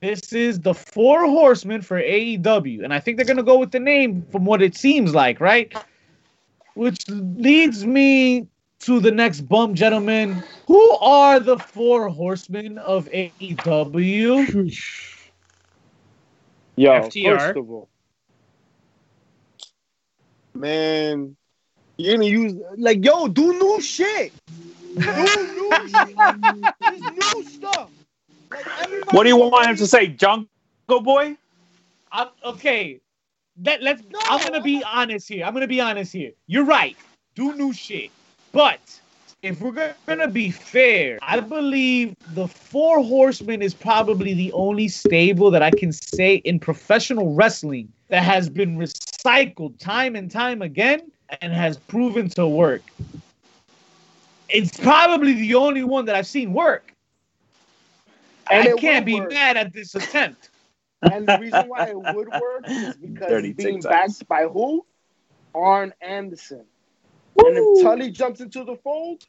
This 0.00 0.32
is 0.32 0.60
the 0.60 0.74
four 0.74 1.24
horsemen 1.24 1.82
for 1.82 2.00
AEW. 2.00 2.84
And 2.84 2.92
I 2.92 3.00
think 3.00 3.16
they're 3.16 3.26
going 3.26 3.36
to 3.36 3.42
go 3.42 3.58
with 3.58 3.70
the 3.70 3.80
name 3.80 4.24
from 4.30 4.44
what 4.44 4.60
it 4.62 4.76
seems 4.76 5.14
like, 5.14 5.40
right? 5.40 5.72
Which 6.74 7.08
leads 7.08 7.84
me 7.84 8.46
to 8.80 9.00
the 9.00 9.10
next 9.10 9.42
bump, 9.42 9.74
gentlemen. 9.76 10.42
Who 10.66 10.90
are 10.98 11.40
the 11.40 11.58
four 11.58 12.08
horsemen 12.08 12.78
of 12.78 13.08
AEW? 13.10 14.76
Yo, 16.76 16.90
FTR. 16.90 17.38
first 17.38 17.56
of 17.56 17.70
all, 17.70 17.88
man, 20.54 21.36
You're 21.98 22.14
gonna 22.14 22.26
use 22.26 22.54
like 22.78 23.04
yo, 23.04 23.28
do 23.28 23.52
new 23.58 23.80
shit. 23.82 24.32
Do 24.94 25.02
new 25.02 25.88
shit. 25.88 26.16
Just 26.80 27.36
new 27.36 27.44
stuff. 27.44 27.90
Like, 28.50 29.12
What 29.12 29.22
do 29.24 29.28
you 29.28 29.36
want 29.36 29.66
him 29.66 29.76
to 29.76 29.86
say, 29.86 30.08
Jungle 30.08 30.48
Boy? 30.88 31.36
I'm 32.12 32.28
okay. 32.44 33.00
Let, 33.64 33.82
let's. 33.82 34.02
No, 34.10 34.18
I'm 34.24 34.42
gonna 34.42 34.62
be 34.62 34.82
honest 34.84 35.28
here. 35.28 35.44
I'm 35.44 35.52
gonna 35.52 35.66
be 35.66 35.80
honest 35.80 36.12
here. 36.12 36.32
You're 36.46 36.64
right. 36.64 36.96
Do 37.34 37.54
new 37.54 37.72
shit, 37.72 38.10
but 38.52 38.80
if 39.42 39.60
we're 39.60 39.94
gonna 40.06 40.28
be 40.28 40.50
fair, 40.50 41.18
I 41.22 41.40
believe 41.40 42.16
the 42.34 42.48
Four 42.48 43.02
Horsemen 43.02 43.62
is 43.62 43.74
probably 43.74 44.34
the 44.34 44.52
only 44.52 44.88
stable 44.88 45.50
that 45.50 45.62
I 45.62 45.70
can 45.70 45.92
say 45.92 46.36
in 46.36 46.58
professional 46.58 47.34
wrestling 47.34 47.92
that 48.08 48.24
has 48.24 48.48
been 48.48 48.76
recycled 48.76 49.78
time 49.78 50.16
and 50.16 50.30
time 50.30 50.62
again 50.62 51.10
and 51.40 51.52
has 51.52 51.76
proven 51.76 52.28
to 52.30 52.46
work. 52.46 52.82
It's 54.48 54.76
probably 54.76 55.34
the 55.34 55.54
only 55.54 55.84
one 55.84 56.06
that 56.06 56.16
I've 56.16 56.26
seen 56.26 56.52
work. 56.52 56.89
And 58.50 58.66
I 58.66 58.70
it 58.70 58.80
can't 58.80 59.04
be 59.06 59.20
work. 59.20 59.30
mad 59.30 59.56
at 59.56 59.72
this 59.72 59.94
attempt. 59.94 60.50
And 61.02 61.26
the 61.28 61.38
reason 61.38 61.68
why 61.68 61.88
it 61.88 62.00
would 62.00 62.28
work 62.40 62.64
is 62.68 62.96
because 62.96 63.28
Dirty 63.28 63.52
being 63.52 63.78
TikToks. 63.80 63.90
backed 63.90 64.28
by 64.28 64.44
who? 64.44 64.84
Arn 65.54 65.92
Anderson. 66.00 66.64
And 67.38 67.56
if 67.56 67.82
Tully 67.82 68.10
jumps 68.10 68.40
into 68.40 68.64
the 68.64 68.76
fold, 68.76 69.22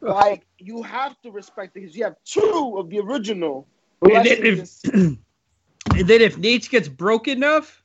like 0.00 0.46
you 0.58 0.82
have 0.82 1.20
to 1.22 1.30
respect 1.30 1.76
it 1.76 1.80
because 1.80 1.96
you 1.96 2.04
have 2.04 2.16
two 2.24 2.76
of 2.78 2.88
the 2.90 3.00
original. 3.00 3.66
And 4.02 4.24
then 4.24 4.38
if, 4.44 4.84
and 4.94 6.06
then 6.08 6.20
if 6.20 6.38
Nate 6.38 6.68
gets 6.70 6.88
broke 6.88 7.28
enough 7.28 7.82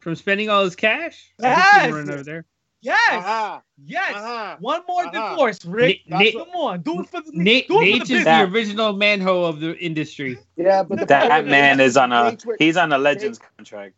from 0.00 0.14
spending 0.14 0.48
all 0.48 0.64
his 0.64 0.74
cash, 0.76 1.32
I 1.42 1.54
think 1.54 1.66
Yes. 1.66 1.84
he'll 1.94 2.10
over 2.10 2.22
there. 2.22 2.44
Yes. 2.84 3.12
Uh-huh. 3.14 3.60
Yes. 3.84 4.14
Uh-huh. 4.14 4.56
One 4.60 4.82
more 4.86 5.06
Uh-huh. 5.06 5.30
divorce, 5.30 5.64
Rick. 5.64 6.00
Na- 6.06 6.18
Na- 6.18 6.30
Come 6.32 6.48
on, 6.54 6.80
do 6.82 7.00
it 7.00 7.08
for 7.08 7.20
the 7.22 7.30
Nate, 7.32 7.68
do 7.68 7.80
it 7.80 7.84
Nate 7.84 7.96
for 7.98 8.02
is 8.02 8.08
the 8.08 8.14
the 8.14 8.18
business. 8.18 8.24
That- 8.24 8.48
original 8.52 8.94
manho 8.94 9.48
of 9.48 9.60
the 9.60 9.76
industry. 9.78 10.38
Yeah, 10.56 10.82
but 10.82 11.00
the 11.00 11.06
That 11.06 11.46
man 11.46 11.80
is 11.80 11.96
on 11.96 12.12
a 12.12 12.36
he's 12.58 12.76
on 12.76 12.92
a 12.92 12.98
Legends 12.98 13.38
contract. 13.56 13.94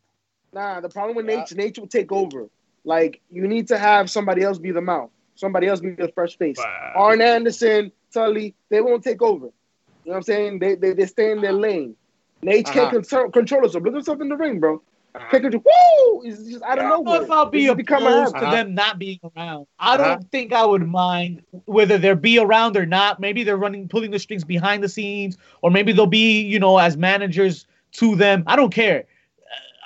Nah, 0.53 0.81
the 0.81 0.89
problem 0.89 1.17
with 1.17 1.27
Yeah. 1.29 1.39
Nate, 1.41 1.57
Nate 1.57 1.79
will 1.79 1.89
take 1.89 2.13
over. 2.13 2.49
Like 2.85 3.21
you 3.31 3.49
need 3.49 3.69
to 3.69 3.79
have 3.79 4.09
somebody 4.09 4.43
else 4.43 4.59
be 4.59 4.71
the 4.71 4.81
mouth, 4.81 5.11
somebody 5.35 5.67
else 5.67 5.81
be 5.81 5.91
the 5.91 6.09
fresh 6.15 6.37
face. 6.39 6.57
Wow. 6.59 6.93
Arn 6.97 7.21
Anderson, 7.21 7.91
Tully, 8.15 8.55
they 8.71 8.81
won't 8.81 9.03
take 9.03 9.21
over. 9.23 9.47
You 9.47 10.11
know 10.11 10.13
what 10.13 10.17
I'm 10.19 10.23
saying? 10.23 10.59
They 10.61 10.77
they, 10.77 10.93
they 10.93 11.07
stay 11.07 11.33
in 11.33 11.41
their 11.41 11.53
lane. 11.53 11.97
Nate 12.43 12.69
Uh-huh. 12.69 12.75
can't 12.81 12.93
control, 12.93 13.31
control 13.31 13.63
himself. 13.63 13.83
Look 13.85 13.95
himself 13.95 14.21
in 14.21 14.29
the 14.29 14.37
ring, 14.37 14.61
bro. 14.61 14.81
Uh-huh. 15.17 15.51
Woo! 15.53 16.23
It's 16.25 16.43
just 16.49 16.63
out 16.63 16.73
I 16.73 16.77
don't 16.77 16.89
know 16.89 17.03
nowhere. 17.03 17.23
if 17.23 17.31
I'll 17.31 17.47
be 17.51 17.67
This 17.67 17.75
become 17.75 18.03
a 18.07 18.11
opposed 18.11 18.35
to 18.37 18.43
Uh-huh. 18.43 18.51
them 18.51 18.75
not 18.75 18.99
being 18.99 19.19
around. 19.37 19.67
I 19.79 19.97
don't 19.97 20.07
Uh-huh. 20.07 20.19
think 20.31 20.53
I 20.53 20.65
would 20.65 20.87
mind 20.87 21.43
whether 21.65 21.97
they're 21.99 22.15
be 22.15 22.39
around 22.39 22.77
or 22.77 22.85
not. 22.87 23.19
Maybe 23.21 23.43
they're 23.43 23.57
running, 23.57 23.89
pulling 23.89 24.11
the 24.11 24.19
strings 24.19 24.45
behind 24.45 24.83
the 24.83 24.89
scenes, 24.89 25.39
or 25.63 25.71
maybe 25.71 25.93
they'll 25.93 26.07
be, 26.07 26.43
you 26.43 26.59
know, 26.59 26.79
as 26.79 26.97
managers 26.97 27.67
to 27.93 28.15
them. 28.15 28.45
I 28.47 28.57
don't 28.57 28.73
care. 28.73 29.05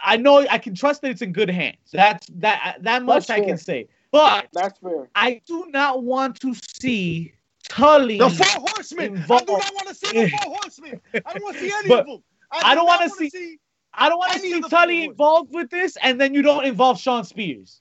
I 0.02 0.16
know 0.16 0.46
I 0.48 0.58
can 0.58 0.74
trust 0.74 1.02
that 1.02 1.10
it's 1.10 1.22
in 1.22 1.32
good 1.32 1.50
hands. 1.50 1.76
That's 1.92 2.26
that 2.36 2.78
that 2.80 3.02
much 3.04 3.26
That's 3.26 3.30
I 3.30 3.36
fair. 3.36 3.44
can 3.44 3.58
say. 3.58 3.86
But 4.10 4.48
That's 4.52 4.78
fair. 4.80 5.08
I 5.14 5.40
do 5.46 5.66
not 5.68 6.02
want 6.02 6.40
to 6.40 6.54
see 6.80 7.34
Tully. 7.68 8.18
The 8.18 8.30
four 8.30 8.46
horsemen. 8.68 9.18
I 9.30 9.38
do 9.44 9.52
not 9.52 9.74
want 9.74 9.88
to 9.88 9.94
see 9.94 10.08
the 10.12 10.28
four 10.30 10.54
horsemen. 10.56 11.00
I 11.24 11.32
don't 11.34 11.42
want 11.42 11.56
to 11.58 11.62
see 11.62 11.72
any 11.78 11.88
But 11.88 12.00
of 12.00 12.06
them. 12.06 12.22
I 12.50 12.74
don't 12.74 12.84
do 12.84 12.86
wanna 12.86 13.04
not 13.04 13.10
wanna 13.18 13.30
see- 13.30 13.58
I 13.92 14.08
don't 14.08 14.18
want 14.18 14.32
to 14.32 14.38
any 14.38 14.52
see 14.52 14.60
Tully 14.68 15.04
four. 15.04 15.10
involved 15.12 15.52
with 15.54 15.70
this, 15.70 15.96
and 16.02 16.20
then 16.20 16.34
you 16.34 16.42
don't 16.42 16.64
involve 16.64 17.00
Shawn 17.00 17.24
Spears. 17.24 17.80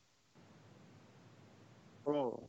Bro, 2.05 2.41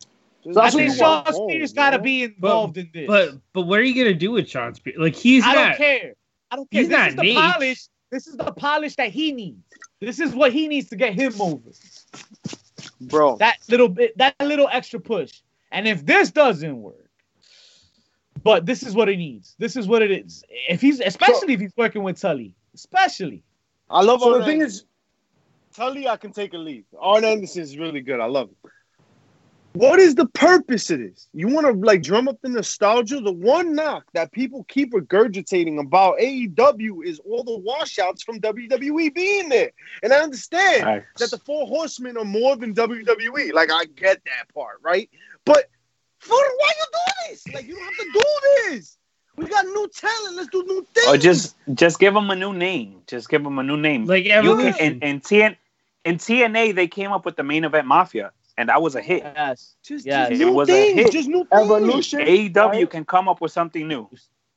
I 0.47 0.51
what 0.51 0.73
think 0.73 0.95
Shawn 0.95 1.25
home, 1.27 1.51
Spears 1.51 1.73
got 1.73 1.91
to 1.91 1.99
be 1.99 2.25
involved 2.25 2.79
in 2.79 2.91
this. 2.93 3.07
But 3.07 3.35
but 3.53 3.63
what 3.63 3.79
are 3.79 3.83
you 3.85 3.95
gonna 3.95 4.15
do 4.15 4.33
with 4.33 4.49
Shawn 4.49 4.75
Spears? 4.75 4.97
Like 4.99 5.15
he's 5.15 5.45
I 5.45 5.55
not. 5.55 5.69
don't 5.69 5.77
care. 5.77 6.15
I 6.51 6.57
don't 6.57 6.71
care. 6.71 6.81
He's 6.81 6.89
this 6.89 6.97
not 6.99 7.09
is 7.11 7.17
the 7.17 7.23
Nate. 7.23 7.37
polish. 7.37 7.87
This 8.11 8.27
is 8.27 8.37
the 8.37 8.53
polish 8.53 8.97
that 8.97 9.11
he 9.11 9.33
needs. 9.33 9.63
This 10.01 10.19
is 10.19 10.35
what 10.35 10.53
he 10.53 10.67
needs 10.67 10.89
to 10.89 10.97
get 10.97 11.15
him 11.15 11.41
over. 11.41 11.71
bro. 13.03 13.37
That 13.37 13.59
little 13.69 13.89
bit, 13.89 14.17
that 14.19 14.35
little 14.41 14.69
extra 14.73 14.99
push. 14.99 15.41
And 15.71 15.87
if 15.87 16.05
this 16.05 16.31
doesn't 16.31 16.81
work, 16.81 17.09
but 18.43 18.67
this 18.67 18.83
is 18.83 18.95
what 18.95 19.09
he 19.09 19.17
needs. 19.17 19.55
This 19.59 19.77
is 19.77 19.87
what 19.87 20.03
it 20.03 20.11
is. 20.11 20.43
If 20.69 20.81
he's, 20.81 21.01
especially 21.01 21.55
if 21.55 21.61
he's 21.61 21.77
working 21.77 22.03
with 22.03 22.21
Tully, 22.21 22.55
especially. 22.75 23.43
I 23.91 24.03
love 24.03 24.21
So 24.21 24.33
Arn 24.33 24.41
the 24.41 24.47
thing 24.47 24.63
Anderson. 24.63 24.87
is, 25.73 25.77
Tully, 25.77 26.09
I 26.09 26.17
can 26.17 26.33
take 26.33 26.55
a 26.55 26.59
leave. 26.59 26.85
Arn 26.99 27.25
Anderson 27.25 27.63
is 27.63 27.77
really 27.77 28.01
good. 28.01 28.21
I 28.21 28.27
love 28.27 28.49
him. 28.49 28.71
What 29.73 30.01
is 30.01 30.17
the 30.17 30.27
purpose 30.27 30.91
of 30.91 30.99
this? 30.99 31.29
You 31.33 31.47
want 31.47 31.65
to 31.67 31.73
like 31.73 32.03
drum 32.03 32.27
up 32.27 32.39
the 32.43 32.49
nostalgia? 32.49 33.21
The 33.21 33.31
one 33.31 33.77
knock 33.77 34.05
that 34.15 34.33
people 34.33 34.65
keep 34.65 34.93
regurgitating 34.93 35.79
about 35.79 36.19
AEW 36.19 37.05
is 37.05 37.21
all 37.21 37.45
the 37.45 37.57
washouts 37.57 38.25
from 38.25 38.41
WWE 38.41 39.15
being 39.15 39.49
there. 39.49 39.71
And 40.03 40.13
I 40.13 40.19
understand 40.19 40.83
Facts. 40.83 41.21
that 41.21 41.31
the 41.31 41.39
Four 41.45 41.69
Horsemen 41.69 42.17
are 42.17 42.25
more 42.25 42.57
than 42.57 42.75
WWE. 42.75 43.53
Like 43.53 43.71
I 43.73 43.85
get 43.85 44.21
that 44.25 44.53
part, 44.53 44.81
right? 44.83 45.09
But 45.45 45.71
for 46.19 46.35
why 46.35 46.73
you 46.77 46.87
do 46.93 47.31
this? 47.31 47.45
Like 47.55 47.69
you 47.69 47.77
don't 47.77 47.85
have 47.85 47.97
to 47.97 48.13
do 48.13 48.71
this. 48.71 48.99
We 49.41 49.47
got 49.49 49.65
new 49.65 49.89
talent. 49.89 50.37
Let's 50.37 50.49
do 50.51 50.63
new 50.67 50.87
things. 50.95 51.09
Or 51.09 51.17
just 51.17 51.57
just 51.75 51.99
give 51.99 52.13
them 52.15 52.31
a 52.31 52.37
new 52.37 52.53
name. 52.53 53.03
Just 53.07 53.29
give 53.29 53.43
them 53.43 53.59
a 53.59 53.63
new 53.63 53.77
name. 53.77 54.05
Like 54.05 54.25
You 54.27 54.33
evolution. 54.33 54.73
can, 54.75 54.93
in, 54.97 55.03
in, 55.03 55.21
TN, 55.21 55.57
in 56.05 56.17
TNA, 56.19 56.75
they 56.75 56.87
came 56.89 57.11
up 57.13 57.25
with 57.25 57.37
the 57.37 57.43
main 57.43 57.65
event 57.65 57.87
Mafia, 57.87 58.33
and 58.59 58.69
that 58.69 58.83
was 58.83 58.95
a 58.97 59.01
hit. 59.01 59.23
Yes. 59.23 59.77
just, 59.83 60.05
Yeah, 60.07 60.29
just 60.29 60.41
it 60.43 60.45
new 60.45 60.53
was 60.53 60.69
a 60.69 60.73
things. 60.73 60.95
hit. 61.01 61.13
Just 61.13 61.29
new 61.29 61.45
things. 61.47 61.63
evolution. 61.63 62.21
AEW 62.21 62.55
right? 62.55 62.91
can 62.91 63.05
come 63.05 63.29
up 63.29 63.41
with 63.41 63.53
something 63.53 63.89
new. 63.89 64.09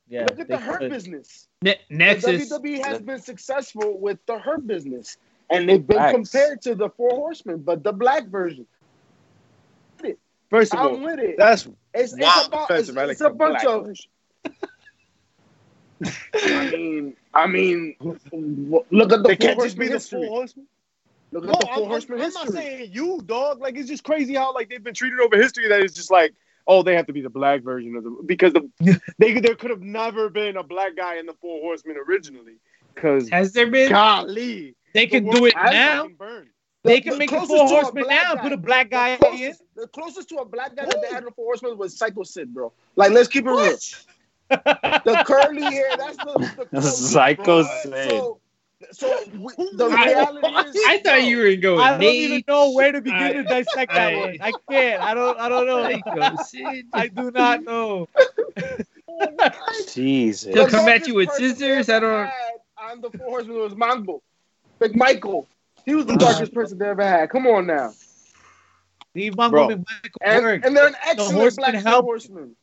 Yeah. 0.08 0.26
Look 0.28 0.40
at 0.40 0.48
the 0.48 0.58
hurt 0.58 0.80
could. 0.80 0.90
business. 0.90 1.48
Ne- 1.62 1.80
The 1.88 1.94
WWE 1.96 2.84
has 2.84 3.00
been 3.00 3.20
successful 3.20 3.98
with 3.98 4.18
the 4.26 4.38
hurt 4.38 4.66
business, 4.66 5.16
and 5.48 5.66
they've 5.68 5.86
been 5.86 5.96
Facts. 5.96 6.12
compared 6.14 6.60
to 6.62 6.74
the 6.74 6.90
Four 6.90 7.10
Horsemen, 7.10 7.60
but 7.62 7.82
the 7.82 7.92
black 7.92 8.26
version. 8.26 8.66
First 10.50 10.74
of 10.74 10.80
all, 10.80 10.94
I'm 10.96 11.02
with 11.02 11.18
it. 11.18 11.36
that's 11.38 11.66
It's, 11.94 12.12
it's 12.12 12.22
wild 12.22 12.48
about 12.48 12.70
it's, 12.70 12.88
defensive. 12.88 13.10
It's 13.10 13.20
a 13.22 13.30
bunch 13.30 13.62
black 13.62 13.66
of. 13.66 13.96
Version. 16.00 16.16
I 16.52 16.70
mean, 16.70 17.16
I 17.34 17.46
mean, 17.46 17.96
look 18.90 19.12
at 19.12 19.22
the 19.22 19.28
They 19.28 19.36
Four 19.36 19.54
can't 19.54 19.60
just 19.60 19.78
be 19.78 19.86
Horsemen 19.86 19.86
the 19.88 19.92
history. 19.94 20.26
Four 20.26 20.36
Horsemen. 20.36 20.66
Look 21.32 21.44
at 21.44 21.46
No, 21.48 21.52
the 21.52 21.66
I'm, 21.68 21.74
Four 21.74 21.82
I'm- 21.82 21.88
Horsemen 21.90 22.20
I'm 22.22 22.32
not 22.32 22.48
saying 22.52 22.90
you, 22.92 23.20
dog. 23.26 23.60
Like 23.60 23.76
it's 23.76 23.88
just 23.88 24.04
crazy 24.04 24.34
how 24.34 24.54
like 24.54 24.68
they've 24.68 24.82
been 24.82 24.94
treated 24.94 25.20
over 25.20 25.36
history 25.36 25.68
that 25.68 25.80
it's 25.80 25.94
just 25.94 26.10
like, 26.10 26.34
oh, 26.66 26.82
they 26.82 26.94
have 26.96 27.06
to 27.06 27.12
be 27.12 27.20
the 27.20 27.30
black 27.30 27.62
version 27.62 27.96
of 27.96 28.04
the 28.04 28.16
because 28.26 28.52
the 28.52 28.68
they 29.18 29.38
there 29.40 29.54
could 29.54 29.70
have 29.70 29.82
never 29.82 30.28
been 30.30 30.56
a 30.56 30.62
black 30.62 30.96
guy 30.96 31.16
in 31.18 31.26
the 31.26 31.34
Four 31.34 31.60
Horsemen 31.60 31.96
originally. 32.08 32.54
Because 32.94 33.28
Has 33.30 33.52
there 33.52 33.68
been? 33.68 33.90
golly, 33.90 34.76
They 34.92 35.06
can 35.08 35.24
the 35.24 35.32
do 35.32 35.46
it 35.46 35.54
now. 35.56 36.08
They 36.84 36.96
The- 36.96 37.00
can 37.00 37.12
the 37.14 37.18
make 37.18 37.30
the 37.30 37.36
closest 37.38 37.56
Four 37.56 37.64
a 37.64 37.68
Horsemen 37.68 38.04
black 38.04 38.22
now 38.22 38.30
and 38.32 38.38
guy- 38.38 38.42
put 38.44 38.52
a 38.52 38.56
black 38.56 38.90
guy 38.90 39.16
the 39.16 39.26
in. 39.26 39.30
closest, 39.32 39.62
the 39.74 39.86
closest 39.88 40.28
to 40.28 40.36
a 40.36 40.44
black 40.44 40.76
guy 40.76 40.84
that 40.84 41.00
they 41.02 41.08
had 41.08 41.18
in 41.18 41.24
the 41.24 41.30
Four 41.32 41.46
Horsemen 41.46 41.76
was 41.76 41.96
Psycho 41.98 42.22
Sid, 42.22 42.54
bro. 42.54 42.72
Like, 42.94 43.10
let's 43.10 43.26
keep 43.28 43.46
it 43.46 43.50
real. 43.50 43.76
The 44.64 45.22
curly 45.26 45.62
hair, 45.62 45.88
that's 45.98 46.16
the, 46.18 46.66
the 46.70 46.82
Psycho 46.82 47.62
bro. 47.62 47.68
Sid. 47.82 48.10
So, 48.10 48.40
so 48.92 49.18
we, 49.38 49.52
the 49.76 49.88
reality 49.88 50.46
is, 50.68 50.84
I 50.86 51.00
thought 51.04 51.22
you 51.24 51.38
were 51.38 51.56
gonna 51.56 51.82
I 51.82 51.90
don't 51.92 52.02
even 52.02 52.44
know 52.46 52.72
where 52.72 52.92
to 52.92 53.00
begin 53.00 53.44
to 53.44 53.54
I- 53.54 53.60
dissect 53.62 53.92
that 53.94 54.12
I- 54.12 54.16
one. 54.16 54.36
I 54.40 54.52
can't. 54.70 55.02
I 55.02 55.14
don't. 55.14 55.38
I 55.38 55.48
don't 55.48 55.66
know. 55.66 55.82
Psycho 55.90 56.42
Sid. 56.44 56.86
I 56.92 57.08
do 57.08 57.30
not 57.30 57.62
know. 57.64 58.08
Jesus. 59.92 60.54
He'll 60.54 60.68
come 60.68 60.88
at 60.88 61.06
you 61.06 61.14
with 61.14 61.30
scissors, 61.32 61.88
I 61.88 62.00
don't- 62.00 62.30
I'm 62.76 63.00
the 63.00 63.10
Four 63.10 63.28
Horsemen 63.28 63.56
was 63.58 63.74
Mongo, 63.74 64.20
Big 64.78 64.94
Michael. 64.96 65.46
He 65.86 65.94
was 65.94 66.06
the 66.06 66.16
darkest 66.16 66.52
person 66.52 66.78
they 66.78 66.88
ever 66.88 67.02
had. 67.04 67.30
Come 67.30 67.46
on 67.46 67.66
now. 67.66 67.92
Steve 69.10 69.36
Bro. 69.36 69.50
Montgomery 69.50 69.76
Michael 69.76 70.20
And, 70.22 70.44
worked. 70.44 70.64
and 70.66 70.76
they're 70.76 70.86
an 70.88 70.96
excellent 71.04 71.32
Horsemen 71.34 71.70
black 71.72 71.84
help. 71.84 72.04
horseman. 72.04 72.56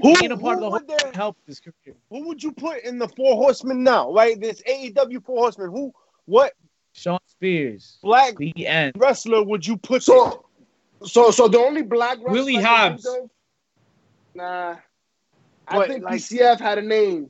Who, 0.00 0.14
Being 0.18 0.32
a 0.32 0.36
part 0.38 0.58
who 0.58 0.64
of 0.66 0.72
the 0.86 0.94
would 0.94 1.00
there, 1.00 1.12
help 1.14 1.36
his 1.46 1.60
career. 1.60 1.94
who 2.08 2.26
would 2.28 2.42
you 2.42 2.52
put 2.52 2.82
in 2.82 2.98
the 2.98 3.08
Four 3.08 3.34
Horsemen 3.36 3.82
now? 3.82 4.12
Right, 4.12 4.40
this 4.40 4.62
AEW 4.62 5.24
Four 5.24 5.38
Horsemen. 5.42 5.70
Who, 5.70 5.92
what 6.24 6.54
Shawn 6.94 7.18
Spears. 7.26 7.98
black 8.02 8.36
The 8.36 8.66
end. 8.66 8.92
wrestler 8.96 9.42
would 9.42 9.66
you 9.66 9.76
put? 9.76 10.04
there? 10.06 10.16
So, 10.16 10.46
so, 11.04 11.30
so 11.30 11.48
the 11.48 11.58
only 11.58 11.82
black 11.82 12.18
wrestler 12.18 12.32
Willie 12.32 12.54
Hobbs. 12.56 13.06
Nah, 14.34 14.76
I 15.68 15.76
What, 15.76 15.88
think 15.88 16.04
like- 16.04 16.14
PCF 16.14 16.58
had 16.58 16.78
a 16.78 16.82
name 16.82 17.28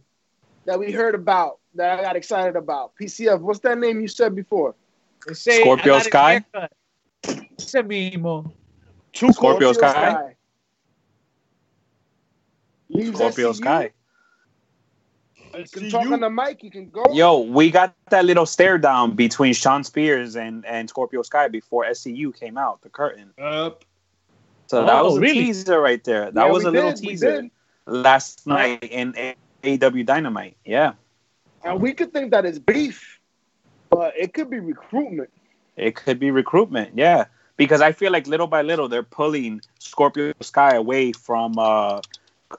that 0.64 0.78
we 0.78 0.92
heard 0.92 1.14
about 1.16 1.58
that 1.74 1.98
I 1.98 2.02
got 2.02 2.14
excited 2.16 2.54
about. 2.54 2.92
PCF, 3.00 3.40
what's 3.40 3.58
that 3.60 3.78
name 3.78 4.00
you 4.00 4.06
said 4.08 4.34
before? 4.36 4.74
Say, 5.32 5.60
Scorpio 5.62 5.94
I 5.94 5.96
got 5.96 5.98
his 5.98 6.06
Sky? 6.06 6.44
haircut. 6.54 6.72
Ese 7.58 7.74
mismo. 7.82 8.52
Two 9.12 9.32
Scorpio 9.32 9.72
Sky? 9.72 10.34
Leaves 12.92 13.16
Scorpio 13.16 13.52
SCU. 13.52 13.56
Sky. 13.56 13.90
You 15.54 15.64
can 15.64 15.82
See 15.82 15.90
talk 15.90 16.04
you. 16.04 16.14
on 16.14 16.20
the 16.20 16.30
mic. 16.30 16.62
You 16.62 16.70
can 16.70 16.88
go. 16.90 17.04
Yo, 17.12 17.40
we 17.40 17.70
got 17.70 17.94
that 18.10 18.24
little 18.24 18.46
stare 18.46 18.78
down 18.78 19.14
between 19.14 19.52
Shawn 19.52 19.84
Spears 19.84 20.36
and, 20.36 20.64
and 20.64 20.88
Scorpio 20.88 21.22
Sky 21.22 21.48
before 21.48 21.84
SCU 21.84 22.32
came 22.38 22.56
out, 22.56 22.80
the 22.82 22.88
curtain. 22.88 23.32
Up. 23.38 23.84
So 24.68 24.84
that 24.84 25.00
Oh, 25.00 25.04
was 25.08 25.16
a 25.18 25.20
really? 25.20 25.44
teaser 25.44 25.80
right 25.80 26.02
there. 26.04 26.30
That 26.30 26.46
Yeah, 26.46 26.52
was 26.52 26.64
a 26.64 26.70
little 26.70 26.92
did, 26.92 27.00
we 27.04 27.08
teaser 27.08 27.50
last 27.86 28.46
night 28.46 28.82
in 28.82 29.12
AEW 29.62 30.06
Dynamite. 30.06 30.56
Yeah, 30.64 30.94
And 31.64 31.80
we 31.80 31.92
could 31.92 32.12
think 32.12 32.30
that 32.30 32.46
it's 32.46 32.58
beef, 32.58 33.20
but 33.90 34.14
it 34.16 34.32
could 34.32 34.48
be 34.48 34.60
recruitment. 34.60 35.30
it 35.76 35.94
could 35.96 36.18
be 36.18 36.30
recruitment. 36.30 36.92
Yeah, 36.96 37.26
because 37.56 37.82
I 37.82 37.92
feel 37.92 38.12
like 38.12 38.26
little 38.26 38.46
by 38.46 38.62
little 38.62 38.88
they're 38.88 39.02
pulling 39.02 39.60
Scorpio 39.78 40.32
Sky 40.40 40.74
away 40.76 41.12
from 41.12 41.58
uh, 41.58 42.00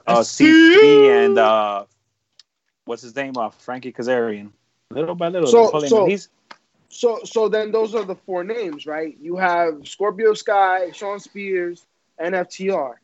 uh 0.06 0.18
CP 0.20 1.24
and 1.26 1.38
uh, 1.38 1.84
what's 2.84 3.02
his 3.02 3.14
name? 3.16 3.36
Uh, 3.36 3.50
Frankie 3.50 3.92
Kazarian. 3.92 4.50
Little 4.90 5.14
by 5.14 5.28
little, 5.28 5.48
So- 5.48 5.70
pulling 5.70 5.88
so- 5.88 6.06
He's 6.06 6.28
So, 6.88 7.20
so 7.24 7.48
then 7.48 7.72
those 7.72 7.94
are 7.94 8.04
the 8.04 8.14
four 8.14 8.44
names, 8.44 8.86
right? 8.86 9.16
You 9.20 9.36
have 9.36 9.86
Scorpio 9.86 10.32
Sky, 10.34 10.90
Shawn 10.92 11.18
Spears, 11.18 11.84
and 12.18 12.34
FTR. 12.34 12.94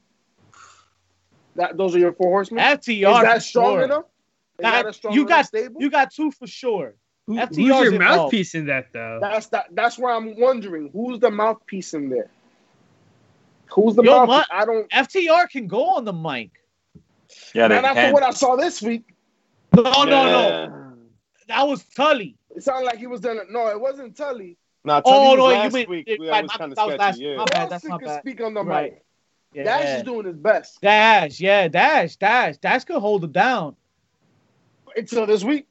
That 1.57 1.77
those 1.77 1.97
are 1.97 1.99
your 1.99 2.13
four 2.13 2.29
horsemen. 2.31 2.63
FTR. 2.63 3.17
Is 3.17 3.23
that 3.23 3.35
for 3.35 3.41
strong 3.41 3.75
sure. 3.77 3.83
enough? 3.83 4.05
Is 4.05 4.63
That- 4.63 4.83
that 4.85 4.87
a 4.87 4.93
strong 4.93 5.15
you 5.15 5.21
enough 5.23 5.29
got- 5.31 5.47
stable? 5.47 5.81
You 5.83 5.91
got 5.91 6.11
two 6.13 6.31
for 6.31 6.47
sure. 6.47 6.95
Who, 7.27 7.37
FTR's 7.37 7.57
who's 7.57 7.67
your 7.69 7.93
involved. 7.95 8.01
mouthpiece 8.23 8.55
in 8.55 8.67
that 8.67 8.93
though? 8.93 9.19
That's 9.21 9.47
that. 9.49 9.67
That's 9.73 9.99
where 9.99 10.13
I'm 10.15 10.39
wondering 10.39 10.91
who's 10.93 11.19
the 11.21 11.31
mouthpiece 11.31 11.95
in 11.95 12.09
there. 12.11 12.31
Who's 13.73 13.95
the 13.95 14.03
Yo, 14.03 14.27
mouthpiece? 14.27 14.47
my- 14.51 14.59
I 14.61 14.65
don't. 14.65 14.91
FTR 14.91 15.49
can 15.49 15.67
go 15.69 15.91
on 15.91 16.05
the 16.05 16.13
mic. 16.13 16.51
Yeah, 17.55 17.69
they 17.69 17.75
Not 17.77 17.85
after 17.85 18.01
can. 18.03 18.13
what 18.13 18.23
I 18.23 18.31
saw 18.31 18.57
this 18.57 18.81
week. 18.83 19.05
No, 19.75 19.83
no, 19.83 20.05
no. 20.05 20.93
That 21.49 21.67
was 21.67 21.85
Tully. 21.85 22.37
It 22.55 22.63
sounded 22.63 22.87
like 22.87 22.99
he 22.99 23.07
was 23.07 23.21
done. 23.21 23.39
No, 23.51 23.69
it 23.69 23.81
wasn't 23.81 24.17
Tully. 24.17 24.57
Nah, 24.85 25.01
Oh, 25.05 25.37
Tully 25.37 25.37
no, 25.37 25.45
was 25.45 25.65
you 25.65 25.79
mean- 25.79 25.91
week. 25.91 26.07
right, 26.09 26.19
that 26.19 26.43
was 26.43 26.51
my- 26.53 26.59
kind 26.59 26.73
of 26.73 26.77
that 26.77 26.87
was 26.87 26.95
sketchy. 26.95 26.99
last- 26.99 27.21
yeah. 27.21 27.37
my 27.37 27.45
bad, 27.45 27.71
that's 27.71 27.85
my 27.85 27.99
bad. 27.99 28.21
speak 28.21 28.41
on 28.41 28.55
the 28.55 28.65
Right. 28.65 28.93
mic. 28.93 29.05
Yeah. 29.53 29.65
Dash 29.65 29.99
is 29.99 30.03
doing 30.05 30.27
his 30.27 30.37
best 30.37 30.81
Dash, 30.81 31.41
yeah, 31.41 31.67
Dash, 31.69 32.15
Dash, 32.17 32.57
Dash 32.59 32.85
could 32.85 33.01
hold 33.01 33.25
it 33.25 33.33
down. 33.33 33.75
until 34.97 35.27
this 35.27 35.45
week. 35.45 35.67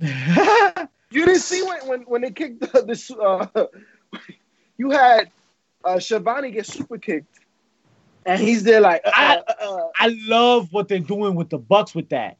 You 1.10 1.24
didn't 1.24 1.40
see 1.40 1.62
when 1.62 1.86
when, 1.86 2.00
when 2.02 2.20
they 2.20 2.30
kicked 2.30 2.60
the, 2.60 2.82
this. 2.86 3.10
Uh, 3.10 3.46
you 4.76 4.90
had 4.90 5.30
uh, 5.82 5.94
Shabani 5.96 6.52
get 6.52 6.66
super 6.66 6.98
kicked, 6.98 7.38
and 8.28 8.40
he's 8.40 8.62
there 8.62 8.80
like. 8.80 9.00
Uh, 9.04 9.10
I- 9.14 9.36
uh, 9.36 9.54
uh, 9.76 9.88
I 9.98 10.16
love 10.26 10.72
what 10.72 10.88
they're 10.88 10.98
doing 10.98 11.34
with 11.34 11.50
the 11.50 11.58
Bucks 11.58 11.94
with 11.94 12.08
that. 12.10 12.38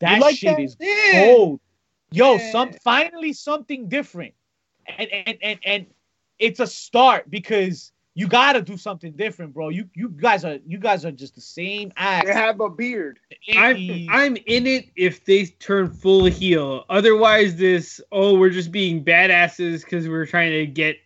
That 0.00 0.20
like 0.20 0.36
shit 0.36 0.56
that? 0.56 0.62
is 0.62 0.76
gold. 1.14 1.60
Yo, 2.12 2.34
Yeah. 2.34 2.52
some 2.52 2.72
finally 2.84 3.32
something 3.32 3.88
different, 3.88 4.34
and 4.98 5.08
and 5.10 5.38
and 5.42 5.58
and 5.64 5.86
it's 6.38 6.58
a 6.60 6.66
start 6.66 7.30
because 7.30 7.92
you 8.14 8.26
got 8.26 8.54
to 8.54 8.62
do 8.62 8.76
something 8.76 9.12
different, 9.12 9.54
bro. 9.54 9.68
You 9.68 9.88
you 9.94 10.08
guys 10.08 10.44
are 10.44 10.58
you 10.66 10.78
guys 10.78 11.04
are 11.04 11.12
just 11.12 11.34
the 11.36 11.40
same 11.40 11.92
act. 11.96 12.26
they 12.26 12.32
have 12.32 12.60
a 12.60 12.68
beard. 12.68 13.20
I'm 13.56 14.06
I'm 14.10 14.36
in 14.46 14.66
it 14.66 14.86
if 14.96 15.24
they 15.24 15.46
turn 15.46 15.90
full 15.90 16.24
heel. 16.24 16.84
Otherwise, 16.88 17.56
this 17.56 18.00
oh 18.10 18.36
we're 18.38 18.50
just 18.50 18.72
being 18.72 19.04
badasses 19.04 19.84
because 19.84 20.08
we're 20.08 20.26
trying 20.26 20.52
to 20.52 20.66
get 20.66 20.96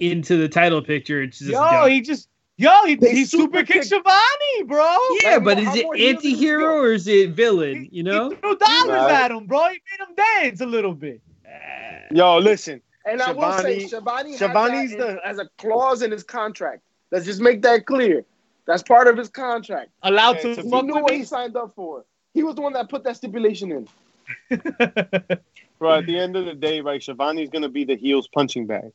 into 0.00 0.36
the 0.36 0.48
title 0.48 0.82
picture. 0.82 1.22
It's 1.22 1.38
just 1.38 1.50
yo, 1.50 1.60
dumb. 1.60 1.90
he 1.90 2.00
just 2.00 2.28
yo 2.56 2.70
he, 2.86 2.96
he 2.96 3.24
super 3.24 3.42
super 3.44 3.62
kicked 3.64 3.88
kicked- 3.90 3.92
Shivani, 4.06 4.66
bro. 4.66 4.96
yeah, 5.22 5.34
Like, 5.36 5.44
but 5.44 5.58
is 5.58 5.74
it 5.74 5.84
more 5.84 5.94
heel 5.94 6.14
does 6.14 6.22
this 6.22 6.32
anti-hero 6.32 6.76
or 6.78 6.92
is 6.92 7.06
it 7.08 7.30
villain? 7.30 7.88
You 7.90 8.02
know, 8.02 8.30
he 8.30 8.36
threw 8.36 8.56
dollars 8.56 8.88
Right. 8.88 9.10
at 9.24 9.30
him, 9.30 9.46
bro. 9.46 9.60
He 9.68 9.80
made 9.98 10.08
him 10.08 10.14
dance 10.16 10.60
a 10.60 10.66
little 10.66 10.94
bit. 10.94 11.20
Yo, 12.10 12.38
listen. 12.38 12.80
And 13.06 13.20
I 13.20 13.32
will 13.32 13.52
say, 13.58 13.84
Shabani- 13.84 14.38
Shabani 14.38 14.74
has 14.82 14.90
the- 14.92 15.08
in- 15.10 15.18
as 15.24 15.38
a 15.38 15.48
clause 15.58 16.02
in 16.02 16.10
his 16.10 16.22
contract. 16.22 16.82
Let's 17.10 17.26
just 17.26 17.40
make 17.40 17.62
that 17.62 17.86
clear. 17.86 18.24
That's 18.66 18.82
part 18.82 19.08
of 19.08 19.16
his 19.18 19.28
contract. 19.28 19.90
Allowed 20.02 20.38
Okay, 20.38 20.54
to 20.54 20.62
so 20.62 20.62
He 20.62 20.82
knew 20.82 20.94
with 20.94 21.02
what 21.02 21.12
he 21.12 21.24
signed 21.24 21.54
up 21.56 21.74
for. 21.74 22.04
He 22.32 22.42
was 22.42 22.54
the 22.54 22.62
one 22.62 22.72
that 22.72 22.88
put 22.88 23.04
that 23.04 23.16
stipulation 23.16 23.70
in. 23.72 23.88
Bro, 25.78 25.98
at 25.98 26.06
the 26.06 26.18
end 26.18 26.34
of 26.36 26.46
the 26.46 26.54
day, 26.54 26.80
right, 26.80 27.00
Shivani's 27.00 27.50
gonna 27.50 27.68
be 27.68 27.84
the 27.84 27.96
heels 27.96 28.26
punching 28.28 28.66
bag. 28.66 28.92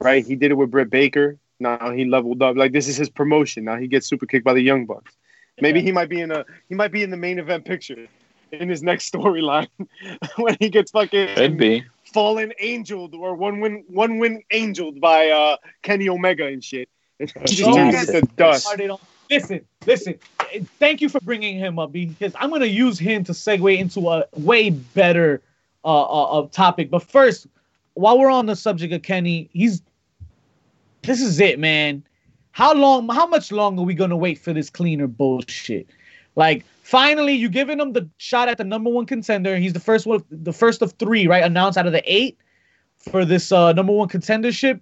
Right? 0.00 0.26
He 0.26 0.34
did 0.34 0.50
it 0.50 0.54
with 0.54 0.70
Britt 0.70 0.90
Baker. 0.90 1.38
Now 1.60 1.90
he 1.90 2.04
leveled 2.04 2.42
up. 2.42 2.56
Like 2.56 2.72
this 2.72 2.88
is 2.88 2.96
his 2.96 3.08
promotion. 3.08 3.64
Now 3.64 3.76
he 3.76 3.86
gets 3.86 4.06
super 4.06 4.26
kicked 4.26 4.44
by 4.44 4.52
the 4.54 4.60
Young 4.62 4.86
Bucks. 4.86 5.12
Maybe 5.60 5.80
he 5.80 5.90
might 5.90 6.08
be 6.10 6.20
in 6.20 6.30
a 6.30 6.44
he 6.68 6.74
might 6.74 6.92
be 6.92 7.02
in 7.02 7.10
the 7.10 7.16
main 7.16 7.38
event 7.38 7.64
picture 7.64 8.06
in 8.52 8.68
his 8.68 8.82
next 8.82 9.12
storyline 9.12 9.68
when 10.36 10.56
he 10.60 10.68
gets 10.68 10.90
fucking 10.90 11.34
Could 11.34 11.56
be. 11.56 11.84
fallen 12.12 12.52
angeled 12.60 13.14
or 13.14 13.34
one 13.34 13.60
win 13.60 13.84
one 13.88 14.18
win 14.18 14.42
angeled 14.50 15.00
by 15.00 15.28
uh 15.30 15.56
Kenny 15.82 16.08
Omega 16.08 16.46
and 16.46 16.62
shit. 16.62 16.88
And 17.20 17.28
just 17.46 17.62
turns 17.64 17.94
Jesus. 17.94 18.14
into 18.14 18.34
dust. 18.36 18.66
Why 18.66 18.76
they 18.76 18.86
don't- 18.86 19.00
Listen, 19.28 19.60
listen. 19.86 20.14
Thank 20.78 21.00
you 21.00 21.08
for 21.08 21.18
bringing 21.20 21.56
him 21.58 21.80
up 21.80 21.90
because 21.90 22.32
I'm 22.38 22.48
gonna 22.50 22.66
use 22.66 22.96
him 22.96 23.24
to 23.24 23.32
segue 23.32 23.76
into 23.76 24.08
a 24.08 24.24
way 24.36 24.70
better 24.70 25.42
uh, 25.84 26.02
uh, 26.02 26.38
uh 26.42 26.48
topic. 26.52 26.90
But 26.90 27.02
first, 27.02 27.48
while 27.94 28.18
we're 28.20 28.30
on 28.30 28.46
the 28.46 28.54
subject 28.54 28.92
of 28.92 29.02
Kenny, 29.02 29.48
he's 29.52 29.82
this 31.06 31.22
is 31.22 31.40
it, 31.40 31.58
man. 31.58 32.02
How 32.52 32.74
long? 32.74 33.08
How 33.08 33.26
much 33.26 33.52
longer 33.52 33.82
are 33.82 33.84
we 33.84 33.94
gonna 33.94 34.16
wait 34.16 34.38
for 34.38 34.52
this 34.52 34.70
cleaner 34.70 35.06
bullshit? 35.06 35.88
Like, 36.34 36.64
finally, 36.82 37.32
you 37.32 37.48
giving 37.48 37.80
him 37.80 37.92
the 37.92 38.08
shot 38.18 38.48
at 38.48 38.58
the 38.58 38.64
number 38.64 38.90
one 38.90 39.06
contender. 39.06 39.56
He's 39.56 39.72
the 39.72 39.80
first 39.80 40.06
one, 40.06 40.22
the 40.30 40.52
first 40.52 40.82
of 40.82 40.92
three, 40.92 41.26
right? 41.26 41.44
Announced 41.44 41.78
out 41.78 41.86
of 41.86 41.92
the 41.92 42.02
eight 42.04 42.38
for 42.98 43.24
this 43.24 43.52
uh 43.52 43.72
number 43.72 43.92
one 43.92 44.08
contendership. 44.08 44.80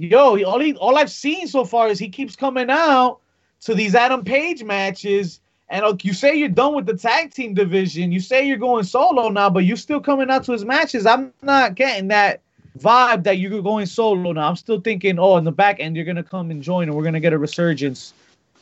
Yo, 0.00 0.42
all 0.44 0.60
he 0.60 0.74
all 0.74 0.96
I've 0.96 1.10
seen 1.10 1.46
so 1.48 1.64
far 1.64 1.88
is 1.88 1.98
he 1.98 2.08
keeps 2.08 2.36
coming 2.36 2.70
out 2.70 3.18
to 3.62 3.74
these 3.74 3.94
Adam 3.94 4.24
Page 4.24 4.62
matches. 4.64 5.40
And 5.70 5.84
uh, 5.84 5.96
you 6.02 6.14
say 6.14 6.34
you're 6.34 6.48
done 6.48 6.74
with 6.74 6.86
the 6.86 6.96
tag 6.96 7.34
team 7.34 7.52
division. 7.52 8.10
You 8.10 8.20
say 8.20 8.46
you're 8.46 8.56
going 8.56 8.84
solo 8.84 9.28
now, 9.28 9.50
but 9.50 9.64
you're 9.64 9.76
still 9.76 10.00
coming 10.00 10.30
out 10.30 10.44
to 10.44 10.52
his 10.52 10.64
matches. 10.64 11.04
I'm 11.04 11.32
not 11.42 11.74
getting 11.74 12.08
that 12.08 12.40
vibe 12.78 13.24
that 13.24 13.38
you're 13.38 13.62
going 13.62 13.86
solo 13.86 14.32
now. 14.32 14.48
I'm 14.48 14.56
still 14.56 14.80
thinking, 14.80 15.18
oh, 15.18 15.36
in 15.36 15.44
the 15.44 15.52
back 15.52 15.76
end, 15.80 15.96
you're 15.96 16.04
gonna 16.04 16.22
come 16.22 16.50
and 16.50 16.62
join, 16.62 16.88
and 16.88 16.96
we're 16.96 17.04
gonna 17.04 17.20
get 17.20 17.32
a 17.32 17.38
resurgence 17.38 18.12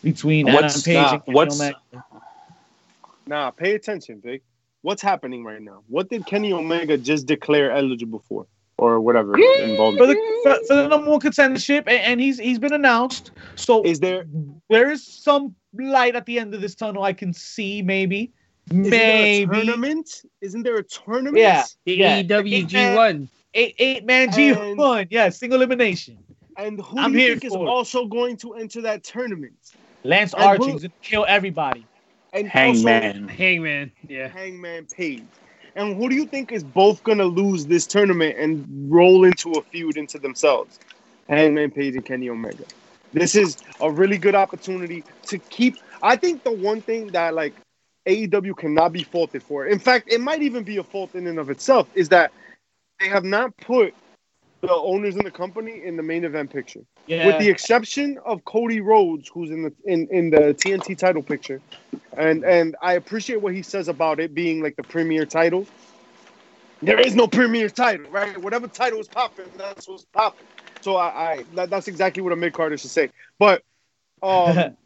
between 0.02 0.48
Adam 0.48 0.62
What's- 0.62 0.82
Page 0.82 0.94
nah, 0.96 1.12
and 1.14 1.24
Kenny 1.24 1.34
what's- 1.34 1.61
Omega. 1.61 1.78
Nah, 3.26 3.50
pay 3.50 3.74
attention, 3.74 4.20
Vic. 4.20 4.42
What's 4.82 5.02
happening 5.02 5.42
right 5.44 5.61
now? 5.61 5.82
What 5.88 6.09
did 6.11 6.26
Kenny 6.26 6.52
Omega 6.52 6.96
just 6.96 7.26
declare 7.26 7.72
eligible 7.72 8.22
for? 8.28 8.46
Or 8.78 9.00
whatever 9.00 9.36
involved. 9.38 9.96
for 9.96 10.07
the 10.07 10.14
for, 10.42 10.54
for 10.66 10.76
the 10.76 10.86
number 10.88 11.11
one 11.11 11.18
contendership, 11.18 11.84
and, 11.86 11.98
and 12.02 12.20
he's 12.20 12.38
he's 12.38 12.59
been 12.59 12.74
announced. 12.74 13.30
So 13.54 13.82
Is 13.84 14.00
there 14.00 14.26
there 14.68 14.90
is 14.90 15.02
some 15.02 15.54
light 15.72 16.14
at 16.14 16.26
the 16.26 16.38
end 16.38 16.54
of 16.54 16.61
this 16.61 16.74
tunnel. 16.74 17.02
I 17.02 17.14
can 17.14 17.32
see 17.32 17.80
maybe, 17.80 18.30
Isn't 18.70 18.82
there 18.90 19.00
a 19.11 19.22
maybe 19.22 19.57
tournament? 19.66 20.22
Isn't 20.42 20.62
there 20.62 20.76
a 20.76 20.82
tournament? 20.82 21.38
Yeah. 21.38 21.64
the 21.86 21.94
Yeah. 21.96 22.22
AEW 22.22 22.66
G1. 22.68 23.28
Eight 23.57 23.74
eight 23.78 24.04
man 24.04 24.30
G 24.32 24.52
one. 24.52 25.07
Yeah, 25.11 25.28
single 25.30 25.59
elimination. 25.59 26.18
And 26.57 26.80
who 26.80 26.98
I'm 26.98 27.12
do 27.12 27.18
you 27.18 27.24
here 27.24 27.32
think 27.34 27.44
is 27.46 27.52
for 27.52 27.66
it. 27.66 27.68
also 27.68 28.07
going 28.07 28.36
to 28.38 28.54
enter 28.54 28.80
that 28.82 29.04
tournament? 29.04 29.52
Lance 30.04 30.32
And 30.34 30.42
Archer 30.42 30.62
who- 30.62 30.76
is 30.76 30.82
gonna 30.82 30.92
kill 31.02 31.26
everybody. 31.28 31.84
And 32.32 32.48
Hangman. 32.48 33.28
Hangman. 33.28 33.92
Yeah. 34.09 34.28
Hangman 34.28 34.86
Page. 34.86 35.22
And 35.74 35.96
who 35.96 36.09
do 36.09 36.14
you 36.14 36.26
think 36.26 36.52
is 36.52 36.64
both 36.64 37.02
going 37.04 37.18
to 37.18 37.24
lose 37.26 37.66
this 37.66 37.86
tournament 37.86 38.38
and 38.38 38.66
roll 38.90 39.24
into 39.24 39.52
a 39.52 39.62
feud 39.62 39.96
into 39.96 40.18
themselves? 40.18 40.78
Hangman 41.28 41.70
Page 41.70 41.94
and 41.96 42.04
Kenny 42.04 42.28
Omega. 42.30 42.64
This 43.12 43.34
is 43.34 43.57
a 43.80 43.90
really 43.90 44.16
good 44.18 44.34
opportunity 44.34 45.02
to 45.26 45.38
keep. 45.38 45.76
I 46.02 46.16
think 46.16 46.44
the 46.44 46.52
one 46.52 46.80
thing 46.82 47.09
that 47.09 47.34
like 47.34 47.54
AEW 48.07 48.57
cannot 48.57 48.92
be 48.92 49.02
faulted 49.02 49.42
for, 49.42 49.66
in 49.66 49.78
fact, 49.78 50.11
it 50.12 50.20
might 50.20 50.42
even 50.42 50.62
be 50.62 50.76
a 50.78 50.82
fault 50.84 51.14
in 51.14 51.26
and 51.26 51.38
of 51.38 51.50
itself, 51.50 51.88
is 51.94 52.09
that 52.11 52.32
they 53.01 53.09
have 53.09 53.24
not 53.24 53.57
put 53.59 53.94
the 54.62 54.72
owners 54.72 55.16
in 55.16 55.24
the 55.24 55.30
company 55.30 55.82
in 55.84 55.97
the 55.97 56.03
main 56.03 56.24
event 56.24 56.53
picture. 56.53 56.80
Yeah, 57.07 57.26
with 57.26 57.38
the 57.38 57.49
exception 57.49 58.18
of 58.24 58.44
Cody 58.44 58.80
Rhodes, 58.80 59.30
who's 59.32 59.51
in 59.51 59.62
the 59.62 59.72
in, 59.84 60.09
in 60.11 60.30
the 60.30 60.55
TNT 60.55 60.99
title 60.99 61.22
picture, 61.22 61.61
and 62.16 62.44
and 62.44 62.76
I 62.82 62.94
appreciate 62.94 63.40
what 63.40 63.55
he 63.55 63.62
says 63.62 63.88
about 63.88 64.18
it 64.20 64.34
being 64.34 64.62
like 64.62 64.76
the 64.76 64.82
premier 64.82 65.24
title. 65.24 65.66
There 66.82 67.01
is 67.01 67.14
no 67.14 67.26
premier 67.26 67.68
title, 67.68 68.11
right? 68.11 68.36
Whatever 68.42 68.68
title 68.68 69.01
is 69.01 69.09
popping, 69.09 69.47
that's 69.57 69.88
what's 69.88 70.05
popping. 70.07 70.47
So 70.82 70.97
I, 70.97 71.07
I 71.07 71.44
that, 71.55 71.70
that's 71.70 71.88
exactly 71.88 72.22
what 72.22 72.32
a 72.32 72.36
mid 72.36 72.53
carder 72.53 72.76
should 72.76 72.90
say. 72.90 73.11
But 73.38 73.62
um, 74.22 74.76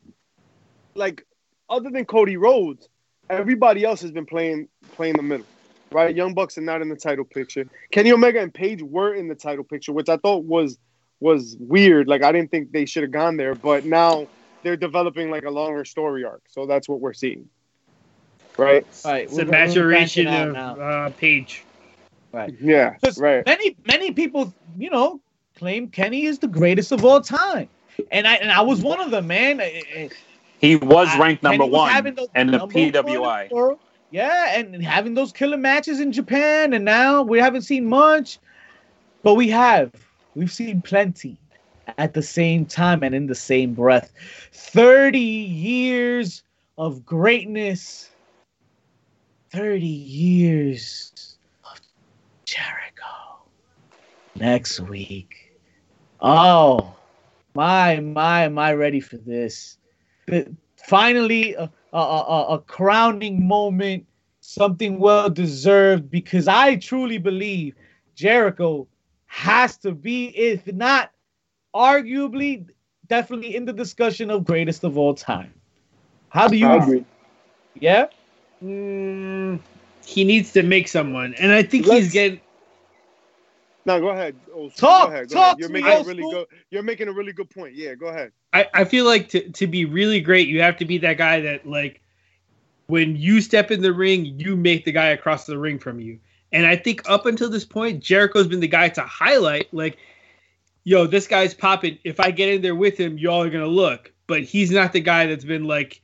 like 0.94 1.26
other 1.68 1.90
than 1.90 2.04
Cody 2.04 2.36
Rhodes, 2.36 2.88
everybody 3.28 3.84
else 3.84 4.02
has 4.02 4.12
been 4.12 4.26
playing 4.26 4.68
playing 4.94 5.16
the 5.16 5.22
middle, 5.22 5.46
right? 5.92 6.14
Young 6.14 6.34
Bucks 6.34 6.56
are 6.58 6.62
not 6.62 6.82
in 6.82 6.88
the 6.88 6.96
title 6.96 7.24
picture. 7.24 7.66
Kenny 7.90 8.12
Omega 8.12 8.40
and 8.40 8.52
Page 8.52 8.82
were 8.82 9.14
in 9.14 9.28
the 9.28 9.34
title 9.34 9.64
picture, 9.64 9.92
which 9.92 10.08
I 10.08 10.16
thought 10.16 10.44
was 10.44 10.78
was 11.20 11.56
weird. 11.60 12.08
Like 12.08 12.22
I 12.22 12.32
didn't 12.32 12.50
think 12.50 12.72
they 12.72 12.86
should 12.86 13.02
have 13.02 13.12
gone 13.12 13.36
there, 13.36 13.54
but 13.54 13.84
now 13.84 14.26
they're 14.62 14.76
developing 14.76 15.30
like 15.30 15.44
a 15.44 15.50
longer 15.50 15.84
story 15.84 16.24
arc. 16.24 16.42
So 16.48 16.66
that's 16.66 16.88
what 16.88 17.00
we're 17.00 17.12
seeing. 17.12 17.48
right? 18.56 18.86
Right. 19.04 19.24
It's 19.24 19.32
we're- 19.34 19.42
a 19.42 19.44
we're 19.46 19.50
maturation 19.50 20.26
of 20.28 20.52
now. 20.52 20.74
uh, 20.76 21.10
Page. 21.10 21.64
Yeah, 22.60 22.94
'Cause 23.02 23.18
right. 23.18 23.44
Many 23.44 23.76
many 23.86 24.12
people, 24.12 24.54
you 24.78 24.88
know, 24.90 25.20
claim 25.56 25.88
Kenny 25.88 26.24
is 26.26 26.38
the 26.38 26.46
greatest 26.46 26.92
of 26.92 27.04
all 27.04 27.20
time, 27.20 27.68
and 28.12 28.26
I 28.26 28.34
and 28.36 28.52
I 28.52 28.60
was 28.60 28.82
one 28.82 29.00
of 29.00 29.10
them, 29.10 29.26
man. 29.26 29.60
I- 29.60 29.82
I- 29.96 30.10
He 30.60 30.76
was 30.76 31.08
I- 31.08 31.18
ranked 31.18 31.42
Kenny 31.42 31.58
number 31.58 31.70
was 31.72 31.78
one 31.80 31.90
having 31.90 32.14
the 32.14 32.28
number 32.34 32.66
one 32.66 32.84
in 32.84 32.92
the 32.92 33.02
PWI. 33.02 33.48
Yeah, 34.10 34.58
and 34.58 34.82
having 34.82 35.14
those 35.14 35.32
killer 35.32 35.56
matches 35.56 36.00
in 36.00 36.10
Japan, 36.10 36.72
and 36.72 36.84
now 36.84 37.22
we 37.22 37.38
haven't 37.38 37.62
seen 37.62 37.86
much, 37.86 38.38
but 39.22 39.34
we 39.34 39.48
have. 39.50 39.92
We've 40.34 40.50
seen 40.50 40.82
plenty 40.82 41.38
at 41.98 42.14
the 42.14 42.22
same 42.22 42.66
time 42.66 43.02
and 43.02 43.14
in 43.14 43.26
the 43.26 43.34
same 43.34 43.74
breath. 43.74 44.12
30 44.52 45.18
years 45.18 46.42
of 46.76 47.04
greatness. 47.04 48.10
30 49.52 49.86
years 49.86 51.36
of 51.64 51.80
Jericho. 52.44 53.44
Next 54.36 54.80
week. 54.80 55.52
Oh, 56.20 56.94
my, 57.54 58.00
my, 58.00 58.42
am 58.42 58.58
I 58.58 58.72
ready 58.74 59.00
for 59.00 59.16
this? 59.16 59.78
Finally, 60.76 61.54
a, 61.54 61.70
a, 61.92 61.98
a, 61.98 62.46
a 62.54 62.58
crowning 62.60 63.46
moment, 63.46 64.06
something 64.40 64.98
well 64.98 65.30
deserved, 65.30 66.10
because 66.10 66.48
I 66.48 66.76
truly 66.76 67.18
believe 67.18 67.74
Jericho 68.14 68.86
has 69.26 69.76
to 69.78 69.92
be, 69.92 70.26
if 70.28 70.66
not 70.72 71.10
arguably, 71.74 72.66
definitely 73.08 73.56
in 73.56 73.64
the 73.64 73.72
discussion 73.72 74.30
of 74.30 74.44
greatest 74.44 74.84
of 74.84 74.98
all 74.98 75.14
time. 75.14 75.52
How 76.30 76.48
do 76.48 76.56
you? 76.56 76.66
I 76.68 76.76
agree. 76.76 77.04
Yeah. 77.78 78.06
Mm, 78.62 79.60
he 80.04 80.24
needs 80.24 80.52
to 80.52 80.62
make 80.62 80.88
someone, 80.88 81.34
and 81.34 81.52
I 81.52 81.62
think 81.62 81.86
Let's- 81.86 82.04
he's 82.04 82.12
getting. 82.12 82.40
No, 83.90 84.00
go 84.00 84.08
ahead. 84.10 84.36
Old. 84.52 84.76
Talk- 84.76 85.08
go 85.08 85.14
ahead, 85.14 85.28
go 85.28 85.34
talk 85.34 85.44
ahead. 85.44 85.58
You're 85.58 85.68
to 85.68 85.74
me, 85.74 85.82
making 85.82 86.00
a 86.00 86.04
really 86.04 86.22
school. 86.22 86.32
good. 86.32 86.46
You're 86.70 86.82
making 86.82 87.08
a 87.08 87.12
really 87.12 87.32
good 87.32 87.50
point. 87.50 87.74
Yeah, 87.74 87.94
go 87.94 88.06
ahead. 88.06 88.30
I, 88.52 88.68
I 88.72 88.84
feel 88.84 89.04
like 89.04 89.28
to, 89.30 89.48
to 89.50 89.66
be 89.66 89.84
really 89.84 90.20
great, 90.20 90.48
you 90.48 90.60
have 90.62 90.76
to 90.78 90.84
be 90.84 90.98
that 90.98 91.18
guy 91.18 91.40
that 91.40 91.66
like 91.66 92.00
when 92.86 93.16
you 93.16 93.40
step 93.40 93.70
in 93.70 93.82
the 93.82 93.92
ring, 93.92 94.24
you 94.38 94.56
make 94.56 94.84
the 94.84 94.92
guy 94.92 95.06
across 95.06 95.46
the 95.46 95.58
ring 95.58 95.78
from 95.78 96.00
you. 96.00 96.18
And 96.52 96.66
I 96.66 96.76
think 96.76 97.08
up 97.08 97.26
until 97.26 97.48
this 97.48 97.64
point, 97.64 98.02
Jericho's 98.02 98.48
been 98.48 98.60
the 98.60 98.68
guy 98.68 98.88
to 98.90 99.02
highlight 99.02 99.72
like, 99.72 99.98
yo, 100.84 101.06
this 101.06 101.26
guy's 101.26 101.54
popping. 101.54 101.98
If 102.04 102.20
I 102.20 102.30
get 102.30 102.48
in 102.48 102.62
there 102.62 102.74
with 102.74 102.98
him, 102.98 103.18
y'all 103.18 103.42
are 103.42 103.50
gonna 103.50 103.66
look. 103.66 104.12
But 104.26 104.42
he's 104.42 104.70
not 104.70 104.92
the 104.92 105.00
guy 105.00 105.26
that's 105.26 105.44
been 105.44 105.64
like, 105.64 106.00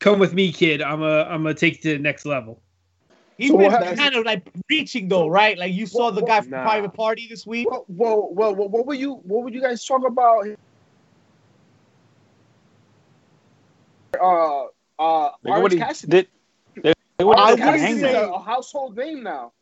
come 0.00 0.18
with 0.18 0.34
me, 0.34 0.52
kid. 0.52 0.82
I'm 0.82 1.02
a 1.02 1.22
I'm 1.22 1.42
gonna 1.44 1.54
take 1.54 1.76
you 1.76 1.92
to 1.92 1.96
the 1.98 2.02
next 2.02 2.26
level. 2.26 2.60
He's 3.42 3.50
So 3.50 3.56
been 3.56 3.72
what 3.72 3.82
happened- 3.82 3.98
kind 3.98 4.14
of 4.14 4.24
like 4.24 4.46
reaching 4.70 5.08
though, 5.08 5.26
right? 5.26 5.58
Like 5.58 5.72
you 5.72 5.86
saw 5.86 6.04
What- 6.04 6.14
the 6.14 6.20
what- 6.20 6.28
guy 6.28 6.40
from 6.42 6.50
Nah. 6.50 6.62
Private 6.62 6.94
Party 6.94 7.26
this 7.28 7.44
week. 7.44 7.68
Well, 7.68 7.84
well, 7.88 8.28
well, 8.32 8.54
well, 8.54 8.68
what 8.68 8.86
were 8.86 8.94
you? 8.94 9.14
What 9.24 9.42
would 9.44 9.52
you 9.52 9.60
guys 9.60 9.84
talk 9.84 10.06
about? 10.06 10.46
Uh, 14.20 14.64
uh, 14.98 15.30
what 15.42 15.58
Orange 15.58 15.72
he 15.72 15.78
Cassidy. 15.78 16.10
did. 16.10 16.28
Look 16.84 16.96
at 17.18 17.26
what 17.26 17.38
he 17.38 17.42
I 17.42 17.44
Orange 17.46 17.60
wouldn't 17.60 17.78
Cassidy 17.80 17.92
is 17.94 18.00
say- 18.00 18.14
a, 18.14 18.28
a 18.30 18.38
household 18.42 18.96
name 18.96 19.22
now 19.22 19.52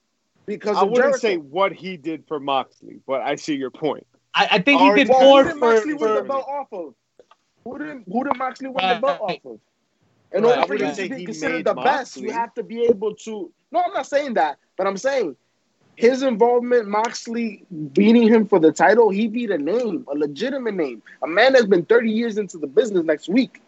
because 0.47 0.76
I 0.76 0.83
wouldn't 0.83 0.97
Jericho. 0.97 1.18
say 1.18 1.37
what 1.39 1.72
he 1.72 1.97
did 1.97 2.26
for 2.26 2.39
Moxley, 2.41 3.01
but 3.07 3.22
I 3.22 3.37
see 3.37 3.55
your 3.55 3.70
point. 3.70 4.07
I, 4.35 4.49
I 4.53 4.59
think 4.61 4.81
he 4.81 4.95
did 4.95 5.09
well, 5.09 5.20
more 5.22 5.43
who 5.45 5.51
did 5.51 5.59
for. 5.59 5.72
Moxley 5.74 5.95
win 5.95 6.14
the 6.14 6.20
for 6.20 6.24
belt 6.24 6.47
off 6.49 6.72
of? 6.72 6.95
Who 7.64 7.78
did 7.78 8.05
who 8.11 8.24
did 8.24 8.37
Moxley 8.37 8.68
win 8.68 8.76
Right. 8.76 8.95
the 8.95 9.01
belt 9.01 9.20
off 9.22 9.37
of? 9.45 9.61
In 10.33 10.45
Right. 10.45 10.51
order 10.51 10.61
I 10.61 10.66
for 10.66 10.74
you 10.74 10.95
to 11.09 11.14
be 11.16 11.24
considered 11.24 11.55
made 11.57 11.64
the 11.64 11.74
best, 11.74 12.16
you 12.16 12.31
have 12.33 12.55
to 12.55 12.62
be 12.62 12.85
able 12.85 13.14
to. 13.16 13.53
No, 13.73 13.83
I'm 13.83 13.93
not 13.93 14.07
saying 14.07 14.35
that, 14.35 14.59
but 14.77 14.87
I'm 14.87 14.97
saying 14.97 15.37
his 15.97 16.23
involvement, 16.23 16.89
Moxley 16.89 17.64
beating 17.93 18.27
him 18.27 18.47
for 18.47 18.59
the 18.59 18.73
title, 18.73 19.11
he 19.11 19.29
beat 19.29 19.51
a 19.51 19.59
name, 19.59 20.07
a 20.11 20.16
legitimate 20.16 20.75
name, 20.75 21.03
a 21.23 21.27
man 21.27 21.53
that's 21.53 21.66
been 21.66 21.85
30 21.85 22.11
years 22.11 22.39
into 22.39 22.57
the 22.59 22.66
business 22.66 23.05
next 23.05 23.29
week. 23.29 23.61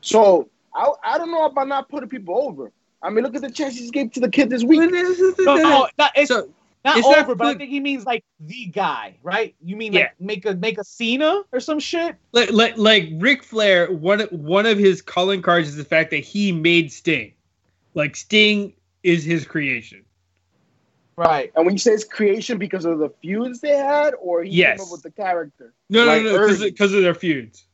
So 0.00 0.48
I, 0.74 0.90
I 1.04 1.18
don't 1.18 1.30
know 1.30 1.44
about 1.44 1.68
not 1.68 1.88
putting 1.88 2.08
people 2.08 2.42
over. 2.42 2.72
I 3.02 3.10
mean, 3.10 3.24
look 3.24 3.34
at 3.34 3.42
the 3.42 3.50
chances 3.50 3.80
he 3.80 3.90
gave 3.90 4.12
to 4.12 4.20
the 4.20 4.30
kid 4.30 4.50
this 4.50 4.64
week. 4.64 4.80
no, 4.80 5.56
no, 5.56 5.88
not, 5.98 6.12
it's 6.16 6.30
So 6.30 6.48
not 6.84 6.96
it's 6.98 7.08
not 7.08 7.24
over, 7.24 7.34
but 7.34 7.46
I 7.48 7.54
think 7.58 7.70
he 7.70 7.80
means 7.80 8.06
like 8.06 8.24
the 8.40 8.66
guy, 8.66 9.16
right? 9.22 9.54
You 9.62 9.76
mean 9.76 9.92
Yeah. 9.92 10.10
make 10.18 10.46
a 10.46 10.54
make 10.54 10.78
a 10.78 10.84
Cena 10.84 11.42
or 11.52 11.60
some 11.60 11.78
shit? 11.78 12.16
like 12.32 12.50
like 12.52 12.76
like 12.78 13.10
Ric 13.18 13.42
Flair, 13.42 13.90
one 13.92 14.20
one 14.30 14.66
of 14.66 14.78
his 14.78 15.02
calling 15.02 15.42
cards 15.42 15.68
is 15.68 15.76
the 15.76 15.84
fact 15.84 16.10
that 16.10 16.18
he 16.18 16.52
made 16.52 16.92
Sting. 16.92 17.32
Like 17.94 18.16
Sting 18.16 18.72
is 19.02 19.24
his 19.24 19.46
creation. 19.46 20.04
Right. 21.16 21.52
And 21.54 21.66
when 21.66 21.74
you 21.74 21.78
say 21.78 21.92
it's 21.92 22.04
creation 22.04 22.58
because 22.58 22.84
of 22.84 22.98
the 22.98 23.10
feuds 23.22 23.60
they 23.60 23.76
had, 23.76 24.14
or 24.14 24.42
he 24.42 24.50
Yes. 24.50 24.78
came 24.78 24.86
up 24.86 24.92
with 24.92 25.02
the 25.02 25.10
character. 25.10 25.74
No, 25.90 26.06
Like 26.06 26.22
no, 26.22 26.30
no, 26.30 26.32
because 26.32 26.92
early. 26.92 26.98
of 26.98 27.02
their 27.02 27.14
feuds. 27.14 27.66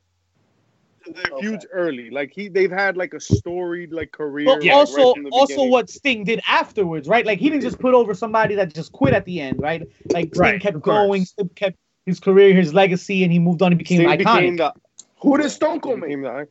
The 1.06 1.12
Okay. 1.12 1.40
feuds 1.40 1.66
early, 1.72 2.10
like 2.10 2.32
he, 2.34 2.48
they've 2.48 2.70
had 2.70 2.96
like 2.96 3.14
a 3.14 3.20
storied 3.20 3.92
like 3.92 4.10
career. 4.10 4.46
But 4.46 4.64
like, 4.64 4.72
also, 4.72 5.14
right 5.14 5.32
also 5.32 5.54
beginning. 5.54 5.70
what 5.70 5.88
Sting 5.88 6.24
did 6.24 6.42
afterwards, 6.48 7.06
right? 7.06 7.24
Like 7.24 7.38
he 7.38 7.48
didn't 7.48 7.62
just 7.62 7.78
put 7.78 7.94
over 7.94 8.12
somebody 8.12 8.56
that 8.56 8.74
just 8.74 8.90
quit 8.90 9.14
at 9.14 9.24
the 9.24 9.40
end, 9.40 9.60
right? 9.60 9.86
Like 10.12 10.34
Sting 10.34 10.40
Right, 10.40 10.60
kept 10.60 10.82
going, 10.82 11.24
Sting 11.24 11.48
kept 11.50 11.76
his 12.06 12.18
career, 12.18 12.54
his 12.54 12.74
legacy, 12.74 13.22
and 13.22 13.32
he 13.32 13.38
moved 13.38 13.62
on 13.62 13.70
and 13.70 13.78
became 13.78 13.98
Sting 13.98 14.08
iconic. 14.08 14.18
became 14.18 14.56
the, 14.56 14.74
Who 15.20 15.38
did 15.38 15.50
Stone 15.50 15.80
Cold 15.80 16.00
became 16.00 16.22
make? 16.22 16.48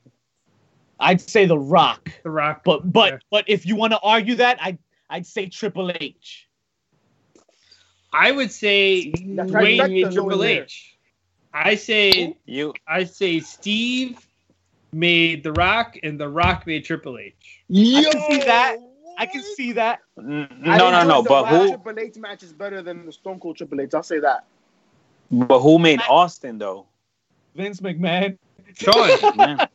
The 0.99 1.03
icon. 1.03 1.09
I'd 1.11 1.21
say 1.21 1.45
The 1.45 1.57
Rock, 1.59 2.09
The 2.23 2.29
Rock. 2.29 2.63
but 2.63 2.91
but 2.91 3.13
Yeah. 3.13 3.19
but 3.31 3.45
if 3.47 3.65
you 3.65 3.75
want 3.75 3.93
to 3.93 3.99
argue 3.99 4.35
that, 4.35 4.57
I 4.61 4.77
I'd 5.09 5.25
say 5.25 5.47
Triple 5.47 5.91
H. 5.91 6.47
I 8.13 8.31
would 8.31 8.51
say 8.51 9.11
That's 9.35 9.51
Wayne 9.51 9.77
trifecta 9.79 9.89
made 9.89 10.01
Triple 10.11 10.25
going 10.29 10.39
there. 10.41 10.63
H. 10.63 10.97
I 11.53 11.75
say 11.75 12.35
You 12.45 12.73
I 12.87 13.03
say 13.05 13.39
Steve 13.39 14.25
made 14.93 15.43
The 15.43 15.51
Rock 15.53 15.97
and 16.03 16.19
The 16.19 16.27
Rock 16.29 16.65
made 16.67 16.85
Triple 16.85 17.17
H. 17.17 17.33
I 17.69 18.03
can 18.03 18.21
see 18.21 18.37
that. 18.45 18.77
I 19.17 19.25
can 19.25 19.43
see 19.55 19.71
that. 19.73 19.99
n- 20.19 20.47
I 20.65 20.77
no 20.77 20.91
no 20.91 20.99
enjoy 21.01 21.07
no, 21.09 21.23
but 21.23 21.45
who 21.47 21.67
Triple 21.69 21.99
H 21.99 22.17
match 22.17 22.43
is 22.43 22.51
better 22.53 22.81
than 22.81 23.05
the 23.05 23.11
Stone 23.11 23.39
Cold 23.39 23.57
Triple 23.57 23.79
H. 23.81 23.93
I'll 23.93 24.03
say 24.03 24.19
that. 24.19 24.45
but 25.31 25.59
who 25.59 25.79
made 25.79 26.01
Austin 26.09 26.57
though? 26.57 26.87
Vince 27.55 27.79
McMahon. 27.79 28.37
Sean, 28.77 29.09
Yeah. 29.35 29.65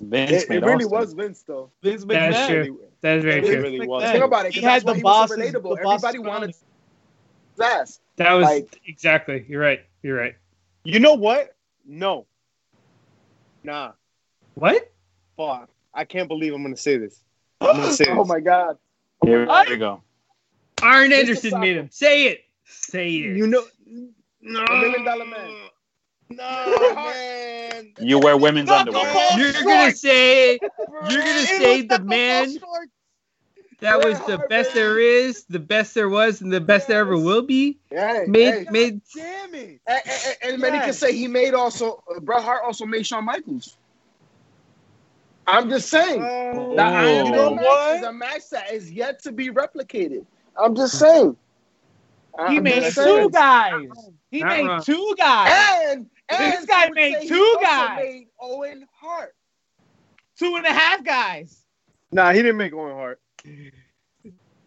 Vince 0.00 0.30
It, 0.44 0.48
made 0.48 0.56
it 0.62 0.66
really 0.66 0.84
Austin. 0.84 0.90
was 0.98 1.12
Vince 1.14 1.42
though. 1.46 1.70
Vince 1.82 2.04
That's 2.04 2.48
true. 2.48 2.80
that 3.00 3.16
is 3.18 3.24
very 3.24 3.38
It 3.40 3.46
true. 3.46 3.62
really 3.62 3.86
was. 3.86 4.02
Think 4.10 4.24
about 4.24 4.46
it. 4.46 4.48
'cause 4.50 4.54
He 4.54 4.60
had 4.62 4.82
the 4.84 4.94
he 4.94 5.02
was 5.02 5.30
the 5.30 5.42
Everybody 5.44 6.18
wanted 6.18 6.48
his 6.48 7.60
ass. 7.62 8.00
That 8.16 8.32
was 8.32 8.44
Like- 8.44 8.80
exactly. 8.86 9.44
You're 9.48 9.60
right. 9.60 9.80
You're 10.02 10.16
right. 10.16 10.34
You 10.84 11.00
know 11.00 11.14
what? 11.14 11.54
No. 11.84 12.26
Nah. 13.64 13.92
What? 14.54 14.90
Fuck. 15.36 15.68
I 15.92 16.04
can't 16.04 16.28
believe 16.28 16.54
I'm 16.54 16.62
gonna 16.62 16.76
say 16.76 16.96
this. 16.98 17.22
I'm 17.60 17.76
gonna 17.76 17.92
say 17.92 18.04
oh 18.08 18.14
this. 18.14 18.18
Oh 18.18 18.24
my 18.24 18.40
god. 18.40 18.78
Here 19.24 19.40
we 19.68 19.76
go. 19.76 20.02
Arn 20.82 21.12
Anderson 21.12 21.58
made 21.60 21.76
him. 21.76 21.88
Say 21.90 22.24
it. 22.26 22.44
Say 22.64 23.08
it. 23.08 23.36
You 23.36 23.46
know. 23.46 23.64
No. 24.42 24.62
A 24.64 24.80
million 24.80 25.04
dollar 25.04 25.24
man. 25.24 25.68
No, 26.30 26.94
man. 26.96 27.92
You 28.00 28.18
wear 28.18 28.36
women's 28.36 28.68
Not 28.68 28.88
underwear. 28.88 29.14
You're 29.38 29.52
gonna 29.64 29.92
say 29.92 30.60
you're 31.10 31.22
gonna 31.22 31.46
say 31.46 31.82
the 31.82 31.98
man 32.00 32.56
that 33.80 34.02
was 34.02 34.18
the 34.26 34.38
best 34.48 34.74
there 34.74 34.98
is, 34.98 35.44
the 35.44 35.58
best 35.58 35.94
there 35.94 36.08
was, 36.08 36.40
and 36.40 36.52
the 36.52 36.60
best 36.60 36.88
there 36.88 37.00
ever 37.00 37.16
will 37.16 37.42
be. 37.42 37.78
Hey, 37.90 38.26
Made 38.28 38.54
hey. 38.54 38.66
made 38.70 39.00
Damn 39.14 39.54
it. 39.54 39.80
And, 39.86 40.00
and, 40.06 40.36
and 40.42 40.60
many 40.60 40.78
can 40.80 40.92
say 40.92 41.12
he 41.12 41.28
made 41.28 41.54
also. 41.54 42.02
Uh, 42.14 42.20
Bret 42.20 42.42
Hart 42.42 42.62
also 42.64 42.86
made 42.86 43.06
Shawn 43.06 43.24
Michaels. 43.24 43.76
I'm 45.46 45.68
just 45.70 45.88
saying. 45.88 46.20
Oh, 46.20 46.76
That 46.76 46.92
Iron 46.92 47.26
you 47.26 47.30
Man 47.30 47.32
know 47.32 47.50
match 47.54 47.64
what? 47.64 47.96
is 47.96 48.02
a 48.02 48.12
match 48.12 48.50
that 48.50 48.72
is 48.72 48.90
yet 48.90 49.22
to 49.22 49.32
be 49.32 49.50
replicated. 49.50 50.26
I'm 50.56 50.74
just 50.74 50.98
saying. 50.98 51.36
He 52.48 52.56
I'm 52.56 52.62
made 52.64 52.82
two 52.82 52.92
saying. 52.92 53.30
guys. 53.30 54.10
He 54.30 54.40
Not 54.42 54.48
made 54.48 54.66
wrong. 54.66 54.82
two 54.82 55.14
guys. 55.16 55.52
And, 55.86 56.06
and 56.28 56.52
This 56.52 56.64
guy 56.66 56.90
made 56.90 57.28
two 57.28 57.56
guys. 57.62 57.98
Made 58.02 58.26
Owen 58.40 58.86
Hart. 59.00 59.34
Two 60.38 60.56
and 60.56 60.66
a 60.66 60.72
half 60.72 61.02
guys. 61.04 61.62
Nah, 62.12 62.32
he 62.32 62.38
didn't 62.42 62.56
make 62.58 62.72
Owen 62.72 62.92
Hart. 62.94 63.20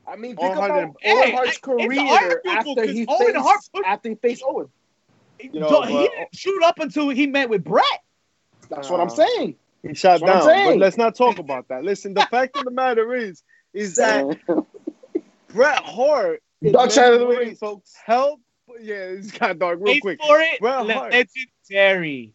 I 0.08 0.16
mean, 0.16 0.36
Owen 0.38 0.38
think 0.38 0.56
Hart 0.56 0.72
about 0.72 0.76
didn't- 1.02 1.18
Owen 1.18 1.24
Hey, 1.24 1.32
Hart's 1.32 1.50
it's 1.52 1.58
career 1.60 2.02
arguable 2.02 2.50
after 2.80 2.86
he 2.92 3.06
'cause 3.06 3.16
Owen 3.22 3.34
faced 3.34 3.46
Hart 3.46 3.60
put- 3.74 3.86
after 3.86 4.10
he 4.10 4.16
faced 4.16 4.44
Owen. 4.46 4.70
You 5.40 5.60
know, 5.60 5.82
he 5.84 5.94
but- 5.94 6.12
didn't 6.12 6.36
shoot 6.36 6.64
up 6.64 6.80
until 6.80 7.10
he 7.10 7.28
met 7.28 7.50
with 7.50 7.64
Bret. 7.64 7.84
That's 8.70 8.90
what 8.90 9.00
I'm 9.00 9.08
Uh, 9.08 9.12
saying. 9.12 9.56
He 9.84 9.94
shot 9.94 10.20
That's 10.22 10.46
down. 10.46 10.66
But 10.74 10.78
let's 10.78 10.98
not 10.98 11.16
talk 11.16 11.40
about 11.40 11.68
that. 11.70 11.84
Listen, 11.84 12.14
the 12.14 12.26
fact 12.30 12.58
of 12.58 12.66
the 12.66 12.72
matter 12.72 13.14
is, 13.16 13.44
is 13.74 13.96
that 13.96 14.26
Bret 15.48 15.80
Hart 15.84 16.44
in 16.62 16.74
Dark 16.74 16.92
side 16.92 17.14
of 17.14 17.20
the 17.22 17.28
ring, 17.28 17.50
ways 17.50 17.60
folks. 17.60 17.96
helped. 18.06 18.44
Yeah, 18.82 18.96
it's 18.96 19.32
kind 19.32 19.52
of 19.52 19.60
dark 19.60 19.80
real 19.80 19.94
Wait 19.94 20.02
quick. 20.02 20.20
for 20.22 20.40
it. 20.40 20.60
Bret 20.60 20.90
Hart. 20.90 21.14
Legendary. 21.70 22.34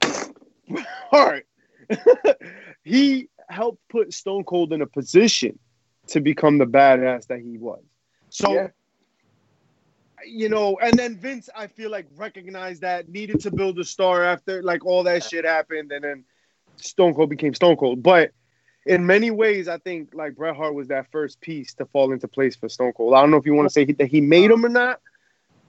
Hart. 1.10 1.46
he 2.84 3.28
helped 3.48 3.80
put 3.88 4.12
Stone 4.12 4.44
Cold 4.44 4.72
in 4.72 4.82
a 4.82 4.86
position 4.86 5.58
to 6.08 6.20
become 6.20 6.58
the 6.58 6.66
badass 6.66 7.26
that 7.28 7.40
he 7.40 7.58
was. 7.58 7.82
So, 8.30 8.52
Yeah. 8.52 8.68
you 10.24 10.48
know, 10.48 10.78
and 10.80 10.98
then 10.98 11.16
Vince, 11.16 11.48
I 11.54 11.66
feel 11.66 11.90
like 11.90 12.06
recognized 12.16 12.82
that, 12.82 13.08
needed 13.08 13.40
to 13.40 13.50
build 13.50 13.78
a 13.78 13.84
star 13.84 14.24
after 14.24 14.62
like 14.62 14.84
all 14.84 15.02
that 15.04 15.24
shit 15.24 15.44
happened, 15.44 15.92
and 15.92 16.04
then 16.04 16.24
Stone 16.76 17.14
Cold 17.14 17.30
became 17.30 17.54
Stone 17.54 17.76
Cold. 17.76 18.02
But 18.02 18.32
in 18.84 19.06
many 19.06 19.30
ways, 19.30 19.68
I 19.68 19.78
think 19.78 20.14
like 20.14 20.36
Bret 20.36 20.56
Hart 20.56 20.74
was 20.74 20.88
that 20.88 21.10
first 21.10 21.40
piece 21.40 21.74
to 21.74 21.86
fall 21.86 22.12
into 22.12 22.28
place 22.28 22.56
for 22.56 22.68
Stone 22.68 22.92
Cold. 22.92 23.14
I 23.14 23.20
don't 23.20 23.30
know 23.30 23.36
if 23.36 23.46
you 23.46 23.54
want 23.54 23.66
to 23.68 23.72
say 23.72 23.84
he, 23.84 23.92
that 23.94 24.08
he 24.08 24.20
made 24.20 24.50
him 24.50 24.64
or 24.64 24.68
not. 24.68 25.00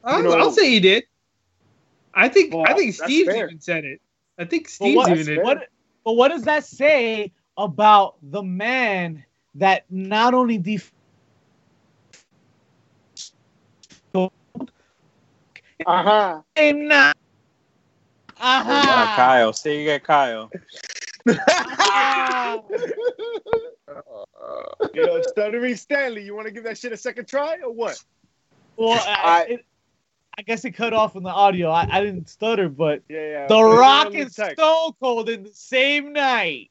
I'll, 0.07 0.23
know- 0.23 0.31
I'll 0.31 0.51
say 0.51 0.69
he 0.69 0.79
did. 0.79 1.03
I 2.13 2.29
think 2.29 2.53
Well, 2.53 2.63
I 2.65 2.73
think 2.73 2.93
Steve 2.95 3.27
even 3.29 3.59
said 3.59 3.85
it. 3.85 4.01
I 4.39 4.45
think 4.45 4.69
Steve 4.69 4.93
Steve's 4.93 4.95
what, 4.95 5.09
even 5.11 5.25
did. 5.25 5.43
what, 5.43 5.67
but 6.03 6.13
what 6.13 6.29
does 6.29 6.43
that 6.43 6.65
say 6.65 7.31
about 7.57 8.15
the 8.21 8.41
man 8.41 9.23
that 9.55 9.83
not 9.89 10.33
only 10.33 10.57
def- 10.57 10.91
Uh 14.15 14.29
huh. 15.85 16.41
him 16.55 16.87
not. 16.87 17.15
Uh, 18.39 18.63
Uh-huh. 18.65 19.15
Kyle, 19.15 19.53
say 19.53 19.79
you 19.79 19.85
get 19.85 20.03
Kyle. 20.03 20.49
You 24.93 25.05
know, 25.05 25.21
stuttering 25.21 25.75
Stanley. 25.75 26.23
You 26.23 26.33
want 26.35 26.47
to 26.47 26.51
give 26.53 26.63
that 26.63 26.77
shit 26.77 26.91
a 26.91 26.97
second 26.97 27.27
try 27.27 27.59
or 27.63 27.71
what? 27.71 28.01
Well, 28.75 28.99
I, 29.05 29.19
I- 29.23 29.45
it, 29.49 29.65
I 30.37 30.43
guess 30.43 30.63
it 30.65 30.71
cut 30.71 30.93
off 30.93 31.15
in 31.15 31.23
the 31.23 31.29
audio. 31.29 31.71
I, 31.71 31.87
I 31.89 32.03
didn't 32.03 32.29
stutter, 32.29 32.69
but 32.69 33.01
Yeah, 33.09 33.19
yeah. 33.19 33.47
The 33.47 33.55
Put 33.55 33.77
Rock 33.79 34.05
on 34.07 34.11
the 34.13 34.19
and 34.21 34.35
text. 34.35 34.57
Stone 34.57 34.91
Cold 35.01 35.29
in 35.29 35.43
the 35.43 35.53
same 35.53 36.13
night. 36.13 36.69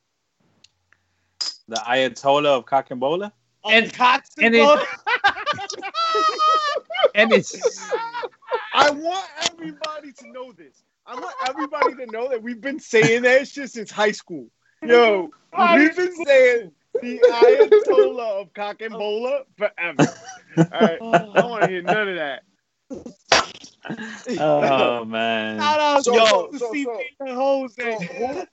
The 1.67 1.77
Ayatollah 1.77 2.59
of 2.59 2.67
Cock 2.67 2.93
and 2.93 3.01
Bola. 3.01 3.33
And- 3.69 3.93
cock 3.93 4.25
and 4.39 4.55
and 4.55 4.81
and 7.17 7.33
it's 7.33 7.83
I 8.75 8.91
want 8.91 9.27
everybody 9.51 10.12
to 10.12 10.29
know 10.31 10.53
this. 10.53 10.85
I 11.05 11.17
want 11.19 11.35
everybody 11.49 11.95
to 11.97 12.07
know 12.12 12.29
that 12.29 12.41
we've 12.41 12.61
been 12.61 12.79
saying 12.79 13.23
that 13.23 13.49
shit 13.49 13.71
since 13.73 13.91
high 13.91 14.12
school. 14.12 14.47
Yo, 14.83 15.31
we've 15.59 15.97
been 15.97 16.14
saying 16.25 16.71
the 17.03 17.21
Ayatollah 17.29 18.43
of 18.43 18.55
cock 18.55 18.81
and 18.83 18.93
bola 18.93 19.43
forever. 19.57 20.07
All 20.59 20.64
right, 20.71 20.99
I 21.03 21.19
don't 21.35 21.51
want 21.51 21.64
to 21.64 21.69
hear 21.69 21.83
none 21.83 22.09
of 22.09 22.17
that. 22.17 22.43
Oh 24.41 25.05
man. 25.05 25.59
Shout 25.59 25.80
out 25.80 26.05
So- 26.05 26.14
yo, 26.16 26.24
so- 26.26 26.47
to 26.51 26.59
so- 26.59 26.72
CP 26.72 26.97
and 27.20 27.30
Jose. 27.30 27.97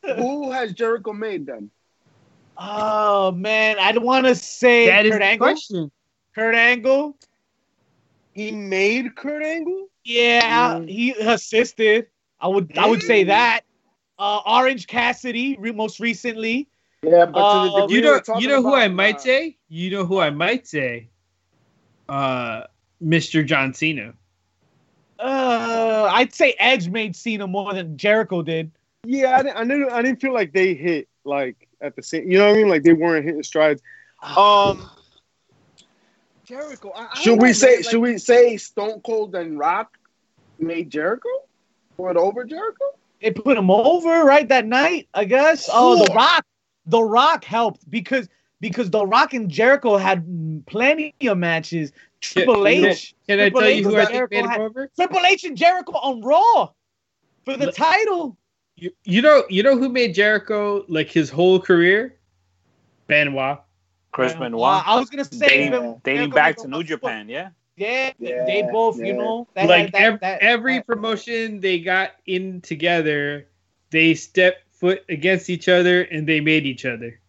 So 0.04 0.14
who, 0.14 0.14
who 0.16 0.52
has 0.52 0.74
Jericho 0.74 1.14
made 1.14 1.46
then? 1.46 1.70
Oh 2.58 3.32
man, 3.32 3.78
I 3.80 3.98
want 3.98 4.26
to 4.28 4.36
say 4.36 4.88
that 4.88 5.06
is 5.06 5.12
Kurt 5.14 5.22
the 5.22 5.26
Angle. 5.26 5.46
question. 5.48 5.92
Kurt 6.36 6.56
Angle. 6.56 7.18
He 8.34 8.52
made 8.52 9.16
Kurt 9.16 9.44
Angle. 9.44 9.88
Yeah, 10.04 10.80
Mm. 10.80 10.90
he 10.90 11.12
assisted. 11.14 12.08
I 12.40 12.48
would 12.48 12.78
I 12.78 12.88
would 12.90 13.02
say 13.02 13.24
that. 13.26 13.62
Uh, 14.20 14.42
Orange 14.46 14.86
Cassidy, 14.88 15.56
re- 15.60 15.72
most 15.72 16.00
recently. 16.00 16.68
Yeah, 17.02 17.26
but 17.26 17.34
to 17.34 17.40
Uh, 17.40 17.64
the 17.64 17.82
degree 17.82 17.96
You 17.96 18.02
know, 18.04 18.22
we're 18.28 18.40
you 18.40 18.48
know 18.48 18.62
who 18.62 18.74
I 18.76 18.88
might 18.88 19.16
uh, 19.16 19.20
say. 19.20 19.58
You 19.70 19.90
know 19.92 20.06
who 20.06 20.20
I 20.20 20.30
might 20.30 20.68
say. 20.68 21.10
Uh, 22.08 22.64
Mr. 23.04 23.46
John 23.46 23.74
Cena. 23.74 24.14
Uh, 25.24 26.10
I'd 26.12 26.34
say 26.34 26.54
Edge 26.60 26.90
made 26.90 27.16
Cena 27.16 27.48
more 27.48 27.74
than 27.74 27.96
Jericho 27.98 28.42
did. 28.42 28.72
Yeah, 29.06 29.38
I 29.38 29.44
didn't, 29.44 29.58
I 29.58 29.64
didn't. 29.64 29.90
I 29.92 30.02
didn't 30.02 30.20
feel 30.22 30.34
like 30.34 30.52
they 30.52 30.74
hit 30.74 31.08
like 31.24 31.68
at 31.80 31.96
the 31.96 32.04
same. 32.04 32.30
You 32.30 32.40
know 32.40 32.48
what 32.48 32.54
I 32.56 32.58
mean? 32.58 32.68
Like 32.70 32.84
they 32.84 32.94
weren't 32.94 33.26
hitting 33.26 33.42
strides. 33.44 33.82
Um, 34.22 34.90
Jericho. 36.46 36.92
I, 36.96 37.08
I 37.12 37.16
Should 37.20 37.30
don't 37.32 37.42
we 37.42 37.50
know, 37.50 37.54
say? 37.54 37.76
like- 37.78 37.86
should 37.90 38.02
we 38.02 38.18
say 38.18 38.58
Stone 38.58 39.02
Cold 39.06 39.34
and 39.36 39.58
Rock 39.58 39.98
made 40.60 40.90
Jericho? 40.90 41.30
Put 41.98 42.18
over 42.18 42.44
Jericho? 42.44 42.86
They 43.22 43.32
put 43.32 43.58
him 43.58 43.70
over 43.72 44.26
right 44.26 44.48
that 44.50 44.66
night, 44.66 45.08
I 45.14 45.24
guess. 45.26 45.70
Oh, 45.72 46.06
The 46.06 46.14
Rock. 46.14 46.46
The 46.86 47.02
Rock 47.02 47.46
helped 47.46 47.90
because 47.90 48.28
because 48.64 48.90
The 48.90 49.06
Rock 49.06 49.34
and 49.34 49.50
Jericho 49.52 49.98
had 49.98 50.64
plenty 50.68 51.14
of 51.28 51.38
matches. 51.38 51.92
Triple 52.22 52.68
you 52.70 52.82
know- 52.82 52.88
H. 52.88 53.14
Can 53.28 53.40
I 53.42 53.50
tell 53.50 53.62
H 53.64 53.78
you 53.78 53.84
who 53.90 53.98
I 53.98 54.06
think 54.06 54.14
Jericho 54.16 54.36
made 54.36 54.44
him 54.46 54.50
had- 54.50 54.62
over? 54.62 54.90
Triple 54.96 55.20
H 55.26 55.44
and 55.44 55.58
Jericho 55.58 55.92
on 55.92 56.22
Raw 56.22 56.70
for 57.44 57.58
the 57.58 57.66
Look- 57.66 57.76
title. 57.76 58.38
You, 58.78 58.92
you 59.04 59.22
know, 59.22 59.44
you 59.50 59.64
know 59.64 59.78
who 59.78 59.90
made 59.90 60.16
Jericho 60.16 60.86
like 60.88 61.10
his 61.10 61.30
whole 61.30 61.60
career? 61.60 62.18
Benoit. 63.08 63.60
Chris 64.14 64.34
Uh, 64.34 64.40
Benoit. 64.40 64.84
I 64.88 64.98
was 64.98 65.10
gonna 65.10 65.26
say 65.26 65.48
Dating, 65.48 65.68
even 65.74 66.02
dating 66.06 66.30
back 66.30 66.56
to 66.58 66.68
New 66.70 66.84
Japan, 66.84 67.28
yeah. 67.28 67.50
Yeah, 67.76 68.12
Yeah, 68.20 68.46
they 68.46 68.62
both, 68.62 68.98
you 69.00 69.14
know, 69.14 69.48
that, 69.56 69.68
like 69.68 69.92
that, 69.92 70.02
ev- 70.02 70.20
that- 70.22 70.42
every 70.42 70.76
that- 70.78 70.88
promotion 70.88 71.60
they 71.60 71.80
got 71.80 72.12
in 72.26 72.62
together, 72.62 73.48
they 73.90 74.14
stepped 74.14 74.72
foot 74.72 75.04
against 75.10 75.50
each 75.50 75.68
other 75.68 76.04
and 76.04 76.26
they 76.26 76.40
made 76.40 76.66
each 76.66 76.86
other. 76.86 77.20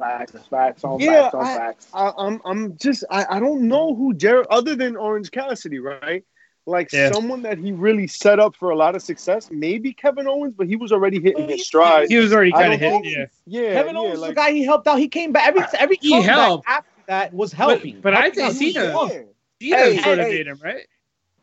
Facts, 0.00 0.32
facts 0.48 0.82
on 0.84 0.98
Yeah, 0.98 1.22
facts 1.30 1.34
on 1.34 1.44
I- 1.44 1.56
facts. 1.56 1.86
I, 1.94 2.12
I'm 2.16 2.40
I'm 2.44 2.76
just 2.78 3.04
I, 3.10 3.26
I 3.36 3.38
don't 3.40 3.68
know 3.68 3.94
who 3.94 4.14
Jared 4.14 4.46
other 4.50 4.74
than 4.74 4.96
Orange 4.96 5.30
Cassidy, 5.30 5.78
right? 5.78 6.24
Like 6.66 6.92
Yeah. 6.92 7.12
someone 7.12 7.42
that 7.42 7.58
he 7.58 7.72
really 7.72 8.06
set 8.06 8.38
up 8.40 8.56
for 8.56 8.70
a 8.70 8.76
lot 8.76 8.96
of 8.96 9.02
success. 9.02 9.48
Maybe 9.50 9.92
Kevin 9.92 10.26
Owens, 10.26 10.54
but 10.56 10.66
he 10.66 10.76
was 10.76 10.90
already 10.92 11.20
hitting 11.20 11.48
his 11.48 11.66
stride. 11.66 12.08
He 12.08 12.16
was 12.16 12.32
already 12.32 12.52
kind 12.52 12.72
of 12.74 12.80
don't 12.80 13.04
hit, 13.04 13.14
think- 13.14 13.32
yeah. 13.46 13.60
Yeah, 13.62 13.72
Kevin 13.74 13.94
yeah, 13.94 14.00
Owens 14.00 14.12
was 14.12 14.20
like, 14.20 14.30
the 14.30 14.34
guy 14.34 14.50
he 14.52 14.64
helped 14.64 14.86
out. 14.88 14.98
He 14.98 15.08
came 15.08 15.32
back 15.32 15.46
every 15.48 15.62
every 15.78 15.98
He 16.00 16.10
comeback 16.10 16.30
helped. 16.30 16.68
after 16.68 16.90
that 17.06 17.34
was 17.34 17.52
helping. 17.52 18.00
but 18.00 18.14
I 18.14 18.20
Helping 18.30 18.52
think 18.52 18.76
out. 18.76 19.10
Cena- 19.10 19.24
yeah. 19.60 19.76
Cena 19.76 19.76
Hey, 19.96 20.02
sort 20.02 20.18
of 20.18 20.26
hey. 20.26 20.32
made 20.32 20.46
him, 20.46 20.60
right? 20.62 20.86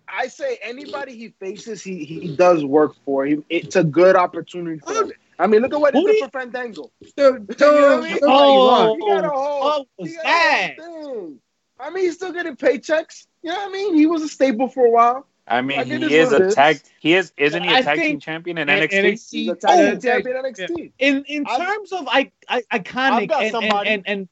I 0.07 0.27
say 0.29 0.57
anybody 0.63 1.15
he 1.17 1.29
faces, 1.39 1.83
he 1.83 2.05
he 2.05 2.35
does 2.35 2.63
work 2.63 2.93
for. 3.03 3.25
He, 3.25 3.37
it's 3.49 3.75
a 3.75 3.83
good 3.83 4.15
opportunity 4.15 4.79
for 4.79 4.93
him. 4.93 5.11
I 5.39 5.47
mean, 5.47 5.61
look 5.61 5.73
at 5.73 5.79
what 5.79 5.93
he 5.93 6.01
Who 6.01 6.07
did 6.07 6.13
did- 6.13 6.23
for 6.31 6.39
Fandango. 6.39 6.91
So, 7.17 7.33
You 7.33 7.39
know 7.59 7.99
what 7.99 8.09
I 8.09 8.13
mean? 8.13 8.19
Oh, 8.23 8.95
He 8.95 8.99
got 9.01 9.23
a 9.25 9.27
oh, 9.27 9.31
whole, 9.31 9.63
oh, 9.63 9.77
what 9.79 9.87
was 9.99 10.09
he 10.09 10.15
got 10.15 10.23
that? 10.23 10.75
a 10.79 10.81
whole 10.81 11.25
thing. 11.27 11.39
I 11.79 11.89
mean, 11.91 12.03
he's 12.05 12.15
still 12.15 12.33
getting 12.33 12.55
paychecks. 12.55 13.27
You 13.43 13.51
know 13.51 13.55
what 13.57 13.69
I 13.69 13.71
mean? 13.71 13.95
He 13.95 14.07
was 14.07 14.23
a 14.23 14.27
staple 14.27 14.67
for 14.67 14.85
a 14.85 14.89
while. 14.89 15.27
I 15.47 15.61
mean, 15.61 15.77
Like, 15.77 15.87
he 15.87 15.93
is 15.93 16.11
is 16.11 16.31
what 16.31 16.41
it 16.41 16.45
a 16.45 16.47
is. 16.47 16.55
tag. 16.55 16.81
He 16.99 17.13
is, 17.13 17.31
isn't 17.37 17.63
he 17.63 17.69
a 17.69 17.77
I 17.77 17.81
tag 17.81 17.99
team 17.99 18.19
champion 18.19 18.57
in 18.57 18.67
NXT? 18.67 18.91
NXT 18.91 19.29
He's 19.31 19.47
a 19.49 19.57
Oh, 19.67 19.91
team 19.91 20.01
champion 20.01 20.37
in 20.37 20.43
NXT. 20.53 20.91
In 20.99 21.23
in 21.25 21.45
I've- 21.47 21.63
terms 21.63 21.91
of 21.93 22.07
I, 22.09 22.31
I 22.49 22.63
I've 22.71 22.83
iconic 22.83 23.29
got 23.29 23.43
and, 23.43 23.45
and, 23.45 23.51
somebody- 23.51 23.89
and 23.91 24.03
and 24.07 24.29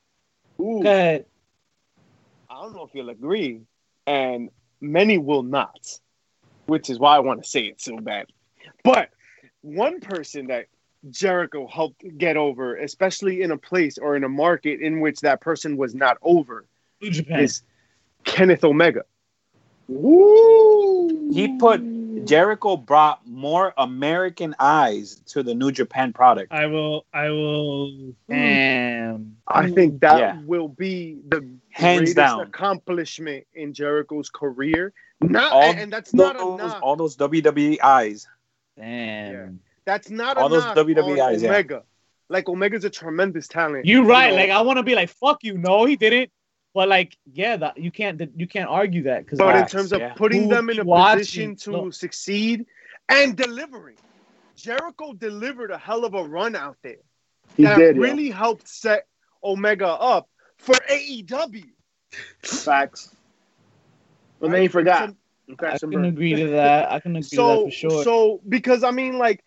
Ooh. 0.59 0.81
go 0.83 0.89
ahead. 0.89 1.25
I 2.49 2.61
don't 2.63 2.73
know 2.75 2.83
if 2.83 2.93
you'll 2.93 3.09
agree, 3.09 3.61
and 4.07 4.49
many 4.81 5.17
will 5.17 5.43
not, 5.43 5.87
which 6.65 6.89
is 6.89 6.99
why 6.99 7.15
I 7.15 7.19
want 7.19 7.43
to 7.43 7.49
say 7.49 7.61
it 7.61 7.79
so 7.79 7.97
bad. 7.97 8.27
But 8.83 9.09
one 9.61 9.99
person 10.01 10.47
that 10.47 10.65
Jericho 11.09 11.67
helped 11.67 12.03
get 12.17 12.37
over, 12.37 12.75
especially 12.77 13.41
in 13.41 13.51
a 13.51 13.57
place 13.57 13.97
or 13.97 14.15
in 14.15 14.23
a 14.23 14.29
market 14.29 14.81
in 14.81 14.99
which 14.99 15.21
that 15.21 15.41
person 15.41 15.77
was 15.77 15.93
not 15.95 16.17
over, 16.21 16.65
New 17.01 17.11
Japan. 17.11 17.39
is 17.41 17.63
Kenneth 18.23 18.63
Omega. 18.63 19.03
Ooh. 19.89 21.29
He 21.33 21.57
put 21.57 21.81
Jericho 22.25 22.75
brought 22.77 23.25
more 23.27 23.73
American 23.77 24.55
eyes 24.59 25.15
to 25.27 25.43
the 25.43 25.53
New 25.53 25.71
Japan 25.71 26.11
product. 26.13 26.51
I 26.51 26.65
will, 26.65 27.05
I 27.13 27.29
will. 27.29 28.13
Damn. 28.29 29.37
I 29.47 29.69
think 29.69 30.01
that 30.01 30.17
Yeah. 30.19 30.41
will 30.45 30.67
be 30.69 31.19
the 31.27 31.47
Hands 31.69 31.99
greatest 31.99 32.15
down. 32.15 32.41
accomplishment 32.41 33.45
in 33.53 33.73
Jericho's 33.73 34.29
career. 34.29 34.93
Not, 35.21 35.51
All 35.51 35.61
and 35.63 35.91
that's 35.93 36.13
not 36.13 36.35
a 36.35 36.39
knock. 36.57 36.79
all 36.81 36.95
those 36.95 37.15
WWE 37.15 37.79
eyes. 37.81 38.27
Damn. 38.77 39.59
That's 39.85 40.09
not 40.09 40.37
all 40.37 40.47
a 40.47 40.49
those 40.49 40.63
knock 40.65 40.77
WWE 40.77 41.13
on 41.23 41.33
eyes, 41.33 41.41
yeah. 41.43 41.49
Omega. 41.49 41.83
Like 42.29 42.49
Omega's 42.49 42.83
a 42.85 42.89
tremendous 42.89 43.47
talent. 43.47 43.85
You're 43.85 44.03
right. 44.03 44.31
know, 44.31 44.35
Like 44.37 44.49
I 44.49 44.61
want 44.61 44.77
to 44.77 44.83
be 44.83 44.95
like 44.95 45.09
fuck 45.09 45.43
you. 45.43 45.57
No, 45.57 45.85
he 45.85 45.95
didn't. 45.95 46.31
But 46.73 46.89
like 46.89 47.17
yeah, 47.31 47.55
that 47.57 47.77
you 47.77 47.91
can't 47.91 48.21
you 48.35 48.47
can't 48.47 48.69
argue 48.69 49.03
that 49.03 49.23
because 49.25 49.39
but 49.39 49.55
in 49.55 49.65
terms 49.67 49.93
of 49.93 50.01
yeah. 50.01 50.13
putting 50.13 50.43
Who 50.43 50.49
them 50.49 50.69
in 50.69 50.79
a 50.79 50.83
watching- 50.83 51.19
position 51.19 51.55
to 51.57 51.71
no. 51.71 51.89
succeed 51.91 52.65
and 53.07 53.37
delivering, 53.37 53.97
Jericho 54.55 55.13
delivered 55.13 55.71
a 55.71 55.77
hell 55.77 56.03
of 56.03 56.15
a 56.15 56.23
run 56.23 56.55
out 56.55 56.77
there 56.81 56.97
He 57.55 57.63
that 57.63 57.77
did, 57.77 57.95
yeah. 57.95 58.01
really 58.01 58.29
helped 58.31 58.67
set 58.67 59.05
Omega 59.43 59.87
up 59.87 60.27
for 60.57 60.73
AEW. 60.89 61.65
Facts. 62.43 63.15
But 64.39 64.51
then 64.51 64.61
he 64.63 64.67
forgot. 64.67 65.09
So- 65.09 65.15
Okay, 65.47 65.67
I 65.67 65.77
can 65.77 66.05
agree 66.05 66.33
to 66.33 66.47
that. 66.47 66.91
I 66.91 66.99
can 66.99 67.15
agree 67.15 67.29
to 67.29 67.35
that 67.35 67.65
for 67.65 67.69
sure. 67.71 68.03
so 68.03 68.41
because 68.49 68.83
I 68.83 68.89
mean 68.89 69.19
like 69.19 69.43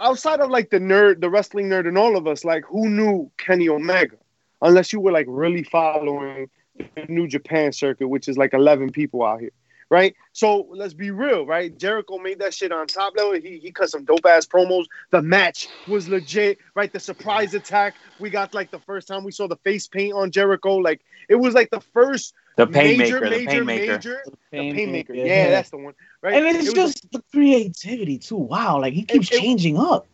outside 0.00 0.40
of 0.40 0.50
like 0.50 0.70
the 0.70 0.78
nerd, 0.78 1.20
the 1.20 1.30
wrestling 1.30 1.68
nerd, 1.68 1.86
and 1.86 1.96
all 1.98 2.16
of 2.16 2.26
us, 2.26 2.44
like 2.44 2.64
who 2.66 2.88
knew 2.88 3.30
Kenny 3.38 3.68
Omega, 3.68 4.16
unless 4.62 4.92
you 4.92 5.00
were 5.00 5.12
like 5.12 5.26
really 5.28 5.62
following 5.64 6.48
the 6.76 7.06
New 7.08 7.26
Japan 7.28 7.72
circuit, 7.72 8.08
which 8.08 8.28
is 8.28 8.36
like 8.36 8.52
eleven 8.54 8.90
people 8.90 9.24
out 9.24 9.40
here. 9.40 9.50
right? 9.88 10.14
So 10.32 10.66
let's 10.72 10.94
be 10.94 11.10
real, 11.10 11.46
right? 11.46 11.76
Jericho 11.78 12.18
made 12.18 12.40
that 12.40 12.52
shit 12.54 12.72
on 12.72 12.86
top 12.88 13.14
level. 13.16 13.34
He 13.34 13.58
he 13.58 13.70
cut 13.72 13.88
some 13.90 14.04
dope 14.04 14.26
ass 14.26 14.46
promos. 14.46 14.86
The 15.10 15.22
match 15.22 15.68
was 15.86 16.08
legit, 16.08 16.58
right? 16.74 16.92
The 16.92 17.00
surprise 17.00 17.54
attack 17.54 17.94
we 18.18 18.30
got 18.30 18.52
like 18.54 18.70
the 18.70 18.80
first 18.80 19.06
time 19.08 19.24
we 19.24 19.32
saw 19.32 19.46
the 19.46 19.56
face 19.56 19.86
paint 19.86 20.12
on 20.14 20.30
Jericho, 20.32 20.76
like 20.76 21.02
it 21.28 21.36
was 21.36 21.54
like 21.54 21.70
the 21.70 21.80
first 21.80 22.34
The 22.56 22.66
major, 22.66 23.20
painmaker, 23.20 23.20
the 23.20 23.30
major, 23.30 23.64
painmaker. 23.64 23.64
major, 23.64 24.22
the 24.50 24.58
painmaker. 24.58 25.14
Yeah, 25.14 25.50
that's 25.50 25.70
the 25.70 25.76
one, 25.78 25.94
right? 26.26 26.34
and 26.44 26.56
it's 26.56 26.68
It 26.68 26.76
was- 26.76 26.94
just 26.94 27.10
the 27.12 27.22
creativity 27.32 28.18
too. 28.18 28.36
Wow, 28.36 28.80
like 28.80 28.92
he 28.94 29.02
keeps 29.04 29.30
it- 29.32 29.40
changing 29.40 29.78
up. 29.78 30.06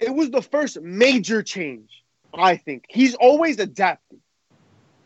it 0.00 0.14
was 0.14 0.30
the 0.30 0.42
first 0.42 0.80
major 0.80 1.42
change. 1.42 1.90
I 2.34 2.56
think 2.56 2.84
he's 2.88 3.14
always 3.14 3.58
adapting, 3.58 4.20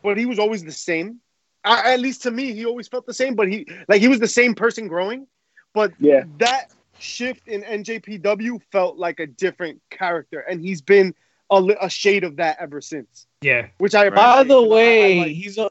but 0.03 0.17
he 0.19 0.27
was 0.27 0.39
always 0.39 0.65
the 0.65 0.73
same. 0.73 1.21
I, 1.65 1.93
at 1.95 2.01
least 2.01 2.23
to 2.23 2.31
me, 2.31 2.53
he 2.53 2.65
always 2.67 2.89
felt 2.89 3.07
the 3.07 3.15
same. 3.15 3.35
But 3.35 3.49
he 3.49 3.67
like 3.89 4.01
he 4.01 4.09
was 4.09 4.19
the 4.21 4.27
same 4.29 4.55
person 4.55 4.89
growing, 4.89 5.27
but 5.73 5.93
Yeah. 6.01 6.25
that 6.39 6.73
shift 6.99 7.47
in 7.49 7.63
NJPW 7.63 8.61
felt 8.73 8.97
like 8.99 9.21
a 9.21 9.27
different 9.27 9.81
character, 9.91 10.41
and 10.41 10.61
he's 10.61 10.83
been 10.83 11.15
a, 11.51 11.61
li- 11.61 11.77
a 11.81 11.89
shade 11.91 12.25
of 12.25 12.37
that 12.37 12.57
ever 12.61 12.81
since. 12.81 13.27
Yeah. 13.43 13.69
Which 13.79 13.95
I 13.95 14.11
By 14.11 14.41
appreciate. 14.43 14.49
the 14.49 14.61
I- 14.61 14.65
I 14.65 14.69
way, 14.69 15.19
like- 15.21 15.33
he's 15.33 15.59
a 15.59 15.71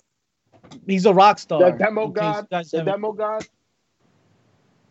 he's 0.88 1.06
a 1.06 1.14
rock 1.14 1.38
star. 1.39 1.72
The 1.72 1.78
demo 1.78 2.08
god, 2.08 2.48
the 2.50 2.84
demo 2.86 3.12
god. 3.12 3.46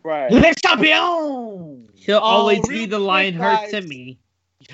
Right. 0.03 0.31
Le 0.31 0.53
champion. 0.63 1.87
He'll 1.95 2.17
Oh, 2.17 2.19
always 2.19 2.67
be 2.67 2.85
the 2.85 2.97
quick, 2.97 3.07
Lionheart 3.07 3.69
to 3.71 3.81
me. 3.81 4.17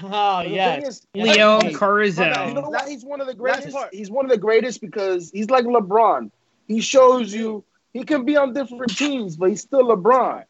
Oh 0.03 0.09
But 0.09 0.43
the 0.43 0.49
yeah. 0.49 0.75
thing 0.75 0.85
is, 0.87 1.07
Yeah, 1.13 1.23
Leo 1.23 1.59
Hey, 1.61 1.73
Carrizel. 1.73 2.47
you 2.49 2.53
know 2.53 2.69
why 2.69 2.87
he's 2.89 3.03
one 3.05 3.21
of 3.21 3.27
the 3.27 3.33
greatest? 3.33 3.75
He's 3.91 4.11
one 4.11 4.25
of 4.25 4.31
the 4.31 4.37
greatest 4.37 4.81
because 4.81 5.31
he's 5.31 5.49
like 5.49 5.65
LeBron. 5.65 6.29
He 6.67 6.81
shows 6.81 7.33
you 7.33 7.63
he 7.93 8.03
can 8.03 8.25
be 8.25 8.35
on 8.37 8.53
different 8.53 8.95
teams, 8.95 9.37
but 9.37 9.49
he's 9.49 9.61
still 9.61 9.83
LeBron. 9.87 10.43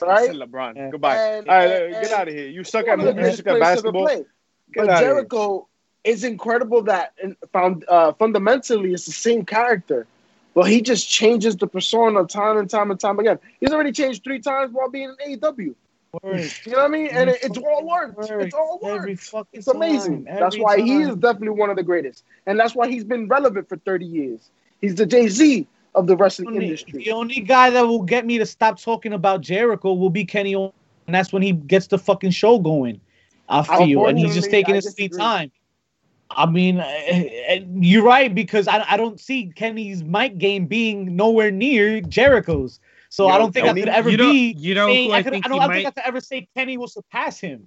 Right? 0.00 0.30
LeBron. 0.30 0.76
Yeah. 0.76 0.90
Goodbye. 0.90 1.16
And- 1.16 1.48
All 1.48 1.56
right, 1.56 1.70
and- 1.82 1.92
get 1.94 2.12
out 2.12 2.28
of 2.28 2.34
here. 2.34 2.48
You 2.48 2.64
suck 2.64 2.86
at 2.86 2.98
one 2.98 3.08
of 3.08 3.14
the 3.16 3.20
moving. 3.20 3.30
You 3.30 3.36
suck 3.36 3.46
at 3.48 3.58
players 3.58 3.82
to 3.82 3.88
ever 3.88 3.92
basketball. 3.92 4.06
Get 4.06 4.26
But 4.74 4.88
out 4.88 4.90
of 4.94 4.98
here. 5.00 5.08
Jericho 5.14 5.68
is 6.04 6.24
incredible 6.24 6.82
that 6.82 7.14
found 7.52 7.84
uh, 7.88 8.12
fundamentally 8.12 8.92
it's 8.92 9.06
the 9.06 9.12
same 9.12 9.44
character, 9.44 10.06
but 10.56 10.64
he 10.70 10.80
just 10.80 11.08
changes 11.08 11.54
the 11.56 11.66
persona 11.66 12.24
time 12.24 12.56
and 12.56 12.68
time 12.68 12.90
and 12.90 12.98
time 12.98 13.18
again. 13.20 13.38
He's 13.60 13.70
already 13.72 13.92
changed 13.92 14.24
three 14.24 14.40
times 14.40 14.72
while 14.72 14.88
being 14.90 15.14
in 15.26 15.38
AEW. 15.38 15.74
Word. 16.22 16.50
You 16.64 16.72
know 16.72 16.78
what 16.78 16.84
I 16.86 16.88
mean? 16.88 17.08
And 17.12 17.28
it, 17.28 17.38
it's 17.42 17.58
all 17.58 17.86
worked. 17.86 18.16
Word. 18.16 18.40
It's 18.42 18.54
all 18.54 18.78
fucking 18.80 19.46
It's 19.52 19.66
amazing. 19.68 20.24
time, 20.24 20.36
That's 20.40 20.58
why 20.58 20.80
he 20.80 21.02
is 21.02 21.14
definitely 21.16 21.50
one 21.50 21.68
of 21.68 21.76
the 21.76 21.82
greatest, 21.82 22.24
and 22.46 22.58
that's 22.58 22.74
why 22.74 22.88
he's 22.88 23.04
been 23.04 23.28
relevant 23.28 23.68
for 23.68 23.76
thirty 23.76 24.06
years. 24.06 24.50
He's 24.80 24.94
the 24.94 25.04
Jay 25.04 25.28
Z 25.28 25.66
of 25.94 26.06
the 26.06 26.16
wrestling 26.16 26.48
Only- 26.48 26.64
industry. 26.64 27.02
The 27.04 27.12
only 27.12 27.40
guy 27.40 27.68
that 27.70 27.86
will 27.86 28.02
get 28.02 28.24
me 28.24 28.38
to 28.38 28.46
stop 28.46 28.80
talking 28.80 29.12
about 29.12 29.42
Jericho 29.42 29.92
will 29.92 30.08
be 30.10 30.24
Kenny 30.24 30.54
Omega, 30.54 30.72
and 31.06 31.14
that's 31.14 31.32
when 31.34 31.42
he 31.42 31.52
gets 31.52 31.86
the 31.88 31.98
fucking 31.98 32.30
show 32.30 32.58
going. 32.58 32.98
I 33.48 33.62
feel, 33.62 34.06
and 34.06 34.18
he's 34.18 34.34
just 34.34 34.50
taking 34.50 34.72
I 34.72 34.76
his 34.76 34.84
sweet 34.94 35.10
disagree. 35.10 35.18
time. 35.22 35.52
I 36.30 36.46
mean, 36.46 36.78
eh, 36.80 37.28
eh, 37.48 37.64
you're 37.74 38.02
right 38.04 38.34
because 38.34 38.68
I, 38.68 38.84
I 38.88 38.96
don't 38.96 39.20
see 39.20 39.52
Kenny's 39.54 40.02
mic 40.02 40.38
game 40.38 40.66
being 40.66 41.16
nowhere 41.16 41.50
near 41.50 42.00
Jericho's. 42.00 42.80
So 43.08 43.28
I 43.28 43.38
don't 43.38 43.52
think 43.52 43.66
I 43.66 43.72
could 43.72 43.88
ever 43.88 44.10
you 44.10 44.18
be. 44.18 44.54
you 44.58 44.74
know 44.74 44.88
saying- 44.88 45.12
I, 45.12 45.18
I 45.18 45.22
think 45.22 45.46
I 45.46 45.48
don't, 45.48 45.60
I 45.60 45.68
think. 45.74 45.86
I 45.86 45.90
could 45.92 46.02
ever 46.04 46.20
say 46.20 46.48
Kenny 46.54 46.76
will 46.76 46.88
surpass 46.88 47.38
him. 47.40 47.66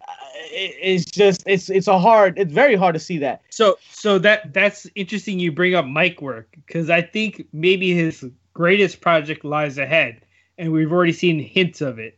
It- 0.52 0.76
it's 0.82 1.06
just 1.06 1.44
it's 1.48 1.70
it's 1.70 1.88
a 1.88 1.98
hard. 1.98 2.38
It's 2.38 2.54
very 2.54 2.76
hard 2.76 2.94
to 2.94 3.00
see 3.00 3.18
that. 3.20 3.42
So 3.50 3.78
so 3.90 4.20
that 4.20 4.54
that's 4.54 4.86
interesting. 4.96 5.40
You 5.40 5.52
bring 5.52 5.74
up 5.76 5.86
mic 5.88 6.22
work 6.22 6.50
because 6.66 6.90
I 6.90 7.02
think 7.02 7.48
maybe 7.54 7.94
his 7.96 8.26
greatest 8.54 9.00
project 9.02 9.46
lies 9.46 9.78
ahead, 9.78 10.22
and 10.58 10.72
we've 10.74 10.92
already 10.92 11.14
seen 11.14 11.40
hints 11.40 11.82
of 11.82 11.98
it. 11.98 12.18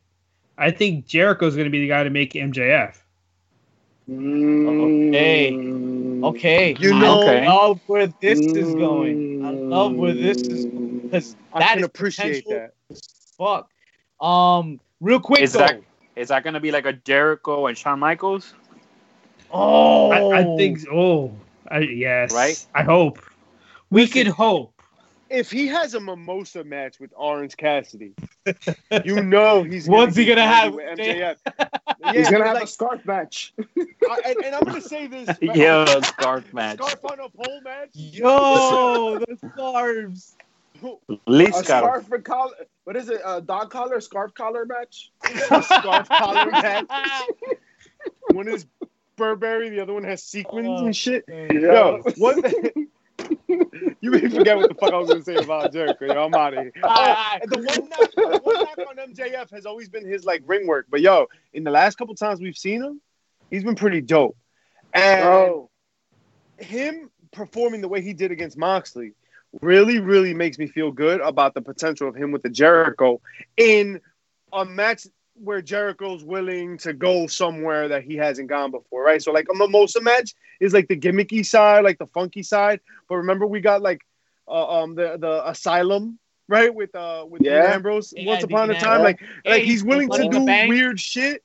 I 0.58 0.72
think 0.72 1.06
Jericho's 1.06 1.56
going 1.56 1.66
to 1.66 1.72
be 1.72 1.82
the 1.82 1.88
guy 1.88 2.04
to 2.04 2.10
make 2.10 2.34
MJF. 2.34 2.96
Okay. 4.12 5.52
Mm. 5.54 6.24
Okay, 6.24 6.76
You 6.80 6.94
know- 6.94 7.22
Okay. 7.22 7.46
love 7.48 7.80
where 7.88 8.08
this 8.20 8.40
is 8.40 8.68
going. 8.76 9.44
I 9.44 9.52
love 9.52 9.96
where 9.96 10.14
this 10.14 10.38
is 10.38 10.66
going 10.66 11.00
because 11.04 11.36
I 11.54 11.60
that 11.60 11.70
can 11.70 11.80
is 11.80 11.86
appreciate 11.86 12.48
that. 12.50 12.74
Fuck. 13.38 13.70
Um, 14.20 14.80
real 15.00 15.20
quick 15.20 15.42
Is 15.42 15.54
though. 15.54 15.60
that 15.60 15.82
is 16.16 16.28
that 16.28 16.44
gonna 16.44 16.60
be 16.60 16.72
like 16.72 16.86
a 16.86 16.94
Jericho 16.94 17.66
and 17.68 17.78
Shawn 17.78 18.00
Michaels? 18.00 18.54
oh, 19.52 20.12
I, 20.12 20.40
I 20.42 20.58
think. 20.58 20.80
Oh, 20.92 21.34
I, 21.68 21.80
yes. 21.80 22.32
Right? 22.34 22.64
I 22.76 22.84
hope. 22.84 23.20
We 23.90 24.02
Listen. 24.04 24.14
could 24.26 24.28
hope. 24.28 24.81
If 25.32 25.50
he 25.50 25.68
has 25.68 25.94
a 25.94 26.00
mimosa 26.00 26.64
match 26.64 27.00
with 27.00 27.14
Orange 27.16 27.56
Cassidy, 27.56 28.14
you 29.06 29.24
know 29.24 29.64
he's 29.64 29.88
What's 29.88 30.16
he 30.16 30.26
gonna 30.26 30.46
have 30.46 30.74
with 30.74 30.86
with 30.98 31.00
MJF. 31.00 31.38
Yeah, 31.48 32.12
He's 32.12 32.30
gonna 32.30 32.46
have 32.46 32.56
like, 32.56 32.64
a 32.66 32.68
scarf 32.68 33.06
match. 33.06 33.54
I, 33.78 34.22
and, 34.26 34.38
and 34.44 34.56
I'm 34.56 34.64
gonna 34.66 34.82
say 34.82 35.08
this. 35.08 35.28
right? 35.42 35.56
yeah, 35.56 36.02
scarf 36.02 36.54
match. 36.54 36.80
Scarf 36.80 37.06
on 37.06 37.20
a 37.22 37.30
pole 37.30 37.62
match. 37.64 37.90
Yo, 37.94 39.20
the 39.20 39.38
scarves. 39.54 40.36
Least 41.28 41.62
a 41.64 41.68
got 41.68 41.84
scarf 41.84 42.08
for 42.08 42.20
collar. 42.20 42.54
What 42.84 42.98
is 42.98 43.10
it? 43.10 43.22
A 43.26 43.40
dog 43.42 43.70
collar, 43.70 44.02
scarf 44.02 44.34
collar 44.34 44.66
match. 44.66 45.12
scarf 45.64 46.10
collar 46.10 46.52
match. 46.52 46.88
One 48.32 48.48
is 48.48 48.66
Burberry, 49.16 49.70
the 49.70 49.80
other 49.80 49.94
one 49.94 50.04
has 50.04 50.24
sequins 50.24 50.68
Oh, 50.82 50.86
and 50.88 50.96
shit. 50.96 51.28
man. 51.30 51.52
Yo, 51.62 52.02
what? 52.18 52.44
You 53.48 54.12
made 54.12 54.24
me 54.24 54.30
forget 54.30 54.58
what 54.58 54.70
the 54.70 54.76
fuck 54.76 54.94
I 54.94 54.98
was 54.98 55.10
gonna 55.10 55.24
say 55.24 55.36
about 55.36 55.72
Jericho. 55.74 56.06
Yo, 56.06 56.26
I'm 56.26 56.34
out 56.34 56.54
of 56.54 56.64
here. 56.64 56.74
Oh, 56.84 57.38
the 57.44 57.58
one 57.58 57.90
knock, 57.90 58.12
the 58.16 58.40
one 58.44 58.56
knock 58.56 58.78
on 58.90 59.14
MJF 59.14 59.50
has 59.52 59.66
always 59.66 59.90
been 59.90 60.06
his 60.06 60.26
like 60.26 60.44
ring 60.46 60.68
work. 60.68 60.88
But 60.90 61.02
yo, 61.02 61.28
in 61.54 61.64
the 61.64 61.72
last 61.72 61.98
couple 61.98 62.16
times 62.16 62.40
we've 62.40 62.58
seen 62.58 62.82
him, 62.82 63.02
he's 63.50 63.64
been 63.64 63.76
pretty 63.76 64.02
dope. 64.02 64.38
And 64.94 65.26
Oh, 65.26 65.70
him 66.58 67.10
performing 67.32 67.82
the 67.82 67.88
way 67.88 68.02
he 68.02 68.14
did 68.14 68.32
against 68.32 68.58
Moxley 68.58 69.14
really, 69.62 70.00
really 70.00 70.34
makes 70.34 70.58
me 70.58 70.68
feel 70.68 70.92
good 70.92 71.22
about 71.22 71.54
the 71.54 71.62
potential 71.62 72.08
of 72.08 72.16
him 72.16 72.32
with 72.32 72.42
the 72.44 72.50
Jericho 72.50 73.22
in 73.58 74.02
a 74.54 74.66
match 74.66 75.08
where 75.44 75.62
Jericho's 75.62 76.24
willing 76.24 76.78
to 76.80 76.94
go 76.94 77.28
somewhere 77.28 77.88
that 77.90 78.04
he 78.04 78.16
hasn't 78.16 78.50
gone 78.50 78.72
before, 78.72 79.04
right? 79.04 79.22
So 79.22 79.32
like 79.32 79.48
a 79.52 79.56
mimosa 79.56 80.02
match 80.02 80.34
is 80.60 80.74
like 80.74 80.88
the 80.88 80.96
gimmicky 80.98 81.46
side, 81.46 81.84
like 81.84 81.98
the 81.98 82.08
funky 82.08 82.44
side. 82.44 82.80
But 83.10 83.16
remember 83.18 83.48
we 83.48 83.60
got 83.62 83.82
like 83.82 84.02
uh, 84.48 84.82
um 84.84 84.96
the 84.96 85.18
the 85.20 85.48
asylum, 85.50 86.20
right? 86.48 86.74
With 86.74 86.94
uh 86.96 87.26
with 87.28 87.42
Yeah. 87.44 87.74
Ambrose 87.74 88.14
Yeah, 88.16 88.28
once 88.28 88.44
upon 88.44 88.70
a 88.70 88.74
Dean 88.74 88.82
time. 88.82 89.02
Like 89.02 89.20
Hey, 89.44 89.52
like 89.52 89.64
he's 89.64 89.84
willing 89.84 90.10
to 90.10 90.30
do 90.30 90.44
weird 90.68 91.00
shit. 91.00 91.44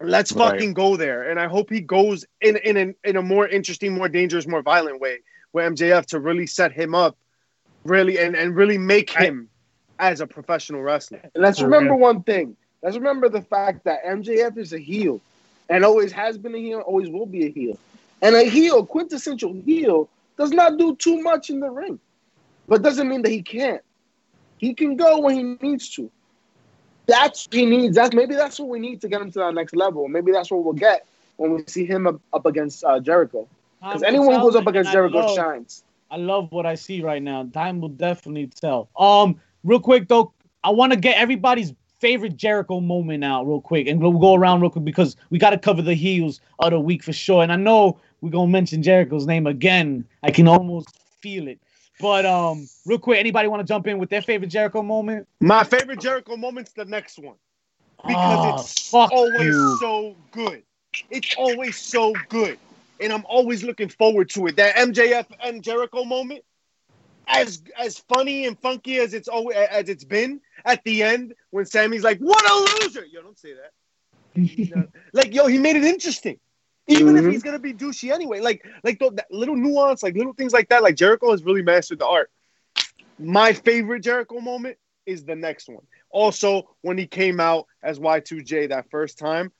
Let's 0.00 0.32
Right. 0.32 0.52
fucking 0.52 0.74
go 0.74 0.96
there, 0.96 1.30
and 1.30 1.38
I 1.38 1.46
hope 1.46 1.70
he 1.70 1.80
goes 1.80 2.24
in 2.40 2.56
in 2.56 2.76
an, 2.76 2.94
in 3.04 3.16
a 3.16 3.22
more 3.22 3.46
interesting, 3.46 3.94
more 3.94 4.08
dangerous, 4.08 4.48
more 4.48 4.62
violent 4.62 5.00
way 5.00 5.20
with 5.52 5.64
MJF 5.64 6.06
to 6.06 6.18
really 6.18 6.46
set 6.46 6.72
him 6.72 6.92
up, 6.94 7.16
really 7.84 8.18
and 8.18 8.34
and 8.34 8.56
really 8.56 8.78
make 8.78 9.10
him 9.10 9.48
as 10.00 10.20
a 10.20 10.26
professional 10.26 10.82
wrestler. 10.82 11.20
and 11.22 11.30
let's 11.36 11.62
remember 11.62 11.94
one 11.94 12.24
thing. 12.24 12.56
Let's 12.82 12.96
remember 12.96 13.28
the 13.28 13.42
fact 13.42 13.84
that 13.84 14.04
MJF 14.04 14.58
is 14.58 14.72
a 14.72 14.78
heel, 14.78 15.20
and 15.68 15.84
always 15.84 16.12
has 16.12 16.36
been 16.36 16.54
a 16.54 16.58
heel, 16.58 16.80
always 16.80 17.08
will 17.08 17.26
be 17.26 17.46
a 17.46 17.50
heel. 17.50 17.78
And 18.20 18.34
a 18.34 18.44
heel, 18.44 18.84
quintessential 18.84 19.52
heel, 19.64 20.08
does 20.36 20.50
not 20.50 20.78
do 20.78 20.96
too 20.96 21.20
much 21.22 21.50
in 21.50 21.60
the 21.60 21.70
ring, 21.70 21.98
but 22.66 22.82
doesn't 22.82 23.08
mean 23.08 23.22
that 23.22 23.30
he 23.30 23.42
can't. 23.42 23.82
He 24.58 24.74
can 24.74 24.96
go 24.96 25.20
when 25.20 25.36
he 25.36 25.66
needs 25.66 25.88
to. 25.90 26.10
That's 27.06 27.46
what 27.46 27.54
he 27.54 27.66
needs. 27.66 27.96
That's 27.96 28.14
maybe 28.14 28.34
that's 28.34 28.58
what 28.58 28.68
we 28.68 28.78
need 28.78 29.00
to 29.00 29.08
get 29.08 29.20
him 29.20 29.30
to 29.32 29.38
that 29.40 29.54
next 29.54 29.74
level. 29.74 30.08
Maybe 30.08 30.32
that's 30.32 30.50
what 30.50 30.64
we'll 30.64 30.72
get 30.72 31.06
when 31.36 31.52
we 31.52 31.64
see 31.66 31.84
him 31.84 32.06
up, 32.06 32.20
up 32.32 32.46
against 32.46 32.84
uh, 32.84 33.00
Jericho. 33.00 33.48
Because 33.80 34.02
anyone 34.02 34.36
who 34.36 34.42
goes 34.42 34.56
up 34.56 34.66
against 34.66 34.92
Jericho 34.92 35.18
love- 35.18 35.36
shines. 35.36 35.84
I 36.10 36.16
love 36.16 36.52
what 36.52 36.66
I 36.66 36.74
see 36.74 37.00
right 37.00 37.22
now. 37.22 37.48
Time 37.54 37.80
will 37.80 37.88
definitely 37.88 38.46
tell. 38.46 38.90
Um, 38.98 39.40
real 39.64 39.80
quick 39.80 40.08
though, 40.08 40.32
I 40.62 40.68
want 40.70 40.92
to 40.92 40.98
get 40.98 41.16
everybody's 41.16 41.72
favorite 42.02 42.36
Jericho 42.36 42.80
moment 42.80 43.22
out 43.22 43.46
real 43.46 43.60
quick, 43.60 43.86
and 43.86 44.02
we'll 44.02 44.18
go 44.18 44.34
around 44.34 44.60
real 44.60 44.70
quick 44.70 44.84
because 44.84 45.16
we 45.30 45.38
got 45.38 45.50
to 45.50 45.58
cover 45.58 45.82
the 45.82 45.94
heels 45.94 46.40
of 46.58 46.72
the 46.72 46.80
week 46.80 47.04
for 47.04 47.12
sure. 47.12 47.44
And 47.44 47.52
I 47.52 47.56
know 47.56 48.00
we're 48.20 48.30
gonna 48.30 48.50
mention 48.50 48.82
Jericho's 48.82 49.24
name 49.24 49.46
again. 49.46 50.04
I 50.22 50.32
can 50.32 50.48
almost 50.48 50.88
feel 51.20 51.46
it. 51.46 51.60
But 52.00 52.26
um, 52.26 52.68
real 52.84 52.98
quick, 52.98 53.20
anybody 53.20 53.46
want 53.46 53.60
to 53.60 53.72
jump 53.72 53.86
in 53.86 53.98
with 53.98 54.10
their 54.10 54.20
favorite 54.20 54.48
Jericho 54.48 54.82
moment? 54.82 55.28
My 55.40 55.62
favorite 55.62 56.00
Jericho 56.00 56.36
moment's 56.36 56.72
the 56.72 56.84
next 56.84 57.20
one 57.20 57.36
because 58.04 58.44
Ah, 58.44 58.58
it's 58.58 58.92
always 58.92 59.46
you. 59.46 59.76
so 59.78 60.16
good. 60.32 60.64
It's 61.08 61.36
always 61.38 61.76
so 61.76 62.14
good, 62.28 62.58
and 63.00 63.12
I'm 63.12 63.24
always 63.26 63.62
looking 63.62 63.88
forward 63.88 64.28
to 64.30 64.48
it. 64.48 64.56
That 64.56 64.74
MJF 64.74 65.26
and 65.44 65.62
Jericho 65.62 66.02
moment, 66.02 66.42
as 67.28 67.62
as 67.78 67.98
funny 67.98 68.46
and 68.46 68.58
funky 68.58 68.98
as 68.98 69.14
it's 69.14 69.28
always 69.28 69.56
as 69.56 69.88
it's 69.88 70.04
been 70.04 70.40
at 70.64 70.82
the 70.84 71.02
end 71.02 71.34
when 71.50 71.64
Sammy's 71.66 72.04
like, 72.04 72.18
"What 72.18 72.42
a 72.50 72.84
loser!" 72.84 73.04
Yo, 73.04 73.22
don't 73.22 73.38
say 73.38 73.54
that. 73.54 73.72
like, 75.12 75.34
yo, 75.34 75.46
he 75.46 75.58
made 75.58 75.76
it 75.76 75.84
interesting. 75.84 76.38
Even 76.88 77.16
if 77.16 77.24
Mhm. 77.24 77.32
he's 77.32 77.42
gonna 77.42 77.58
be 77.58 77.74
douchey 77.74 78.12
anyway, 78.12 78.40
like 78.40 78.64
like 78.82 78.98
the, 78.98 79.10
that 79.12 79.26
little 79.30 79.56
nuance, 79.56 80.02
like 80.02 80.16
little 80.16 80.32
things 80.34 80.52
like 80.52 80.68
that, 80.68 80.82
like 80.82 80.96
Jericho 80.96 81.30
has 81.30 81.44
really 81.44 81.62
mastered 81.62 81.98
the 82.00 82.06
art. 82.06 82.30
My 83.18 83.52
favorite 83.52 84.00
Jericho 84.00 84.40
moment 84.40 84.76
is 85.06 85.24
the 85.24 85.36
next 85.36 85.68
one. 85.68 85.86
Also, 86.10 86.76
when 86.82 86.98
he 86.98 87.06
came 87.06 87.40
out 87.40 87.66
as 87.82 87.98
Y2J 87.98 88.68
that 88.68 88.90
first 88.90 89.18
time. 89.18 89.52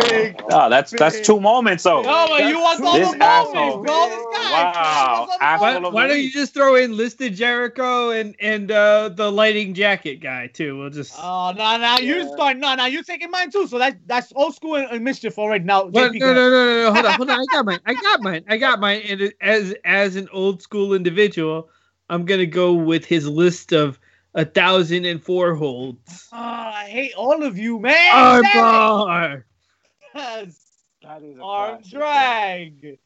Big. 0.00 0.42
Oh, 0.48 0.70
that's 0.70 0.90
that's 0.92 1.20
two 1.20 1.40
moments 1.40 1.82
though. 1.84 2.04
Oh, 2.06 2.26
but 2.28 2.48
you 2.48 2.58
want 2.60 2.82
all 2.84 3.10
the 3.10 3.16
moments, 3.18 3.76
bro. 3.82 4.08
This 4.08 4.26
guy. 4.32 4.50
Wow. 4.52 5.20
What's 5.20 5.34
up, 5.34 5.42
Asshole 5.42 5.82
Why, 5.82 5.90
why 5.90 6.06
don't 6.06 6.20
you 6.20 6.30
just 6.30 6.54
throw 6.54 6.74
in 6.76 6.96
listed 6.96 7.34
Jericho 7.34 8.10
and 8.10 8.34
and 8.40 8.70
uh, 8.70 9.10
the 9.10 9.30
lighting 9.30 9.74
jacket 9.74 10.16
guy 10.16 10.46
too? 10.46 10.78
We'll 10.78 10.90
just. 10.90 11.14
Oh, 11.18 11.52
no, 11.56 11.78
no, 11.78 11.98
you 11.98 12.16
Yeah. 12.16 12.26
start. 12.28 12.56
No, 12.56 12.74
no, 12.74 12.86
you're 12.86 13.02
taking 13.02 13.30
mine 13.30 13.50
too. 13.50 13.66
So 13.66 13.78
that 13.78 14.06
that's 14.06 14.32
old 14.34 14.54
school 14.54 14.76
and, 14.76 14.88
and 14.90 15.04
mischief 15.04 15.38
already. 15.38 15.64
Now, 15.64 15.84
Well, 15.86 16.12
no, 16.12 16.18
no, 16.18 16.34
no, 16.34 16.50
no, 16.50 16.82
no. 16.84 16.92
Hold 16.92 17.06
on, 17.06 17.14
hold 17.14 17.30
on. 17.30 17.40
I 17.40 17.46
got 17.46 17.64
mine. 17.64 17.80
I 17.86 17.94
got 17.94 18.22
mine. 18.22 18.44
I 18.48 18.56
got 18.56 18.80
mine. 18.80 19.02
And 19.08 19.32
as 19.40 19.74
as 19.84 20.16
an 20.16 20.28
old 20.32 20.62
school 20.62 20.94
individual, 20.94 21.68
I'm 22.08 22.24
gonna 22.24 22.46
go 22.46 22.72
with 22.72 23.04
his 23.04 23.26
list 23.28 23.72
of 23.72 23.98
a 24.34 24.44
thousand 24.44 25.04
and 25.04 25.22
four 25.22 25.54
holds. 25.54 26.28
Oh, 26.32 26.36
I 26.38 26.86
hate 26.88 27.14
all 27.14 27.42
of 27.42 27.58
you, 27.58 27.78
man. 27.78 28.42
Armbar. 28.44 29.44
Yes. 30.14 30.72
That 31.02 31.22
is 31.22 31.38
a 31.38 31.42
Arm 31.42 31.82
classic. 31.82 32.98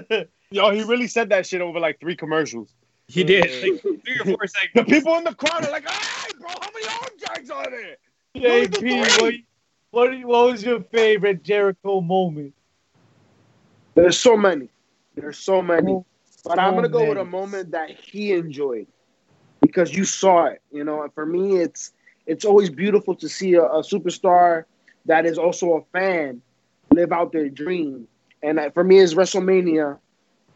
drag. 0.00 0.28
Yo, 0.50 0.70
he 0.70 0.82
really 0.84 1.08
said 1.08 1.30
that 1.30 1.46
shit 1.46 1.60
over 1.60 1.80
like 1.80 1.98
three 1.98 2.16
commercials. 2.16 2.72
He 3.08 3.24
did 3.24 3.62
like 3.62 3.82
three 3.82 4.20
or 4.20 4.24
four 4.24 4.46
seconds. 4.46 4.72
The 4.74 4.84
people 4.84 5.16
in 5.16 5.24
the 5.24 5.34
crowd 5.34 5.64
are 5.64 5.70
like, 5.70 5.88
"Hey, 5.88 6.30
bro, 6.38 6.48
how 6.48 6.70
many 6.72 6.86
arm 6.86 7.10
drags 7.18 7.50
are 7.50 7.70
there?" 7.70 7.96
Those 8.34 8.66
are 8.66 8.82
JP, 8.82 9.20
what, 9.20 9.34
what, 9.90 10.24
what 10.24 10.46
was 10.52 10.62
your 10.62 10.80
favorite 10.80 11.42
Jericho 11.42 12.00
moment? 12.00 12.54
There's 13.94 14.18
so 14.18 14.36
many. 14.36 14.68
There's 15.14 15.38
so 15.38 15.62
many. 15.62 15.92
Oh, 15.92 16.06
but 16.44 16.58
I'm 16.58 16.74
gonna 16.74 16.88
go 16.88 17.08
with 17.08 17.18
a 17.18 17.24
moment 17.24 17.72
that 17.72 17.90
he 17.90 18.32
enjoyed 18.32 18.86
because 19.60 19.94
you 19.94 20.04
saw 20.04 20.46
it. 20.46 20.62
You 20.72 20.84
know, 20.84 21.02
and 21.02 21.12
for 21.12 21.26
me, 21.26 21.56
it's 21.56 21.92
it's 22.26 22.44
always 22.44 22.70
beautiful 22.70 23.14
to 23.16 23.28
see 23.28 23.54
a, 23.54 23.64
a 23.64 23.82
superstar 23.82 24.64
that 25.06 25.26
is 25.26 25.38
also 25.38 25.76
a 25.76 25.82
fan 25.92 26.42
live 26.92 27.12
out 27.12 27.32
their 27.32 27.48
dream. 27.48 28.08
And 28.42 28.60
for 28.74 28.84
me, 28.84 28.98
is 28.98 29.14
WrestleMania, 29.14 29.98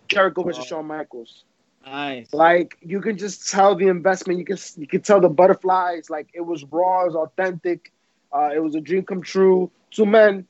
Jericho 0.08 0.42
versus. 0.42 0.64
Shawn 0.66 0.86
Michaels. 0.86 1.44
Nice. 1.86 2.32
Like 2.34 2.76
you 2.82 3.00
can 3.00 3.16
just 3.16 3.50
tell 3.50 3.74
the 3.74 3.88
investment. 3.88 4.38
You 4.38 4.44
can 4.44 4.58
you 4.76 4.86
can 4.86 5.00
tell 5.00 5.20
the 5.20 5.28
butterflies. 5.28 6.10
Like 6.10 6.28
it 6.34 6.42
was 6.42 6.64
raw, 6.64 7.02
it 7.02 7.06
was 7.06 7.16
authentic. 7.16 7.92
Uh, 8.30 8.50
it 8.54 8.58
was 8.62 8.74
a 8.74 8.80
dream 8.80 9.04
come 9.04 9.22
true. 9.22 9.70
Two 9.90 10.04
men, 10.04 10.46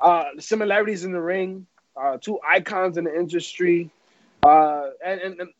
uh, 0.00 0.24
similarities 0.38 1.04
in 1.04 1.12
the 1.12 1.20
ring. 1.20 1.66
Uh, 1.96 2.18
two 2.20 2.40
icons 2.48 2.96
in 2.96 3.04
the 3.04 3.14
industry. 3.14 3.90
Uh, 4.42 4.88
and, 5.04 5.20
and, 5.20 5.40
and 5.40 5.50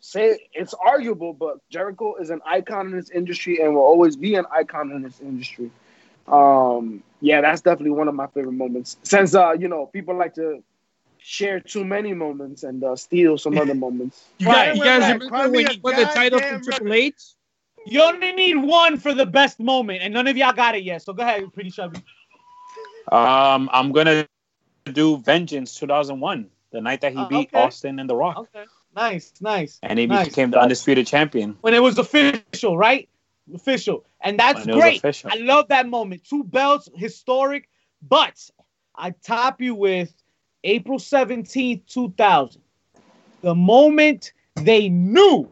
say 0.00 0.38
it's 0.52 0.74
arguable, 0.74 1.32
but 1.32 1.58
Jericho 1.70 2.14
is 2.16 2.30
an 2.30 2.40
icon 2.46 2.86
in 2.88 2.96
this 2.96 3.10
industry 3.10 3.60
and 3.60 3.74
will 3.74 3.82
always 3.82 4.16
be 4.16 4.34
an 4.36 4.44
icon 4.52 4.92
in 4.92 5.02
this 5.02 5.20
industry. 5.20 5.70
Um, 6.30 7.02
yeah, 7.20 7.40
that's 7.40 7.62
definitely 7.62 7.90
one 7.90 8.08
of 8.08 8.14
my 8.14 8.26
favorite 8.28 8.52
moments. 8.52 8.96
Since 9.02 9.34
uh, 9.34 9.52
you 9.52 9.68
know, 9.68 9.86
people 9.86 10.16
like 10.16 10.34
to 10.34 10.62
share 11.18 11.60
too 11.60 11.84
many 11.84 12.14
moments 12.14 12.62
and 12.62 12.82
uh, 12.84 12.96
steal 12.96 13.38
some 13.38 13.58
other 13.58 13.74
moments. 13.86 14.30
You 14.38 14.46
Right, 14.46 14.68
guys, 14.68 14.76
you 14.76 14.84
guys 14.84 15.00
right. 15.02 15.12
remember 15.12 15.28
Cry 15.28 15.46
when 15.48 15.66
a 15.66 15.70
he 15.70 15.80
won 15.82 15.94
the 15.96 16.04
title 16.06 16.40
from 16.40 16.60
goddamn 16.60 16.60
Triple 16.60 16.92
H? 16.92 17.34
You 17.86 18.02
only 18.02 18.32
need 18.32 18.56
one 18.56 18.96
for 18.98 19.14
the 19.14 19.26
best 19.26 19.58
moment, 19.58 20.02
and 20.02 20.12
none 20.12 20.26
of 20.26 20.36
y'all 20.36 20.52
got 20.52 20.74
it 20.74 20.82
yet. 20.82 21.02
So 21.02 21.12
go 21.12 21.22
ahead, 21.22 21.52
pretty 21.52 21.70
chubby. 21.70 21.98
Um, 23.10 23.70
I'm 23.72 23.92
gonna 23.92 24.26
do 24.92 25.16
Vengeance 25.18 25.74
2001, 25.74 26.50
the 26.72 26.80
night 26.80 27.00
that 27.02 27.12
he 27.12 27.20
Uh, 27.20 27.28
beat 27.28 27.48
okay. 27.48 27.64
Austin 27.64 27.98
and 27.98 28.08
The 28.08 28.16
Rock, 28.16 28.36
Okay. 28.36 28.64
Nice, 28.94 29.32
nice. 29.40 29.78
and 29.82 29.98
he 29.98 30.06
nice. 30.06 30.28
became 30.28 30.50
the 30.50 30.60
undisputed 30.60 31.06
champion. 31.06 31.56
When 31.60 31.74
it 31.74 31.82
was 31.82 31.98
official, 31.98 32.76
right? 32.76 33.08
Official. 33.54 34.04
And 34.20 34.38
that's 34.38 34.66
When 34.66 34.70
it 34.70 34.74
was 34.74 34.82
great. 34.82 34.98
official. 34.98 35.30
I 35.32 35.36
love 35.36 35.68
that 35.68 35.88
moment. 35.88 36.24
Two 36.24 36.44
belts, 36.44 36.88
historic. 36.94 37.68
But 38.02 38.48
I 38.94 39.10
top 39.10 39.60
you 39.60 39.74
with 39.74 40.12
April 40.64 40.98
17th, 40.98 41.86
2000. 41.86 42.62
The 43.42 43.54
moment 43.54 44.32
they 44.56 44.88
knew 44.88 45.48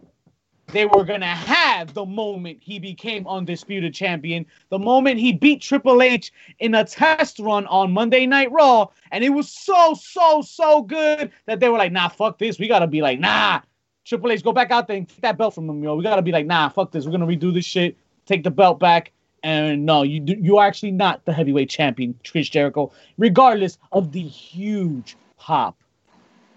they 0.72 0.84
were 0.84 1.04
going 1.04 1.20
to 1.20 1.26
have 1.26 1.94
the 1.94 2.04
moment 2.04 2.58
he 2.60 2.78
became 2.78 3.26
undisputed 3.26 3.94
champion, 3.94 4.44
the 4.68 4.78
moment 4.78 5.18
he 5.20 5.32
beat 5.32 5.62
Triple 5.62 6.02
H 6.02 6.32
in 6.58 6.74
a 6.74 6.84
test 6.84 7.38
run 7.38 7.66
on 7.66 7.92
Monday 7.92 8.26
Night 8.26 8.50
Raw. 8.50 8.88
And 9.12 9.22
it 9.22 9.30
was 9.30 9.48
so, 9.48 9.94
so, 9.94 10.42
so 10.42 10.82
good 10.82 11.30
that 11.46 11.60
they 11.60 11.68
were 11.68 11.78
like, 11.78 11.92
nah, 11.92 12.08
fuck 12.08 12.38
this. 12.38 12.58
We 12.58 12.66
got 12.66 12.80
to 12.80 12.88
be 12.88 13.00
like, 13.00 13.20
nah, 13.20 13.60
Triple 14.06 14.30
H, 14.30 14.44
go 14.44 14.52
back 14.52 14.70
out 14.70 14.86
there 14.86 14.96
and 14.96 15.08
take 15.08 15.20
that 15.22 15.36
belt 15.36 15.54
from 15.54 15.68
him, 15.68 15.82
yo. 15.82 15.96
We 15.96 16.04
gotta 16.04 16.22
be 16.22 16.30
like, 16.30 16.46
nah, 16.46 16.68
fuck 16.68 16.92
this. 16.92 17.04
We're 17.04 17.10
gonna 17.10 17.26
redo 17.26 17.52
this 17.52 17.64
shit. 17.64 17.96
Take 18.24 18.44
the 18.44 18.50
belt 18.52 18.78
back. 18.78 19.12
And 19.42 19.84
no, 19.84 20.02
you 20.02 20.20
do, 20.20 20.36
you 20.40 20.58
are 20.58 20.66
actually 20.66 20.92
not 20.92 21.24
the 21.24 21.32
heavyweight 21.32 21.68
champion, 21.68 22.18
Chris 22.26 22.48
Jericho, 22.48 22.92
regardless 23.18 23.78
of 23.92 24.12
the 24.12 24.22
huge 24.22 25.16
pop 25.36 25.76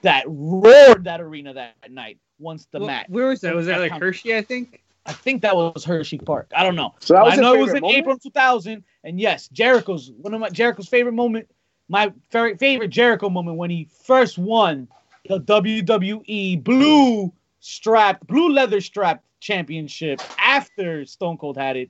that 0.03 0.23
roared 0.27 1.03
that 1.03 1.21
arena 1.21 1.53
that 1.53 1.75
night 1.89 2.19
once 2.37 2.67
the 2.71 2.79
Well, 2.79 2.87
match. 2.87 3.07
Where 3.09 3.27
was 3.27 3.41
that? 3.41 3.55
Was 3.55 3.65
that 3.65 3.79
like 3.79 3.91
Hershey? 3.91 4.35
I 4.35 4.41
think. 4.41 4.83
I 5.05 5.13
think 5.13 5.41
that 5.41 5.55
was 5.55 5.83
Hershey 5.83 6.19
Park. 6.19 6.51
I 6.55 6.63
don't 6.63 6.75
know. 6.75 6.93
So 6.99 7.15
that 7.15 7.25
was 7.25 7.33
I 7.33 7.41
know 7.41 7.55
it 7.55 7.61
was 7.61 7.73
in 7.73 7.81
moment? 7.81 7.97
April 7.97 8.17
2000, 8.19 8.83
and 9.03 9.19
yes, 9.19 9.47
Jericho's 9.47 10.11
one 10.17 10.35
of 10.35 10.39
my 10.39 10.49
Jericho's 10.49 10.87
favorite 10.87 11.13
moment. 11.13 11.49
My 11.87 12.13
fa- 12.29 12.55
favorite 12.59 12.89
Jericho 12.89 13.29
moment 13.29 13.57
when 13.57 13.71
he 13.71 13.87
first 14.03 14.37
won 14.37 14.87
the 15.27 15.39
WWE 15.41 16.63
blue 16.63 17.33
strap, 17.59 18.25
blue 18.27 18.49
leather 18.51 18.81
strap 18.81 19.23
championship 19.39 20.21
after 20.39 21.05
Stone 21.05 21.37
Cold 21.37 21.57
had 21.57 21.77
it. 21.77 21.89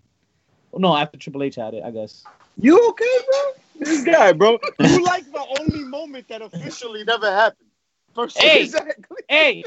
Oh, 0.73 0.77
no, 0.77 0.95
after 0.95 1.17
Triple 1.17 1.43
H 1.43 1.55
had 1.55 1.73
it, 1.73 1.83
I 1.83 1.91
guess. 1.91 2.23
You 2.57 2.89
okay, 2.89 3.17
bro? 3.27 3.39
This 3.79 4.03
guy, 4.03 4.33
bro. 4.33 4.59
You 4.79 5.03
like 5.03 5.25
the 5.31 5.45
only 5.59 5.83
moment 5.85 6.27
that 6.27 6.41
officially 6.41 7.03
never 7.05 7.31
happened. 7.31 7.69
First 8.13 8.37
Hey. 8.37 8.63
exactly. 8.63 9.17
Hey, 9.29 9.63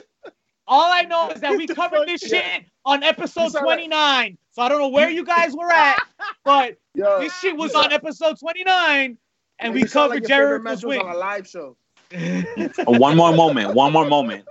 all 0.66 0.92
I 0.92 1.02
know 1.02 1.30
is 1.30 1.40
that 1.40 1.56
we 1.56 1.66
covered 1.66 1.98
fuck? 1.98 2.06
this 2.06 2.30
Yeah. 2.30 2.40
shit 2.58 2.64
on 2.84 3.02
episode 3.02 3.44
You 3.44 3.50
sound 3.50 3.66
like- 3.66 3.76
29. 3.78 4.38
So 4.50 4.60
I 4.62 4.68
don't 4.68 4.78
know 4.80 4.88
where 4.88 5.08
you 5.08 5.24
guys 5.24 5.54
were 5.54 5.70
at, 5.72 5.98
but 6.44 6.76
Yo, 6.94 7.20
this 7.20 7.34
shit 7.38 7.56
was 7.56 7.72
you 7.72 7.78
on 7.80 7.90
episode 7.90 8.38
29, 8.38 9.16
and 9.60 9.74
you 9.74 9.80
we 9.80 9.88
covered 9.88 10.16
like 10.22 10.28
your 10.28 10.28
favorite 10.28 10.62
Jericho's 10.64 10.84
win. 10.84 11.00
on 11.00 11.14
a 11.14 11.18
live 11.18 11.48
show. 11.48 11.76
one 12.84 13.16
more 13.16 13.34
moment. 13.34 13.74
One 13.74 13.92
more 13.94 14.06
moment. 14.06 14.46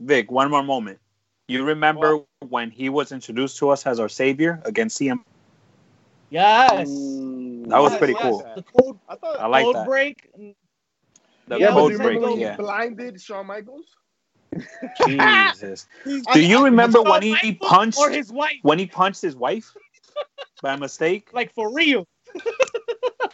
Vic, 0.00 0.30
one 0.30 0.50
more 0.50 0.62
moment. 0.62 0.98
You 1.46 1.64
remember 1.64 2.20
when 2.48 2.70
he 2.70 2.88
was 2.88 3.12
introduced 3.12 3.58
to 3.58 3.70
us 3.70 3.86
as 3.86 4.00
our 4.00 4.08
savior 4.08 4.60
against 4.64 4.98
CM? 4.98 5.20
Yes. 6.30 6.88
That 7.68 7.78
was 7.78 7.92
Yes, 7.92 7.98
pretty 7.98 8.14
yes. 8.14 8.22
cool. 8.22 8.46
The 8.56 8.62
code, 8.62 8.98
I 9.08 9.14
thought 9.16 9.40
I 9.40 9.46
like 9.46 9.66
code 9.66 9.74
that. 9.76 9.86
break. 9.86 10.30
The 10.32 11.58
Yeah, 11.58 11.58
Yeah, 11.58 11.74
but 11.74 11.80
code 11.80 11.96
break. 11.98 12.20
Yeah. 12.38 12.52
he 12.52 12.62
blinded 12.62 13.20
Shawn 13.20 13.46
Michaels? 13.46 13.96
Jesus. 15.06 15.86
Do 16.32 16.40
you 16.40 16.64
remember 16.64 17.02
when 17.02 17.22
he 17.22 17.32
Michaels 17.32 17.56
punched 17.60 17.98
or 17.98 18.10
his 18.10 18.32
wife, 18.32 18.56
when 18.62 18.78
he 18.78 18.86
punched 18.86 19.22
his 19.22 19.36
wife 19.36 19.74
by 20.62 20.76
mistake? 20.76 21.28
like 21.34 21.52
for 21.54 21.72
real. 21.72 22.06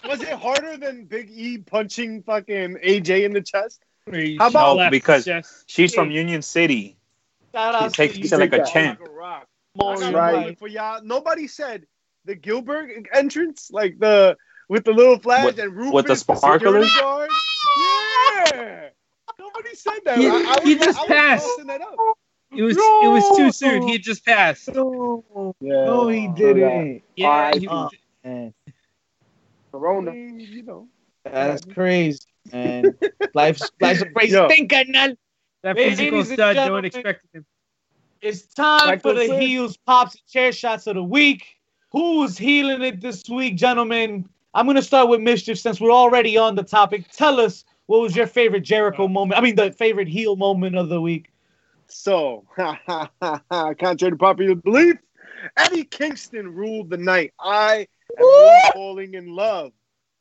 Was 0.07 0.23
it 0.23 0.33
harder 0.33 0.77
than 0.77 1.05
Big 1.05 1.31
E 1.31 1.59
punching 1.59 2.23
fucking 2.23 2.77
AJ 2.85 3.25
in 3.25 3.33
the 3.33 3.43
chest? 3.43 3.85
Where 4.07 4.25
How 4.39 4.47
about- 4.49 4.75
slapped 4.75 4.87
No, 4.87 4.91
because- 4.91 5.25
his? 5.25 5.65
She's 5.67 5.95
from 5.95 6.11
Union 6.13 6.41
City. 6.41 6.97
Shout 7.53 7.75
He 7.75 7.85
out 7.87 7.93
takes 7.95 8.15
to 8.15 8.35
it 8.35 8.39
like 8.39 8.53
a 8.53 8.65
champ. 8.65 9.01
Like 9.01 9.09
a 9.09 9.13
rock. 9.13 9.49
I 9.49 9.83
Maury 9.83 9.99
got 9.99 10.15
a 10.15 10.17
Right. 10.17 10.59
for 10.59 10.69
y'all. 10.69 11.03
Nobody 11.03 11.49
said 11.49 11.87
the 12.25 12.35
Gilbert 12.37 12.91
entrance, 13.13 13.71
like 13.73 13.99
the 13.99 14.37
with 14.69 14.85
the 14.85 14.93
little 14.93 15.19
flash 15.19 15.45
With- 15.47 15.59
and 15.59 15.75
Rufus, 15.77 15.93
with 15.93 16.07
the 16.07 16.17
sparklers? 16.17 16.87
security 16.89 17.01
guard. 17.01 17.31
Yeah. 18.55 18.89
Nobody 19.39 19.75
said 19.75 19.99
that. 20.05 20.19
He- 20.19 20.29
I, 20.29 20.35
I 20.35 20.61
he 20.63 20.75
like- 20.77 20.85
just 20.85 20.99
I 21.01 21.07
passed. 21.07 21.47
tossing. 21.59 21.71
It 22.57 22.63
was 22.63 22.77
it 22.77 23.09
was 23.09 23.37
too 23.37 23.51
soon. 23.53 23.83
He 23.89 23.99
just 23.99 24.25
passed. 24.25 24.69
No, 24.73 25.55
Yeah. 25.61 25.85
no, 25.85 26.09
he 26.09 26.29
Oh, 26.29 26.35
didn't. 26.35 27.03
Yeah, 27.17 27.27
Alright. 27.29 27.55
he- 27.61 27.67
man. 27.67 28.55
I 28.67 28.71
Corona. 29.73 30.13
mean, 30.13 30.41
you 30.41 30.63
know. 30.63 30.89
That's 31.33 31.65
crazy, 31.65 32.21
man. 32.53 32.97
Life's 33.35 33.71
life's 33.81 34.03
a 34.03 34.11
crazy 34.11 34.33
Yo. 34.33 34.49
thing, 34.49 34.69
carnal. 34.69 35.17
that 35.63 35.77
physical 35.77 36.19
and 36.19 36.27
stud. 36.27 36.57
No 36.57 36.73
one 36.73 36.85
gentlemen. 36.85 36.85
expected 36.87 37.29
him. 37.33 37.47
It's 38.21 38.43
time 38.55 38.87
Like 38.89 39.03
for 39.03 39.13
the 39.13 39.27
said. 39.27 39.43
heels, 39.43 39.77
pops, 39.77 40.15
and 40.15 40.27
chair 40.27 40.53
shots 40.53 40.87
of 40.87 40.95
the 40.95 41.03
week. 41.03 41.47
Who's 41.93 42.37
healing 42.39 42.83
it 42.83 43.01
this 43.01 43.29
week, 43.29 43.57
gentlemen? 43.57 44.29
I'm 44.55 44.67
gonna 44.67 44.83
start 44.83 45.09
with 45.09 45.21
mischief 45.21 45.59
since 45.59 45.81
we're 45.81 45.93
already 45.93 46.37
on 46.39 46.55
the 46.55 46.63
topic. 46.63 47.09
Tell 47.13 47.41
us 47.41 47.65
what 47.87 48.01
was 48.01 48.17
your 48.17 48.27
favorite 48.27 48.63
Jericho 48.63 49.05
uh, 49.05 49.09
moment? 49.09 49.39
I 49.39 49.43
mean, 49.43 49.55
the 49.57 49.71
favorite 49.73 50.09
heel 50.09 50.37
moment 50.37 50.77
of 50.77 50.89
the 50.89 51.01
week. 51.01 51.31
So, 51.89 52.45
contrary 52.59 54.11
to 54.11 54.17
popular 54.17 54.55
belief, 54.57 54.97
Eddie 55.57 55.85
Kingston 55.85 56.53
ruled 56.55 56.91
the 56.91 56.97
night. 56.97 57.33
I 57.39 57.87
am 58.19 58.25
really 58.25 58.71
falling 58.73 59.15
in 59.15 59.29
love 59.29 59.73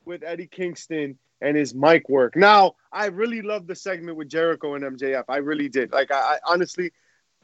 with 0.06 0.24
Eddie 0.24 0.48
Kingston 0.48 1.18
and 1.42 1.58
his 1.58 1.76
mic 1.76 2.08
work. 2.10 2.36
Now, 2.36 2.76
I 2.92 3.08
really 3.08 3.42
loved 3.42 3.68
the 3.68 3.76
segment 3.76 4.18
with 4.18 4.30
Jericho 4.30 4.76
and 4.76 4.84
MJF. 4.84 5.26
I 5.28 5.38
really 5.38 5.70
did. 5.70 5.92
Like, 5.92 6.12
I, 6.12 6.16
I 6.16 6.38
honestly, 6.46 6.92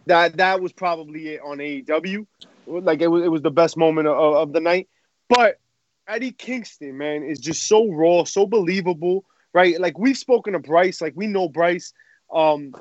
that 0.05 0.37
that 0.37 0.61
was 0.61 0.71
probably 0.71 1.29
it 1.29 1.41
on 1.43 1.57
AEW. 1.57 2.25
Like 2.67 3.01
it 3.01 3.07
was, 3.07 3.23
it 3.23 3.27
was 3.27 3.41
the 3.41 3.51
best 3.51 3.77
moment 3.77 4.07
of, 4.07 4.17
of 4.17 4.53
the 4.53 4.59
night. 4.59 4.87
But 5.27 5.59
Eddie 6.07 6.31
Kingston, 6.31 6.97
man, 6.97 7.23
is 7.23 7.39
just 7.39 7.67
so 7.67 7.89
raw, 7.89 8.23
so 8.23 8.45
believable, 8.45 9.25
right? 9.53 9.79
Like 9.79 9.97
we've 9.97 10.17
spoken 10.17 10.53
to 10.53 10.59
Bryce, 10.59 11.01
like 11.01 11.13
we 11.15 11.27
know 11.27 11.47
Bryce, 11.47 11.93
um, 12.33 12.75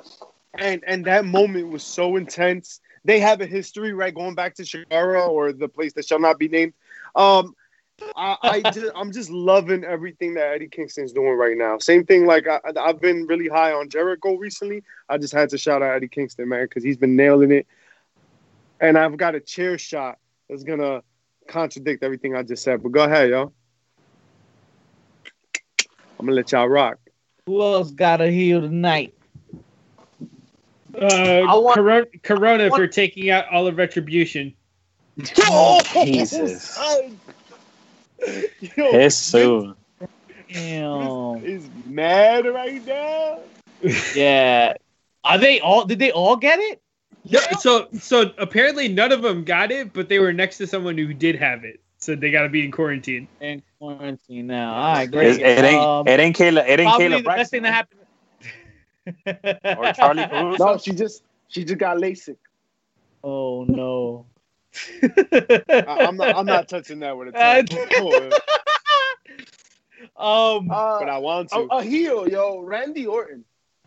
and 0.58 0.82
and 0.86 1.04
that 1.04 1.24
moment 1.24 1.68
was 1.68 1.82
so 1.82 2.16
intense. 2.16 2.80
They 3.04 3.20
have 3.20 3.40
a 3.40 3.46
history, 3.46 3.92
right, 3.92 4.14
going 4.14 4.34
back 4.34 4.54
to 4.56 4.62
Shara 4.62 5.26
or 5.26 5.52
the 5.52 5.68
place 5.68 5.94
that 5.94 6.06
shall 6.06 6.20
not 6.20 6.38
be 6.38 6.48
named. 6.48 6.74
Um, 7.16 7.54
I, 8.16 8.36
I 8.42 8.70
just, 8.70 8.92
I'm 8.94 9.12
just 9.12 9.30
loving 9.30 9.84
everything 9.84 10.34
that 10.34 10.52
Eddie 10.52 10.68
Kingston's 10.68 11.12
doing 11.12 11.32
right 11.36 11.56
now. 11.56 11.78
Same 11.78 12.04
thing, 12.04 12.26
like 12.26 12.46
I, 12.48 12.60
I've 12.78 13.00
been 13.00 13.26
really 13.26 13.48
high 13.48 13.72
on 13.72 13.88
Jericho 13.88 14.36
recently. 14.36 14.82
I 15.08 15.18
just 15.18 15.32
had 15.32 15.48
to 15.50 15.58
shout 15.58 15.82
out 15.82 15.94
Eddie 15.94 16.08
Kingston, 16.08 16.48
man, 16.48 16.64
because 16.64 16.82
he's 16.84 16.96
been 16.96 17.16
nailing 17.16 17.50
it. 17.52 17.66
And 18.80 18.96
I've 18.98 19.16
got 19.16 19.34
a 19.34 19.40
chair 19.40 19.78
shot 19.78 20.18
that's 20.48 20.64
gonna 20.64 21.02
contradict 21.48 22.02
everything 22.02 22.34
I 22.34 22.42
just 22.42 22.62
said. 22.62 22.82
But 22.82 22.92
go 22.92 23.04
ahead, 23.04 23.30
yo. 23.30 23.52
I'm 26.18 26.26
gonna 26.26 26.32
let 26.32 26.52
y'all 26.52 26.68
rock. 26.68 26.98
Who 27.46 27.60
else 27.62 27.90
got 27.90 28.20
a 28.20 28.30
heel 28.30 28.60
tonight? 28.60 29.14
Uh, 30.94 31.06
I 31.06 31.54
want- 31.54 31.76
Corona, 31.76 32.06
Corona 32.22 32.64
I 32.64 32.68
want- 32.68 32.80
for 32.80 32.86
taking 32.86 33.30
out 33.30 33.46
all 33.50 33.66
of 33.66 33.76
Retribution. 33.76 34.54
Oh, 35.48 35.82
Jesus. 35.92 36.62
son. 36.62 37.18
Yo, 38.76 38.92
Jesus. 38.92 39.74
Damn. 40.52 41.40
Vince 41.42 41.44
is 41.44 41.70
mad 41.86 42.46
right 42.46 42.84
now. 42.86 43.40
Yeah. 44.14 44.74
Are 45.24 45.38
they 45.38 45.60
all? 45.60 45.84
Did 45.84 45.98
they 45.98 46.10
all 46.12 46.36
get 46.36 46.58
it? 46.58 46.80
Yeah. 47.24 47.56
So 47.56 47.88
so 47.98 48.32
apparently 48.38 48.88
none 48.88 49.12
of 49.12 49.22
them 49.22 49.44
got 49.44 49.70
it, 49.70 49.92
but 49.92 50.08
they 50.08 50.18
were 50.18 50.32
next 50.32 50.58
to 50.58 50.66
someone 50.66 50.96
who 50.96 51.12
did 51.12 51.36
have 51.36 51.64
it. 51.64 51.80
So 51.98 52.16
they 52.16 52.30
got 52.30 52.42
to 52.42 52.48
be 52.48 52.64
in 52.64 52.70
quarantine. 52.72 53.28
In 53.40 53.62
quarantine 53.78 54.46
now. 54.46 54.74
All 54.74 54.92
right, 54.92 55.08
It, 55.08 55.12
great. 55.12 55.40
it 55.40 55.64
ain't. 55.64 55.84
Um, 55.84 56.08
it 56.08 56.18
ain't 56.18 56.36
Kayla. 56.36 56.66
It 56.66 56.80
ain't 56.80 56.88
probably 56.88 57.08
Kayla 57.08 57.22
the 57.22 57.28
best 57.28 57.50
thing 57.50 57.62
that 57.62 57.74
happened. 57.74 58.00
Or 59.78 59.92
Charlie 59.92 60.24
Caruso. 60.30 60.64
No, 60.64 60.78
she 60.78 60.92
just 60.92 61.22
she 61.48 61.64
just 61.64 61.78
got 61.78 61.98
LASIK. 61.98 62.36
Oh 63.22 63.64
no. 63.64 64.26
I, 65.02 65.96
I'm 66.06 66.16
not. 66.16 66.36
I'm 66.36 66.46
not 66.46 66.68
touching 66.68 67.00
that 67.00 67.16
with 67.16 67.28
a 67.28 67.32
ten. 67.32 67.68
um. 70.16 70.70
Uh, 70.70 70.98
but 70.98 71.08
I 71.08 71.18
want 71.18 71.50
a, 71.52 71.56
to. 71.56 71.66
a 71.70 71.82
heel, 71.82 72.28
yo, 72.28 72.60
Randy 72.60 73.06
Orton. 73.06 73.44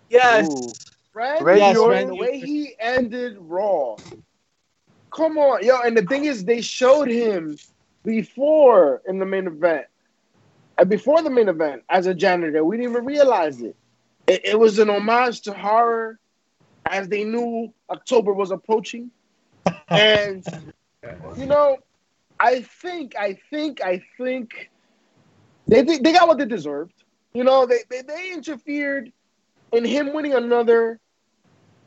Yes. 0.10 0.48
Ooh. 0.48 0.74
Randy 1.14 1.44
Randy 1.44 1.62
Yes, 1.62 1.78
Orton, 1.78 1.90
Randy 1.90 2.08
the 2.08 2.16
way 2.16 2.40
he 2.40 2.74
ended 2.80 3.38
Raw. 3.40 3.96
Come 5.12 5.38
on, 5.38 5.64
yo, 5.64 5.80
and 5.82 5.96
the 5.96 6.02
thing 6.04 6.26
is, 6.26 6.44
they 6.44 6.62
showed 6.62 7.08
him 7.08 7.58
before 8.04 9.02
in 9.08 9.20
the 9.20 9.26
main 9.26 9.46
event, 9.46 9.86
and 10.78 10.90
before 10.90 11.22
the 11.22 11.30
main 11.30 11.50
event 11.50 11.84
as 11.90 12.08
a 12.08 12.16
janitor. 12.16 12.66
We 12.66 12.78
didn't 12.78 12.92
even 12.92 13.06
realize 13.06 13.62
it. 13.62 13.76
It, 14.26 14.44
it 14.44 14.60
was 14.60 14.80
an 14.80 14.90
homage 14.90 15.42
to 15.42 15.54
horror, 15.54 16.20
as 16.88 17.08
they 17.10 17.24
knew 17.24 17.72
October 17.92 18.34
was 18.34 18.50
approaching, 18.50 19.12
and 19.90 20.73
you 21.38 21.46
know, 21.46 21.78
I 22.40 22.62
think, 22.62 23.16
I 23.18 23.38
think, 23.50 23.82
I 23.82 24.04
think 24.18 24.70
they 25.68 25.82
they 25.82 26.14
got 26.14 26.28
what 26.28 26.38
they 26.38 26.46
deserved. 26.46 27.04
You 27.34 27.44
know, 27.44 27.66
they 27.66 27.80
they, 27.90 28.02
they 28.02 28.32
interfered 28.34 29.12
in 29.72 29.86
him 29.86 30.14
winning 30.14 30.34
another 30.34 31.00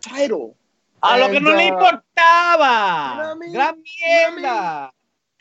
title. 0.01 0.57
A 1.03 1.19
lo 1.19 1.29
que 1.29 1.41
no 1.41 1.51
le 1.51 1.69
uh, 1.69 1.71
importaba. 1.71 3.11
you 3.11 3.23
know 3.23 3.29
what 3.29 3.37
I 3.37 3.39
mean? 3.39 3.53
Gran 3.53 3.75
You 4.01 4.43
know 4.43 4.43
mierda. 4.43 4.91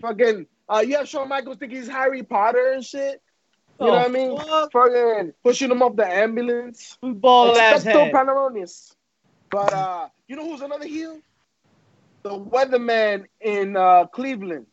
Fucking, 0.01 0.47
uh, 0.67 0.83
you 0.85 0.97
have 0.97 1.07
Shawn 1.07 1.29
Michaels 1.29 1.57
think 1.57 1.71
he's 1.71 1.87
Harry 1.87 2.23
Potter 2.23 2.73
and 2.73 2.83
shit. 2.83 3.21
You 3.79 3.87
know 3.87 3.93
what 3.93 4.05
I 4.05 4.07
mean? 4.09 4.37
Fuck, 4.37 4.71
Fucking 4.71 5.33
pushing 5.43 5.71
him 5.71 5.81
off 5.81 5.95
the 5.95 6.05
ambulance. 6.07 6.97
Football 7.01 7.57
ass 7.57 7.83
head. 7.83 8.11
But 9.49 9.73
uh, 9.73 10.07
you 10.27 10.35
know 10.35 10.49
who's 10.49 10.61
another 10.61 10.85
heel? 10.85 11.19
The 12.25 12.31
weatherman 12.31 13.25
in 13.39 13.77
uh, 13.77 14.07
Cleveland. 14.07 14.65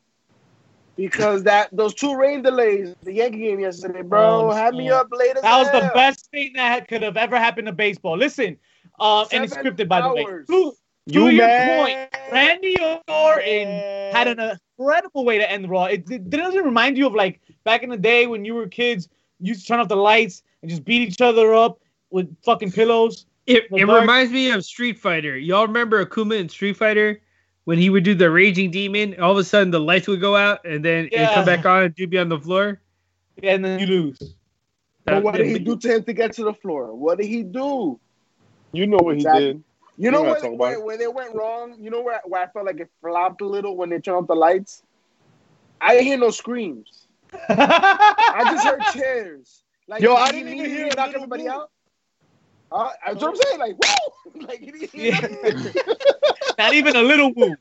Because 0.97 1.43
that 1.43 1.69
those 1.71 1.93
two 1.93 2.17
rain 2.17 2.41
delays, 2.41 2.95
the 3.03 3.13
Yankee 3.13 3.41
game 3.41 3.61
yesterday, 3.61 4.01
bro, 4.01 4.49
Oh, 4.49 4.51
had 4.51 4.75
me 4.75 4.89
up 4.89 5.09
late 5.13 5.35
That 5.43 5.59
was 5.59 5.71
the 5.71 5.91
best 5.95 6.31
thing 6.31 6.55
that 6.55 6.89
could 6.89 7.03
have 7.03 7.19
ever 7.19 7.37
happened 7.37 7.67
to 7.67 7.73
baseball. 7.75 8.17
Listen, 8.17 8.57
um, 8.99 9.27
and 9.33 9.45
it's 9.45 9.53
Seven 9.53 9.75
scripted 9.77 9.89
by 9.89 10.01
the 10.01 10.15
way. 10.15 10.25
hours. 10.25 10.47
To, 10.49 10.73
You 11.07 11.27
to 11.27 11.35
your 11.35 11.47
mad? 11.49 11.69
point, 11.69 12.33
Randy 12.33 12.77
Orton 13.07 13.67
had 14.13 14.29
an 14.29 14.59
incredible 14.79 15.27
way 15.27 15.37
to 15.37 15.51
end 15.51 15.69
Raw. 15.69 15.85
It, 15.85 16.11
it 16.11 16.31
doesn't 16.31 16.65
remind 16.65 16.97
you 16.97 17.07
of 17.07 17.15
like 17.15 17.41
back 17.65 17.83
in 17.83 17.91
the 17.91 17.99
day 17.99 18.27
when 18.27 18.47
you 18.47 18.55
were 18.55 18.67
kids, 18.67 19.11
you 19.41 19.49
used 19.49 19.63
to 19.63 19.67
turn 19.69 19.81
off 19.81 19.89
the 19.89 19.97
lights 19.97 20.43
and 20.63 20.71
just 20.71 20.87
beat 20.87 21.07
each 21.07 21.21
other 21.21 21.53
up 21.53 21.81
with 22.11 22.35
fucking 22.45 22.73
pillows. 22.73 23.27
It, 23.47 23.65
it 23.71 23.85
dark- 23.87 24.01
reminds 24.01 24.33
me 24.33 24.51
of 24.53 24.65
Street 24.65 24.99
Fighter. 24.99 25.37
Y'all 25.37 25.67
remember 25.67 26.03
Akuma 26.05 26.39
in 26.39 26.49
Street 26.49 26.79
Fighter 26.79 27.21
when 27.65 27.79
he 27.79 27.91
would 27.91 28.05
do 28.05 28.15
the 28.15 28.31
Raging 28.31 28.71
Demon? 28.71 29.21
All 29.21 29.33
of 29.33 29.39
a 29.39 29.45
sudden 29.45 29.71
the 29.71 29.81
lights 29.81 30.09
would 30.09 30.21
go 30.21 30.37
out 30.37 30.65
and 30.65 30.85
then 30.85 31.07
it'd 31.07 31.13
Yeah. 31.13 31.35
come 31.35 31.45
back 31.45 31.65
on 31.67 31.85
and 31.85 31.95
dude 31.95 32.11
be 32.11 32.19
on 32.19 32.29
the 32.29 32.39
floor. 32.39 32.81
And 33.43 33.65
then 33.65 33.81
you 33.81 33.87
lose. 33.87 34.35
But 35.05 35.23
what 35.23 35.35
did 35.35 35.47
he 35.47 35.59
do 35.59 35.77
to 35.77 35.95
him 35.97 36.05
to 36.05 36.13
get 36.13 36.33
to 36.35 36.45
the 36.45 36.55
floor? 36.55 36.95
What 36.95 37.19
did 37.19 37.27
he 37.27 37.43
do? 37.43 37.99
You 38.73 38.87
know 38.87 38.99
what 38.99 39.17
he 39.17 39.25
did. 39.25 39.63
You 39.97 40.11
know 40.11 40.23
We're 40.23 40.33
where, 40.33 40.43
not 40.43 40.57
where, 40.57 40.73
it. 40.75 40.85
where 40.85 40.97
they 40.97 41.07
went 41.09 41.35
wrong? 41.35 41.77
You 41.79 41.91
know 41.91 42.01
where, 42.03 42.21
where 42.25 42.43
I 42.43 42.47
felt 42.47 42.67
like 42.67 42.81
it 42.81 42.89
flopped 43.01 43.41
a 43.43 43.47
little 43.47 43.77
when 43.77 43.91
they 43.91 43.99
turned 43.99 44.17
off 44.19 44.27
the 44.27 44.35
lights? 44.35 44.83
I 45.81 45.93
didn't 45.95 46.07
hear 46.07 46.19
no 46.19 46.31
screams. 46.31 47.07
I 47.49 48.45
just 48.51 48.65
heard 48.67 48.81
chairs. 48.93 49.63
Like, 49.89 50.03
Yo, 50.03 50.15
I 50.15 50.31
didn't 50.31 50.49
even 50.55 50.71
hear 50.71 50.89
knock 50.97 51.13
everybody 51.15 51.45
boo. 51.45 51.51
out. 51.51 51.71
Uh, 52.73 52.91
that's 53.07 53.21
what 53.23 53.31
I'm 53.31 53.37
saying. 53.37 53.59
Like, 53.61 53.77
woo! 53.79 54.41
Like, 54.47 54.61
he 54.61 54.71
didn't 54.71 54.95
Yeah. 54.95 55.21
Not 56.59 56.75
even 56.75 56.97
a 56.97 57.03
little 57.03 57.33
woo. 57.35 57.55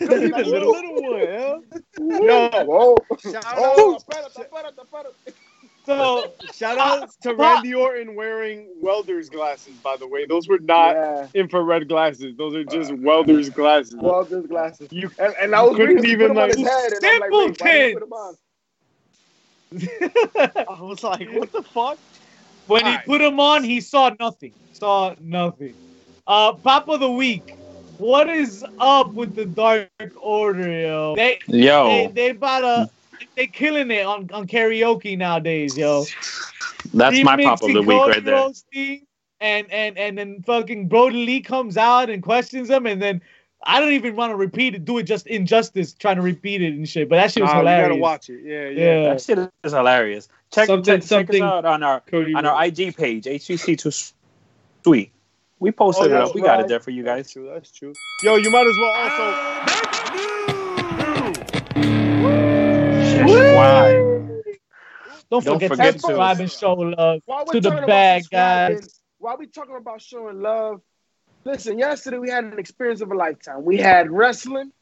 Not 0.00 0.12
even 0.12 0.32
a 0.34 0.38
little, 0.38 0.72
little 0.72 1.02
one, 1.02 1.20
yeah. 1.20 1.58
Yo, 1.98 2.64
Whoa. 2.64 2.96
shout 3.20 3.44
Oh, 3.56 3.94
out. 3.94 5.14
So 5.84 6.32
shout 6.52 6.78
out 6.78 7.10
to 7.22 7.34
Randy 7.34 7.72
Orton 7.74 8.14
wearing 8.16 8.68
welder's 8.80 9.28
glasses. 9.30 9.74
By 9.84 9.96
the 9.96 10.06
way, 10.06 10.26
those 10.26 10.48
were 10.48 10.58
not 10.58 10.94
Yeah. 10.96 11.26
infrared 11.34 11.88
glasses. 11.88 12.34
Those 12.36 12.54
are 12.56 12.64
just 12.64 12.92
welder's 12.94 13.48
glasses. 13.50 13.94
Welder's 13.96 14.46
glasses. 14.46 14.88
You 14.90 15.10
And, 15.18 15.34
and 15.40 15.54
I 15.54 15.62
was 15.62 15.76
couldn't 15.76 15.98
even, 15.98 16.10
even 16.10 16.34
like- 16.34 16.56
his 16.56 16.66
head, 16.66 16.92
like, 17.02 17.30
wait, 17.30 17.60
why 17.60 17.72
did 17.72 17.88
you 17.88 17.94
put 17.94 18.02
him 18.02 18.12
on? 18.12 18.36
I 20.78 20.82
was 20.82 21.02
like, 21.04 21.28
what 21.32 21.52
the 21.52 21.62
fuck? 21.62 21.98
When 22.66 22.84
he 22.84 22.92
Alright. 22.92 23.06
put 23.06 23.20
him 23.20 23.38
on, 23.40 23.64
he 23.64 23.80
saw 23.80 24.10
nothing. 24.18 24.52
Saw 24.72 25.14
nothing. 25.20 25.74
Uh, 26.26 26.52
Pop 26.54 26.88
of 26.88 27.00
the 27.00 27.10
week. 27.10 27.56
What 27.98 28.28
is 28.28 28.64
up 28.78 29.14
with 29.14 29.34
the 29.34 29.46
Dark 29.46 29.88
Order, 30.20 30.70
yo? 30.70 31.16
They 31.16 31.38
Yo, 31.46 31.88
they 31.88 32.06
they 32.08 32.30
about 32.30 32.60
to 32.60 32.90
they 33.36 33.46
killing 33.46 33.90
it 33.90 34.04
on, 34.04 34.28
on 34.32 34.46
karaoke 34.46 35.16
nowadays, 35.16 35.78
yo. 35.78 36.04
that's 36.92 37.22
my 37.22 37.36
pop 37.36 37.62
of 37.62 37.72
the 37.72 37.80
week 37.80 38.06
right 38.06 38.22
there. 38.22 38.34
Roasting, 38.34 39.06
and 39.40 39.70
and 39.72 39.96
and 39.96 40.18
then 40.18 40.42
fucking 40.42 40.88
Brodie 40.88 41.24
Lee 41.24 41.40
comes 41.40 41.78
out 41.78 42.10
and 42.10 42.22
questions 42.22 42.68
him, 42.68 42.86
and 42.86 43.00
then 43.00 43.22
I 43.64 43.80
don't 43.80 43.92
even 43.92 44.14
want 44.14 44.30
to 44.32 44.36
repeat 44.36 44.74
it, 44.74 44.84
do 44.84 44.98
it 44.98 45.04
just 45.04 45.26
injustice, 45.26 45.94
trying 45.94 46.16
to 46.16 46.22
repeat 46.22 46.60
it 46.60 46.74
and 46.74 46.86
shit. 46.86 47.08
But 47.08 47.16
that 47.16 47.32
shit 47.32 47.42
was 47.42 47.52
Nah, 47.52 47.60
you 47.60 47.64
gotta 47.64 47.96
watch 47.96 48.28
it. 48.28 48.42
Yeah, 48.44 48.68
yeah. 48.68 48.84
Yeah. 48.84 49.08
That 49.14 49.22
shit 49.22 49.38
is 49.64 49.72
hilarious. 49.72 50.28
Check, 50.56 50.68
Something- 50.68 50.84
check, 50.84 51.00
check 51.02 51.08
something- 51.26 51.42
us 51.42 51.52
out 51.52 51.64
on 51.66 51.82
our 51.82 52.00
Cody 52.00 52.32
on 52.34 52.46
our 52.46 52.64
IG 52.64 52.96
page, 52.96 53.26
HCC 53.26 53.76
Too 53.76 53.90
Sweet. 54.82 55.12
We 55.58 55.70
posted 55.70 56.04
Oh, 56.04 56.06
it 56.06 56.18
that's 56.18 56.30
up. 56.30 56.34
We 56.34 56.40
got 56.40 56.52
right. 56.52 56.60
it 56.60 56.68
there 56.68 56.80
for 56.80 56.90
you 56.92 57.02
That's 57.02 57.28
guys. 57.28 57.32
true. 57.34 57.50
That's 57.52 57.70
true. 57.70 57.92
Yo, 58.22 58.36
you 58.36 58.50
might 58.50 58.66
as 58.66 58.76
well 58.78 58.92
also. 58.96 60.36
Why? 63.26 63.92
Don't 65.28 65.44
Don't 65.44 65.54
forget, 65.54 65.68
forget 65.70 65.86
to 65.86 65.92
to- 65.92 65.98
subscribe 65.98 66.40
and 66.40 66.50
show 66.50 66.72
love 66.72 67.20
While 67.26 67.44
we're 67.46 67.52
to 67.52 67.60
the 67.60 67.84
bad 67.86 68.22
guys. 68.30 69.00
While 69.18 69.36
we 69.38 69.46
talking 69.48 69.76
about 69.76 70.00
showing 70.00 70.40
love, 70.40 70.80
listen, 71.44 71.78
yesterday 71.78 72.16
we 72.18 72.30
had 72.30 72.44
an 72.44 72.58
experience 72.58 73.02
of 73.02 73.10
a 73.10 73.14
lifetime. 73.14 73.62
We 73.64 73.76
had 73.76 74.10
wrestling, 74.10 74.72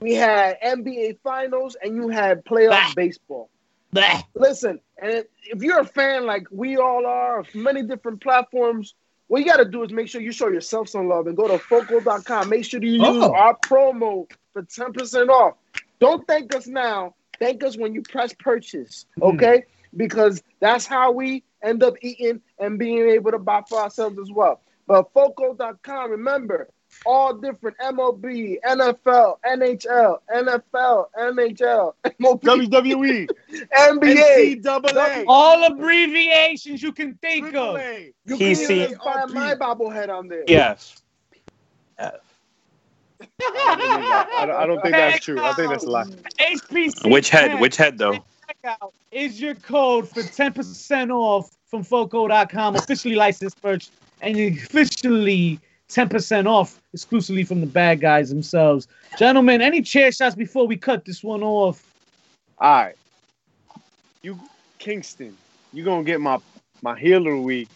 we 0.00 0.14
had 0.14 0.58
NBA 0.62 1.18
finals, 1.24 1.76
and 1.82 1.96
you 1.96 2.08
had 2.08 2.44
playoff 2.44 2.70
Bah. 2.70 2.92
baseball. 2.94 3.50
Blah. 3.94 4.22
Listen, 4.34 4.80
and 5.00 5.24
if 5.44 5.62
you're 5.62 5.80
a 5.80 5.86
fan 5.86 6.26
like 6.26 6.48
we 6.50 6.76
all 6.76 7.06
are 7.06 7.38
of 7.40 7.54
many 7.54 7.82
different 7.84 8.20
platforms, 8.20 8.94
what 9.28 9.38
you 9.38 9.46
got 9.46 9.58
to 9.58 9.64
do 9.64 9.84
is 9.84 9.92
make 9.92 10.08
sure 10.08 10.20
you 10.20 10.32
show 10.32 10.48
yourself 10.48 10.88
some 10.88 11.08
love 11.08 11.28
and 11.28 11.36
go 11.36 11.46
to 11.46 11.58
Foco.com. 11.58 12.48
Make 12.48 12.64
sure 12.64 12.82
you 12.82 12.94
use 12.94 13.02
Oh. 13.02 13.32
our 13.32 13.56
promo 13.56 14.28
for 14.52 14.62
10% 14.62 15.28
off. 15.28 15.54
Don't 16.00 16.26
thank 16.26 16.54
us 16.54 16.66
now. 16.66 17.14
Thank 17.38 17.62
us 17.62 17.76
when 17.76 17.94
you 17.94 18.02
press 18.02 18.34
purchase, 18.38 19.06
hmm. 19.16 19.22
okay? 19.22 19.64
Because 19.96 20.42
that's 20.58 20.86
how 20.86 21.12
we 21.12 21.44
end 21.62 21.82
up 21.84 21.94
eating 22.02 22.40
and 22.58 22.78
being 22.78 23.08
able 23.08 23.30
to 23.30 23.38
buy 23.38 23.62
for 23.68 23.78
ourselves 23.80 24.18
as 24.18 24.30
well. 24.30 24.60
But 24.88 25.12
Foco.com, 25.14 26.10
remember, 26.10 26.68
all 27.06 27.34
different 27.34 27.76
MLB, 27.78 28.58
NFL, 28.66 29.38
NHL, 29.44 30.18
NFL, 30.34 31.06
NHL, 31.18 31.92
MLB, 32.04 32.68
WWE, 32.68 33.28
NBA. 33.76 34.62
NCAA, 34.62 35.24
All 35.28 35.64
abbreviations 35.64 36.82
you 36.82 36.92
can 36.92 37.14
think 37.14 37.54
of. 37.54 37.80
You 37.80 38.36
He 38.36 38.38
can 38.38 38.54
see- 38.54 38.94
find 38.94 39.32
my 39.32 39.54
bobblehead 39.54 40.08
on 40.08 40.28
there. 40.28 40.44
Yes. 40.46 41.02
I 41.98 42.10
don't, 44.46 44.50
I 44.50 44.66
don't 44.66 44.80
think 44.82 44.94
that's 44.94 45.24
true. 45.24 45.40
I 45.42 45.52
think 45.54 45.70
that's 45.70 45.84
a 45.84 45.90
lie. 45.90 46.04
HPC. 46.40 47.10
Which 47.10 47.30
head? 47.30 47.60
Which 47.60 47.76
head 47.76 47.98
though? 47.98 48.24
is 49.10 49.40
your 49.40 49.54
code 49.54 50.08
for 50.08 50.20
10% 50.20 51.10
off 51.10 51.50
from 51.66 51.82
Foco.com, 51.82 52.76
officially 52.76 53.14
licensed 53.14 53.62
merch, 53.62 53.90
and 54.22 54.36
officially 54.38 55.60
10% 55.94 56.46
off 56.46 56.80
exclusively 56.92 57.44
from 57.44 57.60
the 57.60 57.66
bad 57.66 58.00
guys 58.00 58.28
themselves. 58.28 58.88
Gentlemen, 59.16 59.62
any 59.62 59.80
chair 59.80 60.10
shots 60.10 60.34
before 60.34 60.66
we 60.66 60.76
cut 60.76 61.04
this 61.04 61.22
one 61.22 61.42
off? 61.42 61.84
All 62.58 62.84
right, 62.84 62.94
you 64.22 64.38
Kingston, 64.78 65.36
you're 65.72 65.84
gonna 65.84 66.04
get 66.04 66.20
my 66.20 66.38
my 66.82 66.98
healer 66.98 67.32
of 67.32 67.38
the 67.38 67.42
week, 67.42 67.68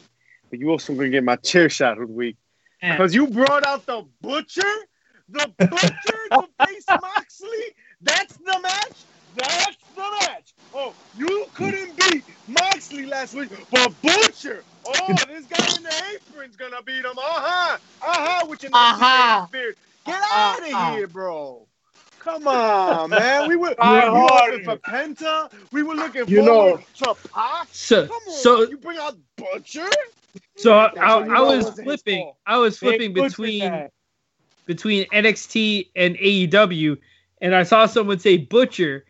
but 0.51 0.59
you 0.59 0.71
also 0.71 0.95
gonna 0.95 1.09
get 1.11 1.25
my 1.25 1.37
chair 1.37 1.69
shot 1.69 2.01
of 2.01 2.09
the 2.09 2.15
week 2.15 2.37
because 2.81 3.15
you 3.15 3.27
brought 3.27 3.67
out 3.67 3.87
the 3.87 4.05
butcher, 4.21 4.63
the 5.29 5.53
butcher 5.59 6.19
to 6.33 6.49
face 6.67 6.85
Moxley. 6.89 7.75
That's 8.01 8.37
the 8.37 8.59
match. 8.63 9.05
That's 9.37 9.77
the 9.95 10.11
match. 10.21 10.55
Oh, 10.75 10.95
you 11.17 11.47
couldn't 11.55 11.97
beat 11.97 12.25
Moxley 12.47 13.07
last 13.07 13.35
week, 13.35 13.51
but 13.71 13.93
Butcher. 14.03 14.63
Oh, 14.87 15.07
this 15.29 15.47
guy 15.47 15.77
in 15.77 15.83
the 15.83 15.93
apron's 16.15 16.57
gonna 16.57 16.83
beat 16.83 17.05
him. 17.05 17.17
Uh-huh. 17.17 17.79
Uh-huh. 18.03 18.47
With 18.49 18.63
your 18.63 18.71
Uh-huh. 18.75 19.47
beard. 19.51 19.77
Get 20.07 20.21
out 20.33 20.59
of 20.61 20.65
Uh-huh. 20.67 20.93
here, 20.97 21.07
bro. 21.07 21.67
Come 22.21 22.47
on, 22.47 23.11
man. 23.11 23.49
We 23.49 23.57
were, 23.57 23.75
we 23.81 23.89
were 23.89 24.11
looking 24.11 24.65
for 24.65 24.77
Penta. 24.77 25.51
We 25.73 25.83
were 25.83 25.95
looking 25.95 26.25
for 26.25 26.31
You 26.31 26.45
forward 26.45 26.81
know- 27.01 27.15
to 27.15 27.29
Pac. 27.31 27.69
So 27.73 28.07
Come 28.07 28.17
on, 28.29 28.33
so 28.35 28.63
you 28.69 28.77
bring 28.77 28.99
out 28.99 29.17
Butcher. 29.37 29.89
so 30.57 30.75
I, 30.77 30.87
I, 30.99 31.19
I 31.39 31.41
was 31.41 31.71
flipping. 31.81 32.33
I 32.47 32.59
was 32.59 32.79
flipping 32.79 33.15
Butcher 33.15 33.29
between 33.31 33.89
between 34.67 35.07
NXT 35.07 35.89
and 35.97 36.17
AEW, 36.17 36.99
and 37.41 37.55
I 37.55 37.63
saw 37.63 37.87
someone 37.87 38.19
say 38.19 38.37
Butcher, 38.37 39.05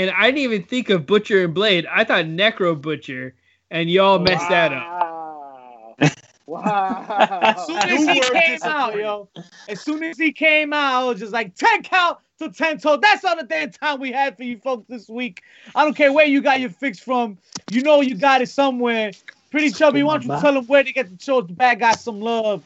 and 0.00 0.10
I 0.12 0.26
didn't 0.26 0.38
even 0.38 0.62
think 0.62 0.88
of 0.88 1.04
Butcher 1.04 1.44
and 1.44 1.52
Blade. 1.52 1.86
I 1.90 2.04
thought 2.04 2.24
Necro 2.24 2.80
Butcher, 2.80 3.34
and 3.70 3.90
y'all 3.90 4.18
messed 4.18 4.48
that 4.48 4.72
up. 4.72 6.10
Wow. 6.46 7.04
As 7.42 7.66
soon 7.66 7.76
as 7.76 8.06
he 8.06 8.20
came 8.20 8.58
out, 8.62 8.96
yo, 8.96 9.28
as 9.68 9.80
soon 9.82 10.02
as 10.02 10.18
he 10.18 10.32
came 10.32 10.72
out, 10.72 10.94
I 10.94 11.04
was 11.04 11.20
just 11.20 11.32
like 11.32 11.54
10 11.54 11.84
count 11.84 12.18
to 12.40 12.50
10 12.50 12.78
toe. 12.78 12.96
That's 12.96 13.24
all 13.24 13.36
the 13.36 13.44
damn 13.44 13.70
time 13.70 14.00
we 14.00 14.10
had 14.10 14.36
for 14.36 14.42
you 14.42 14.58
folks 14.58 14.86
this 14.88 15.08
week. 15.08 15.42
I 15.76 15.84
don't 15.84 15.94
care 15.94 16.12
where 16.12 16.26
you 16.26 16.40
got 16.40 16.58
your 16.58 16.70
fix 16.70 16.98
from. 16.98 17.38
You 17.70 17.82
know 17.82 18.00
you 18.00 18.16
got 18.16 18.40
it 18.40 18.48
somewhere. 18.48 19.12
Pretty 19.50 19.70
chubby, 19.70 20.02
why 20.02 20.14
don't 20.14 20.24
you 20.24 20.40
tell 20.40 20.54
them 20.54 20.66
where 20.66 20.82
to 20.82 20.92
get 20.92 21.10
the 21.10 21.22
show 21.22 21.42
the 21.42 21.52
bad 21.52 21.78
guys 21.78 22.02
some 22.02 22.20
love? 22.20 22.64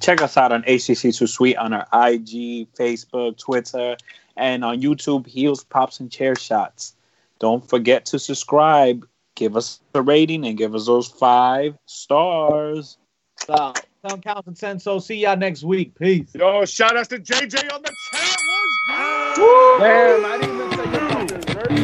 Check 0.00 0.22
us 0.22 0.36
out 0.36 0.50
on 0.50 0.62
HCC 0.62 1.16
Too 1.16 1.26
Sweet 1.26 1.56
on 1.56 1.74
our 1.74 1.86
IG, 1.92 2.72
Facebook, 2.72 3.36
Twitter, 3.38 3.96
and 4.36 4.64
on 4.64 4.80
YouTube, 4.80 5.26
Heels, 5.26 5.62
Pops, 5.64 6.00
and 6.00 6.10
Chair 6.10 6.34
Shots. 6.34 6.94
Don't 7.38 7.66
forget 7.68 8.06
to 8.06 8.18
subscribe, 8.18 9.06
give 9.34 9.56
us 9.56 9.80
a 9.94 10.00
rating, 10.00 10.46
and 10.46 10.56
give 10.56 10.74
us 10.74 10.86
those 10.86 11.08
five 11.08 11.76
stars. 11.84 12.96
So, 13.36 13.54
tell 13.54 13.74
them 14.04 14.20
count 14.22 14.46
to 14.46 14.52
10 14.52 14.80
so 14.80 14.98
see 14.98 15.16
y'all 15.16 15.36
next 15.36 15.64
week. 15.64 15.94
Peace. 15.98 16.34
Yo, 16.34 16.64
shout 16.64 16.96
outs 16.96 17.08
to 17.08 17.18
JJ 17.18 17.72
on 17.72 17.82
the 17.82 17.94
chat. 18.12 18.36
What's 18.36 18.88
ah. 18.90 19.32
good? 19.36 19.80
Damn, 19.80 20.24
I 20.24 20.38
didn't 20.38 20.56
even 20.56 20.70
say 20.72 20.90
your 20.90 21.10
fucking 21.10 21.80